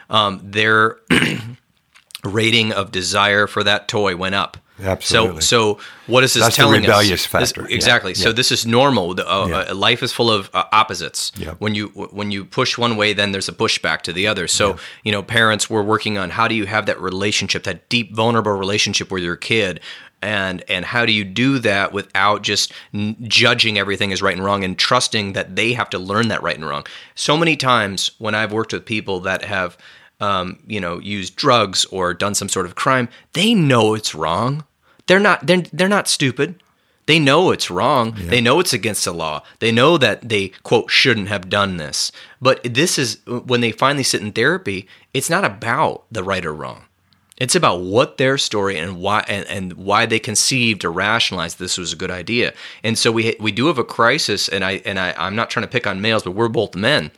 um, 0.09 0.41
their 0.43 0.99
rating 2.25 2.73
of 2.73 2.91
desire 2.91 3.47
for 3.47 3.63
that 3.63 3.89
toy 3.89 4.17
went 4.17 4.35
up. 4.35 4.57
Absolutely. 4.83 5.41
So, 5.43 5.75
so 5.77 5.81
what 6.07 6.25
is 6.25 6.35
this 6.35 6.43
That's 6.43 6.57
the 6.57 6.63
telling 6.63 6.81
rebellious 6.83 7.27
us? 7.27 7.33
This- 7.33 7.53
factor. 7.53 7.69
Yeah. 7.69 7.75
exactly. 7.77 8.15
So 8.15 8.29
Yeah. 8.29 8.35
this 8.35 8.51
is 8.53 8.67
normal. 8.67 9.15
The, 9.15 9.29
uh, 9.31 9.47
Yeah. 9.67 9.73
life 9.73 10.03
is 10.03 10.13
full 10.13 10.31
of 10.31 10.51
uh, 10.55 10.65
opposites. 10.73 11.33
Yeah. 11.37 11.55
When 11.59 11.75
you 11.75 11.89
when 11.89 12.31
you 12.31 12.45
push 12.45 12.77
one 12.79 12.97
way, 12.97 13.13
then 13.13 13.33
there's 13.33 13.49
a 13.49 13.53
pushback 13.53 14.03
to 14.03 14.13
the 14.13 14.27
other. 14.27 14.49
So 14.49 14.77
you 15.05 15.13
know, 15.13 15.23
parents 15.23 15.69
were 15.71 15.83
working 15.83 16.19
on 16.19 16.31
how 16.31 16.49
do 16.49 16.55
you 16.55 16.67
have 16.67 16.87
that 16.87 17.01
relationship, 17.01 17.63
that 17.65 17.89
deep, 17.89 18.15
vulnerable 18.15 18.53
relationship 18.53 19.11
with 19.11 19.23
your 19.23 19.37
kid. 19.37 19.81
And 20.23 20.63
and 20.69 20.85
how 20.85 21.07
do 21.07 21.13
you 21.13 21.25
do 21.25 21.59
that 21.61 21.93
without 21.95 22.43
just 22.43 22.73
n- 22.93 23.17
judging 23.23 23.79
everything 23.79 24.13
as 24.13 24.21
right 24.21 24.37
and 24.37 24.45
wrong 24.45 24.65
and 24.65 24.79
trusting 24.79 25.33
that 25.33 25.57
they 25.57 25.73
have 25.73 25.89
to 25.91 25.99
learn 25.99 26.29
that 26.29 26.43
right 26.43 26.57
and 26.57 26.69
wrong? 26.69 26.85
So 27.15 27.39
many 27.39 27.57
times 27.57 28.11
when 28.19 28.35
I've 28.35 28.53
worked 28.53 28.75
with 28.75 28.85
people 28.85 29.21
that 29.21 29.45
have, 29.45 29.79
um, 30.21 30.59
you 30.67 30.79
know, 30.79 30.99
used 30.99 31.37
drugs 31.37 31.87
or 31.87 32.13
done 32.13 32.35
some 32.35 32.51
sort 32.51 32.67
of 32.67 32.75
crime, 32.75 33.09
they 33.33 33.55
know 33.55 33.95
it's 33.95 34.15
wrong. 34.15 34.65
They're 35.11 35.19
not 35.19 35.45
they're, 35.45 35.63
they're 35.73 35.89
not 35.89 36.07
stupid. 36.07 36.63
They 37.07 37.19
know 37.19 37.51
it's 37.51 37.69
wrong. 37.69 38.15
They 38.17 38.41
know 38.41 38.61
it's 38.61 38.73
against 38.73 39.05
the 39.05 39.13
law. 39.13 39.43
They 39.59 39.73
know 39.73 39.99
that 39.99 40.29
they 40.29 40.53
quote 40.63 40.89
shouldn't 40.89 41.27
have 41.27 41.49
done 41.49 41.79
this. 41.79 42.13
But 42.41 42.63
this 42.63 42.97
is 42.97 43.19
when 43.27 43.61
they 43.61 43.73
finally 43.73 44.05
sit 44.05 44.23
in 44.23 44.31
therapy, 44.31 44.87
it's 45.13 45.29
not 45.29 45.45
about 45.45 46.05
the 46.13 46.23
right 46.23 46.47
or 46.47 46.55
wrong. 46.55 46.85
It's 47.39 47.57
about 47.57 47.81
what 47.81 48.19
their 48.19 48.39
story 48.39 48.79
and 48.79 49.01
why 49.01 49.25
and, 49.27 49.45
and 49.49 49.73
why 49.73 50.07
they 50.07 50.21
conceived 50.21 50.85
or 50.85 50.93
rationalized 50.93 51.59
this 51.59 51.77
was 51.77 51.93
a 51.93 51.97
good 51.97 52.13
idea. 52.13 52.55
And 52.85 52.97
so 52.97 53.11
we 53.11 53.35
we 53.41 53.51
do 53.51 53.67
have 53.67 53.79
a 53.79 53.85
crisis 53.85 54.49
and 54.49 54.65
I 54.65 54.75
and 54.85 54.97
I, 55.01 55.13
I'm 55.19 55.35
not 55.35 55.51
trying 55.51 55.67
to 55.67 55.73
pick 55.73 55.89
on 55.89 56.01
males, 56.01 56.23
but 56.23 56.37
we're 56.37 56.49
both 56.49 56.77
men. 56.77 57.11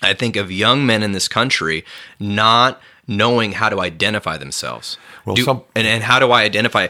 I 0.00 0.14
think 0.14 0.36
of 0.36 0.52
young 0.52 0.86
men 0.86 1.02
in 1.02 1.10
this 1.10 1.26
country 1.26 1.84
not 2.20 2.80
knowing 3.08 3.52
how 3.52 3.68
to 3.68 3.80
identify 3.80 4.36
themselves. 4.36 4.98
Well, 5.24 5.36
Do- 5.36 5.42
some- 5.44 5.62
and, 5.74 5.86
and 5.86 6.02
how 6.02 6.18
do 6.18 6.30
I 6.32 6.42
identify, 6.42 6.88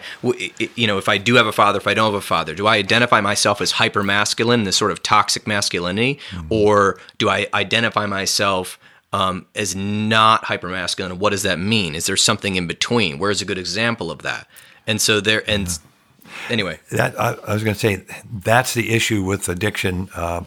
you 0.74 0.86
know, 0.86 0.96
if 0.98 1.08
I 1.08 1.18
do 1.18 1.34
have 1.34 1.46
a 1.46 1.52
father, 1.52 1.78
if 1.78 1.86
I 1.86 1.94
don't 1.94 2.06
have 2.12 2.14
a 2.18 2.24
father, 2.24 2.54
do 2.54 2.66
I 2.66 2.76
identify 2.76 3.20
myself 3.20 3.60
as 3.60 3.72
hyper 3.72 4.02
masculine, 4.02 4.64
this 4.64 4.76
sort 4.76 4.90
of 4.92 5.02
toxic 5.02 5.46
masculinity, 5.46 6.18
Mm-hmm. 6.30 6.46
or 6.50 6.98
do 7.18 7.28
I 7.28 7.46
identify 7.54 8.06
myself 8.06 8.78
um, 9.12 9.46
as 9.54 9.76
not 9.76 10.44
hyper 10.44 10.68
masculine? 10.68 11.18
What 11.18 11.30
does 11.30 11.42
that 11.42 11.58
mean? 11.58 11.94
Is 11.94 12.06
there 12.06 12.16
something 12.16 12.56
in 12.56 12.66
between? 12.66 13.18
Where's 13.18 13.40
a 13.42 13.44
good 13.44 13.58
example 13.58 14.10
of 14.10 14.22
that? 14.22 14.46
And 14.86 15.00
so 15.00 15.20
there, 15.20 15.42
and 15.48 15.68
anyway, 16.50 16.80
that 16.92 17.18
I, 17.20 17.34
I 17.46 17.54
was 17.54 17.62
going 17.64 17.74
to 17.74 17.80
say 17.80 18.04
that's 18.32 18.74
the 18.74 18.90
issue 18.94 19.22
with 19.24 19.48
addiction 19.48 20.08
uh, 20.14 20.44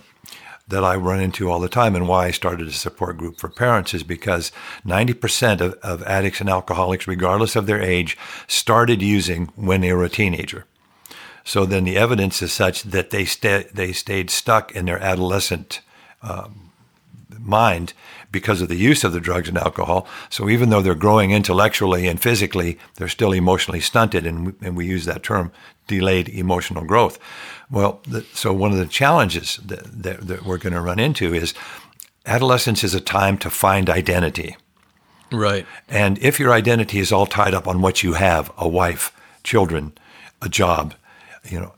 that 0.69 0.83
I 0.83 0.95
run 0.95 1.19
into 1.19 1.49
all 1.49 1.59
the 1.59 1.69
time, 1.69 1.95
and 1.95 2.07
why 2.07 2.27
I 2.27 2.31
started 2.31 2.67
a 2.67 2.71
support 2.71 3.17
group 3.17 3.37
for 3.37 3.49
parents 3.49 3.93
is 3.93 4.03
because 4.03 4.51
ninety 4.83 5.13
percent 5.13 5.61
of, 5.61 5.73
of 5.81 6.03
addicts 6.03 6.41
and 6.41 6.49
alcoholics, 6.49 7.07
regardless 7.07 7.55
of 7.55 7.65
their 7.65 7.81
age, 7.81 8.17
started 8.47 9.01
using 9.01 9.47
when 9.55 9.81
they 9.81 9.93
were 9.93 10.05
a 10.05 10.09
teenager. 10.09 10.65
So 11.43 11.65
then 11.65 11.83
the 11.83 11.97
evidence 11.97 12.41
is 12.41 12.53
such 12.53 12.83
that 12.83 13.09
they 13.09 13.25
sta- 13.25 13.67
they 13.73 13.91
stayed 13.93 14.29
stuck 14.29 14.71
in 14.75 14.85
their 14.85 14.99
adolescent 14.99 15.81
um, 16.21 16.71
mind 17.39 17.93
because 18.31 18.61
of 18.61 18.67
the 18.67 18.75
use 18.75 19.03
of 19.03 19.13
the 19.13 19.19
drugs 19.19 19.49
and 19.49 19.57
alcohol. 19.57 20.07
So 20.29 20.49
even 20.49 20.69
though 20.69 20.81
they're 20.81 20.95
growing 20.95 21.31
intellectually 21.31 22.07
and 22.07 22.21
physically, 22.21 22.77
they're 22.95 23.07
still 23.07 23.33
emotionally 23.33 23.79
stunted, 23.79 24.25
and 24.25 24.47
we, 24.47 24.53
and 24.61 24.77
we 24.77 24.85
use 24.85 25.05
that 25.05 25.23
term 25.23 25.51
delayed 25.87 26.29
emotional 26.29 26.85
growth. 26.85 27.19
Well, 27.71 28.01
the, 28.07 28.21
so 28.33 28.53
one 28.53 28.71
of 28.71 28.77
the 28.77 28.85
challenges 28.85 29.59
that, 29.65 30.03
that, 30.03 30.27
that 30.27 30.45
we're 30.45 30.57
going 30.57 30.73
to 30.73 30.81
run 30.81 30.99
into 30.99 31.33
is 31.33 31.53
adolescence 32.25 32.83
is 32.83 32.93
a 32.93 33.01
time 33.01 33.37
to 33.39 33.49
find 33.49 33.89
identity. 33.89 34.55
right, 35.31 35.65
And 35.87 36.17
if 36.19 36.39
your 36.39 36.53
identity 36.53 36.99
is 36.99 37.11
all 37.11 37.25
tied 37.25 37.53
up 37.53 37.67
on 37.67 37.81
what 37.81 38.03
you 38.03 38.13
have, 38.13 38.51
a 38.57 38.67
wife, 38.67 39.11
children, 39.43 39.93
a 40.41 40.49
job, 40.49 40.93
you 41.43 41.59
know, 41.59 41.73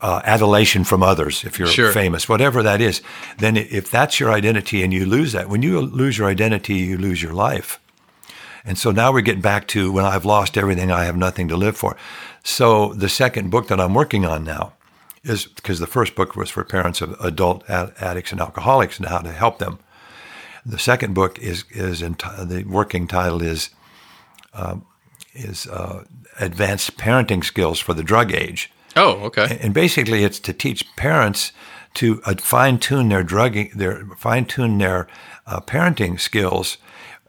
uh, 0.00 0.20
adulation 0.24 0.84
from 0.84 1.02
others, 1.02 1.44
if 1.44 1.58
you're 1.58 1.68
Sure. 1.68 1.92
famous, 1.92 2.28
whatever 2.28 2.62
that 2.62 2.80
is, 2.80 3.02
then 3.38 3.56
if 3.56 3.90
that's 3.90 4.18
your 4.20 4.32
identity 4.32 4.82
and 4.82 4.92
you 4.92 5.06
lose 5.06 5.32
that, 5.32 5.48
when 5.48 5.62
you 5.62 5.80
lose 5.80 6.18
your 6.18 6.28
identity, 6.28 6.74
you 6.74 6.96
lose 6.98 7.22
your 7.22 7.32
life. 7.32 7.78
And 8.64 8.78
so 8.78 8.90
now 8.92 9.12
we're 9.12 9.22
getting 9.22 9.40
back 9.42 9.66
to 9.68 9.90
when 9.92 10.04
I've 10.04 10.24
lost 10.24 10.56
everything, 10.56 10.90
I 10.90 11.04
have 11.04 11.16
nothing 11.16 11.48
to 11.48 11.56
live 11.56 11.76
for. 11.76 11.96
So 12.44 12.94
the 12.94 13.08
second 13.08 13.50
book 13.50 13.68
that 13.68 13.80
I'm 13.80 13.94
working 13.94 14.24
on 14.24 14.44
now 14.44 14.72
is 15.24 15.46
because 15.46 15.78
the 15.78 15.86
first 15.86 16.14
book 16.14 16.36
was 16.36 16.50
for 16.50 16.64
parents 16.64 17.00
of 17.00 17.12
adult 17.20 17.68
ad- 17.68 17.92
addicts 18.00 18.32
and 18.32 18.40
alcoholics 18.40 18.98
and 18.98 19.08
how 19.08 19.18
to 19.18 19.32
help 19.32 19.58
them. 19.58 19.78
The 20.64 20.78
second 20.78 21.14
book 21.14 21.38
is 21.40 21.64
is 21.70 22.02
in 22.02 22.16
the 22.38 22.64
working 22.68 23.08
title 23.08 23.42
is 23.42 23.70
um, 24.54 24.84
is 25.34 25.66
uh, 25.66 26.04
advanced 26.38 26.96
parenting 26.96 27.44
skills 27.44 27.80
for 27.80 27.94
the 27.94 28.02
drug 28.04 28.32
age, 28.32 28.70
oh, 28.96 29.12
okay, 29.24 29.58
and 29.60 29.74
basically 29.74 30.24
it's 30.24 30.40
to 30.40 30.52
teach 30.52 30.84
parents 30.96 31.52
to 31.94 32.22
uh, 32.24 32.34
fine 32.38 32.78
tune 32.78 33.08
their 33.08 33.22
drugging, 33.22 33.70
their 33.74 34.06
fine 34.16 34.44
tune 34.44 34.78
their 34.78 35.06
uh, 35.46 35.60
parenting 35.60 36.18
skills. 36.18 36.78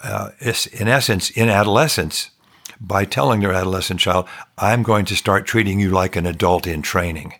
Uh, 0.02 0.31
in 0.73 0.88
essence, 0.90 1.30
in 1.30 1.48
adolescence, 1.48 2.31
by 2.80 3.06
telling 3.06 3.40
their 3.40 3.53
adolescent 3.53 3.99
child, 3.99 4.27
"I'm 4.57 4.84
going 4.84 5.06
to 5.06 5.15
start 5.15 5.45
treating 5.45 5.80
you 5.80 5.90
like 5.90 6.15
an 6.15 6.26
adult 6.26 6.68
in 6.68 6.81
training." 6.81 7.35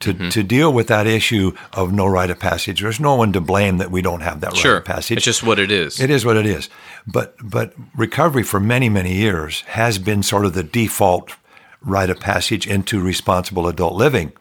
to 0.00 0.12
to 0.30 0.42
deal 0.42 0.72
with 0.72 0.88
that 0.88 1.06
issue 1.06 1.52
of 1.72 1.92
no 1.92 2.06
rite 2.06 2.30
of 2.30 2.38
passage. 2.38 2.80
There's 2.80 2.98
no 2.98 3.14
one 3.14 3.32
to 3.32 3.40
blame 3.40 3.78
that 3.78 3.90
we 3.90 4.02
don't 4.02 4.22
have 4.22 4.40
that 4.40 4.56
sure. 4.56 4.72
rite 4.72 4.78
of 4.78 4.84
passage. 4.84 5.18
It's 5.18 5.24
just 5.24 5.42
what 5.42 5.58
it 5.58 5.70
is. 5.70 6.00
It 6.00 6.10
is 6.10 6.24
what 6.24 6.36
it 6.36 6.46
is. 6.46 6.68
But 7.06 7.36
but 7.42 7.74
recovery 7.96 8.42
for 8.42 8.58
many 8.58 8.88
many 8.88 9.14
years 9.14 9.60
has 9.62 9.98
been 9.98 10.22
sort 10.22 10.44
of 10.44 10.54
the 10.54 10.64
default 10.64 11.36
rite 11.84 12.10
of 12.10 12.18
passage 12.20 12.66
into 12.66 13.00
responsible 13.00 13.66
adult 13.68 13.94
living 13.94 14.32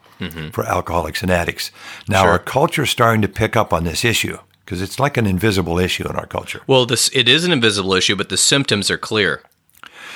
for 0.53 0.63
alcoholics 0.65 1.21
and 1.21 1.29
addicts. 1.29 1.69
Now 2.07 2.19
Mm-hmm. 2.19 2.23
Sure. 2.25 2.31
our 2.31 2.39
culture 2.39 2.83
is 2.83 2.89
starting 2.89 3.21
to 3.23 3.27
pick 3.27 3.57
up 3.57 3.73
on 3.73 3.83
this 3.83 4.05
issue 4.05 4.37
because 4.63 4.81
it's 4.81 4.97
like 4.97 5.17
an 5.17 5.27
invisible 5.27 5.77
issue 5.77 6.07
in 6.07 6.15
our 6.15 6.25
culture. 6.25 6.61
Well, 6.65 6.85
this 6.85 7.09
it 7.13 7.27
is 7.27 7.43
an 7.43 7.51
invisible 7.51 7.93
issue, 7.93 8.15
but 8.15 8.29
the 8.29 8.37
symptoms 8.37 8.89
are 8.89 8.97
clear: 8.97 9.41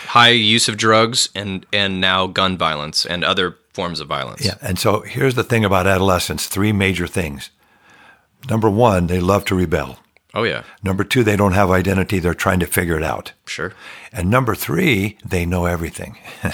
high 0.08 0.30
use 0.30 0.70
of 0.70 0.78
drugs 0.78 1.30
and 1.36 1.66
and 1.74 1.99
now 1.99 2.26
gun 2.28 2.58
violence 2.58 3.06
and 3.06 3.24
other 3.26 3.58
forms 3.74 3.99
of 3.99 4.08
violence. 4.08 4.45
Yeah. 4.45 4.56
And 4.62 4.80
so 4.80 5.02
here's 5.02 5.36
the 5.36 5.44
thing 5.44 5.66
about 5.66 5.88
adolescents: 5.88 6.48
three 6.48 6.72
major 6.72 7.08
things. 7.08 7.49
Number 8.49 8.70
one, 8.70 9.08
they 9.08 9.20
love 9.20 9.44
to 9.45 9.56
rebel. 9.56 9.99
Oh 10.38 10.44
yeah, 10.44 10.62
Number 10.84 11.04
two, 11.04 11.24
they 11.24 11.36
don't 11.36 11.54
have 11.54 11.72
identity; 11.72 12.20
they're 12.20 12.36
trying 12.36 12.60
to 12.60 12.68
figure 12.68 12.96
it 12.96 13.04
out. 13.04 13.34
sure. 13.48 13.74
And 14.14 14.30
number 14.30 14.54
three, 14.54 15.18
they 15.26 15.48
know 15.48 15.66
everything. 15.66 16.20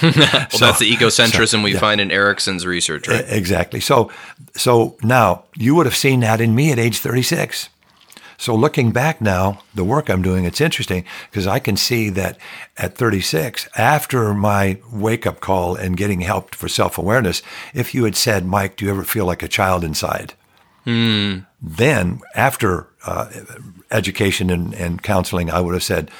that's 0.58 0.78
the 0.78 0.90
egocentrism 0.90 1.62
we 1.62 1.74
find 1.74 2.00
in 2.00 2.10
Erikson's 2.10 2.64
research, 2.64 3.08
right? 3.08 3.24
Exactly. 3.28 3.80
So, 3.80 4.10
so 4.54 4.96
now 5.02 5.44
you 5.54 5.74
would 5.74 5.84
have 5.84 5.96
seen 5.96 6.20
that 6.20 6.40
in 6.40 6.54
me 6.54 6.72
at 6.72 6.78
age 6.78 6.98
36. 6.98 7.68
So 8.38 8.54
looking 8.54 8.90
back 8.90 9.20
now, 9.20 9.60
the 9.74 9.84
work 9.84 10.08
I'm 10.08 10.22
doing, 10.22 10.44
it's 10.44 10.60
interesting 10.60 11.04
because 11.30 11.46
I 11.46 11.58
can 11.58 11.76
see 11.76 12.08
that 12.10 12.38
at 12.78 12.96
36, 12.96 13.68
after 13.76 14.32
my 14.32 14.78
wake 14.92 15.26
up 15.26 15.40
call 15.40 15.76
and 15.76 15.96
getting 15.96 16.22
help 16.22 16.54
for 16.54 16.68
self 16.68 16.96
awareness, 16.96 17.42
if 17.74 17.94
you 17.94 18.04
had 18.04 18.16
said, 18.16 18.46
Mike, 18.46 18.76
do 18.76 18.86
you 18.86 18.90
ever 18.90 19.04
feel 19.04 19.26
like 19.26 19.42
a 19.42 19.48
child 19.48 19.84
inside? 19.84 20.34
Then 20.86 22.20
after 22.34 22.88
uh, 23.06 23.30
education 23.90 24.50
and, 24.50 24.74
and 24.74 25.02
counseling, 25.02 25.50
I 25.50 25.60
would 25.60 25.74
have 25.74 25.82
said, 25.82 26.10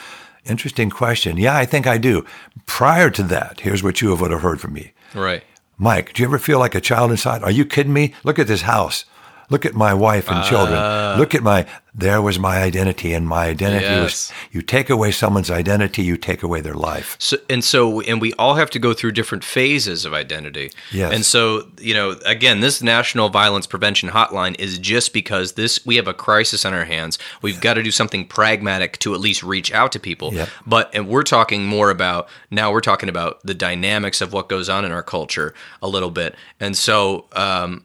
interesting 0.45 0.91
question. 0.91 1.37
Yeah, 1.37 1.57
I 1.57 1.67
think 1.67 1.87
I 1.87 1.99
do. 1.99 2.25
Prior 2.67 3.11
to 3.11 3.23
that, 3.25 3.61
here's 3.61 3.83
what 3.83 4.01
you 4.01 4.15
would 4.15 4.31
have 4.31 4.43
heard 4.43 4.61
from 4.61 4.73
me. 4.75 4.93
right. 5.15 5.43
Mike, 5.77 6.13
do 6.13 6.23
you 6.23 6.29
ever 6.29 6.39
feel 6.39 6.61
like 6.61 6.77
a 6.77 6.81
child 6.81 7.11
inside? 7.11 7.43
Are 7.43 7.51
you 7.51 7.65
kidding 7.65 7.93
me? 7.93 8.15
Look 8.23 8.39
at 8.39 8.47
this 8.47 8.63
house. 8.63 9.05
Look 9.51 9.67
at 9.67 9.75
my 9.75 9.95
wife 9.95 10.31
and 10.31 10.45
children. 10.45 10.79
Ah. 10.79 11.17
Look 11.19 11.35
at 11.35 11.43
my, 11.43 11.67
there 11.95 12.21
was 12.21 12.39
my 12.39 12.63
identity, 12.63 13.13
and 13.13 13.29
my 13.29 13.47
identity 13.47 13.85
Yes. 13.85 14.03
was, 14.03 14.33
you 14.51 14.63
take 14.63 14.91
away 14.91 15.13
someone's 15.13 15.51
identity, 15.51 16.03
you 16.03 16.17
take 16.17 16.43
away 16.43 16.61
their 16.61 16.75
life. 16.75 17.17
So, 17.19 17.37
and 17.49 17.63
so, 17.63 18.01
and 18.01 18.21
we 18.21 18.33
all 18.35 18.55
have 18.55 18.71
to 18.71 18.79
go 18.79 18.93
through 18.95 19.13
different 19.13 19.45
phases 19.45 20.05
of 20.05 20.13
identity. 20.13 20.71
Yes. 20.93 21.13
And 21.13 21.25
so, 21.25 21.69
you 21.79 21.95
know, 21.95 22.17
again, 22.25 22.61
this 22.61 22.83
National 22.83 23.29
Violence 23.29 23.67
Prevention 23.67 24.09
Hotline 24.09 24.59
is 24.59 24.79
just 24.79 25.13
because 25.13 25.53
this 25.53 25.85
we 25.87 25.97
have 25.97 26.09
a 26.09 26.15
crisis 26.15 26.65
on 26.65 26.75
our 26.75 26.85
hands. 26.85 27.19
We've 27.43 27.61
got 27.61 27.75
to 27.75 27.83
do 27.83 27.91
something 27.91 28.27
pragmatic 28.27 28.99
to 29.01 29.15
at 29.15 29.21
least 29.21 29.43
reach 29.43 29.73
out 29.73 29.93
to 29.93 30.01
people. 30.01 30.35
Yep. 30.35 30.49
But 30.67 30.91
and 30.95 31.07
we're 31.07 31.23
talking 31.23 31.65
more 31.67 31.91
about 31.91 32.29
now. 32.51 32.73
We're 32.73 32.81
talking 32.81 33.09
about 33.09 33.41
the 33.45 33.55
dynamics 33.55 34.21
of 34.21 34.33
what 34.33 34.49
goes 34.49 34.69
on 34.69 34.85
in 34.85 34.91
our 34.93 35.03
culture 35.03 35.55
a 35.83 35.89
little 35.89 36.11
bit. 36.11 36.35
And 36.59 36.77
so, 36.77 37.27
um, 37.35 37.85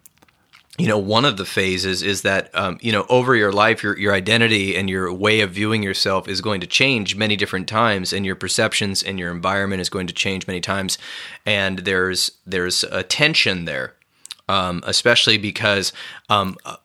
you 0.80 0.88
know 0.88 0.98
one 0.98 1.26
of 1.26 1.38
the 1.38 1.46
phases 1.46 2.02
is 2.02 2.22
that 2.22 2.50
um, 2.56 2.78
you 2.82 2.92
know 2.92 3.06
over 3.10 3.36
your 3.36 3.52
life 3.52 3.84
your, 3.84 3.98
your 3.98 4.14
identity 4.14 4.76
and 4.76 4.90
your 4.90 5.12
way 5.12 5.42
of 5.42 5.52
viewing 5.52 5.84
yourself 5.84 6.28
is 6.28 6.42
going 6.42 6.62
to 6.62 6.68
change 6.68 7.16
many 7.16 7.36
different 7.36 7.68
times 7.68 8.14
and 8.14 8.26
your 8.26 8.36
perceptions 8.36 9.04
and 9.04 9.20
your 9.20 9.32
environment 9.32 9.82
is 9.82 9.90
going 9.90 10.08
to 10.08 10.14
change 10.14 10.48
many 10.48 10.62
times 10.62 10.98
and 11.46 11.80
there's 11.80 12.32
there's 12.46 12.84
a 12.86 13.04
tension 13.04 13.66
there. 13.66 13.94
Um, 14.48 14.82
especially 14.88 15.38
because 15.38 15.94
um, 16.28 16.58
uh, 16.66 16.78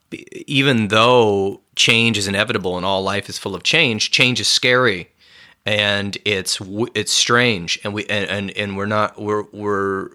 even 0.47 0.89
though 0.89 1.63
change 1.77 2.19
is 2.19 2.29
inevitable 2.29 2.77
and 2.77 2.85
all 2.85 3.03
life 3.03 3.31
is 3.31 3.39
full 3.39 3.55
of 3.55 3.63
change 3.63 4.11
change 4.11 4.39
is 4.39 4.49
scary 4.49 5.09
and 5.65 6.19
it's 6.27 6.61
it's 6.95 7.13
strange 7.13 7.81
and 7.83 7.95
we 7.95 8.05
and, 8.07 8.29
and, 8.29 8.51
and 8.51 8.77
we're 8.77 8.85
not 8.85 9.19
we're 9.19 9.45
we're 9.53 10.11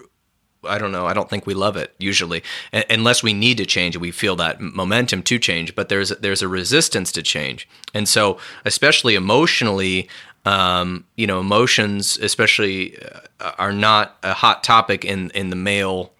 I 0.64 0.78
don't 0.78 0.92
know. 0.92 1.06
I 1.06 1.14
don't 1.14 1.30
think 1.30 1.46
we 1.46 1.54
love 1.54 1.78
it 1.78 1.94
usually, 2.00 2.44
U- 2.74 2.84
unless 2.90 3.24
we 3.24 3.34
need 3.34 3.58
to 3.58 3.66
change 3.66 3.96
we 3.98 4.12
feel 4.12 4.36
that 4.38 4.60
momentum 4.60 5.24
to 5.24 5.40
change. 5.40 5.76
But 5.76 5.90
there's 5.90 6.10
there's 6.10 6.42
a 6.42 6.48
resistance 6.48 7.12
to 7.14 7.24
change, 7.24 7.68
and 7.94 8.08
so 8.08 8.38
especially 8.66 9.16
emotionally, 9.16 10.10
um, 10.46 11.06
you 11.16 11.28
know, 11.28 11.40
emotions 11.40 12.18
especially 12.18 12.98
uh, 13.40 13.52
are 13.58 13.72
not 13.74 14.18
a 14.24 14.34
hot 14.34 14.64
topic 14.64 15.06
in 15.06 15.32
in 15.32 15.50
the 15.50 15.56
male 15.56 16.12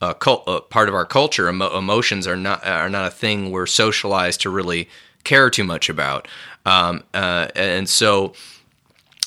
uh, 0.00 0.12
cult, 0.14 0.46
uh, 0.46 0.60
part 0.60 0.88
of 0.88 0.94
our 0.94 1.06
culture. 1.06 1.48
Emo- 1.48 1.76
emotions 1.76 2.26
are 2.26 2.36
not 2.36 2.66
are 2.66 2.90
not 2.90 3.06
a 3.06 3.10
thing 3.10 3.50
we're 3.50 3.66
socialized 3.66 4.40
to 4.42 4.50
really 4.50 4.88
care 5.24 5.50
too 5.50 5.64
much 5.64 5.88
about, 5.88 6.28
um, 6.66 7.02
uh, 7.14 7.48
and 7.54 7.88
so 7.88 8.32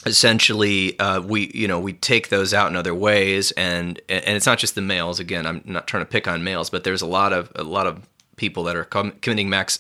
essentially 0.06 0.99
uh, 0.99 1.22
we 1.22 1.52
you 1.53 1.68
know 1.68 1.80
we 1.80 1.94
take 1.94 2.30
those 2.30 2.53
out 2.53 2.69
in 2.69 2.76
other 2.76 2.95
ways 2.95 3.52
and 3.52 3.99
and 4.10 4.36
it's 4.36 4.45
not 4.45 4.57
just 4.57 4.76
the 4.76 4.82
males. 4.82 5.19
Again 5.19 5.45
i'm 5.45 5.61
not 5.65 5.88
trying 5.88 6.02
to 6.02 6.10
pick 6.10 6.28
on 6.28 6.44
males 6.44 6.69
but 6.69 6.84
there's 6.84 7.02
a 7.02 7.07
lot 7.07 7.34
of 7.34 7.52
a 7.56 7.64
lot 7.64 7.88
of 7.88 8.07
people 8.36 8.64
that 8.64 8.76
are 8.76 8.86
com- 8.86 9.14
committing 9.22 9.49
max 9.49 9.80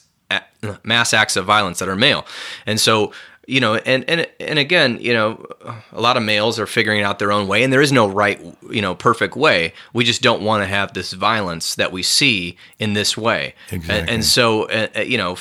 mass 0.83 1.13
acts 1.13 1.35
of 1.35 1.45
violence 1.45 1.79
that 1.79 1.89
are 1.89 1.95
male. 1.95 2.25
And 2.65 2.79
so 2.79 3.11
you 3.51 3.59
know 3.59 3.75
and 3.75 4.09
and 4.09 4.25
and 4.39 4.57
again 4.57 4.97
you 5.01 5.13
know 5.13 5.45
a 5.91 5.99
lot 5.99 6.15
of 6.15 6.23
males 6.23 6.57
are 6.57 6.65
figuring 6.65 7.01
out 7.01 7.19
their 7.19 7.33
own 7.33 7.49
way 7.49 7.63
and 7.63 7.73
there 7.73 7.81
is 7.81 7.91
no 7.91 8.07
right 8.07 8.39
you 8.69 8.81
know 8.81 8.95
perfect 8.95 9.35
way. 9.35 9.73
We 9.93 10.05
just 10.05 10.21
don't 10.21 10.41
want 10.41 10.63
to 10.63 10.67
have 10.67 10.93
this 10.93 11.11
violence 11.11 11.75
that 11.75 11.91
we 11.91 12.01
see 12.01 12.57
in 12.79 12.93
this 12.93 13.17
way. 13.17 13.53
And, 13.69 13.81
Exactly. 13.81 14.13
and 14.13 14.23
so 14.23 14.63
uh, 14.69 14.87
uh, 14.95 15.01
you 15.01 15.17
know 15.17 15.35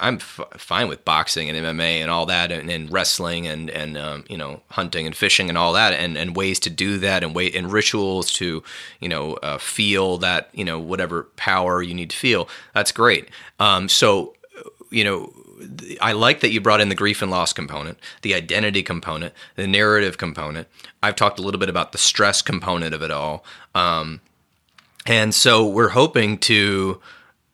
i'm 0.00 0.16
f- 0.16 0.40
fine 0.56 0.88
with 0.88 1.04
boxing 1.04 1.48
and 1.48 1.56
mma 1.56 2.02
and 2.02 2.10
all 2.10 2.26
that 2.26 2.50
and, 2.50 2.68
and 2.68 2.92
wrestling 2.92 3.46
and 3.46 3.70
and 3.70 3.96
um, 3.96 4.24
you 4.28 4.36
know 4.36 4.60
hunting 4.70 5.06
and 5.06 5.14
fishing 5.14 5.48
and 5.48 5.56
all 5.56 5.72
that 5.74 5.92
and, 5.92 6.18
and 6.18 6.34
ways 6.36 6.58
to 6.60 6.70
do 6.70 6.98
that 6.98 7.22
and 7.22 7.36
way 7.36 7.52
and 7.52 7.70
rituals 7.72 8.32
to 8.32 8.64
you 8.98 9.08
know 9.08 9.34
uh, 9.34 9.58
feel 9.58 10.18
that 10.18 10.48
you 10.52 10.64
know 10.64 10.80
whatever 10.80 11.24
power 11.36 11.82
you 11.82 11.94
need 11.94 12.10
to 12.10 12.16
feel 12.16 12.48
that's 12.74 12.90
great. 12.90 13.28
Um, 13.60 13.88
so 13.88 14.34
you 14.90 15.04
know 15.04 15.32
I 16.00 16.12
like 16.12 16.40
that 16.40 16.50
you 16.50 16.60
brought 16.60 16.80
in 16.80 16.88
the 16.88 16.94
grief 16.94 17.22
and 17.22 17.30
loss 17.30 17.52
component, 17.52 17.98
the 18.22 18.34
identity 18.34 18.82
component, 18.82 19.34
the 19.56 19.66
narrative 19.66 20.18
component. 20.18 20.68
I've 21.02 21.16
talked 21.16 21.38
a 21.38 21.42
little 21.42 21.60
bit 21.60 21.68
about 21.68 21.92
the 21.92 21.98
stress 21.98 22.42
component 22.42 22.94
of 22.94 23.02
it 23.02 23.10
all. 23.10 23.44
Um, 23.74 24.20
and 25.06 25.34
so 25.34 25.66
we're 25.66 25.90
hoping 25.90 26.38
to 26.38 27.00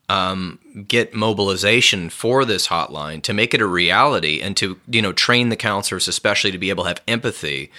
um, 0.08 0.58
get 0.88 1.14
mobilization 1.14 2.10
for 2.10 2.44
this 2.44 2.68
hotline 2.68 3.22
to 3.22 3.32
make 3.32 3.54
it 3.54 3.60
a 3.60 3.66
reality 3.66 4.40
and 4.40 4.56
to 4.56 4.78
you 4.88 5.00
know 5.02 5.12
train 5.12 5.48
the 5.50 5.56
counselors 5.56 6.08
especially 6.08 6.50
to 6.50 6.58
be 6.58 6.70
able 6.70 6.82
to 6.84 6.88
have 6.88 7.00
empathy 7.06 7.70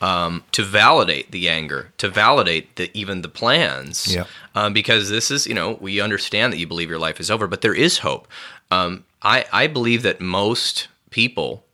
um, 0.00 0.42
to 0.52 0.62
validate 0.64 1.30
the 1.30 1.48
anger 1.48 1.92
to 1.98 2.08
validate 2.08 2.74
the, 2.76 2.90
even 2.92 3.22
the 3.22 3.28
plans 3.28 4.12
Yeah. 4.12 4.24
um, 4.56 4.72
because 4.72 5.10
this 5.10 5.30
is 5.30 5.46
you 5.46 5.54
know 5.54 5.78
we 5.80 6.00
understand 6.00 6.52
that 6.52 6.58
you 6.58 6.66
believe 6.66 6.90
your 6.90 6.98
life 6.98 7.20
is 7.20 7.30
over 7.30 7.46
but 7.46 7.60
there 7.62 7.74
is 7.74 7.98
hope 7.98 8.26
um, 8.70 9.04
I, 9.22 9.44
I 9.52 9.66
believe 9.66 10.02
that 10.02 10.20
most 10.20 10.88
people 11.10 11.64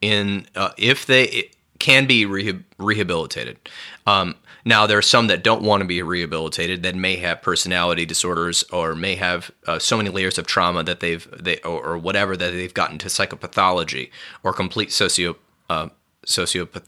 in 0.00 0.46
uh, 0.54 0.70
if 0.76 1.06
they 1.06 1.50
can 1.78 2.06
be 2.06 2.24
reha- 2.24 2.62
rehabilitated. 2.78 3.58
Um, 4.06 4.36
now 4.64 4.86
there 4.86 4.96
are 4.96 5.02
some 5.02 5.26
that 5.26 5.42
don't 5.42 5.62
want 5.62 5.82
to 5.82 5.86
be 5.86 6.00
rehabilitated 6.02 6.82
that 6.82 6.94
may 6.94 7.16
have 7.16 7.42
personality 7.42 8.06
disorders 8.06 8.62
or 8.72 8.94
may 8.94 9.16
have 9.16 9.50
uh, 9.66 9.78
so 9.78 9.96
many 9.96 10.08
layers 10.08 10.38
of 10.38 10.46
trauma 10.46 10.82
that 10.84 11.00
they've 11.00 11.28
they 11.38 11.58
or, 11.58 11.84
or 11.84 11.98
whatever 11.98 12.36
that 12.36 12.52
they've 12.52 12.72
gotten 12.72 12.98
to 12.98 13.08
psychopathology 13.08 14.10
or 14.42 14.52
complete 14.52 14.92
socio 14.92 15.36
uh, 15.68 15.88
sociopath 16.26 16.84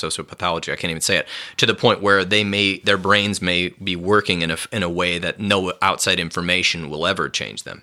sociopathology 0.00 0.72
I 0.72 0.76
can't 0.76 0.90
even 0.90 1.00
say 1.00 1.16
it 1.16 1.28
to 1.56 1.66
the 1.66 1.74
point 1.74 2.02
where 2.02 2.24
they 2.24 2.44
may 2.44 2.78
their 2.78 2.98
brains 2.98 3.40
may 3.42 3.68
be 3.68 3.96
working 3.96 4.42
in 4.42 4.50
a 4.50 4.58
in 4.72 4.82
a 4.82 4.90
way 4.90 5.18
that 5.18 5.40
no 5.40 5.72
outside 5.82 6.20
information 6.20 6.90
will 6.90 7.06
ever 7.06 7.28
change 7.28 7.64
them 7.64 7.82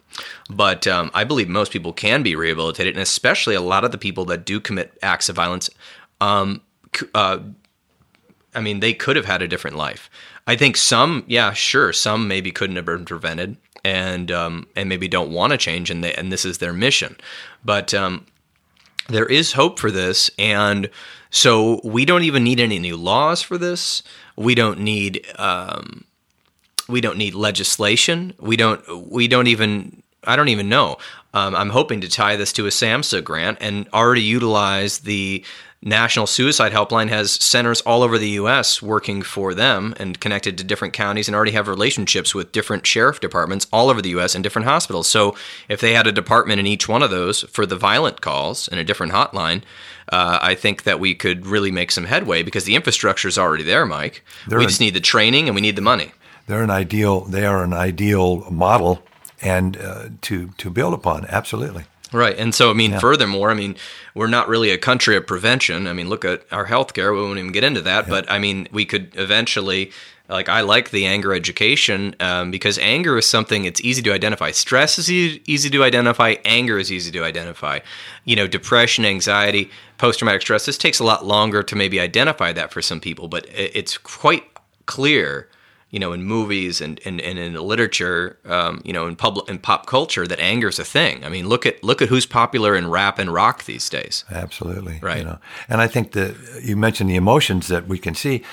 but 0.49 0.87
um, 0.87 1.11
I 1.13 1.23
believe 1.23 1.49
most 1.49 1.71
people 1.71 1.93
can 1.93 2.23
be 2.23 2.35
rehabilitated 2.35 2.95
and 2.95 3.01
especially 3.01 3.55
a 3.55 3.61
lot 3.61 3.83
of 3.83 3.91
the 3.91 3.97
people 3.97 4.25
that 4.25 4.45
do 4.45 4.59
commit 4.59 4.97
acts 5.01 5.29
of 5.29 5.35
violence 5.35 5.69
um, 6.19 6.61
uh, 7.13 7.39
I 8.57 8.61
mean, 8.61 8.79
they 8.79 8.93
could 8.93 9.15
have 9.15 9.25
had 9.25 9.41
a 9.41 9.47
different 9.47 9.77
life. 9.77 10.09
I 10.47 10.55
think 10.55 10.77
some, 10.77 11.23
yeah, 11.27 11.53
sure, 11.53 11.93
some 11.93 12.27
maybe 12.27 12.51
couldn't 12.51 12.75
have 12.75 12.85
been 12.85 13.05
prevented, 13.05 13.57
and 13.83 14.31
um, 14.31 14.67
and 14.75 14.89
maybe 14.89 15.07
don't 15.07 15.31
want 15.31 15.51
to 15.51 15.57
change, 15.57 15.91
and 15.91 16.03
they, 16.03 16.13
and 16.13 16.31
this 16.31 16.43
is 16.43 16.57
their 16.57 16.73
mission. 16.73 17.17
But 17.63 17.93
um, 17.93 18.25
there 19.09 19.25
is 19.25 19.53
hope 19.53 19.79
for 19.79 19.91
this, 19.91 20.29
and 20.37 20.89
so 21.29 21.81
we 21.83 22.05
don't 22.05 22.23
even 22.23 22.43
need 22.43 22.59
any 22.59 22.79
new 22.79 22.97
laws 22.97 23.41
for 23.41 23.57
this. 23.57 24.03
We 24.35 24.55
don't 24.55 24.79
need 24.79 25.25
um, 25.37 26.05
we 26.87 27.01
don't 27.01 27.17
need 27.17 27.33
legislation. 27.33 28.33
We 28.39 28.57
don't 28.57 29.09
we 29.09 29.27
don't 29.27 29.47
even 29.47 30.03
I 30.23 30.35
don't 30.35 30.49
even 30.49 30.69
know. 30.69 30.97
Um, 31.33 31.55
I'm 31.55 31.69
hoping 31.69 32.01
to 32.01 32.09
tie 32.09 32.35
this 32.35 32.51
to 32.53 32.65
a 32.65 32.69
SAMHSA 32.69 33.23
grant 33.23 33.59
and 33.61 33.87
already 33.93 34.23
utilize 34.23 34.99
the 34.99 35.43
National 35.83 36.25
Suicide 36.25 36.71
Helpline 36.71 37.09
has 37.09 37.31
centers 37.31 37.81
all 37.81 38.01
over 38.01 38.17
the 38.17 38.31
U.S. 38.31 38.81
working 38.81 39.21
for 39.21 39.53
them 39.53 39.93
and 39.97 40.19
connected 40.19 40.57
to 40.57 40.63
different 40.63 40.93
counties 40.93 41.27
and 41.27 41.35
already 41.35 41.51
have 41.51 41.67
relationships 41.67 42.33
with 42.33 42.51
different 42.51 42.87
sheriff 42.87 43.19
departments 43.19 43.67
all 43.71 43.89
over 43.89 44.01
the 44.01 44.09
U.S. 44.09 44.33
and 44.33 44.43
different 44.43 44.67
hospitals. 44.67 45.07
So 45.07 45.35
if 45.69 45.79
they 45.79 45.93
had 45.93 46.07
a 46.07 46.11
department 46.11 46.59
in 46.59 46.65
each 46.65 46.89
one 46.89 47.03
of 47.03 47.11
those 47.11 47.43
for 47.43 47.67
the 47.67 47.75
violent 47.75 48.21
calls 48.21 48.67
and 48.67 48.79
a 48.79 48.83
different 48.83 49.13
hotline, 49.13 49.61
uh, 50.11 50.39
I 50.41 50.55
think 50.55 50.83
that 50.83 50.99
we 50.99 51.13
could 51.13 51.45
really 51.45 51.71
make 51.71 51.91
some 51.91 52.05
headway 52.05 52.41
because 52.41 52.63
the 52.63 52.75
infrastructure 52.75 53.27
is 53.27 53.37
already 53.37 53.63
there, 53.63 53.85
Mike. 53.85 54.25
They're 54.47 54.57
we 54.57 54.65
just 54.65 54.81
need 54.81 54.95
the 54.95 54.99
training 54.99 55.47
and 55.47 55.53
we 55.53 55.61
need 55.61 55.75
the 55.75 55.81
money. 55.81 56.11
They're 56.47 56.63
an 56.63 56.71
ideal. 56.71 57.21
They 57.25 57.45
are 57.45 57.63
an 57.63 57.73
ideal 57.73 58.49
model, 58.49 59.03
and 59.41 59.77
uh, 59.77 60.09
to 60.21 60.49
to 60.57 60.69
build 60.69 60.93
upon. 60.93 61.25
Absolutely. 61.25 61.83
Right. 62.13 62.37
And 62.37 62.55
so, 62.55 62.69
I 62.69 62.73
mean, 62.73 62.97
furthermore, 62.99 63.51
I 63.51 63.53
mean, 63.53 63.75
we're 64.15 64.27
not 64.27 64.47
really 64.47 64.71
a 64.71 64.77
country 64.77 65.17
of 65.17 65.27
prevention. 65.27 65.87
I 65.87 65.93
mean, 65.93 66.09
look 66.09 66.23
at 66.23 66.45
our 66.51 66.65
healthcare. 66.65 67.13
We 67.13 67.21
won't 67.21 67.39
even 67.39 67.51
get 67.51 67.63
into 67.63 67.81
that. 67.81 68.07
But 68.07 68.29
I 68.31 68.39
mean, 68.39 68.67
we 68.71 68.85
could 68.85 69.11
eventually, 69.15 69.91
like, 70.29 70.47
I 70.47 70.61
like 70.61 70.91
the 70.91 71.05
anger 71.05 71.33
education 71.33 72.15
um, 72.19 72.49
because 72.49 72.77
anger 72.79 73.17
is 73.17 73.25
something 73.25 73.65
it's 73.65 73.81
easy 73.81 74.01
to 74.03 74.13
identify. 74.13 74.51
Stress 74.51 74.97
is 74.97 75.11
easy, 75.11 75.41
easy 75.45 75.69
to 75.69 75.83
identify, 75.83 76.35
anger 76.45 76.77
is 76.77 76.91
easy 76.91 77.11
to 77.11 77.23
identify. 77.23 77.79
You 78.23 78.35
know, 78.37 78.47
depression, 78.47 79.03
anxiety, 79.05 79.69
post 79.97 80.19
traumatic 80.19 80.41
stress, 80.41 80.65
this 80.65 80.77
takes 80.77 80.99
a 80.99 81.03
lot 81.03 81.25
longer 81.25 81.61
to 81.63 81.75
maybe 81.75 81.99
identify 81.99 82.53
that 82.53 82.71
for 82.71 82.81
some 82.81 82.99
people, 82.99 83.27
but 83.27 83.45
it's 83.49 83.97
quite 83.97 84.43
clear 84.85 85.49
you 85.89 85.99
know, 85.99 86.11
in 86.13 86.23
movies 86.23 86.81
and, 86.81 86.99
and, 87.05 87.21
and 87.21 87.39
in 87.39 87.53
the 87.53 87.61
literature, 87.61 88.37
um, 88.45 88.81
you 88.83 88.91
know, 88.91 89.07
in 89.07 89.15
public 89.15 89.47
in 89.49 89.57
pop 89.59 89.85
culture, 89.85 90.27
that 90.27 90.39
anger 90.39 90.67
is 90.67 90.79
a 90.79 90.83
thing. 90.83 91.23
I 91.23 91.29
mean, 91.29 91.47
look 91.47 91.65
at 91.65 91.81
look 91.83 92.01
at 92.01 92.09
who's 92.09 92.25
popular 92.25 92.75
in 92.75 92.89
rap 92.89 93.19
and 93.19 93.33
rock 93.33 93.63
these 93.63 93.89
days. 93.89 94.25
Absolutely. 94.29 94.99
Right. 95.01 95.19
You 95.19 95.23
know, 95.25 95.39
and 95.69 95.79
I 95.81 95.87
think 95.87 96.11
that 96.11 96.35
you 96.63 96.75
mentioned 96.75 97.09
the 97.09 97.15
emotions 97.15 97.67
that 97.67 97.87
we 97.87 97.97
can 97.99 98.15
see. 98.15 98.43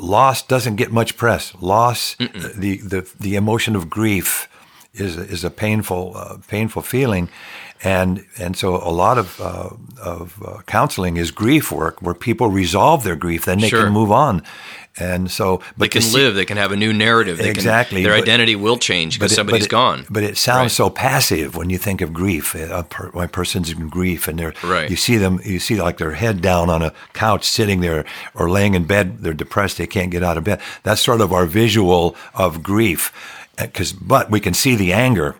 Loss 0.00 0.46
doesn't 0.46 0.76
get 0.76 0.92
much 0.92 1.16
press. 1.16 1.52
Loss, 1.60 2.14
the, 2.16 2.76
the 2.82 3.10
the 3.20 3.34
emotion 3.36 3.76
of 3.76 3.88
grief, 3.90 4.48
is 4.94 5.16
is 5.16 5.44
a 5.44 5.50
painful 5.50 6.12
uh, 6.16 6.36
painful 6.48 6.82
feeling, 6.82 7.28
and 7.82 8.24
and 8.38 8.56
so 8.56 8.76
a 8.76 8.90
lot 8.90 9.18
of 9.18 9.40
uh, 9.40 9.70
of 10.00 10.40
uh, 10.44 10.62
counseling 10.66 11.16
is 11.16 11.30
grief 11.32 11.72
work 11.72 12.00
where 12.02 12.14
people 12.14 12.48
resolve 12.50 13.02
their 13.04 13.16
grief, 13.16 13.44
then 13.44 13.58
they 13.60 13.68
Sure. 13.68 13.84
can 13.84 13.92
move 13.92 14.12
on, 14.12 14.42
And 14.98 15.30
so, 15.30 15.60
they 15.78 15.88
can 15.88 16.02
live. 16.12 16.34
They 16.34 16.44
can 16.44 16.56
have 16.56 16.72
a 16.72 16.76
new 16.76 16.92
narrative. 16.92 17.38
They 17.38 17.44
can- 17.44 17.50
Exactly, 17.52 18.02
their 18.02 18.12
but- 18.12 18.22
identity 18.22 18.56
will 18.56 18.76
change 18.76 19.18
because 19.18 19.34
somebody's 19.34 19.66
it, 19.66 19.70
gone. 19.70 20.04
But 20.10 20.24
it 20.24 20.36
sounds 20.36 20.64
Right. 20.64 20.70
so 20.72 20.90
passive 20.90 21.54
when 21.56 21.70
you 21.70 21.78
think 21.78 22.00
of 22.00 22.12
grief. 22.12 22.54
A 22.54 22.82
per, 22.82 23.08
when 23.10 23.26
a 23.26 23.28
person's 23.28 23.70
in 23.70 23.88
grief 23.88 24.26
and 24.28 24.38
they're 24.38 24.52
Right. 24.64 24.90
you 24.90 24.96
see 24.96 25.16
them, 25.16 25.40
you 25.44 25.58
see 25.60 25.80
like 25.80 25.98
their 25.98 26.12
head 26.12 26.42
down 26.42 26.68
on 26.68 26.82
a 26.82 26.92
couch, 27.14 27.44
sitting 27.48 27.80
there 27.80 28.04
or 28.34 28.50
laying 28.50 28.74
in 28.74 28.84
bed. 28.84 29.18
They're 29.22 29.32
depressed. 29.32 29.78
They 29.78 29.86
can't 29.86 30.10
get 30.10 30.22
out 30.24 30.36
of 30.36 30.44
bed. 30.44 30.60
That's 30.82 31.00
sort 31.00 31.20
of 31.20 31.32
our 31.32 31.46
visual 31.46 32.16
of 32.34 32.62
grief. 32.62 33.12
Because, 33.56 33.92
but 33.92 34.30
we 34.30 34.40
can 34.40 34.54
see 34.54 34.74
the 34.74 34.92
anger. 34.92 35.36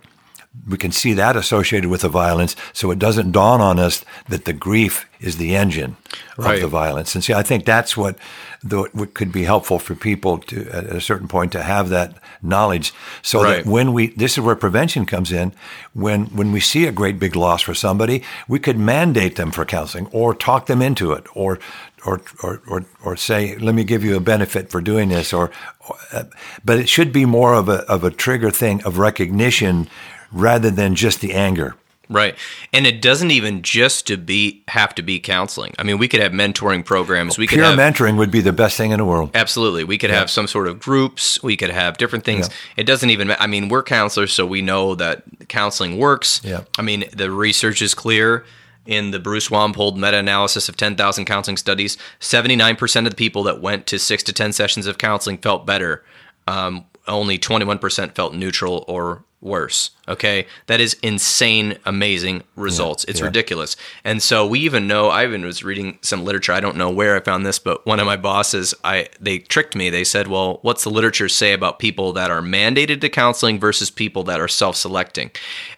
We 0.69 0.77
can 0.79 0.91
see 0.91 1.13
that 1.15 1.37
associated 1.37 1.89
with 1.91 2.01
the 2.01 2.09
violence, 2.09 2.57
so 2.73 2.91
it 2.91 2.99
doesn't 2.99 3.31
dawn 3.31 3.61
on 3.61 3.79
us 3.79 4.05
that 4.29 4.47
the 4.47 4.53
grief 4.53 5.07
is 5.21 5.37
the 5.37 5.55
engine 5.55 5.97
Right. 6.37 6.55
of 6.57 6.61
the 6.63 6.67
violence. 6.67 7.15
And 7.15 7.23
see, 7.23 7.33
I 7.35 7.43
think 7.43 7.65
that's 7.65 7.97
what, 7.97 8.17
the, 8.63 8.89
what 8.93 9.15
could 9.15 9.31
be 9.31 9.45
helpful 9.45 9.79
for 9.79 9.95
people 9.95 10.39
to, 10.39 10.69
at 10.71 10.87
a 10.87 11.01
certain 11.01 11.29
point, 11.29 11.53
to 11.53 11.63
have 11.63 11.89
that 11.91 12.15
knowledge, 12.43 12.93
so 13.23 13.43
Right. 13.43 13.63
that 13.65 13.71
when 13.71 13.93
we, 13.93 14.09
this 14.09 14.33
is 14.33 14.41
where 14.41 14.57
prevention 14.57 15.07
comes 15.07 15.31
in. 15.31 15.53
When 15.93 16.27
when 16.37 16.51
we 16.53 16.61
see 16.61 16.87
a 16.87 16.93
great 16.93 17.19
big 17.19 17.37
loss 17.37 17.63
for 17.63 17.75
somebody, 17.75 18.23
we 18.49 18.59
could 18.59 18.79
mandate 18.79 19.37
them 19.37 19.51
for 19.53 19.65
counseling, 19.65 20.09
or 20.13 20.35
talk 20.35 20.67
them 20.67 20.83
into 20.83 21.13
it, 21.13 21.25
or 21.35 21.59
or 22.07 22.23
or 22.43 22.61
or, 22.67 22.85
or 23.05 23.17
say, 23.17 23.57
let 23.59 23.75
me 23.75 23.85
give 23.85 24.03
you 24.05 24.17
a 24.17 24.21
benefit 24.21 24.71
for 24.71 24.81
doing 24.81 25.11
this, 25.11 25.33
or, 25.33 25.51
or 25.89 25.97
uh, 26.13 26.25
but 26.65 26.79
it 26.79 26.89
should 26.89 27.13
be 27.13 27.25
more 27.27 27.55
of 27.55 27.69
a 27.69 27.85
of 27.89 28.03
a 28.05 28.11
trigger 28.11 28.51
thing 28.51 28.83
of 28.85 28.99
recognition 28.99 29.89
rather 30.32 30.70
than 30.70 30.94
just 30.94 31.20
the 31.20 31.32
anger. 31.32 31.77
Right. 32.11 32.35
And 32.73 32.89
it 32.89 33.01
doesn't 33.01 33.31
even 33.31 33.62
just 33.62 34.09
to 34.09 34.16
be 34.16 34.65
have 34.66 34.97
to 34.97 35.02
be 35.02 35.20
counseling. 35.20 35.74
I 35.78 35.85
mean, 35.85 35.97
we 35.97 36.09
could 36.09 36.20
have 36.20 36.32
mentoring 36.32 36.85
programs. 36.85 37.39
We 37.39 37.47
could 37.47 37.61
Pure 37.61 37.66
have 37.66 37.78
mentoring 37.78 38.19
would 38.19 38.32
be 38.32 38.40
the 38.40 38.52
best 38.52 38.77
thing 38.77 38.90
in 38.90 38.98
the 38.98 39.05
world. 39.05 39.31
Absolutely. 39.32 39.85
We 39.85 39.97
could 39.97 40.11
have 40.11 40.28
some 40.28 40.48
sort 40.48 40.66
of 40.66 40.81
groups. 40.81 41.40
We 41.40 41.57
could 41.57 41.70
have 41.70 41.98
different 41.98 42.24
things. 42.24 42.51
It 42.77 42.82
doesn't 42.85 43.11
even, 43.11 43.31
I 43.31 43.47
mean, 43.47 43.69
we're 43.69 43.85
counselors, 43.85 44.32
so 44.32 44.44
we 44.44 44.61
know 44.61 44.97
that 44.97 45.23
counseling 45.48 45.98
works. 45.98 46.40
Yeah. 46.43 46.65
I 46.77 46.82
mean, 46.82 47.05
the 47.12 47.31
research 47.31 47.81
is 47.81 47.94
clear. 47.94 48.44
In 48.86 49.12
the 49.12 49.20
Bruce 49.20 49.51
Wampold 49.51 49.97
meta 49.97 50.16
analysis 50.16 50.69
of 50.69 50.77
10,000 50.77 51.27
counseling 51.27 51.59
studies, 51.59 51.97
79% 52.19 53.05
of 53.05 53.11
the 53.11 53.15
people 53.15 53.44
that 53.44 53.61
went 53.61 53.86
to 53.86 53.98
six 54.01 54.23
to 54.24 54.32
10 54.32 54.52
sessions 54.52 54.86
of 54.86 54.98
counseling 54.98 55.36
felt 55.39 55.65
better. 55.65 56.02
Um, 56.48 56.86
only 57.07 57.39
21% 57.39 58.15
felt 58.15 58.35
neutral 58.35 58.85
or 58.89 59.23
worse. 59.41 59.91
Okay. 60.07 60.47
That 60.67 60.81
is 60.81 60.95
insane, 61.03 61.79
amazing 61.87 62.43
results. 62.57 63.05
it's 63.05 63.21
yeah. 63.21 63.27
ridiculous. 63.27 63.77
And 64.05 64.23
so 64.23 64.47
we 64.47 64.59
even 64.61 64.89
know, 64.89 65.09
I 65.09 65.25
even 65.25 65.45
was 65.45 65.62
reading 65.62 65.99
some 66.03 66.25
literature. 66.25 66.53
I 66.53 66.61
don't 66.61 66.77
know 66.77 66.91
where 66.91 67.17
I 67.17 67.21
found 67.21 67.47
this, 67.47 67.59
but 67.59 67.87
one 67.87 68.01
of 68.01 68.07
my 68.07 68.17
bosses, 68.17 68.75
I 68.83 69.09
they 69.21 69.39
tricked 69.39 69.77
me. 69.77 69.89
They 69.89 70.05
said, 70.05 70.27
well, 70.27 70.59
what's 70.62 70.85
the 70.85 70.91
literature 70.91 71.29
say 71.29 71.53
about 71.53 71.79
people 71.79 72.12
that 72.15 72.31
are 72.31 72.43
mandated 72.43 73.01
to 73.03 73.09
counseling 73.09 73.61
versus 73.61 73.91
people 73.91 74.25
that 74.25 74.41
are 74.41 74.49
self-selecting? 74.49 75.31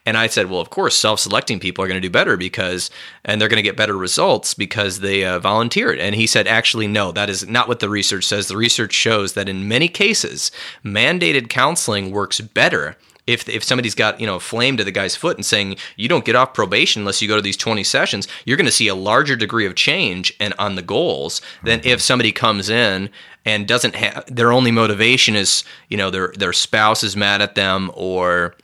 And 0.07 0.17
I 0.17 0.27
said, 0.29 0.51
well, 0.51 0.61
of 0.61 0.71
course, 0.71 0.97
self-selecting 0.97 1.61
people 1.61 1.85
are 1.85 1.89
going 1.89 2.01
to 2.01 2.09
do 2.09 2.11
better 2.11 2.37
because, 2.37 2.91
and 3.25 3.41
they're 3.41 3.49
going 3.49 3.57
to 3.57 3.63
get 3.63 3.77
better 3.77 3.97
results 3.97 4.55
because 4.55 5.01
they 5.01 5.25
uh, 5.25 5.39
volunteered. 5.39 5.99
And 5.99 6.15
he 6.15 6.27
said, 6.27 6.49
actually, 6.49 6.89
no, 6.89 7.13
that 7.13 7.29
is 7.29 7.47
not 7.47 7.69
what 7.69 7.81
the 7.81 7.91
research 7.91 8.25
says. 8.25 8.49
The 8.49 8.57
research 8.57 8.95
shows 8.95 9.35
that 9.35 9.49
in 9.49 9.69
many 9.69 9.89
cases, 9.89 10.51
mandated 10.85 11.49
counseling 11.49 12.11
works 12.11 12.41
better 12.41 12.97
if 13.27 13.49
if 13.49 13.63
somebody's 13.63 13.95
got 13.95 14.21
you 14.21 14.27
know 14.27 14.37
a 14.37 14.41
flame 14.41 14.77
to 14.77 14.85
the 14.85 14.91
guy's 14.91 15.15
foot 15.15 15.37
and 15.37 15.47
saying 15.47 15.77
you 15.97 16.09
don't 16.09 16.25
get 16.25 16.35
off 16.35 16.55
probation 16.55 17.03
unless 17.03 17.23
you 17.23 17.29
go 17.29 17.37
to 17.37 17.43
these 17.43 17.57
20 17.57 17.85
sessions 17.85 18.27
you're 18.45 18.57
going 18.57 18.67
to 18.67 18.73
see 18.73 18.89
a 18.89 18.95
larger 18.95 19.37
degree 19.37 19.67
of 19.67 19.75
change 19.75 20.35
and 20.41 20.55
on 20.59 20.75
the 20.75 20.83
goals 20.83 21.41
than 21.63 21.81
mm-hmm. 21.81 21.89
if 21.89 22.01
somebody 22.01 22.33
comes 22.33 22.69
in 22.69 23.09
and 23.45 23.67
doesn't 23.67 23.95
have 23.95 24.25
their 24.27 24.53
only 24.53 24.71
motivation 24.71 25.37
is 25.37 25.65
you 25.89 25.97
know 25.97 26.11
their 26.11 26.33
their 26.37 26.53
spouse 26.53 27.03
is 27.03 27.17
mad 27.17 27.41
at 27.41 27.55
them 27.55 27.91
or 27.95 28.55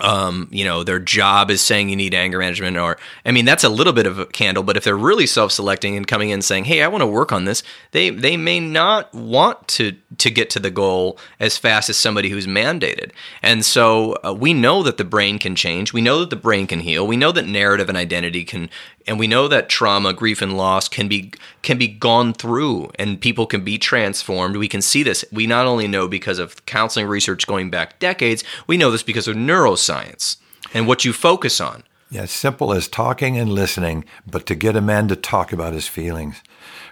um, 0.00 0.48
you 0.50 0.64
know, 0.64 0.84
their 0.84 0.98
job 0.98 1.50
is 1.50 1.60
saying 1.60 1.88
you 1.88 1.96
need 1.96 2.14
anger 2.14 2.38
management, 2.38 2.76
or 2.76 2.96
I 3.26 3.32
mean, 3.32 3.44
that's 3.44 3.64
a 3.64 3.68
little 3.68 3.92
bit 3.92 4.06
of 4.06 4.18
a 4.18 4.26
candle. 4.26 4.62
But 4.62 4.76
if 4.76 4.84
they're 4.84 4.96
really 4.96 5.26
self-selecting 5.26 5.96
and 5.96 6.06
coming 6.06 6.30
in 6.30 6.42
saying, 6.42 6.64
"Hey, 6.64 6.82
I 6.82 6.88
want 6.88 7.02
to 7.02 7.06
work 7.06 7.32
on 7.32 7.44
this," 7.44 7.62
they 7.90 8.10
they 8.10 8.36
may 8.36 8.60
not 8.60 9.12
want 9.12 9.66
to 9.68 9.96
to 10.18 10.30
get 10.30 10.48
to 10.50 10.60
the 10.60 10.70
goal 10.70 11.18
as 11.38 11.58
fast 11.58 11.90
as 11.90 11.96
somebody 11.96 12.28
who's 12.28 12.46
mandated. 12.46 13.10
And 13.42 13.64
so 13.64 14.16
uh, 14.24 14.32
we 14.32 14.54
know 14.54 14.82
that 14.84 14.96
the 14.96 15.04
brain 15.04 15.38
can 15.38 15.54
change. 15.56 15.92
We 15.92 16.00
know 16.00 16.20
that 16.20 16.30
the 16.30 16.36
brain 16.36 16.66
can 16.66 16.80
heal. 16.80 17.06
We 17.06 17.16
know 17.16 17.32
that 17.32 17.46
narrative 17.46 17.88
and 17.88 17.98
identity 17.98 18.44
can, 18.44 18.70
and 19.10 19.18
we 19.18 19.26
know 19.26 19.48
that 19.48 19.68
trauma, 19.68 20.12
grief, 20.12 20.40
and 20.40 20.56
loss 20.56 20.88
can 20.88 21.08
be 21.08 21.32
can 21.62 21.78
be 21.78 21.88
gone 21.88 22.32
through, 22.32 22.92
and 22.96 23.20
people 23.20 23.44
can 23.44 23.64
be 23.64 23.76
transformed. 23.76 24.56
We 24.56 24.68
can 24.68 24.80
see 24.80 25.02
this. 25.02 25.24
We 25.32 25.48
not 25.48 25.66
only 25.66 25.88
know 25.88 26.06
because 26.06 26.38
of 26.38 26.64
counseling 26.64 27.08
research 27.08 27.44
going 27.44 27.70
back 27.70 27.98
decades. 27.98 28.44
We 28.68 28.76
know 28.76 28.92
this 28.92 29.02
because 29.02 29.26
of 29.26 29.34
neuroscience 29.34 30.36
and 30.72 30.86
what 30.86 31.04
you 31.04 31.12
focus 31.12 31.60
on. 31.60 31.82
Yeah, 32.08 32.22
it's 32.22 32.32
simple 32.32 32.72
as 32.72 32.86
talking 32.86 33.36
and 33.36 33.52
listening, 33.52 34.04
but 34.28 34.46
to 34.46 34.54
get 34.54 34.76
a 34.76 34.80
man 34.80 35.08
to 35.08 35.16
talk 35.16 35.52
about 35.52 35.72
his 35.72 35.88
feelings. 35.88 36.40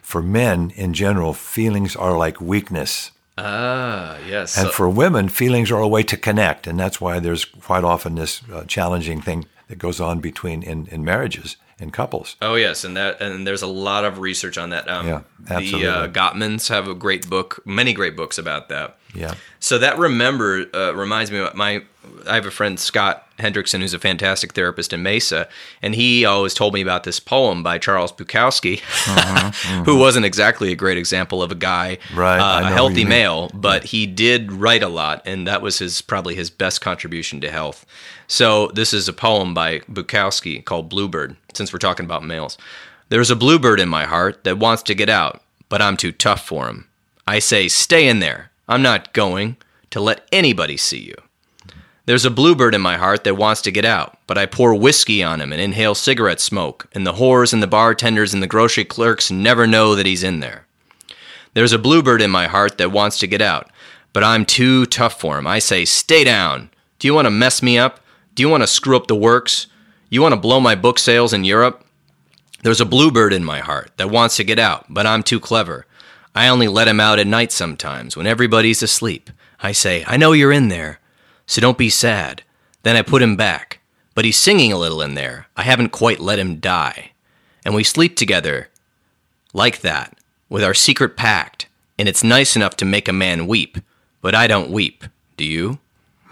For 0.02 0.20
men 0.20 0.70
in 0.70 0.94
general, 0.94 1.32
feelings 1.32 1.94
are 1.94 2.18
like 2.18 2.40
weakness. 2.40 3.12
Ah, 3.36 4.18
yes. 4.26 4.58
And 4.58 4.70
for 4.70 4.88
women, 4.88 5.28
feelings 5.28 5.70
are 5.70 5.80
a 5.80 5.86
way 5.86 6.02
to 6.02 6.16
connect. 6.16 6.66
And 6.66 6.80
that's 6.80 7.00
why 7.00 7.20
there's 7.20 7.44
quite 7.44 7.84
often 7.84 8.16
this 8.16 8.42
uh, 8.52 8.64
challenging 8.64 9.20
thing 9.20 9.46
that 9.68 9.78
goes 9.78 10.00
on 10.00 10.18
between 10.18 10.64
in, 10.64 10.86
in 10.86 11.04
marriages, 11.04 11.56
in 11.78 11.90
couples. 11.90 12.36
Oh 12.42 12.54
yes, 12.54 12.84
and 12.84 12.96
that 12.96 13.20
and 13.20 13.46
there's 13.46 13.62
a 13.62 13.66
lot 13.66 14.04
of 14.04 14.18
research 14.18 14.58
on 14.58 14.70
that. 14.70 14.88
Um, 14.88 15.06
Yeah, 15.06 15.20
absolutely. 15.48 15.82
The 15.82 15.94
uh, 15.94 16.08
Gottmans 16.08 16.68
have 16.68 16.88
a 16.88 16.94
great 16.94 17.28
book, 17.28 17.60
many 17.64 17.92
great 17.92 18.16
books 18.16 18.38
about 18.38 18.68
that. 18.68 18.96
Yeah. 19.14 19.34
So 19.60 19.78
that 19.78 19.98
remember 19.98 20.66
uh, 20.74 20.94
reminds 20.94 21.30
me 21.30 21.38
of 21.38 21.54
my. 21.54 21.82
I 22.26 22.34
have 22.34 22.46
a 22.46 22.50
friend 22.50 22.78
Scott 22.80 23.27
Hendrickson 23.38 23.80
who's 23.80 23.94
a 23.94 23.98
fantastic 23.98 24.52
therapist 24.52 24.92
in 24.92 25.02
Mesa, 25.02 25.48
and 25.80 25.94
he 25.94 26.24
always 26.24 26.54
told 26.54 26.74
me 26.74 26.80
about 26.80 27.04
this 27.04 27.20
poem 27.20 27.62
by 27.62 27.78
Charles 27.78 28.12
Bukowski, 28.12 28.80
who 29.84 29.96
wasn't 29.96 30.26
exactly 30.26 30.72
a 30.72 30.76
great 30.76 30.98
example 30.98 31.42
of 31.42 31.50
a 31.52 31.54
guy, 31.54 31.98
Mm-hmm, 31.98 32.18
Right, 32.18 32.38
uh, 32.38 32.60
a 32.68 32.72
healthy 32.72 33.04
male, 33.04 33.50
but 33.54 33.84
he 33.84 34.06
did 34.06 34.52
write 34.52 34.82
a 34.82 34.88
lot, 34.88 35.22
and 35.24 35.46
that 35.46 35.62
was 35.62 35.78
his 35.78 36.02
probably 36.02 36.34
his 36.34 36.50
best 36.50 36.80
contribution 36.80 37.40
to 37.40 37.50
health. 37.50 37.86
So 38.26 38.68
this 38.74 38.92
is 38.92 39.08
a 39.08 39.12
poem 39.12 39.54
by 39.54 39.80
Bukowski 39.80 40.64
called 40.64 40.88
Bluebird. 40.88 41.36
Since 41.54 41.72
we're 41.72 41.78
talking 41.78 42.04
about 42.04 42.22
males, 42.24 42.58
there's 43.08 43.30
a 43.30 43.36
bluebird 43.36 43.80
in 43.80 43.88
my 43.88 44.04
heart 44.04 44.44
that 44.44 44.58
wants 44.58 44.82
to 44.84 44.94
get 44.94 45.08
out, 45.08 45.42
but 45.68 45.80
I'm 45.80 45.96
too 45.96 46.12
tough 46.12 46.44
for 46.46 46.68
him. 46.68 46.88
I 47.26 47.38
say, 47.38 47.68
stay 47.68 48.08
in 48.08 48.20
there. 48.20 48.50
I'm 48.68 48.82
not 48.82 49.12
going 49.12 49.56
to 49.90 50.00
let 50.00 50.26
anybody 50.32 50.76
see 50.76 51.00
you. 51.00 51.14
There's 52.08 52.24
a 52.24 52.30
bluebird 52.30 52.74
in 52.74 52.80
my 52.80 52.96
heart 52.96 53.24
that 53.24 53.34
wants 53.34 53.60
to 53.60 53.70
get 53.70 53.84
out, 53.84 54.16
but 54.26 54.38
I 54.38 54.46
pour 54.46 54.74
whiskey 54.74 55.22
on 55.22 55.42
him 55.42 55.52
and 55.52 55.60
inhale 55.60 55.94
cigarette 55.94 56.40
smoke, 56.40 56.86
and 56.94 57.06
the 57.06 57.12
whores 57.12 57.52
and 57.52 57.62
the 57.62 57.66
bartenders 57.66 58.32
and 58.32 58.42
the 58.42 58.46
grocery 58.46 58.86
clerks 58.86 59.30
never 59.30 59.66
know 59.66 59.94
that 59.94 60.06
he's 60.06 60.22
in 60.22 60.40
there. 60.40 60.64
There's 61.52 61.74
a 61.74 61.78
bluebird 61.78 62.22
in 62.22 62.30
my 62.30 62.46
heart 62.46 62.78
that 62.78 62.92
wants 62.92 63.18
to 63.18 63.26
get 63.26 63.42
out, 63.42 63.70
but 64.14 64.24
I'm 64.24 64.46
too 64.46 64.86
tough 64.86 65.20
for 65.20 65.36
him. 65.36 65.46
I 65.46 65.58
say, 65.58 65.84
stay 65.84 66.24
down. 66.24 66.70
Do 66.98 67.06
you 67.06 67.12
want 67.12 67.26
to 67.26 67.30
mess 67.30 67.62
me 67.62 67.76
up? 67.76 68.00
Do 68.34 68.42
you 68.42 68.48
want 68.48 68.62
to 68.62 68.68
screw 68.68 68.96
up 68.96 69.06
the 69.06 69.14
works? 69.14 69.66
You 70.08 70.22
want 70.22 70.32
to 70.32 70.40
blow 70.40 70.60
my 70.60 70.74
book 70.74 70.98
sales 70.98 71.34
in 71.34 71.44
Europe? 71.44 71.84
There's 72.62 72.80
a 72.80 72.86
bluebird 72.86 73.34
in 73.34 73.44
my 73.44 73.60
heart 73.60 73.90
that 73.98 74.08
wants 74.08 74.36
to 74.36 74.44
get 74.44 74.58
out, 74.58 74.86
but 74.88 75.04
I'm 75.04 75.22
too 75.22 75.40
clever. 75.40 75.84
I 76.34 76.48
only 76.48 76.68
let 76.68 76.88
him 76.88 77.00
out 77.00 77.18
at 77.18 77.26
night 77.26 77.52
sometimes 77.52 78.16
when 78.16 78.26
everybody's 78.26 78.82
asleep. 78.82 79.28
I 79.60 79.72
say, 79.72 80.04
I 80.06 80.16
know 80.16 80.32
you're 80.32 80.52
in 80.52 80.68
there, 80.68 81.00
so 81.48 81.60
don't 81.60 81.78
be 81.78 81.88
sad. 81.90 82.42
Then 82.84 82.94
I 82.94 83.02
put 83.02 83.22
him 83.22 83.34
back, 83.34 83.80
but 84.14 84.24
he's 84.24 84.36
singing 84.36 84.72
a 84.72 84.78
little 84.78 85.02
in 85.02 85.14
there. 85.14 85.48
I 85.56 85.62
haven't 85.62 85.88
quite 85.88 86.20
let 86.20 86.38
him 86.38 86.60
die. 86.60 87.12
And 87.64 87.74
we 87.74 87.82
sleep 87.82 88.16
together 88.16 88.68
like 89.52 89.80
that, 89.80 90.16
with 90.48 90.62
our 90.62 90.74
secret 90.74 91.16
pact, 91.16 91.66
and 91.98 92.08
it's 92.08 92.22
nice 92.22 92.54
enough 92.54 92.76
to 92.76 92.84
make 92.84 93.08
a 93.08 93.12
man 93.12 93.46
weep, 93.46 93.78
but 94.20 94.34
I 94.34 94.46
don't 94.46 94.70
weep. 94.70 95.04
Do 95.36 95.44
you? 95.44 95.78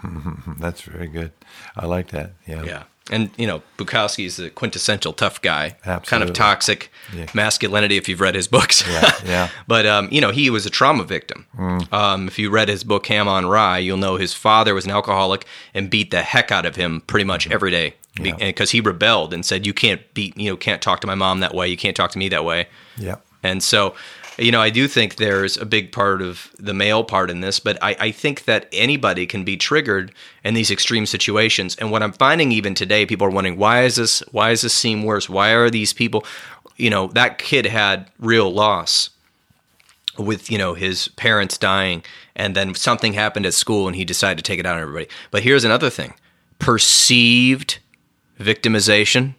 That's 0.59 0.81
very 0.81 1.07
good. 1.07 1.31
I 1.75 1.87
like 1.87 2.09
that. 2.09 2.31
Yeah. 2.45 2.63
Yeah. 2.63 2.83
And, 3.11 3.29
you 3.37 3.47
know, 3.47 3.61
Bukowski's 3.77 4.39
a 4.39 4.49
quintessential 4.49 5.13
tough 5.13 5.41
guy. 5.41 5.75
Kind 6.05 6.23
of 6.23 6.33
toxic 6.33 6.91
masculinity 7.33 7.97
if 7.97 8.09
you've 8.09 8.21
read 8.21 8.35
his 8.35 8.47
books. 8.47 8.87
Yeah, 8.87 9.11
yeah. 9.25 9.49
but, 9.67 9.85
um, 9.85 10.09
you 10.11 10.21
know, 10.21 10.31
he 10.31 10.49
was 10.49 10.65
a 10.65 10.69
trauma 10.69 11.03
victim. 11.03 11.45
Um, 11.91 12.27
if 12.27 12.37
you 12.37 12.49
read 12.49 12.69
his 12.69 12.83
book, 12.83 13.07
Ham 13.07 13.27
on 13.27 13.45
Rye, 13.45 13.79
you'll 13.79 13.97
know 13.97 14.17
his 14.17 14.33
father 14.33 14.73
was 14.73 14.85
an 14.85 14.91
alcoholic 14.91 15.45
and 15.73 15.89
beat 15.89 16.11
the 16.11 16.21
heck 16.21 16.51
out 16.51 16.65
of 16.65 16.75
him 16.75 17.01
pretty 17.07 17.23
much 17.25 17.49
every 17.49 17.71
day 17.71 17.95
because 18.21 18.71
he 18.71 18.81
rebelled 18.81 19.33
and 19.33 19.45
said, 19.45 19.65
you 19.65 19.73
can't 19.73 20.01
beat, 20.13 20.37
you 20.37 20.49
know, 20.49 20.57
can't 20.57 20.81
talk 20.81 21.01
to 21.01 21.07
my 21.07 21.15
mom 21.15 21.39
that 21.39 21.53
way. 21.53 21.67
You 21.67 21.77
can't 21.77 21.95
talk 21.95 22.11
to 22.11 22.19
me 22.19 22.29
that 22.29 22.43
way. 22.43 22.67
Yeah. 22.97 23.17
And 23.43 23.61
so, 23.61 23.95
you 24.37 24.51
know, 24.51 24.61
I 24.61 24.69
do 24.69 24.87
think 24.87 25.15
there's 25.15 25.57
a 25.57 25.65
big 25.65 25.91
part 25.91 26.21
of 26.21 26.51
the 26.59 26.73
male 26.73 27.03
part 27.03 27.31
in 27.31 27.41
this, 27.41 27.59
but 27.59 27.77
I, 27.81 27.95
I 27.99 28.11
think 28.11 28.45
that 28.45 28.67
anybody 28.71 29.25
can 29.25 29.43
be 29.43 29.57
triggered 29.57 30.11
in 30.43 30.53
these 30.53 30.69
extreme 30.69 31.05
situations. 31.05 31.75
And 31.77 31.91
what 31.91 32.03
I'm 32.03 32.13
finding 32.13 32.51
even 32.51 32.75
today, 32.75 33.05
people 33.05 33.25
are 33.27 33.31
wondering, 33.31 33.57
why 33.57 33.83
is 33.83 33.95
this 33.95 34.19
why 34.31 34.49
does 34.49 34.61
this 34.61 34.73
seem 34.73 35.03
worse? 35.03 35.27
Why 35.27 35.51
are 35.51 35.69
these 35.69 35.93
people 35.93 36.23
you 36.77 36.89
know, 36.89 37.07
that 37.07 37.39
kid 37.39 37.65
had 37.65 38.09
real 38.19 38.51
loss. 38.51 39.09
with 40.17 40.49
you 40.49 40.57
know 40.57 40.73
his 40.73 41.09
parents 41.09 41.59
dying 41.59 42.03
and 42.35 42.55
then 42.55 42.73
something 42.73 43.13
happened 43.13 43.45
at 43.45 43.53
school 43.53 43.85
and 43.85 43.95
he 43.95 44.03
decided 44.03 44.37
to 44.37 44.43
take 44.43 44.59
it 44.59 44.65
out 44.65 44.75
on 44.75 44.81
everybody 44.81 45.07
but 45.29 45.43
here's 45.43 45.63
another 45.63 45.91
thing 45.91 46.15
perceived 46.57 47.77
victimization 48.39 49.35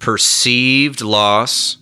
perceived 0.00 1.02
loss 1.02 1.76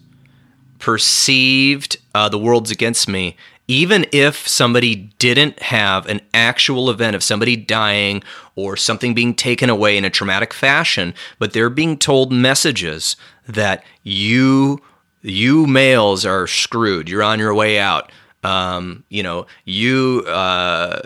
perceived 0.82 1.96
uh, 2.12 2.28
the 2.28 2.38
world's 2.38 2.72
against 2.72 3.08
me 3.08 3.36
even 3.68 4.04
if 4.10 4.48
somebody 4.48 4.96
didn't 5.20 5.62
have 5.62 6.06
an 6.06 6.20
actual 6.34 6.90
event 6.90 7.14
of 7.14 7.22
somebody 7.22 7.56
dying 7.56 8.20
or 8.56 8.76
something 8.76 9.14
being 9.14 9.32
taken 9.32 9.70
away 9.70 9.96
in 9.96 10.04
a 10.04 10.10
traumatic 10.10 10.52
fashion 10.52 11.14
but 11.38 11.52
they're 11.52 11.70
being 11.70 11.96
told 11.96 12.32
messages 12.32 13.14
that 13.46 13.84
you 14.02 14.82
you 15.22 15.68
males 15.68 16.26
are 16.26 16.48
screwed 16.48 17.08
you're 17.08 17.22
on 17.22 17.38
your 17.38 17.54
way 17.54 17.78
out 17.78 18.10
um, 18.44 19.04
you 19.08 19.22
know, 19.22 19.46
you 19.64 20.24
uh, 20.26 21.00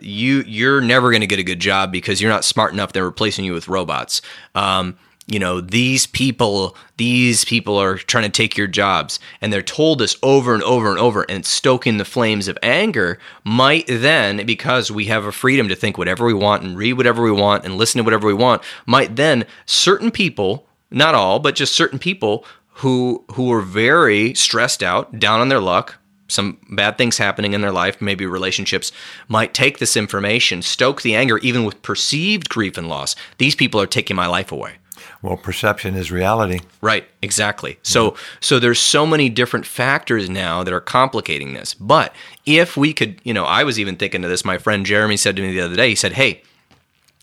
you 0.00 0.44
you're 0.46 0.80
never 0.80 1.10
going 1.10 1.22
to 1.22 1.26
get 1.26 1.40
a 1.40 1.42
good 1.42 1.58
job 1.58 1.90
because 1.90 2.20
you're 2.20 2.30
not 2.30 2.44
smart 2.44 2.72
enough. 2.72 2.92
They're 2.92 3.04
replacing 3.04 3.44
you 3.44 3.52
with 3.52 3.66
robots. 3.66 4.22
Um, 4.54 4.96
you 5.30 5.38
know, 5.38 5.60
these 5.60 6.06
people, 6.06 6.74
these 6.96 7.44
people 7.44 7.76
are 7.76 7.98
trying 7.98 8.24
to 8.24 8.30
take 8.30 8.56
your 8.56 8.66
jobs, 8.66 9.20
and 9.42 9.52
they're 9.52 9.62
told 9.62 9.98
this 9.98 10.16
over 10.22 10.54
and 10.54 10.62
over 10.62 10.90
and 10.90 10.98
over, 10.98 11.22
and 11.28 11.44
stoking 11.44 11.98
the 11.98 12.04
flames 12.04 12.48
of 12.48 12.56
anger 12.62 13.18
might 13.44 13.84
then, 13.86 14.46
because 14.46 14.90
we 14.90 15.04
have 15.04 15.26
a 15.26 15.32
freedom 15.32 15.68
to 15.68 15.76
think 15.76 15.98
whatever 15.98 16.24
we 16.24 16.32
want 16.32 16.62
and 16.62 16.78
read 16.78 16.94
whatever 16.94 17.22
we 17.22 17.30
want 17.30 17.66
and 17.66 17.76
listen 17.76 17.98
to 17.98 18.04
whatever 18.04 18.26
we 18.26 18.32
want, 18.32 18.62
might 18.86 19.16
then 19.16 19.44
certain 19.66 20.10
people, 20.10 20.66
not 20.90 21.14
all, 21.14 21.38
but 21.38 21.54
just 21.54 21.74
certain 21.74 21.98
people 21.98 22.44
who 22.78 23.24
who 23.32 23.52
are 23.52 23.60
very 23.60 24.32
stressed 24.34 24.82
out, 24.82 25.18
down 25.18 25.40
on 25.40 25.50
their 25.50 25.60
luck, 25.60 25.96
some 26.28 26.58
bad 26.70 26.96
things 26.96 27.18
happening 27.18 27.52
in 27.52 27.60
their 27.60 27.72
life, 27.72 28.00
maybe 28.00 28.24
relationships, 28.24 28.92
might 29.28 29.52
take 29.52 29.78
this 29.78 29.96
information, 29.96 30.62
stoke 30.62 31.02
the 31.02 31.14
anger, 31.14 31.38
even 31.38 31.64
with 31.64 31.82
perceived 31.82 32.48
grief 32.48 32.78
and 32.78 32.88
loss. 32.88 33.16
These 33.38 33.56
people 33.56 33.80
are 33.80 33.86
taking 33.86 34.16
my 34.16 34.26
life 34.26 34.52
away. 34.52 34.74
Well, 35.20 35.36
perception 35.36 35.94
is 35.96 36.12
reality. 36.12 36.60
Right, 36.80 37.04
exactly. 37.22 37.78
So 37.82 38.16
so 38.40 38.58
there's 38.58 38.78
so 38.78 39.04
many 39.04 39.28
different 39.28 39.66
factors 39.66 40.30
now 40.30 40.62
that 40.62 40.72
are 40.72 40.80
complicating 40.80 41.54
this. 41.54 41.74
But 41.74 42.14
if 42.46 42.76
we 42.76 42.92
could, 42.92 43.20
you 43.24 43.34
know, 43.34 43.44
I 43.44 43.64
was 43.64 43.80
even 43.80 43.96
thinking 43.96 44.22
of 44.24 44.30
this. 44.30 44.44
My 44.44 44.58
friend 44.58 44.86
Jeremy 44.86 45.16
said 45.16 45.34
to 45.36 45.42
me 45.42 45.52
the 45.52 45.60
other 45.60 45.76
day, 45.76 45.88
he 45.88 45.94
said, 45.96 46.12
Hey, 46.12 46.42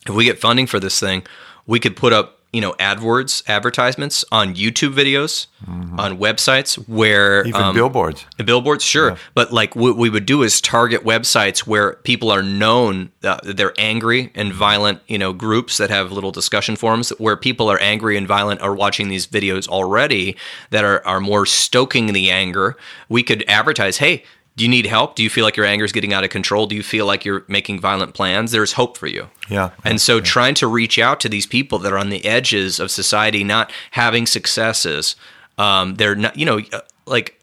if 0.08 0.14
we 0.14 0.26
get 0.26 0.40
funding 0.40 0.68
for 0.68 0.80
this 0.80 1.00
thing, 1.00 1.24
we 1.66 1.80
could 1.80 1.96
put 1.96 2.12
up 2.12 2.35
you 2.56 2.62
know 2.62 2.72
AdWords 2.74 3.44
advertisements 3.50 4.24
on 4.32 4.56
YouTube 4.56 4.94
videos, 4.94 5.48
mm-hmm. 5.68 6.00
on 6.00 6.18
websites 6.18 6.76
where 6.88 7.46
even 7.46 7.62
um, 7.62 7.76
billboards, 7.76 8.26
billboards, 8.46 8.82
sure. 8.82 9.10
Yeah. 9.10 9.18
But 9.34 9.52
like 9.52 9.76
what 9.76 9.98
we 9.98 10.10
would 10.10 10.26
do 10.26 10.42
is 10.42 10.62
target 10.62 11.04
websites 11.04 11.68
where 11.68 11.96
people 11.96 12.32
are 12.32 12.42
known 12.42 13.12
uh, 13.26 13.40
they're 13.44 13.74
angry 13.78 14.32
and 14.36 14.54
violent. 14.54 15.02
You 15.08 15.18
know, 15.18 15.34
groups 15.34 15.76
that 15.76 15.90
have 15.90 16.14
little 16.14 16.32
discussion 16.32 16.78
forums 16.78 17.10
where 17.18 17.36
people 17.36 17.70
are 17.70 17.80
angry 17.82 18.16
and 18.16 18.26
violent 18.26 18.62
are 18.62 18.74
watching 18.74 19.10
these 19.10 19.28
videos 19.28 19.68
already 19.68 20.38
that 20.70 20.86
are 20.86 21.06
are 21.06 21.20
more 21.20 21.46
stoking 21.46 22.14
the 22.14 22.32
anger. 22.32 22.78
We 23.10 23.22
could 23.22 23.44
advertise, 23.50 23.98
hey 23.98 24.24
do 24.56 24.64
you 24.64 24.70
need 24.70 24.86
help? 24.86 25.16
Do 25.16 25.24
you 25.24 25.30
feel 25.30 25.44
like 25.44 25.58
your 25.58 25.66
anger 25.66 25.84
is 25.84 25.92
getting 25.92 26.14
out 26.14 26.24
of 26.24 26.30
control? 26.30 26.66
Do 26.66 26.76
you 26.76 26.84
feel 26.84 27.06
like 27.06 27.26
you're 27.26 27.44
making 27.48 27.82
violent 27.82 28.14
plans? 28.14 28.52
There's 28.52 28.74
hope 28.74 28.98
for 28.98 29.08
you. 29.08 29.28
Yeah. 29.50 29.72
And 29.84 30.00
so 30.00 30.18
yeah. 30.18 30.24
trying 30.24 30.56
to 30.56 30.68
reach 30.68 30.98
out 30.98 31.20
to 31.22 31.30
these 31.30 31.46
people 31.46 31.78
that 31.80 31.92
are 31.92 31.98
on 31.98 32.10
the 32.10 32.24
edges 32.26 32.80
of 32.80 32.90
society, 32.90 33.44
not 33.44 33.72
having 33.92 34.26
successes, 34.26 35.18
um, 35.58 35.96
they're 35.96 36.16
not, 36.16 36.38
you 36.38 36.46
know, 36.46 36.62
uh, 36.72 36.82
like 37.06 37.42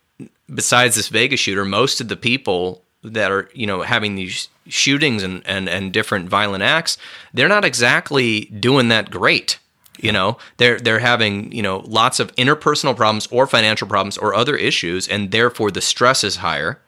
besides 0.53 0.97
this 0.97 1.09
Vegas 1.09 1.41
shooter, 1.41 1.67
most 1.67 2.01
of 2.01 2.09
the 2.09 2.17
people 2.17 2.83
that 3.03 3.31
are, 3.31 3.51
you 3.53 3.67
know, 3.67 3.83
having 3.83 4.15
these 4.15 4.49
shootings 4.69 5.23
and, 5.23 5.43
and, 5.45 5.69
and 5.69 5.93
different 5.93 6.31
violent 6.31 6.63
acts, 6.63 6.97
they're 7.35 7.49
not 7.49 7.65
exactly 7.65 8.47
doing 8.47 8.89
that 8.89 9.11
great 9.11 9.59
you 9.99 10.11
know 10.11 10.39
they're 10.57 10.81
they're 10.81 11.01
having 11.01 11.53
you 11.53 11.61
know 11.61 11.81
lots 11.81 12.19
of 12.19 12.35
interpersonal 12.37 12.97
problems 12.97 13.27
or 13.31 13.47
financial 13.47 13.87
problems 13.87 14.17
or 14.17 14.35
other 14.35 14.57
issues 14.57 15.07
and 15.07 15.33
therefore 15.33 15.71
the 15.71 15.83
stress 15.83 16.25
is 16.25 16.37
higher 16.37 16.81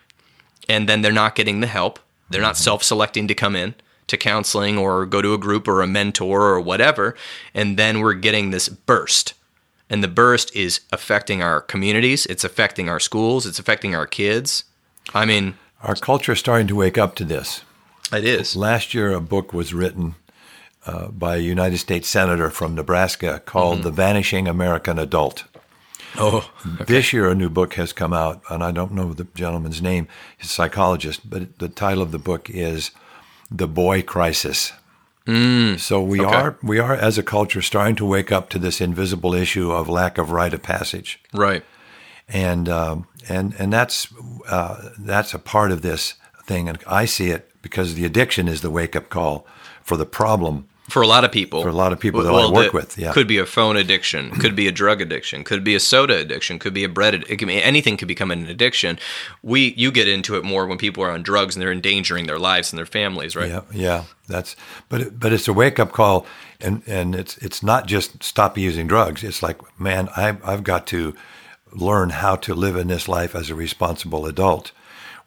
and 0.69 0.89
then 0.89 1.03
they're 1.03 1.13
not 1.13 1.35
getting 1.35 1.61
the 1.61 1.67
help. 1.67 1.99
They're 2.31 2.41
not 2.41 2.57
self 2.57 2.83
selecting 2.83 3.29
to 3.29 3.35
come 3.35 3.55
in 3.57 3.75
to 4.07 4.17
counseling 4.17 4.77
or 4.79 5.07
go 5.07 5.23
to 5.23 5.35
a 5.35 5.39
group 5.39 5.67
or 5.67 5.83
a 5.83 5.87
mentor 5.87 6.43
or 6.43 6.61
whatever. 6.61 7.15
And 7.55 7.79
then 7.79 8.01
we're 8.01 8.15
getting 8.15 8.51
this 8.51 8.69
burst. 8.69 9.35
And 9.91 10.03
the 10.03 10.09
burst 10.09 10.55
is 10.57 10.81
affecting 10.93 11.43
our 11.43 11.61
communities, 11.61 12.27
it's 12.27 12.45
affecting 12.45 12.89
our 12.89 13.01
schools, 13.01 13.47
it's 13.47 13.59
affecting 13.59 13.95
our 13.95 14.07
kids. 14.07 14.65
I 15.15 15.25
mean, 15.25 15.55
our 15.83 15.95
culture 15.95 16.33
is 16.33 16.39
starting 16.39 16.67
to 16.69 16.77
wake 16.77 16.97
up 16.97 17.15
to 17.17 17.25
this. 17.25 17.63
It 18.13 18.25
is. 18.25 18.57
Last 18.57 18.95
year, 18.95 19.13
a 19.13 19.21
book 19.21 19.53
was 19.53 19.75
written 19.75 20.15
uh, 20.87 21.09
by 21.09 21.37
a 21.37 21.41
United 21.41 21.79
States 21.79 22.09
Senator 22.09 22.51
from 22.51 22.75
Nebraska 22.75 23.43
called 23.45 23.77
mm-hmm. 23.77 23.85
The 23.85 23.91
Vanishing 23.91 24.49
American 24.49 24.99
Adult. 24.99 25.45
Oh, 26.19 26.51
okay. 26.81 26.85
this 26.85 27.13
year 27.13 27.29
a 27.29 27.35
new 27.35 27.49
book 27.49 27.75
has 27.75 27.93
come 27.93 28.13
out, 28.13 28.43
and 28.51 28.63
I 28.63 28.73
don't 28.73 28.93
know 28.93 29.13
the 29.13 29.27
gentleman's 29.35 29.83
name. 29.83 30.09
He's 30.37 30.51
a 30.51 30.53
psychologist, 30.53 31.29
but 31.29 31.59
the 31.59 31.69
title 31.69 32.03
of 32.03 32.13
the 32.13 32.19
book 32.19 32.49
is 32.51 32.91
"The 33.51 33.69
Boy 33.69 34.03
Crisis." 34.03 34.73
Mm, 35.27 35.81
so 35.81 36.03
we 36.03 36.21
okay. 36.21 36.35
are 36.35 36.59
we 36.63 36.79
are 36.79 36.95
as 36.95 37.17
a 37.17 37.23
culture 37.23 37.63
starting 37.63 37.97
to 37.97 38.05
wake 38.05 38.31
up 38.31 38.51
to 38.51 38.59
this 38.59 38.81
invisible 38.81 39.35
issue 39.35 39.73
of 39.73 39.89
lack 39.89 40.19
of 40.19 40.31
rite 40.31 40.53
of 40.53 40.63
passage. 40.63 41.21
Right. 41.33 41.65
And 42.29 42.69
um, 42.69 43.07
and 43.29 43.55
and 43.59 43.73
that's 43.73 44.09
uh, 44.49 44.91
that's 44.99 45.35
a 45.35 45.39
part 45.39 45.73
of 45.73 45.83
this 45.83 46.15
thing, 46.45 46.69
and 46.69 46.79
I 46.87 47.07
see 47.07 47.31
it 47.31 47.51
because 47.63 47.95
the 47.95 48.05
addiction 48.05 48.49
is 48.49 48.61
the 48.61 48.71
wake 48.71 48.95
up 48.95 49.09
call 49.09 49.47
for 49.83 49.97
the 49.97 50.07
problem 50.07 50.69
for 50.89 51.01
a 51.01 51.07
lot 51.07 51.25
of 51.25 51.33
people. 51.33 51.63
For 51.63 51.69
a 51.69 51.73
lot 51.73 51.93
of 51.93 52.01
people 52.01 52.23
that 52.23 52.33
well, 52.33 52.49
I 52.49 52.53
work 52.53 52.75
with, 52.75 52.99
yeah. 52.99 53.13
Could 53.13 53.27
be 53.27 53.39
a 53.39 53.47
phone 53.47 53.77
addiction, 53.77 54.31
could 54.33 54.55
be 54.55 54.69
a 54.69 54.73
drug 54.73 55.01
addiction, 55.01 55.43
could 55.43 55.65
be 55.65 55.75
a 55.75 55.81
soda 55.81 56.19
addiction, 56.19 56.59
could 56.59 56.75
be 56.75 56.85
a 56.85 56.89
bread 56.89 57.15
it 57.15 57.39
can 57.39 57.49
be 57.49 57.63
anything 57.63 57.97
could 57.97 58.09
become 58.09 58.31
an 58.31 58.47
addiction. 58.47 58.99
We 59.43 59.73
you 59.77 59.91
get 59.91 60.09
into 60.09 60.37
it 60.37 60.45
more 60.45 60.67
when 60.67 60.77
people 60.77 61.03
are 61.03 61.11
on 61.11 61.23
drugs 61.23 61.57
and 61.57 61.63
they're 61.63 61.73
endangering 61.73 62.27
their 62.27 62.39
lives 62.39 62.73
and 62.73 62.79
their 62.79 62.87
families, 62.87 63.35
right? 63.35 63.49
Yeah, 63.49 63.63
yeah. 63.73 64.05
That's 64.29 64.57
but 64.89 65.19
but 65.19 65.33
it's 65.33 65.49
a 65.49 65.53
wake 65.53 65.79
up 65.79 65.93
call 65.93 66.27
and 66.61 66.83
and 66.87 67.15
it's 67.15 67.39
it's 67.39 67.63
not 67.63 67.87
just 67.87 68.23
stop 68.23 68.59
using 68.59 68.87
drugs. 68.87 69.25
It's 69.25 69.43
like, 69.43 69.59
man, 69.81 70.09
I 70.17 70.37
I've 70.45 70.65
got 70.65 70.87
to 70.89 71.15
learn 71.73 72.11
how 72.11 72.37
to 72.37 72.55
live 72.55 72.77
in 72.77 72.89
this 72.89 73.09
life 73.09 73.35
as 73.35 73.51
a 73.51 73.55
responsible 73.55 74.27
adult 74.27 74.73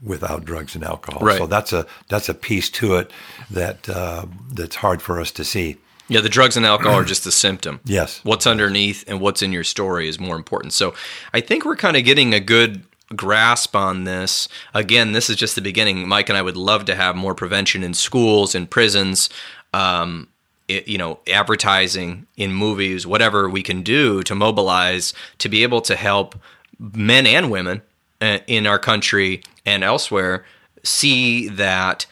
without 0.01 0.45
drugs 0.45 0.75
and 0.75 0.83
alcohol. 0.83 1.25
Right. 1.25 1.37
So 1.37 1.47
that's 1.47 1.73
a 1.73 1.85
that's 2.09 2.29
a 2.29 2.33
piece 2.33 2.69
to 2.71 2.95
it 2.95 3.11
that 3.49 3.87
uh, 3.89 4.25
that's 4.51 4.75
hard 4.75 5.01
for 5.01 5.19
us 5.19 5.31
to 5.31 5.43
see. 5.43 5.77
Yeah, 6.09 6.21
the 6.21 6.29
drugs 6.29 6.55
and 6.55 6.65
alcohol 6.65 6.95
are 6.95 7.03
just 7.03 7.23
the 7.23 7.31
symptom. 7.31 7.81
Yes. 7.85 8.21
What's 8.23 8.47
underneath 8.47 9.03
and 9.07 9.19
what's 9.19 9.41
in 9.41 9.51
your 9.51 9.63
story 9.63 10.07
is 10.07 10.19
more 10.19 10.35
important. 10.35 10.73
So 10.73 10.93
I 11.33 11.41
think 11.41 11.65
we're 11.65 11.75
kind 11.75 11.97
of 11.97 12.05
getting 12.05 12.33
a 12.33 12.39
good 12.39 12.83
grasp 13.15 13.75
on 13.75 14.03
this. 14.03 14.47
Again, 14.73 15.13
this 15.13 15.29
is 15.29 15.35
just 15.35 15.55
the 15.55 15.61
beginning. 15.61 16.07
Mike 16.07 16.29
and 16.29 16.37
I 16.37 16.41
would 16.41 16.57
love 16.57 16.85
to 16.85 16.95
have 16.95 17.15
more 17.15 17.35
prevention 17.35 17.83
in 17.83 17.93
schools 17.93 18.55
and 18.55 18.69
prisons. 18.69 19.29
Um, 19.73 20.27
it, 20.67 20.87
you 20.87 20.97
know, 20.97 21.19
advertising 21.27 22.27
in 22.35 22.53
movies, 22.53 23.07
whatever 23.07 23.49
we 23.49 23.63
can 23.63 23.83
do 23.83 24.21
to 24.23 24.35
mobilize 24.35 25.13
to 25.39 25.49
be 25.49 25.63
able 25.63 25.81
to 25.81 25.95
help 25.95 26.35
men 26.79 27.25
and 27.25 27.49
women 27.49 27.81
uh, 28.21 28.39
in 28.47 28.67
our 28.67 28.79
country 28.79 29.43
and 29.67 29.83
elsewhere 29.83 30.45
see 30.83 31.49
that 31.49 32.07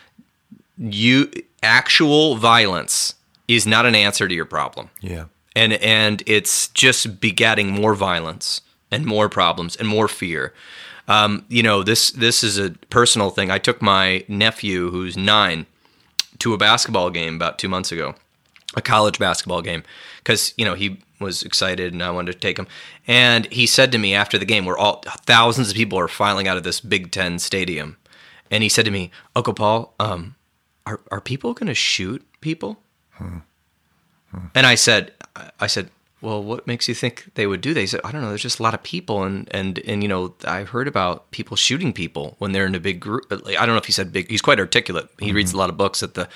you 0.78 1.32
actual 1.64 2.36
violence 2.36 3.16
is 3.48 3.66
not 3.66 3.86
an 3.86 3.96
answer 3.96 4.28
to 4.28 4.36
your 4.36 4.46
problem. 4.46 4.90
Yeah. 5.00 5.26
And 5.56 5.74
and 5.74 6.22
it's 6.28 6.68
just 6.70 7.22
begetting 7.22 7.72
more 7.72 7.96
violence 7.96 8.62
and 8.92 9.06
more 9.06 9.30
problems 9.30 9.76
and 9.78 9.88
more 9.88 10.08
fear. 10.08 10.54
Um, 11.08 11.46
you 11.48 11.64
know, 11.64 11.82
this 11.82 12.12
this 12.12 12.44
is 12.44 12.60
a 12.60 12.72
personal 12.90 13.30
thing. 13.30 13.50
I 13.50 13.58
took 13.58 13.82
my 13.82 14.26
nephew 14.28 14.92
who's 14.92 15.16
9 15.16 15.66
to 16.40 16.54
a 16.54 16.58
basketball 16.58 17.10
game 17.10 17.36
about 17.36 17.58
2 17.58 17.70
months 17.70 17.92
ago. 17.92 18.16
A 18.76 18.82
college 18.82 19.18
basketball 19.18 19.62
game 19.62 19.84
cuz 20.26 20.54
you 20.58 20.66
know, 20.66 20.74
he 20.74 21.00
was 21.20 21.44
excited 21.44 21.94
and 21.94 22.04
I 22.04 22.12
wanted 22.12 22.34
to 22.34 22.40
take 22.40 22.60
him. 22.60 22.68
And 23.08 23.46
he 23.52 23.66
said 23.66 23.92
to 23.94 23.98
me 23.98 24.14
after 24.14 24.38
the 24.38 24.46
game, 24.46 24.66
where 24.66 24.78
all 24.78 25.02
thousands 25.26 25.70
of 25.70 25.76
people 25.76 25.98
are 25.98 26.10
filing 26.10 26.48
out 26.48 26.58
of 26.58 26.64
this 26.64 26.82
Big 26.82 27.12
Ten 27.12 27.40
stadium, 27.40 27.96
and 28.52 28.62
he 28.64 28.70
said 28.70 28.86
to 28.86 28.92
me, 28.92 29.12
Uncle 29.36 29.54
Paul, 29.54 29.94
um, 30.00 30.36
are 30.86 31.00
are 31.12 31.22
people 31.22 31.54
going 31.54 31.68
to 31.68 31.74
shoot 31.74 32.26
people? 32.42 32.80
Hmm. 33.12 33.38
Hmm. 34.32 34.48
And 34.54 34.68
I 34.68 34.76
said, 34.76 35.14
I 35.60 35.68
said, 35.68 35.90
well, 36.22 36.42
what 36.44 36.66
makes 36.66 36.88
you 36.88 36.96
think 36.96 37.32
they 37.36 37.46
would 37.46 37.62
do 37.62 37.74
that? 37.74 37.80
He 37.80 37.88
said, 37.88 38.02
I 38.04 38.12
don't 38.12 38.22
know. 38.22 38.30
There's 38.30 38.42
just 38.42 38.60
a 38.60 38.64
lot 38.64 38.74
of 38.74 38.84
people, 38.84 39.24
and 39.24 39.48
and 39.54 39.80
and 39.80 40.02
you 40.02 40.10
know, 40.10 40.34
I've 40.46 40.70
heard 40.70 40.88
about 40.88 41.30
people 41.32 41.56
shooting 41.58 41.94
people 41.94 42.36
when 42.40 42.52
they're 42.52 42.66
in 42.66 42.76
a 42.76 42.80
big 42.80 43.00
group. 43.00 43.26
I 43.32 43.66
don't 43.66 43.68
know 43.68 43.78
if 43.78 43.86
he 43.86 43.92
said 43.92 44.12
big. 44.12 44.30
He's 44.30 44.42
quite 44.42 44.60
articulate. 44.60 45.10
He 45.20 45.28
mm-hmm. 45.28 45.36
reads 45.36 45.54
a 45.54 45.58
lot 45.58 45.70
of 45.70 45.78
books 45.78 46.02
at 46.02 46.16
the 46.16 46.28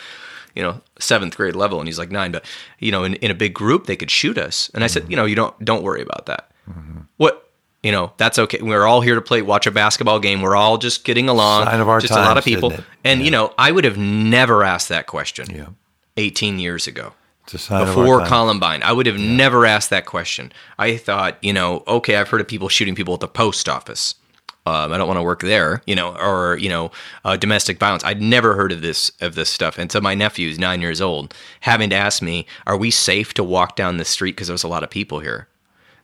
you 0.56 0.62
know 0.62 0.82
seventh 1.00 1.36
grade 1.36 1.56
level 1.56 1.80
and 1.80 1.88
he's 1.88 2.00
like 2.00 2.12
nine 2.12 2.32
but 2.32 2.46
you 2.80 2.92
know 2.92 3.04
in, 3.04 3.16
in 3.16 3.32
a 3.32 3.36
big 3.36 3.54
group 3.54 3.86
they 3.86 3.96
could 3.96 4.12
shoot 4.12 4.38
us 4.38 4.70
and 4.74 4.84
i 4.84 4.88
said 4.88 5.04
mm-hmm. 5.04 5.12
you 5.12 5.18
know 5.18 5.26
you 5.26 5.36
don't 5.36 5.64
don't 5.64 5.84
worry 5.84 6.02
about 6.02 6.26
that 6.26 6.52
mm-hmm. 6.70 7.00
what 7.18 7.50
You 7.82 7.94
know, 7.94 8.12
that's 8.18 8.38
okay. 8.38 8.60
We're 8.62 8.86
all 8.86 9.00
here 9.00 9.16
to 9.16 9.22
play, 9.22 9.42
watch 9.42 9.66
a 9.66 9.72
basketball 9.72 10.20
game. 10.20 10.42
We're 10.42 10.58
all 10.58 10.78
just 10.78 11.06
getting 11.06 11.30
along. 11.30 11.64
Sign 11.64 11.80
of 11.80 11.88
our 11.88 12.02
just 12.02 12.12
a 12.12 12.18
lot 12.18 12.38
of 12.38 12.44
people. 12.44 12.74
And 13.06 13.24
you 13.24 13.32
know, 13.32 13.54
I 13.58 13.72
would 13.72 13.86
have 13.86 13.98
never 13.98 14.64
asked 14.64 14.90
that 14.90 15.08
question 15.08 15.50
Yeah. 15.50 15.68
18 16.18 16.60
years 16.60 16.88
ago 16.88 17.14
It's 17.46 17.54
a 17.54 17.58
sign 17.58 17.82
of 17.82 17.88
our 17.90 17.96
before. 17.96 18.26
Columbine. 18.26 18.84
I 18.84 18.92
would 18.92 19.06
have 19.06 19.18
never 19.18 19.66
asked 19.66 19.92
that 19.92 20.06
question. 20.06 20.52
I 20.78 20.98
thought, 20.98 21.38
you 21.42 21.54
know, 21.54 21.84
okay, 21.88 22.18
I've 22.18 22.28
heard 22.28 22.42
of 22.42 22.48
people 22.50 22.68
shooting 22.68 22.96
people 22.96 23.14
at 23.14 23.22
the 23.22 23.30
post 23.30 23.70
office. 23.70 24.16
Um, 24.66 24.92
I 24.94 24.98
don't 24.98 25.08
want 25.08 25.18
to 25.18 25.24
work 25.24 25.42
there, 25.42 25.82
you 25.88 25.96
know, 25.96 26.16
or 26.16 26.58
you 26.58 26.70
know, 26.70 26.92
uh, 27.26 27.38
domestic 27.38 27.80
violence. 27.80 28.04
I'd 28.04 28.22
never 28.22 28.56
heard 28.56 28.72
of 28.72 28.82
this 28.82 29.12
of 29.22 29.36
this 29.36 29.50
stuff, 29.50 29.78
and 29.78 29.92
so 29.92 30.00
my 30.00 30.14
nephew's 30.14 30.60
nine 30.60 30.82
years 30.82 31.02
old, 31.02 31.34
having 31.62 31.90
to 31.90 31.96
ask 31.96 32.22
me, 32.22 32.46
"Are 32.68 32.78
we 32.78 32.92
safe 32.92 33.34
to 33.36 33.44
walk 33.44 33.76
down 33.76 33.98
the 33.98 34.06
street?" 34.06 34.36
Because 34.36 34.48
there's 34.48 34.64
a 34.64 34.68
lot 34.68 34.84
of 34.84 34.90
people 34.90 35.20
here. 35.20 35.48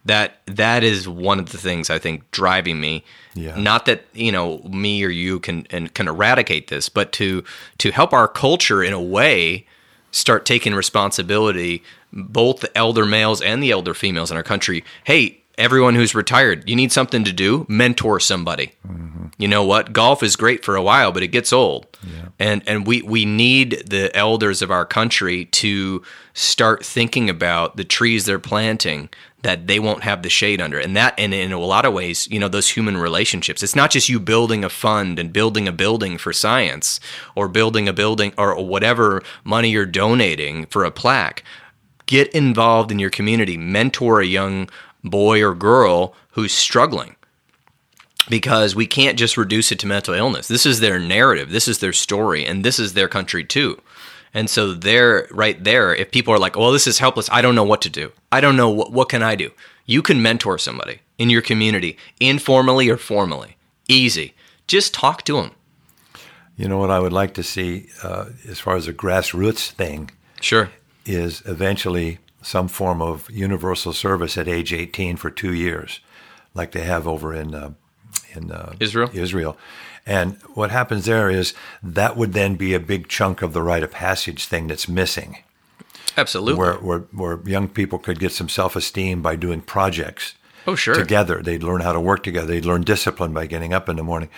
That 0.06 0.40
that 0.46 0.84
is 0.84 1.08
one 1.08 1.40
of 1.40 1.52
the 1.52 1.58
things 1.58 1.90
I 1.90 2.00
think 2.00 2.30
driving 2.32 2.80
me. 2.80 3.04
Yeah. 3.34 3.60
Not 3.60 3.86
that 3.86 4.06
you 4.14 4.32
know 4.32 4.60
me 4.60 5.04
or 5.04 5.10
you 5.10 5.40
can 5.40 5.68
and 5.70 5.94
can 5.94 6.08
eradicate 6.08 6.70
this, 6.70 6.90
but 6.90 7.12
to 7.14 7.44
to 7.80 7.92
help 7.92 8.14
our 8.14 8.28
culture 8.28 8.84
in 8.84 8.94
a 8.94 9.02
way 9.02 9.66
start 10.12 10.46
taking 10.46 10.74
responsibility, 10.74 11.84
both 12.14 12.62
the 12.62 12.78
elder 12.78 13.06
males 13.06 13.42
and 13.42 13.62
the 13.62 13.72
elder 13.72 13.94
females 13.94 14.32
in 14.32 14.38
our 14.38 14.44
country. 14.44 14.84
Hey, 15.04 15.42
everyone 15.58 15.96
who's 15.96 16.16
retired, 16.16 16.68
you 16.70 16.76
need 16.76 16.92
something 16.92 17.24
to 17.24 17.34
do, 17.34 17.66
mentor 17.70 18.20
somebody. 18.20 18.74
Mm-hmm. 18.88 19.28
You 19.38 19.48
know 19.48 19.64
what? 19.64 19.94
Golf 19.94 20.24
is 20.24 20.36
great 20.36 20.64
for 20.64 20.76
a 20.76 20.82
while, 20.82 21.12
but 21.12 21.24
it 21.24 21.30
gets 21.30 21.52
old. 21.52 21.88
And 22.38 22.64
and 22.68 22.86
we 22.86 23.02
we 23.02 23.26
need 23.26 23.84
the 23.88 24.16
elders 24.16 24.62
of 24.62 24.70
our 24.70 24.86
country 24.86 25.46
to 25.46 26.04
start 26.34 26.86
thinking 26.86 27.30
about 27.30 27.78
the 27.78 27.84
trees 27.84 28.26
they're 28.26 28.40
planting 28.40 29.10
that 29.42 29.68
they 29.68 29.80
won't 29.80 30.04
have 30.04 30.22
the 30.22 30.30
shade 30.30 30.60
under. 30.60 30.80
And 30.80 30.96
that 30.98 31.14
and 31.18 31.34
in 31.34 31.52
a 31.52 31.60
lot 31.60 31.86
of 31.86 31.94
ways, 31.94 32.28
you 32.30 32.40
know, 32.40 32.48
those 32.48 32.70
human 32.70 32.98
relationships. 32.98 33.64
It's 33.64 33.76
not 33.76 33.92
just 33.92 34.10
you 34.10 34.20
building 34.20 34.64
a 34.64 34.70
fund 34.70 35.18
and 35.18 35.32
building 35.32 35.68
a 35.68 35.72
building 35.72 36.18
for 36.18 36.34
science 36.34 37.00
or 37.36 37.48
building 37.48 37.88
a 37.88 37.94
building 37.94 38.34
or 38.38 38.62
whatever 38.62 39.24
money 39.44 39.70
you're 39.70 39.86
donating 39.86 40.66
for 40.66 40.84
a 40.84 40.92
plaque 40.92 41.44
get 42.06 42.32
involved 42.34 42.92
in 42.92 43.00
your 43.00 43.10
community, 43.10 43.58
mentor 43.58 44.22
a 44.22 44.26
young 44.26 44.70
boy 45.10 45.42
or 45.44 45.56
girl 45.56 46.14
who's 46.32 46.54
struggling. 46.54 47.16
Because 48.28 48.76
we 48.76 48.88
can't 48.88 49.20
just 49.20 49.38
reduce 49.38 49.72
it 49.72 49.78
to 49.80 49.88
mental 49.88 50.16
illness. 50.16 50.48
This 50.48 50.66
is 50.66 50.80
their 50.80 51.00
narrative, 51.00 51.52
this 51.52 51.68
is 51.68 51.78
their 51.80 51.94
story, 51.94 52.46
and 52.46 52.66
this 52.66 52.80
is 52.80 52.94
their 52.94 53.08
country 53.08 53.44
too. 53.44 53.80
And 54.34 54.50
so 54.50 54.74
they're 54.74 55.28
right 55.32 55.64
there. 55.64 55.94
If 55.96 56.12
people 56.12 56.34
are 56.34 56.40
like, 56.40 56.58
well, 56.58 56.72
this 56.72 56.88
is 56.88 56.98
helpless, 57.00 57.30
I 57.32 57.42
don't 57.42 57.56
know 57.56 57.64
what 57.64 57.82
to 57.84 57.90
do. 57.90 58.12
I 58.32 58.42
don't 58.42 58.58
know 58.58 58.70
what, 58.70 58.92
what 58.92 59.10
can 59.10 59.22
I 59.24 59.36
do? 59.36 59.52
You 59.86 60.02
can 60.02 60.22
mentor 60.22 60.58
somebody 60.58 61.00
in 61.18 61.30
your 61.30 61.42
community, 61.44 61.98
informally 62.20 62.90
or 62.90 62.98
formally. 62.98 63.56
Easy. 63.88 64.34
Just 64.68 64.94
talk 64.94 65.24
to 65.26 65.36
them. 65.38 65.52
You 66.58 66.68
know 66.68 66.80
what 66.80 66.90
I 66.90 67.00
would 67.00 67.14
like 67.14 67.34
to 67.36 67.44
see 67.44 67.90
uh, 68.02 68.26
as 68.50 68.60
far 68.60 68.76
as 68.76 68.88
a 68.88 68.94
grassroots 68.94 69.70
thing 69.72 70.10
Sure. 70.42 70.72
is 71.06 71.44
eventually 71.46 72.18
some 72.46 72.68
form 72.68 73.02
of 73.02 73.30
universal 73.32 73.92
service 73.92 74.38
at 74.38 74.48
age 74.48 74.72
18 74.72 75.18
for 75.18 75.32
two 75.32 75.54
years, 75.54 76.00
like 76.54 76.72
they 76.72 76.82
have 76.82 77.08
over 77.08 77.34
in 77.34 77.56
uh, 77.56 77.72
in 78.34 78.52
uh, 78.52 78.74
Israel? 78.80 79.10
Israel. 79.14 79.58
And 80.06 80.38
what 80.54 80.70
happens 80.70 81.06
there 81.06 81.32
is 81.32 81.56
that 81.82 82.16
would 82.16 82.34
then 82.34 82.56
be 82.56 82.76
a 82.76 82.80
big 82.80 83.08
chunk 83.08 83.42
of 83.42 83.54
the 83.54 83.64
rite 83.64 83.82
of 83.82 83.90
passage 83.90 84.46
thing 84.46 84.68
that's 84.68 84.88
missing, 84.88 85.40
Absolutely. 86.16 86.60
where, 86.60 86.76
where 86.76 87.00
where 87.12 87.40
young 87.50 87.68
people 87.68 87.98
could 87.98 88.20
get 88.20 88.32
some 88.32 88.48
self 88.48 88.76
esteem 88.76 89.24
by 89.24 89.36
doing 89.36 89.62
projects 89.62 90.36
oh, 90.68 90.76
sure. 90.76 90.94
together. 90.94 91.42
They'd 91.42 91.64
learn 91.64 91.82
how 91.82 91.94
to 91.94 92.00
work 92.00 92.22
together. 92.22 92.48
They'd 92.48 92.66
learn 92.66 92.84
discipline 92.84 93.34
by 93.34 93.48
getting 93.48 93.74
up 93.74 93.90
in 93.90 93.96
the 93.96 94.04
morning, 94.04 94.30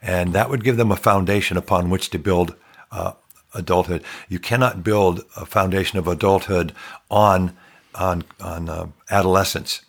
and 0.00 0.32
that 0.32 0.48
would 0.48 0.64
give 0.64 0.78
them 0.78 0.90
a 0.90 0.96
foundation 0.96 1.58
upon 1.58 1.90
which 1.90 2.08
to 2.10 2.18
build 2.18 2.56
uh, 2.90 3.12
adulthood. 3.54 4.02
You 4.28 4.38
cannot 4.38 4.82
build 4.84 5.24
a 5.36 5.46
foundation 5.46 5.98
of 5.98 6.06
adulthood 6.08 6.72
on 7.10 7.56
on 7.94 8.24
on 8.40 8.68
uh, 8.68 8.86
adolescence. 9.10 9.80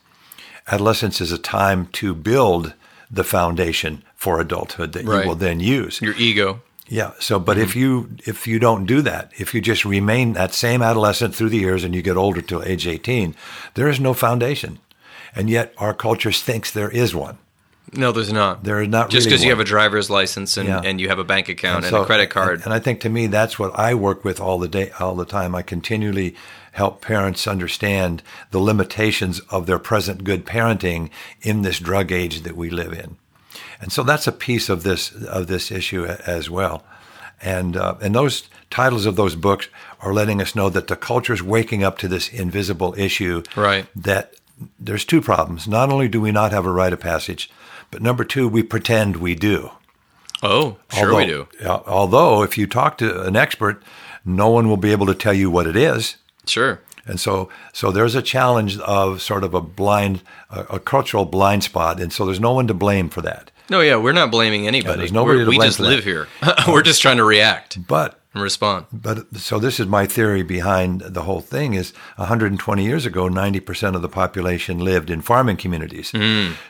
Adolescence 0.67 1.21
is 1.21 1.31
a 1.31 1.37
time 1.37 1.87
to 1.93 2.13
build 2.15 2.73
the 3.09 3.23
foundation 3.23 4.03
for 4.15 4.39
adulthood 4.39 4.93
that 4.93 5.05
Right. 5.05 5.23
you 5.23 5.29
will 5.29 5.35
then 5.35 5.59
use. 5.59 6.01
Your 6.01 6.15
ego. 6.15 6.61
Yeah. 6.87 7.11
So, 7.19 7.39
but 7.39 7.57
if 7.57 7.75
you 7.75 8.09
if 8.25 8.45
you 8.47 8.59
don't 8.59 8.85
do 8.85 9.01
that, 9.01 9.31
if 9.37 9.53
you 9.53 9.61
just 9.61 9.85
remain 9.85 10.33
that 10.33 10.53
same 10.53 10.81
adolescent 10.81 11.33
through 11.35 11.49
the 11.49 11.57
years 11.59 11.83
and 11.83 11.95
you 11.95 12.01
get 12.01 12.17
older 12.17 12.41
till 12.41 12.63
age 12.63 12.85
eighteen, 12.87 13.35
there 13.75 13.87
is 13.89 13.99
no 13.99 14.13
foundation, 14.13 14.79
and 15.35 15.49
yet 15.49 15.73
our 15.77 15.93
culture 15.93 16.31
thinks 16.33 16.71
there 16.71 16.89
is 16.91 17.15
one. 17.15 17.37
No, 17.93 18.11
there's 18.11 18.31
not. 18.31 18.63
There 18.63 18.81
is 18.81 18.87
not 18.87 19.09
Just 19.09 19.25
really 19.25 19.31
because 19.35 19.43
you 19.43 19.49
have 19.49 19.59
a 19.59 19.65
driver's 19.65 20.09
license 20.09 20.55
and, 20.57 20.67
Yeah. 20.67 20.81
and 20.83 20.99
you 21.01 21.09
have 21.09 21.19
a 21.19 21.23
bank 21.23 21.49
account 21.49 21.83
and, 21.83 21.91
so- 21.91 22.03
a 22.03 22.05
credit 22.05 22.29
card. 22.29 22.55
And, 22.59 22.65
and 22.65 22.73
I 22.73 22.79
think 22.79 23.01
to 23.01 23.09
me 23.09 23.27
that's 23.27 23.59
what 23.59 23.77
I 23.77 23.93
work 23.93 24.23
with 24.23 24.39
all 24.39 24.59
the 24.59 24.67
day, 24.67 24.91
all 24.99 25.15
the 25.15 25.25
time. 25.25 25.53
I 25.55 25.61
continually 25.61 26.35
help 26.73 27.01
parents 27.01 27.47
understand 27.47 28.23
the 28.51 28.59
limitations 28.59 29.41
of 29.49 29.65
their 29.65 29.79
present 29.79 30.23
good 30.23 30.45
parenting 30.45 31.09
in 31.41 31.63
this 31.63 31.79
drug 31.79 32.11
age 32.11 32.41
that 32.43 32.55
we 32.55 32.69
live 32.69 32.93
in. 32.93 33.17
And 33.81 33.91
so 33.91 34.03
that's 34.03 34.27
a 34.27 34.31
piece 34.31 34.69
of 34.69 34.83
this 34.83 35.11
of 35.11 35.47
this 35.47 35.71
issue 35.71 36.05
as 36.05 36.49
well. 36.49 36.83
And 37.41 37.75
uh, 37.75 37.95
and 38.01 38.13
those 38.15 38.47
titles 38.69 39.05
of 39.05 39.15
those 39.15 39.35
books 39.35 39.67
are 39.99 40.13
letting 40.13 40.39
us 40.41 40.55
know 40.55 40.69
that 40.69 40.87
the 40.87 40.95
culture 40.95 41.33
is 41.33 41.43
waking 41.43 41.83
up 41.83 41.97
to 41.97 42.07
this 42.07 42.29
invisible 42.29 42.93
issue. 42.97 43.43
Right. 43.55 43.87
That 43.95 44.35
there's 44.79 45.03
two 45.03 45.21
problems. 45.21 45.67
Not 45.67 45.89
only 45.89 46.07
do 46.07 46.21
we 46.21 46.31
not 46.31 46.51
have 46.51 46.65
a 46.67 46.71
rite 46.71 46.93
of 46.93 46.99
passage, 46.99 47.49
but 47.91 48.01
number 48.01 48.23
two, 48.23 48.47
we 48.47 48.63
pretend 48.63 49.17
we 49.17 49.35
do. 49.35 49.71
oh, 50.43 50.77
sure 50.91 51.15
we 51.15 51.25
do. 51.25 51.47
Although- 51.65 51.83
Although, 51.87 52.43
if 52.43 52.57
you 52.57 52.65
talk 52.67 52.97
to 52.99 53.21
an 53.23 53.35
expert, 53.35 53.83
no 54.25 54.49
one 54.49 54.67
will 54.67 54.77
be 54.77 54.91
able 54.91 55.05
to 55.07 55.13
tell 55.15 55.33
you 55.33 55.49
what 55.51 55.67
it 55.67 55.75
is. 55.75 56.15
Sure. 56.47 56.79
And 57.05 57.19
so, 57.19 57.49
so 57.73 57.91
there's 57.91 58.13
a 58.15 58.21
challenge 58.21 58.77
of 58.79 59.21
sort 59.21 59.43
of 59.43 59.53
a 59.55 59.61
blind, 59.61 60.21
a, 60.51 60.61
a 60.75 60.79
cultural 60.79 61.25
blind 61.25 61.63
spot, 61.63 61.99
and 61.99 62.13
so 62.13 62.25
there's 62.25 62.39
no 62.39 62.53
one 62.53 62.67
to 62.67 62.73
blame 62.75 63.09
for 63.09 63.21
that. 63.23 63.49
No, 63.69 63.81
yeah, 63.81 63.95
we're 63.95 64.11
not 64.13 64.29
blaming 64.31 64.67
anybody. 64.67 64.97
there's 64.99 65.11
nobody 65.11 65.37
We're- 65.39 65.45
to 65.53 65.57
we 65.59 65.65
just 65.65 65.77
for 65.77 65.83
that. 65.83 65.89
live 65.89 66.03
here. 66.03 66.27
we're 66.67 66.81
just 66.83 67.01
trying 67.01 67.17
to 67.17 67.23
react 67.23 67.85
But, 67.87 68.19
and 68.33 68.41
respond. 68.43 68.85
but 68.93 69.35
so 69.37 69.59
this 69.59 69.79
is 69.79 69.87
my 69.87 70.05
theory 70.05 70.43
behind 70.43 71.01
the 71.01 71.23
whole 71.23 71.41
thing: 71.41 71.73
is 71.73 71.91
120 72.15 72.83
years 72.83 73.05
ago, 73.05 73.27
90% 73.29 73.95
of 73.95 74.01
the 74.01 74.09
population 74.09 74.79
lived 74.79 75.09
in 75.09 75.21
farming 75.21 75.57
communities. 75.57 76.13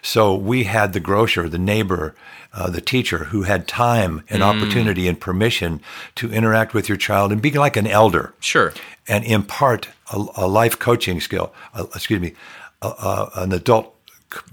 So 0.02 0.36
we 0.36 0.64
had 0.64 0.94
the 0.94 1.00
grocer, 1.00 1.48
the 1.50 1.60
neighbor, 1.60 2.16
uh, 2.54 2.70
the 2.70 2.82
teacher 2.82 3.26
who 3.26 3.44
had 3.44 3.68
time 3.68 4.24
and 4.30 4.42
opportunity 4.44 5.08
and 5.08 5.20
permission 5.20 5.82
to 6.16 6.32
interact 6.34 6.74
with 6.74 6.90
your 6.90 6.98
child 6.98 7.32
and 7.32 7.42
be 7.42 7.52
like 7.52 7.78
an 7.78 7.88
elder. 7.88 8.34
Sure. 8.40 8.74
and 9.08 9.24
impart 9.26 9.90
a, 10.14 10.26
a 10.38 10.48
life 10.48 10.78
coaching 10.80 11.20
skill. 11.22 11.54
Uh, 11.74 11.86
excuse 11.96 12.20
me, 12.22 12.34
uh, 12.82 12.94
uh, 12.98 13.30
an 13.44 13.52
adult, 13.52 13.94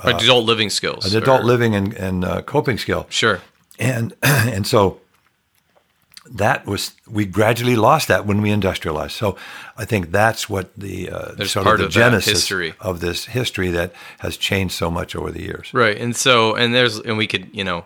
adult 0.02 0.44
living 0.44 0.70
skills. 0.70 1.12
an 1.14 1.22
adult 1.22 1.40
or- 1.42 1.44
living 1.44 1.74
and, 1.74 1.94
and 1.94 2.24
uh, 2.24 2.42
coping 2.42 2.78
skill. 2.78 3.06
Sure. 3.10 3.40
And 3.78 4.14
and 4.22 4.66
so 4.66 5.00
that 6.30 6.66
was 6.66 6.92
we 7.06 7.24
gradually 7.24 7.76
lost 7.76 8.08
that 8.08 8.26
when 8.26 8.42
we 8.42 8.50
industrialized. 8.50 9.12
So 9.12 9.36
I 9.76 9.84
think 9.84 10.10
that's 10.10 10.48
what 10.48 10.74
the 10.76 11.10
uh, 11.10 11.44
sort 11.44 11.64
part 11.64 11.80
of 11.80 11.80
the 11.80 11.86
of 11.86 11.92
genesis 11.92 12.32
history. 12.32 12.74
of 12.80 13.00
this 13.00 13.26
history 13.26 13.70
that 13.70 13.92
has 14.18 14.36
changed 14.36 14.74
so 14.74 14.90
much 14.90 15.16
over 15.16 15.30
the 15.30 15.42
years. 15.42 15.70
Right. 15.72 15.96
And 15.96 16.14
so, 16.14 16.54
and 16.54 16.74
there's, 16.74 16.98
and 16.98 17.16
we 17.16 17.26
could, 17.26 17.48
you 17.52 17.64
know, 17.64 17.84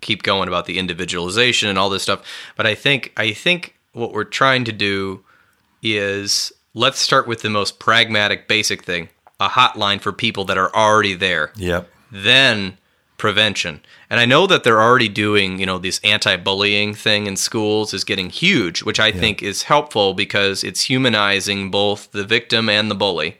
keep 0.00 0.22
going 0.22 0.48
about 0.48 0.66
the 0.66 0.78
individualization 0.78 1.68
and 1.68 1.78
all 1.78 1.90
this 1.90 2.02
stuff. 2.02 2.22
But 2.56 2.66
I 2.66 2.74
think, 2.74 3.12
I 3.16 3.32
think 3.32 3.74
what 3.92 4.12
we're 4.12 4.24
trying 4.24 4.64
to 4.64 4.72
do 4.72 5.24
is 5.82 6.52
let's 6.74 6.98
start 6.98 7.26
with 7.26 7.42
the 7.42 7.50
most 7.50 7.78
pragmatic, 7.78 8.48
basic 8.48 8.84
thing 8.84 9.08
a 9.40 9.48
hotline 9.48 10.00
for 10.00 10.12
people 10.12 10.44
that 10.44 10.56
are 10.56 10.74
already 10.74 11.14
there. 11.14 11.52
Yep. 11.56 11.90
then 12.10 12.78
prevention. 13.24 13.80
And 14.10 14.20
I 14.20 14.26
know 14.26 14.46
that 14.46 14.64
they're 14.64 14.82
already 14.82 15.08
doing, 15.08 15.58
you 15.58 15.64
know, 15.64 15.78
this 15.78 15.98
anti-bullying 16.04 16.92
thing 16.92 17.26
in 17.26 17.36
schools 17.36 17.94
is 17.94 18.04
getting 18.04 18.28
huge, 18.28 18.82
which 18.82 19.00
I 19.00 19.12
think 19.12 19.42
is 19.42 19.62
helpful 19.62 20.12
because 20.12 20.62
it's 20.62 20.82
humanizing 20.82 21.70
both 21.70 22.12
the 22.12 22.24
victim 22.24 22.68
and 22.68 22.90
the 22.90 22.94
bully 22.94 23.38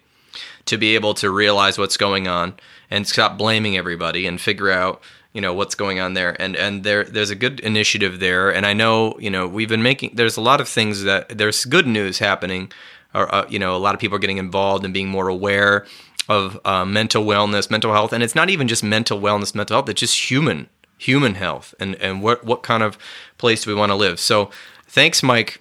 to 0.65 0.79
be 0.79 0.95
able 0.95 1.13
to 1.13 1.31
realize 1.31 1.77
what's 1.77 1.99
going 1.99 2.27
on 2.27 2.55
and 2.91 3.07
stop 3.07 3.37
blaming 3.37 3.77
everybody 3.77 4.27
and 4.27 4.41
figure 4.41 4.71
out 4.71 5.03
you 5.35 5.43
know 5.43 5.53
what's 5.53 5.75
going 5.75 6.01
on 6.01 6.15
there. 6.15 6.35
And 6.41 6.57
and 6.57 6.83
there 6.83 7.05
there's 7.05 7.29
a 7.29 7.35
good 7.35 7.61
initiative 7.61 8.21
there. 8.21 8.49
And 8.49 8.65
i 8.65 8.73
know 8.73 9.19
you 9.19 9.29
know 9.29 9.47
we've 9.47 9.69
been 9.69 9.83
making 9.83 10.13
there's 10.15 10.39
a 10.39 10.47
lot 10.51 10.63
of 10.63 10.69
things 10.69 11.03
that 11.03 11.29
there's 11.37 11.67
good 11.67 11.87
news 11.87 12.21
happening 12.21 12.73
or 13.13 13.33
uh, 13.35 13.47
you 13.51 13.59
know 13.59 13.77
a 13.77 13.83
lot 13.87 13.95
of 13.95 14.01
people 14.01 14.17
are 14.17 14.25
getting 14.27 14.39
involved 14.39 14.83
and 14.83 14.95
being 14.95 15.11
more 15.11 15.29
aware 15.29 15.85
of 16.29 16.61
uh, 16.65 16.85
mental 16.85 17.25
wellness 17.25 17.71
mental 17.71 17.93
health 17.93 18.13
and 18.13 18.23
it's 18.23 18.35
not 18.35 18.51
even 18.51 18.69
just 18.69 18.83
mental 18.83 19.21
wellness 19.21 19.55
mental 19.55 19.77
health 19.77 19.89
it's 19.89 20.01
just 20.01 20.31
human 20.31 20.69
human 20.99 21.35
health 21.35 21.75
and 21.79 21.95
and 21.97 22.23
what 22.23 22.45
what 22.45 22.63
kind 22.63 22.83
of 22.83 22.97
place 23.39 23.65
do 23.65 23.71
we 23.71 23.75
want 23.75 23.91
to 23.91 23.97
live 23.97 24.19
so 24.19 24.51
thanks 24.87 25.23
mike 25.23 25.61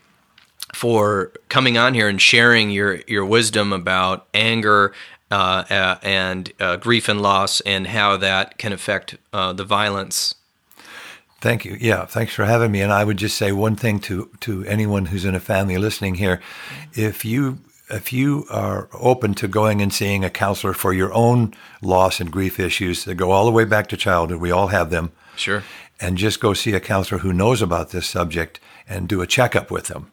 for 0.74 1.32
coming 1.50 1.78
on 1.78 1.94
here 1.94 2.08
and 2.08 2.22
sharing 2.22 2.70
your 2.70 3.02
your 3.08 3.26
wisdom 3.26 3.72
about 3.72 4.28
anger 4.34 4.94
uh, 5.34 5.64
uh, 5.70 5.98
and 6.04 6.54
uh, 6.60 6.76
grief 6.76 7.10
and 7.10 7.20
loss, 7.20 7.60
and 7.62 7.88
how 7.88 8.18
that 8.18 8.60
can 8.60 8.72
affect 8.72 9.18
uh, 9.32 9.52
the 9.52 9.64
violence. 9.64 10.36
Thank 11.42 11.66
you. 11.66 11.76
Yeah, 11.80 12.06
thanks 12.06 12.34
for 12.34 12.46
having 12.46 12.72
me. 12.72 12.82
And 12.82 12.94
I 12.94 13.04
would 13.04 13.18
just 13.18 13.36
say 13.36 13.52
one 13.52 13.76
thing 13.76 14.00
to 14.02 14.30
to 14.42 14.64
anyone 14.66 15.08
who's 15.08 15.26
in 15.26 15.34
a 15.34 15.40
family 15.40 15.78
listening 15.78 16.16
here: 16.16 16.40
if 16.94 17.26
you 17.26 17.58
if 17.90 18.14
you 18.14 18.46
are 18.50 18.90
open 18.94 19.34
to 19.36 19.48
going 19.48 19.82
and 19.82 19.94
seeing 19.94 20.24
a 20.24 20.30
counselor 20.30 20.74
for 20.74 20.94
your 20.94 21.14
own 21.14 21.54
loss 21.82 22.20
and 22.20 22.32
grief 22.32 22.60
issues 22.60 23.06
that 23.06 23.16
go 23.16 23.32
all 23.32 23.46
the 23.46 23.52
way 23.52 23.66
back 23.66 23.88
to 23.88 23.98
childhood, 23.98 24.40
we 24.40 24.52
all 24.52 24.68
have 24.68 24.90
them. 24.90 25.12
Sure. 25.36 25.64
And 26.00 26.18
just 26.18 26.40
go 26.40 26.54
see 26.54 26.74
a 26.74 26.80
counselor 26.80 27.20
who 27.20 27.34
knows 27.34 27.62
about 27.62 27.90
this 27.90 28.08
subject 28.08 28.60
and 28.88 29.08
do 29.08 29.22
a 29.22 29.28
checkup 29.28 29.72
with 29.72 29.88
them. 29.88 30.12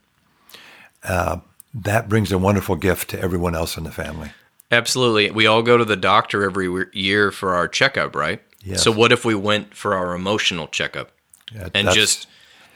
Uh, 1.02 1.38
that 1.72 2.09
brings 2.09 2.32
a 2.32 2.38
wonderful 2.38 2.76
gift 2.76 3.10
to 3.10 3.20
everyone 3.20 3.55
else 3.55 3.76
in 3.76 3.84
the 3.84 3.90
family. 3.90 4.32
Absolutely. 4.70 5.30
We 5.30 5.47
all 5.47 5.62
go 5.62 5.76
to 5.76 5.84
the 5.84 5.97
doctor 5.97 6.44
every 6.44 6.86
year 6.92 7.30
for 7.30 7.55
our 7.55 7.66
checkup, 7.66 8.14
right? 8.14 8.40
Yes. 8.62 8.82
So 8.82 8.92
what 8.92 9.10
if 9.10 9.24
we 9.24 9.34
went 9.34 9.74
for 9.74 9.94
our 9.94 10.14
emotional 10.14 10.68
checkup? 10.68 11.10
Yeah, 11.52 11.68
and 11.74 11.90
just 11.90 12.28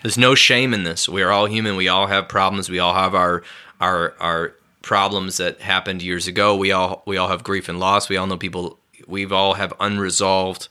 there's 0.03 0.19
no 0.19 0.35
shame 0.35 0.75
in 0.75 0.85
this. 0.85 1.09
We 1.09 1.23
are 1.23 1.31
all 1.31 1.47
human. 1.47 1.77
We 1.77 1.89
all 1.89 2.07
have 2.09 2.29
problems. 2.29 2.69
We 2.69 2.79
all 2.79 2.95
have 2.95 3.15
our 3.15 3.43
our 3.81 4.15
our 4.19 4.55
problems 4.85 5.39
that 5.39 5.61
happened 5.61 6.03
years 6.03 6.27
ago. 6.29 6.55
We 6.55 6.71
all 6.71 7.03
we 7.07 7.17
all 7.17 7.29
have 7.29 7.43
grief 7.43 7.69
and 7.69 7.81
loss. 7.81 8.09
We 8.09 8.17
all 8.17 8.27
know 8.27 8.37
people. 8.37 8.79
We've 9.07 9.33
all 9.33 9.55
have 9.55 9.73
unresolved 9.81 10.69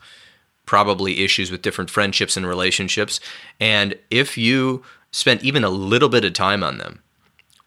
probably 0.65 1.23
issues 1.23 1.51
with 1.51 1.61
different 1.61 1.89
friendships 1.89 2.37
and 2.37 2.47
relationships. 2.47 3.19
And 3.59 3.95
if 4.09 4.37
you 4.37 4.83
spend 5.11 5.43
even 5.43 5.63
a 5.63 5.69
little 5.69 6.09
bit 6.09 6.23
of 6.23 6.33
time 6.33 6.63
on 6.63 6.77
them, 6.77 7.01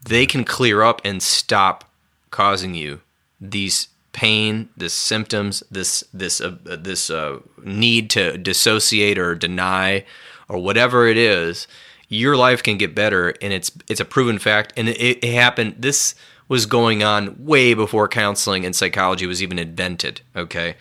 they 0.02 0.24
can 0.24 0.44
clear 0.44 0.82
up 0.82 1.00
and 1.04 1.22
stop 1.22 1.90
causing 2.30 2.74
you 2.74 3.00
these 3.40 3.88
pain, 4.12 4.68
this 4.76 4.94
symptoms, 4.94 5.62
this 5.70 6.04
this 6.12 6.40
uh, 6.40 6.56
this 6.64 7.10
uh, 7.10 7.40
need 7.62 8.08
to 8.10 8.38
dissociate 8.38 9.18
or 9.18 9.34
deny 9.34 10.04
or 10.48 10.58
whatever 10.58 11.06
it 11.06 11.16
is. 11.16 11.66
Your 12.08 12.36
life 12.36 12.62
can 12.62 12.78
get 12.78 12.94
better, 12.94 13.34
and 13.42 13.52
it's 13.52 13.70
it's 13.88 14.00
a 14.00 14.04
proven 14.04 14.38
fact. 14.38 14.72
And 14.76 14.88
it, 14.88 15.24
it 15.24 15.34
happened. 15.34 15.76
This 15.78 16.14
was 16.48 16.66
going 16.66 17.02
on 17.02 17.44
way 17.44 17.74
before 17.74 18.08
counseling 18.08 18.64
and 18.64 18.74
psychology 18.74 19.26
was 19.26 19.42
even 19.42 19.58
invented. 19.58 20.20
Okay. 20.34 20.76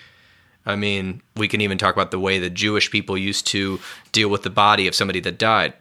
I 0.66 0.76
mean, 0.76 1.22
we 1.36 1.48
can 1.48 1.62
even 1.62 1.78
talk 1.78 1.96
about 1.96 2.12
the 2.12 2.20
way 2.20 2.40
the 2.40 2.50
Jewish 2.50 2.90
people 2.90 3.18
used 3.18 3.46
to 3.48 3.80
deal 4.12 4.30
with 4.30 4.44
the 4.44 4.50
body 4.50 4.88
of 4.88 4.96
somebody 4.96 5.20
that 5.22 5.38
died. 5.38 5.74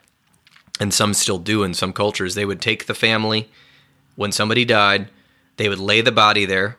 And 0.80 0.92
some 0.92 1.14
still 1.14 1.38
do 1.38 1.62
in 1.62 1.72
some 1.72 1.92
cultures. 1.92 2.34
They 2.34 2.44
would 2.44 2.60
take 2.60 2.86
the 2.86 2.94
family 2.94 3.48
when 4.16 4.32
somebody 4.32 4.64
died, 4.64 5.08
they 5.56 5.68
would 5.68 5.78
lay 5.78 6.00
the 6.00 6.12
body 6.12 6.44
there 6.44 6.76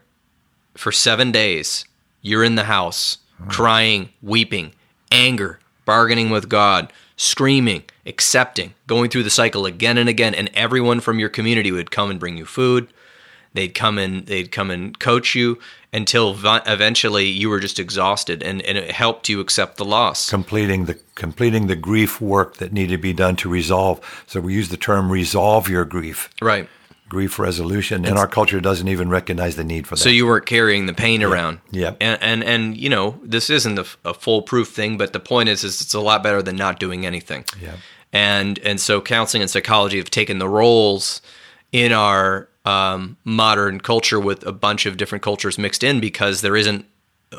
for 0.76 0.92
seven 0.92 1.32
days. 1.32 1.86
You're 2.22 2.44
in 2.44 2.56
the 2.56 2.64
house, 2.64 3.20
crying, 3.48 4.10
weeping, 4.22 4.74
anger, 5.12 5.60
bargaining 5.86 6.30
with 6.30 6.50
God, 6.50 6.92
screaming, 7.18 7.84
accepting, 8.06 8.74
going 8.88 9.10
through 9.10 9.24
the 9.24 9.30
cycle 9.30 9.66
again 9.66 9.98
and 9.98 10.10
again. 10.10 10.34
And 10.34 10.50
everyone 10.54 11.00
from 11.00 11.20
your 11.20 11.30
community 11.30 11.72
would 11.72 11.92
come 11.92 12.10
and 12.10 12.20
bring 12.20 12.38
you 12.38 12.46
food. 12.46 12.88
They'd 13.56 13.74
come 13.74 13.98
and 13.98 14.26
they'd 14.28 14.52
come 14.52 14.70
and 14.70 14.98
coach 15.00 15.34
you 15.36 15.58
until 15.94 16.34
vi- 16.34 16.62
eventually 16.68 17.26
you 17.26 17.50
were 17.50 17.60
just 17.62 17.80
exhausted, 17.80 18.44
and, 18.44 18.62
and 18.64 18.78
it 18.78 18.92
helped 18.92 19.30
you 19.30 19.40
accept 19.40 19.78
the 19.78 19.86
loss. 19.86 20.30
completing 20.30 20.86
the 20.86 20.96
completing 21.16 21.68
the 21.68 21.76
grief 21.76 22.20
work 22.22 22.58
that 22.58 22.74
needed 22.74 22.92
to 22.98 23.02
be 23.02 23.14
done 23.14 23.36
to 23.38 23.50
resolve. 23.50 24.00
So 24.28 24.42
we 24.42 24.54
use 24.54 24.70
the 24.70 24.78
term 24.78 25.10
resolve 25.12 25.70
your 25.70 25.86
grief, 25.86 26.30
Right. 26.42 26.68
grief 27.08 27.40
resolution, 27.40 28.04
and 28.06 28.18
our 28.18 28.28
culture 28.28 28.60
doesn't 28.60 28.90
even 28.90 29.08
recognize 29.10 29.56
the 29.56 29.64
need 29.64 29.88
for 29.88 29.96
that. 29.96 30.02
So 30.02 30.10
you 30.10 30.26
weren't 30.28 30.46
carrying 30.46 30.86
the 30.86 30.94
pain 30.94 31.24
around. 31.24 31.60
Yep. 31.72 31.98
And 32.02 32.22
and 32.22 32.44
and 32.44 32.78
you 32.78 32.90
know 32.90 33.18
this 33.24 33.50
isn't 33.50 33.80
a, 33.80 33.86
a 34.04 34.14
foolproof 34.14 34.68
thing, 34.70 34.98
but 34.98 35.14
the 35.14 35.20
point 35.22 35.48
is, 35.48 35.64
is 35.64 35.80
it's 35.82 35.94
a 35.94 36.02
lot 36.02 36.22
better 36.24 36.42
than 36.42 36.58
not 36.58 36.78
doing 36.80 37.06
anything. 37.06 37.46
Yeah. 37.62 37.78
And 38.12 38.60
and 38.60 38.82
so 38.82 39.00
counseling 39.00 39.44
and 39.44 39.50
psychology 39.50 39.98
have 39.98 40.10
taken 40.12 40.40
the 40.40 40.50
roles 40.50 41.22
in 41.72 41.92
our 41.94 42.50
um, 42.66 43.18
modern 43.24 43.80
culture 43.80 44.20
with 44.20 44.46
a 44.46 44.52
bunch 44.52 44.86
of 44.86 44.98
different 44.98 45.24
cultures 45.24 45.58
mixed 45.58 45.84
in 45.84 46.00
because 46.00 46.42
there 46.42 46.56
isn't 46.56 46.86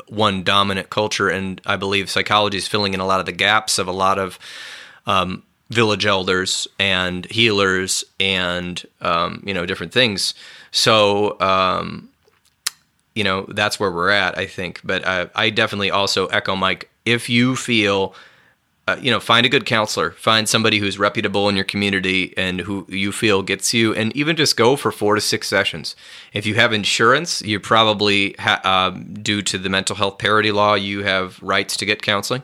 one 0.07 0.43
dominant 0.43 0.89
culture, 0.89 1.29
and 1.29 1.61
I 1.65 1.75
believe 1.75 2.09
psychology 2.09 2.57
is 2.57 2.67
filling 2.67 2.93
in 2.93 2.99
a 2.99 3.05
lot 3.05 3.19
of 3.19 3.25
the 3.25 3.31
gaps 3.31 3.77
of 3.77 3.87
a 3.87 3.91
lot 3.91 4.19
of 4.19 4.39
um, 5.05 5.43
village 5.69 6.05
elders 6.05 6.67
and 6.79 7.25
healers 7.25 8.03
and 8.19 8.83
um, 9.01 9.43
you 9.45 9.53
know 9.53 9.65
different 9.65 9.91
things. 9.91 10.33
So 10.71 11.39
um, 11.39 12.09
you 13.15 13.23
know 13.23 13.45
that's 13.49 13.79
where 13.79 13.91
we're 13.91 14.09
at, 14.09 14.37
I 14.37 14.45
think. 14.45 14.81
But 14.83 15.05
I, 15.05 15.29
I 15.35 15.49
definitely 15.49 15.91
also 15.91 16.27
echo 16.27 16.55
Mike. 16.55 16.89
If 17.05 17.29
you 17.29 17.55
feel 17.55 18.13
uh, 18.87 18.97
you 19.01 19.11
know, 19.11 19.19
find 19.19 19.45
a 19.45 19.49
good 19.49 19.65
counselor, 19.65 20.11
find 20.11 20.47
somebody 20.47 20.79
who's 20.79 20.97
reputable 20.97 21.49
in 21.49 21.55
your 21.55 21.65
community 21.65 22.33
and 22.37 22.61
who 22.61 22.85
you 22.87 23.11
feel 23.11 23.43
gets 23.43 23.73
you, 23.73 23.93
and 23.93 24.15
even 24.15 24.35
just 24.35 24.55
go 24.55 24.77
for 24.77 24.91
four 24.91 25.15
to 25.15 25.21
six 25.21 25.47
sessions. 25.47 25.95
If 26.31 26.45
you 26.45 26.55
have 26.55 26.71
insurance, 26.71 27.41
you 27.41 27.59
probably, 27.59 28.33
ha- 28.39 28.61
um, 28.63 29.13
due 29.15 29.41
to 29.41 29.57
the 29.57 29.69
mental 29.69 29.97
health 29.97 30.17
parity 30.19 30.51
law, 30.53 30.75
you 30.75 31.03
have 31.03 31.41
rights 31.43 31.75
to 31.77 31.85
get 31.85 32.01
counseling. 32.01 32.43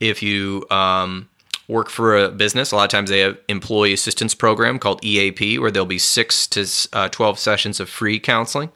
If 0.00 0.22
you 0.22 0.66
um, 0.70 1.30
work 1.66 1.88
for 1.88 2.16
a 2.16 2.28
business, 2.28 2.72
a 2.72 2.76
lot 2.76 2.84
of 2.84 2.90
times 2.90 3.08
they 3.08 3.20
have 3.20 3.38
employee 3.48 3.94
assistance 3.94 4.34
program 4.34 4.78
called 4.78 5.02
EAP, 5.02 5.58
where 5.58 5.70
there'll 5.70 5.86
be 5.86 5.98
six 5.98 6.46
to 6.48 6.66
uh, 6.92 7.08
twelve 7.08 7.38
sessions 7.38 7.80
of 7.80 7.88
free 7.88 8.20
counseling. 8.20 8.70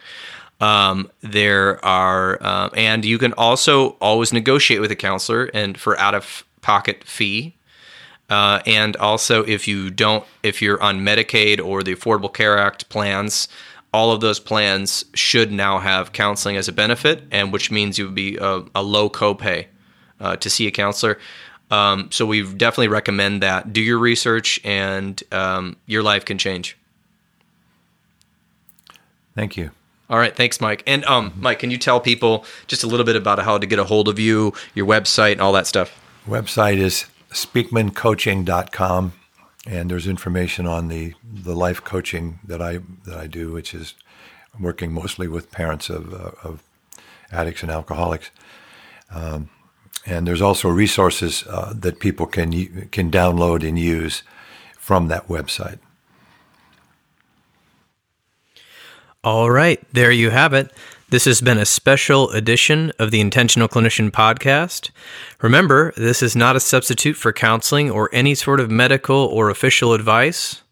Um, 0.61 1.11
there 1.21 1.85
are, 1.85 2.39
uh, 2.41 2.71
and 2.75 3.05
you 3.05 3.19
can 3.19 3.35
also 3.35 3.91
always 4.01 4.33
negotiate 4.33 4.81
with 4.81 4.91
a 4.91 4.97
counselor 4.97 5.51
and 5.53 5.79
for 5.79 5.99
out 5.99 6.15
of 6.15 6.45
pocket 6.65 7.05
fee. 7.05 7.55
Uh, 8.31 8.61
and 8.65 8.97
also, 8.97 9.45
if 9.45 9.69
you 9.69 9.91
don't, 9.91 10.25
if 10.43 10.63
you're 10.63 10.83
on 10.83 11.01
Medicaid 11.01 11.65
or 11.65 11.83
the 11.83 11.95
Affordable 11.95 12.33
Care 12.33 12.57
Act 12.59 12.89
plans, 12.89 13.49
all 13.93 14.13
of 14.13 14.23
those 14.23 14.41
plans 14.41 15.05
should 15.13 15.53
now 15.53 15.79
have 15.79 16.13
counseling 16.13 16.57
as 16.57 16.67
a 16.67 16.73
benefit, 16.73 17.23
and 17.31 17.53
which 17.53 17.71
means 17.71 17.99
you 17.99 18.07
would 18.07 18.15
be 18.15 18.39
a, 18.39 18.65
a 18.75 18.83
low 18.83 19.11
copay 19.11 19.67
uh, 20.21 20.37
to 20.37 20.49
see 20.49 20.67
a 20.67 20.71
counselor. 20.71 21.19
Um, 21.71 22.09
so 22.11 22.25
we 22.25 22.43
definitely 22.43 22.89
recommend 22.89 23.43
that. 23.43 23.73
Do 23.75 23.83
your 23.83 23.99
research, 23.99 24.59
and 24.65 25.23
um, 25.31 25.77
your 25.87 26.03
life 26.03 26.25
can 26.25 26.39
change. 26.39 26.79
Thank 29.35 29.57
you. 29.59 29.71
All 30.09 30.19
right, 30.19 30.35
thanks, 30.35 30.61
Mike. 30.61 30.83
And 30.87 31.05
um, 31.05 31.35
Mike, 31.37 31.59
can 31.59 31.71
you 31.71 31.79
tell 31.79 32.01
people 32.01 32.47
just 32.67 32.85
a 32.85 32.87
little 32.87 33.07
bit 33.07 33.17
about 33.17 33.39
how 33.41 33.59
to 33.59 33.67
get 33.67 33.79
a 33.79 33.85
hold 33.85 34.09
of 34.09 34.19
you, 34.19 34.55
your 34.75 34.87
website, 34.87 35.33
and 35.33 35.41
all 35.43 35.53
that 35.53 35.67
stuff? 35.67 36.01
Website 36.27 36.79
is 36.79 37.05
speakmancoaching.com, 37.31 39.13
and 39.67 39.91
there's 39.91 40.07
information 40.07 40.67
on 40.67 40.89
the, 40.89 41.15
the 41.23 41.55
life 41.55 41.85
coaching 41.85 42.39
that 42.45 42.63
I 42.63 42.79
that 43.05 43.19
I 43.19 43.27
do, 43.27 43.53
which 43.53 43.75
is 43.75 43.95
working 44.59 44.93
mostly 44.93 45.29
with 45.29 45.51
parents 45.51 45.91
of, 45.91 46.15
uh, 46.15 46.31
of 46.43 46.63
addicts 47.31 47.63
and 47.63 47.71
alcoholics. 47.71 48.31
Um, 49.11 49.51
and 50.07 50.27
there's 50.27 50.43
also 50.43 50.69
resources 50.69 51.45
uh, 51.49 51.75
that 51.77 52.01
people 52.01 52.27
can 52.27 52.89
can 52.91 53.11
download 53.11 53.67
and 53.67 53.79
use 53.79 54.23
from 54.79 55.09
that 55.09 55.29
website. 55.29 55.79
All 59.23 59.51
right, 59.51 59.81
there 59.93 60.13
you 60.13 60.31
have 60.31 60.53
it. 60.53 60.71
This 61.11 61.27
has 61.27 61.43
been 61.43 61.59
a 61.59 61.67
special 61.67 62.31
edition 62.31 62.91
of 62.99 63.11
the 63.11 63.21
Intentional 63.21 63.69
Clinician 63.69 64.11
podcast. 64.11 64.91
Remember, 65.43 65.93
this 65.99 66.23
is 66.23 66.35
not 66.35 66.57
a 66.57 66.61
substitute 66.61 67.15
for 67.15 67.31
counseling 67.31 67.91
or 67.91 68.09
any 68.13 68.35
sort 68.35 68.59
of 68.59 68.71
medical 68.71 69.17
or 69.17 69.51
official 69.51 69.93
advice. 69.93 70.63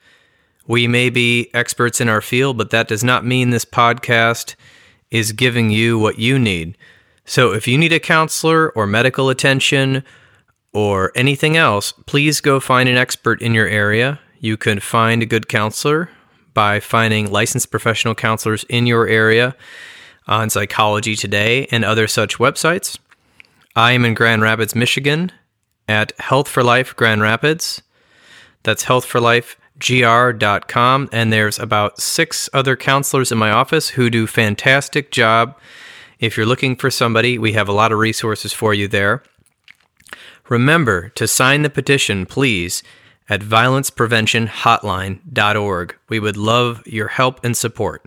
We 0.67 0.89
may 0.89 1.11
be 1.11 1.51
experts 1.53 2.01
in 2.01 2.09
our 2.09 2.23
field, 2.23 2.57
but 2.57 2.71
that 2.71 2.89
does 2.89 3.05
not 3.05 3.27
mean 3.27 3.51
this 3.51 3.67
podcast 3.67 4.55
is 5.11 5.33
giving 5.33 5.69
you 5.69 5.99
what 5.99 6.19
you 6.19 6.39
need. 6.39 6.79
So 7.27 7.53
if 7.53 7.69
you 7.69 7.77
need 7.77 7.93
a 7.93 8.01
counselor 8.01 8.71
or 8.71 8.87
medical 8.87 9.29
attention 9.29 10.03
or 10.73 11.13
anything 11.15 11.59
else, 11.59 11.93
please 12.07 12.41
go 12.41 12.59
find 12.59 12.89
an 12.89 12.97
expert 12.97 13.43
in 13.43 13.53
your 13.53 13.69
area. 13.69 14.19
You 14.41 14.57
can 14.57 14.81
find 14.81 15.23
a 15.23 15.27
good 15.27 15.49
counselor 15.49 16.09
by 16.55 16.81
finding 16.81 17.31
licensed 17.31 17.71
professional 17.71 18.15
counselors 18.15 18.65
in 18.71 18.87
your 18.87 19.07
area 19.07 19.55
on 20.27 20.51
Psychology 20.51 21.17
Today 21.17 21.67
and 21.71 21.83
other 21.85 22.07
such 22.07 22.39
websites. 22.39 22.99
I 23.75 23.93
am 23.93 24.05
in 24.05 24.13
Grand 24.15 24.43
Rapids, 24.43 24.75
Michigan 24.75 25.33
at 25.89 26.13
Health 26.21 26.49
for 26.49 26.63
Life 26.63 26.95
Grand 26.97 27.23
Rapids. 27.23 27.81
That's 28.63 28.85
healthforlifegr.com. 28.85 31.09
And 31.13 31.33
there's 31.33 31.59
about 31.59 31.99
six 32.01 32.51
other 32.53 32.77
counselors 32.77 33.33
in 33.33 33.39
my 33.39 33.51
office 33.51 33.89
who 33.91 34.11
do 34.11 34.27
fantastic 34.27 35.11
job. 35.11 35.59
If 36.21 36.37
you're 36.37 36.45
looking 36.47 36.77
for 36.77 36.91
somebody, 36.91 37.39
we 37.39 37.55
have 37.55 37.69
a 37.69 37.73
lot 37.73 37.93
of 37.93 37.99
resources 37.99 38.53
for 38.53 38.75
you 38.75 38.89
there. 38.89 39.23
Remember 40.49 41.09
to 41.11 41.27
sign 41.27 41.63
the 41.63 41.71
petition, 41.71 42.27
please, 42.27 42.83
at 43.29 43.41
violencepreventionhotline.org. 43.41 45.97
We 46.09 46.21
would 46.21 46.37
love 46.37 46.87
your 46.87 47.09
help 47.09 47.45
and 47.45 47.57
support. 47.57 48.07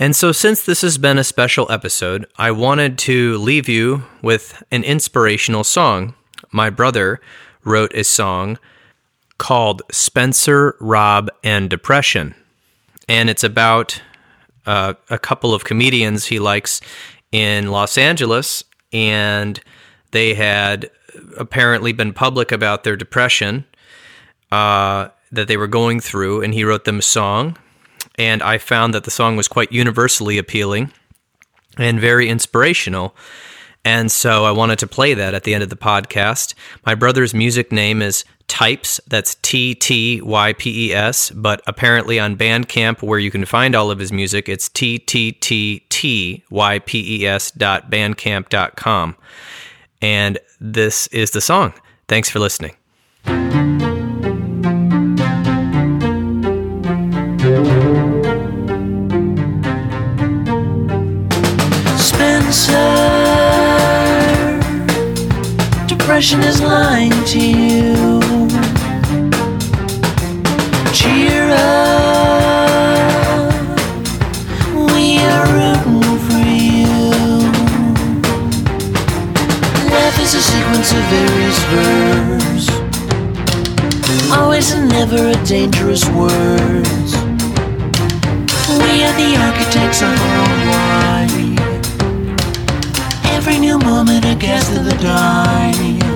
And 0.00 0.14
so, 0.14 0.30
since 0.30 0.62
this 0.62 0.82
has 0.82 0.96
been 0.96 1.18
a 1.18 1.24
special 1.24 1.66
episode, 1.72 2.24
I 2.36 2.52
wanted 2.52 2.98
to 2.98 3.36
leave 3.38 3.68
you 3.68 4.04
with 4.22 4.62
an 4.70 4.84
inspirational 4.84 5.64
song. 5.64 6.14
My 6.52 6.70
brother 6.70 7.20
wrote 7.64 7.92
a 7.96 8.04
song 8.04 8.60
called 9.38 9.82
Spencer, 9.90 10.76
Rob, 10.78 11.30
and 11.42 11.68
Depression. 11.68 12.36
And 13.08 13.28
it's 13.28 13.42
about 13.42 14.00
uh, 14.66 14.94
a 15.10 15.18
couple 15.18 15.52
of 15.52 15.64
comedians 15.64 16.26
he 16.26 16.38
likes 16.38 16.80
in 17.32 17.72
Los 17.72 17.98
Angeles. 17.98 18.62
And 18.92 19.60
they 20.12 20.34
had 20.34 20.90
apparently 21.36 21.92
been 21.92 22.12
public 22.12 22.52
about 22.52 22.84
their 22.84 22.96
depression 22.96 23.64
uh, 24.52 25.08
that 25.32 25.48
they 25.48 25.56
were 25.56 25.66
going 25.66 25.98
through. 25.98 26.42
And 26.42 26.54
he 26.54 26.62
wrote 26.62 26.84
them 26.84 27.00
a 27.00 27.02
song 27.02 27.56
and 28.18 28.42
I 28.42 28.58
found 28.58 28.92
that 28.92 29.04
the 29.04 29.10
song 29.10 29.36
was 29.36 29.48
quite 29.48 29.72
universally 29.72 30.36
appealing 30.36 30.92
and 31.78 32.00
very 32.00 32.28
inspirational. 32.28 33.14
And 33.84 34.10
so 34.10 34.44
I 34.44 34.50
wanted 34.50 34.80
to 34.80 34.86
play 34.86 35.14
that 35.14 35.34
at 35.34 35.44
the 35.44 35.54
end 35.54 35.62
of 35.62 35.70
the 35.70 35.76
podcast. 35.76 36.54
My 36.84 36.94
brother's 36.94 37.32
music 37.32 37.72
name 37.72 38.02
is 38.02 38.24
Types, 38.48 38.98
that's 39.06 39.34
T 39.36 39.74
T 39.74 40.22
Y 40.22 40.52
P 40.54 40.88
E 40.88 40.94
S, 40.94 41.30
but 41.30 41.60
apparently 41.66 42.18
on 42.18 42.34
Bandcamp, 42.34 43.02
where 43.02 43.18
you 43.18 43.30
can 43.30 43.44
find 43.44 43.74
all 43.76 43.90
of 43.90 43.98
his 43.98 44.10
music, 44.10 44.48
it's 44.48 44.70
T 44.70 44.98
T 44.98 45.32
T 45.32 45.84
T 45.90 46.44
Y 46.50 46.78
P 46.80 47.22
E 47.22 47.26
S 47.26 47.50
dot 47.50 47.90
bandcamp.com. 47.90 49.16
And 50.00 50.38
this 50.60 51.08
is 51.08 51.32
the 51.32 51.42
song. 51.42 51.74
Thanks 52.08 52.30
for 52.30 52.38
listening. 52.38 52.74
Depression 66.18 66.40
is 66.40 66.60
lying 66.60 67.12
to 67.26 67.38
you. 67.38 68.18
Cheer 70.92 71.48
up, 71.52 73.52
we 74.74 75.20
are 75.20 75.46
rooting 75.54 76.18
for 76.26 76.42
you. 76.42 77.06
Life 79.94 80.18
is 80.18 80.34
a 80.34 80.42
sequence 80.42 80.90
of 80.90 80.98
various 81.14 81.58
verbs, 81.70 82.66
always 84.32 84.72
and 84.72 84.88
never 84.88 85.28
a 85.28 85.36
dangerous 85.44 86.04
words. 86.06 87.14
We 88.82 89.04
are 89.06 89.14
the 89.22 89.36
architects 89.46 90.02
of 90.02 90.08
our 90.08 90.38
own 90.48 90.66
life. 90.66 91.62
Every 93.36 93.58
new 93.60 93.78
moment 93.78 94.24
a 94.24 94.34
guest 94.34 94.72
of 94.76 94.84
the 94.84 94.96
die. 95.00 96.07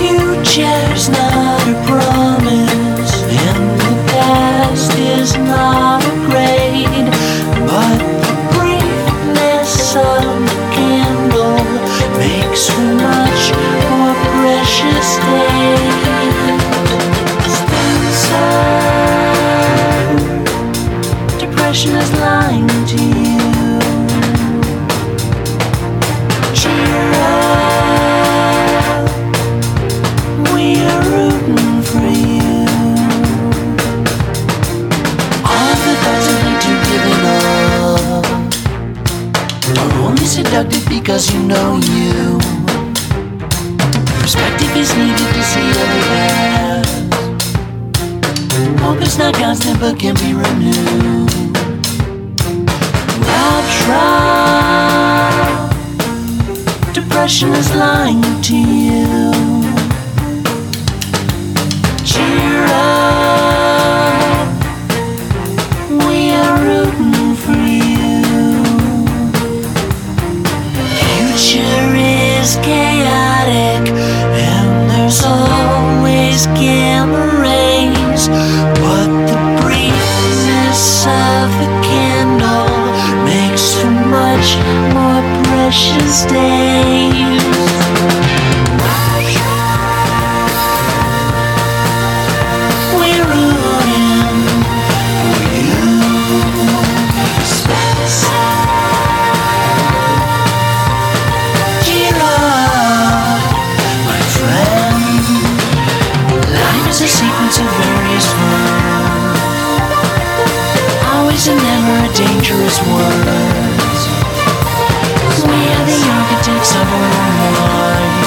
Future's 0.00 1.04
not 1.10 1.60
a 1.68 1.74
promise, 1.86 3.14
and 3.44 3.62
the 3.80 3.94
past 4.10 4.92
is 4.98 5.36
not 5.36 6.02
a 6.02 6.14
grade, 6.26 7.08
but 7.68 7.98
the 8.24 8.34
briefness 8.56 9.94
of 9.96 10.24
the 10.48 10.60
candle 10.72 11.64
makes 12.18 12.62
for 12.70 12.88
much 12.96 13.42
more 13.92 14.14
precious 14.40 15.08
days. 15.28 16.64
Spencer, 17.58 18.50
Depression 21.38 21.92
is 21.96 22.10
lying 22.20 22.68
to 22.86 22.96
you. 23.04 23.19
Seductive 40.30 40.88
because 40.88 41.32
you 41.32 41.42
know 41.42 41.76
you. 41.76 42.38
Perspective 44.20 44.76
is 44.76 44.94
needed 44.96 45.34
to 45.34 45.42
see 45.42 45.70
other 45.82 46.02
paths. 46.10 46.92
Hope 48.80 49.00
is 49.02 49.18
not 49.18 49.34
constant 49.34 49.78
but 49.80 49.98
can 49.98 50.14
be 50.14 50.32
renewed. 50.32 51.30
I'll 53.42 53.64
try. 53.84 54.50
Depression 56.94 57.50
is 57.50 57.74
lying 57.74 58.22
to 58.42 58.56
you. 58.56 59.59
Is 72.40 72.56
chaotic, 72.56 73.84
and 74.48 74.90
there's 74.90 75.22
always 75.24 76.46
gamma 76.58 77.24
rays. 77.38 78.28
But 78.80 79.08
the 79.30 79.38
briefness 79.60 81.04
of 81.04 81.50
a 81.66 81.70
candle 81.90 82.72
makes 83.24 83.74
for 83.74 83.90
much 83.90 84.48
more 84.94 85.22
precious 85.44 86.24
days. 86.24 86.99
Dangerous 112.50 112.80
words. 112.80 114.00
We 115.44 115.58
are 115.76 115.86
the 115.86 116.00
architects 116.18 116.74
of 116.74 116.86
our 116.92 117.10
own 117.22 117.54
life. 117.62 118.26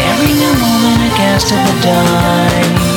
Every 0.00 0.32
new 0.34 0.54
moment 0.60 1.02
a 1.02 1.16
cast 1.16 1.52
of 1.52 1.58
the 1.58 1.74
die. 1.82 2.87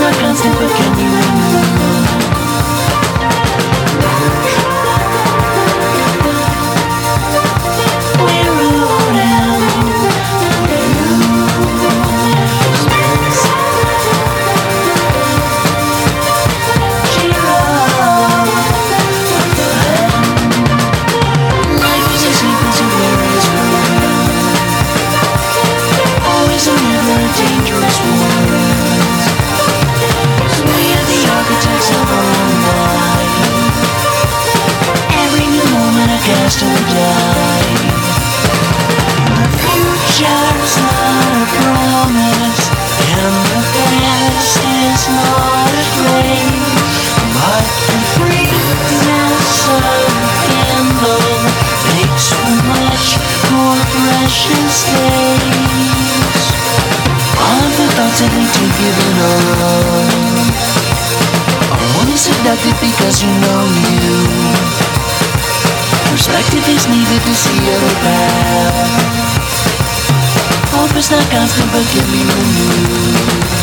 Hope 0.00 0.79
you 63.18 63.26
know 63.26 63.66
you. 63.90 64.14
Perspective 66.12 66.62
is 66.68 66.86
needed 66.86 67.20
to 67.26 67.34
see 67.34 67.58
other 67.58 67.94
path. 68.06 69.10
Hope 70.70 70.94
is 70.96 71.10
not 71.10 71.28
constant 71.28 71.72
but 71.72 71.84
can 71.90 72.06
be 72.12 72.22
renewed. 72.22 73.59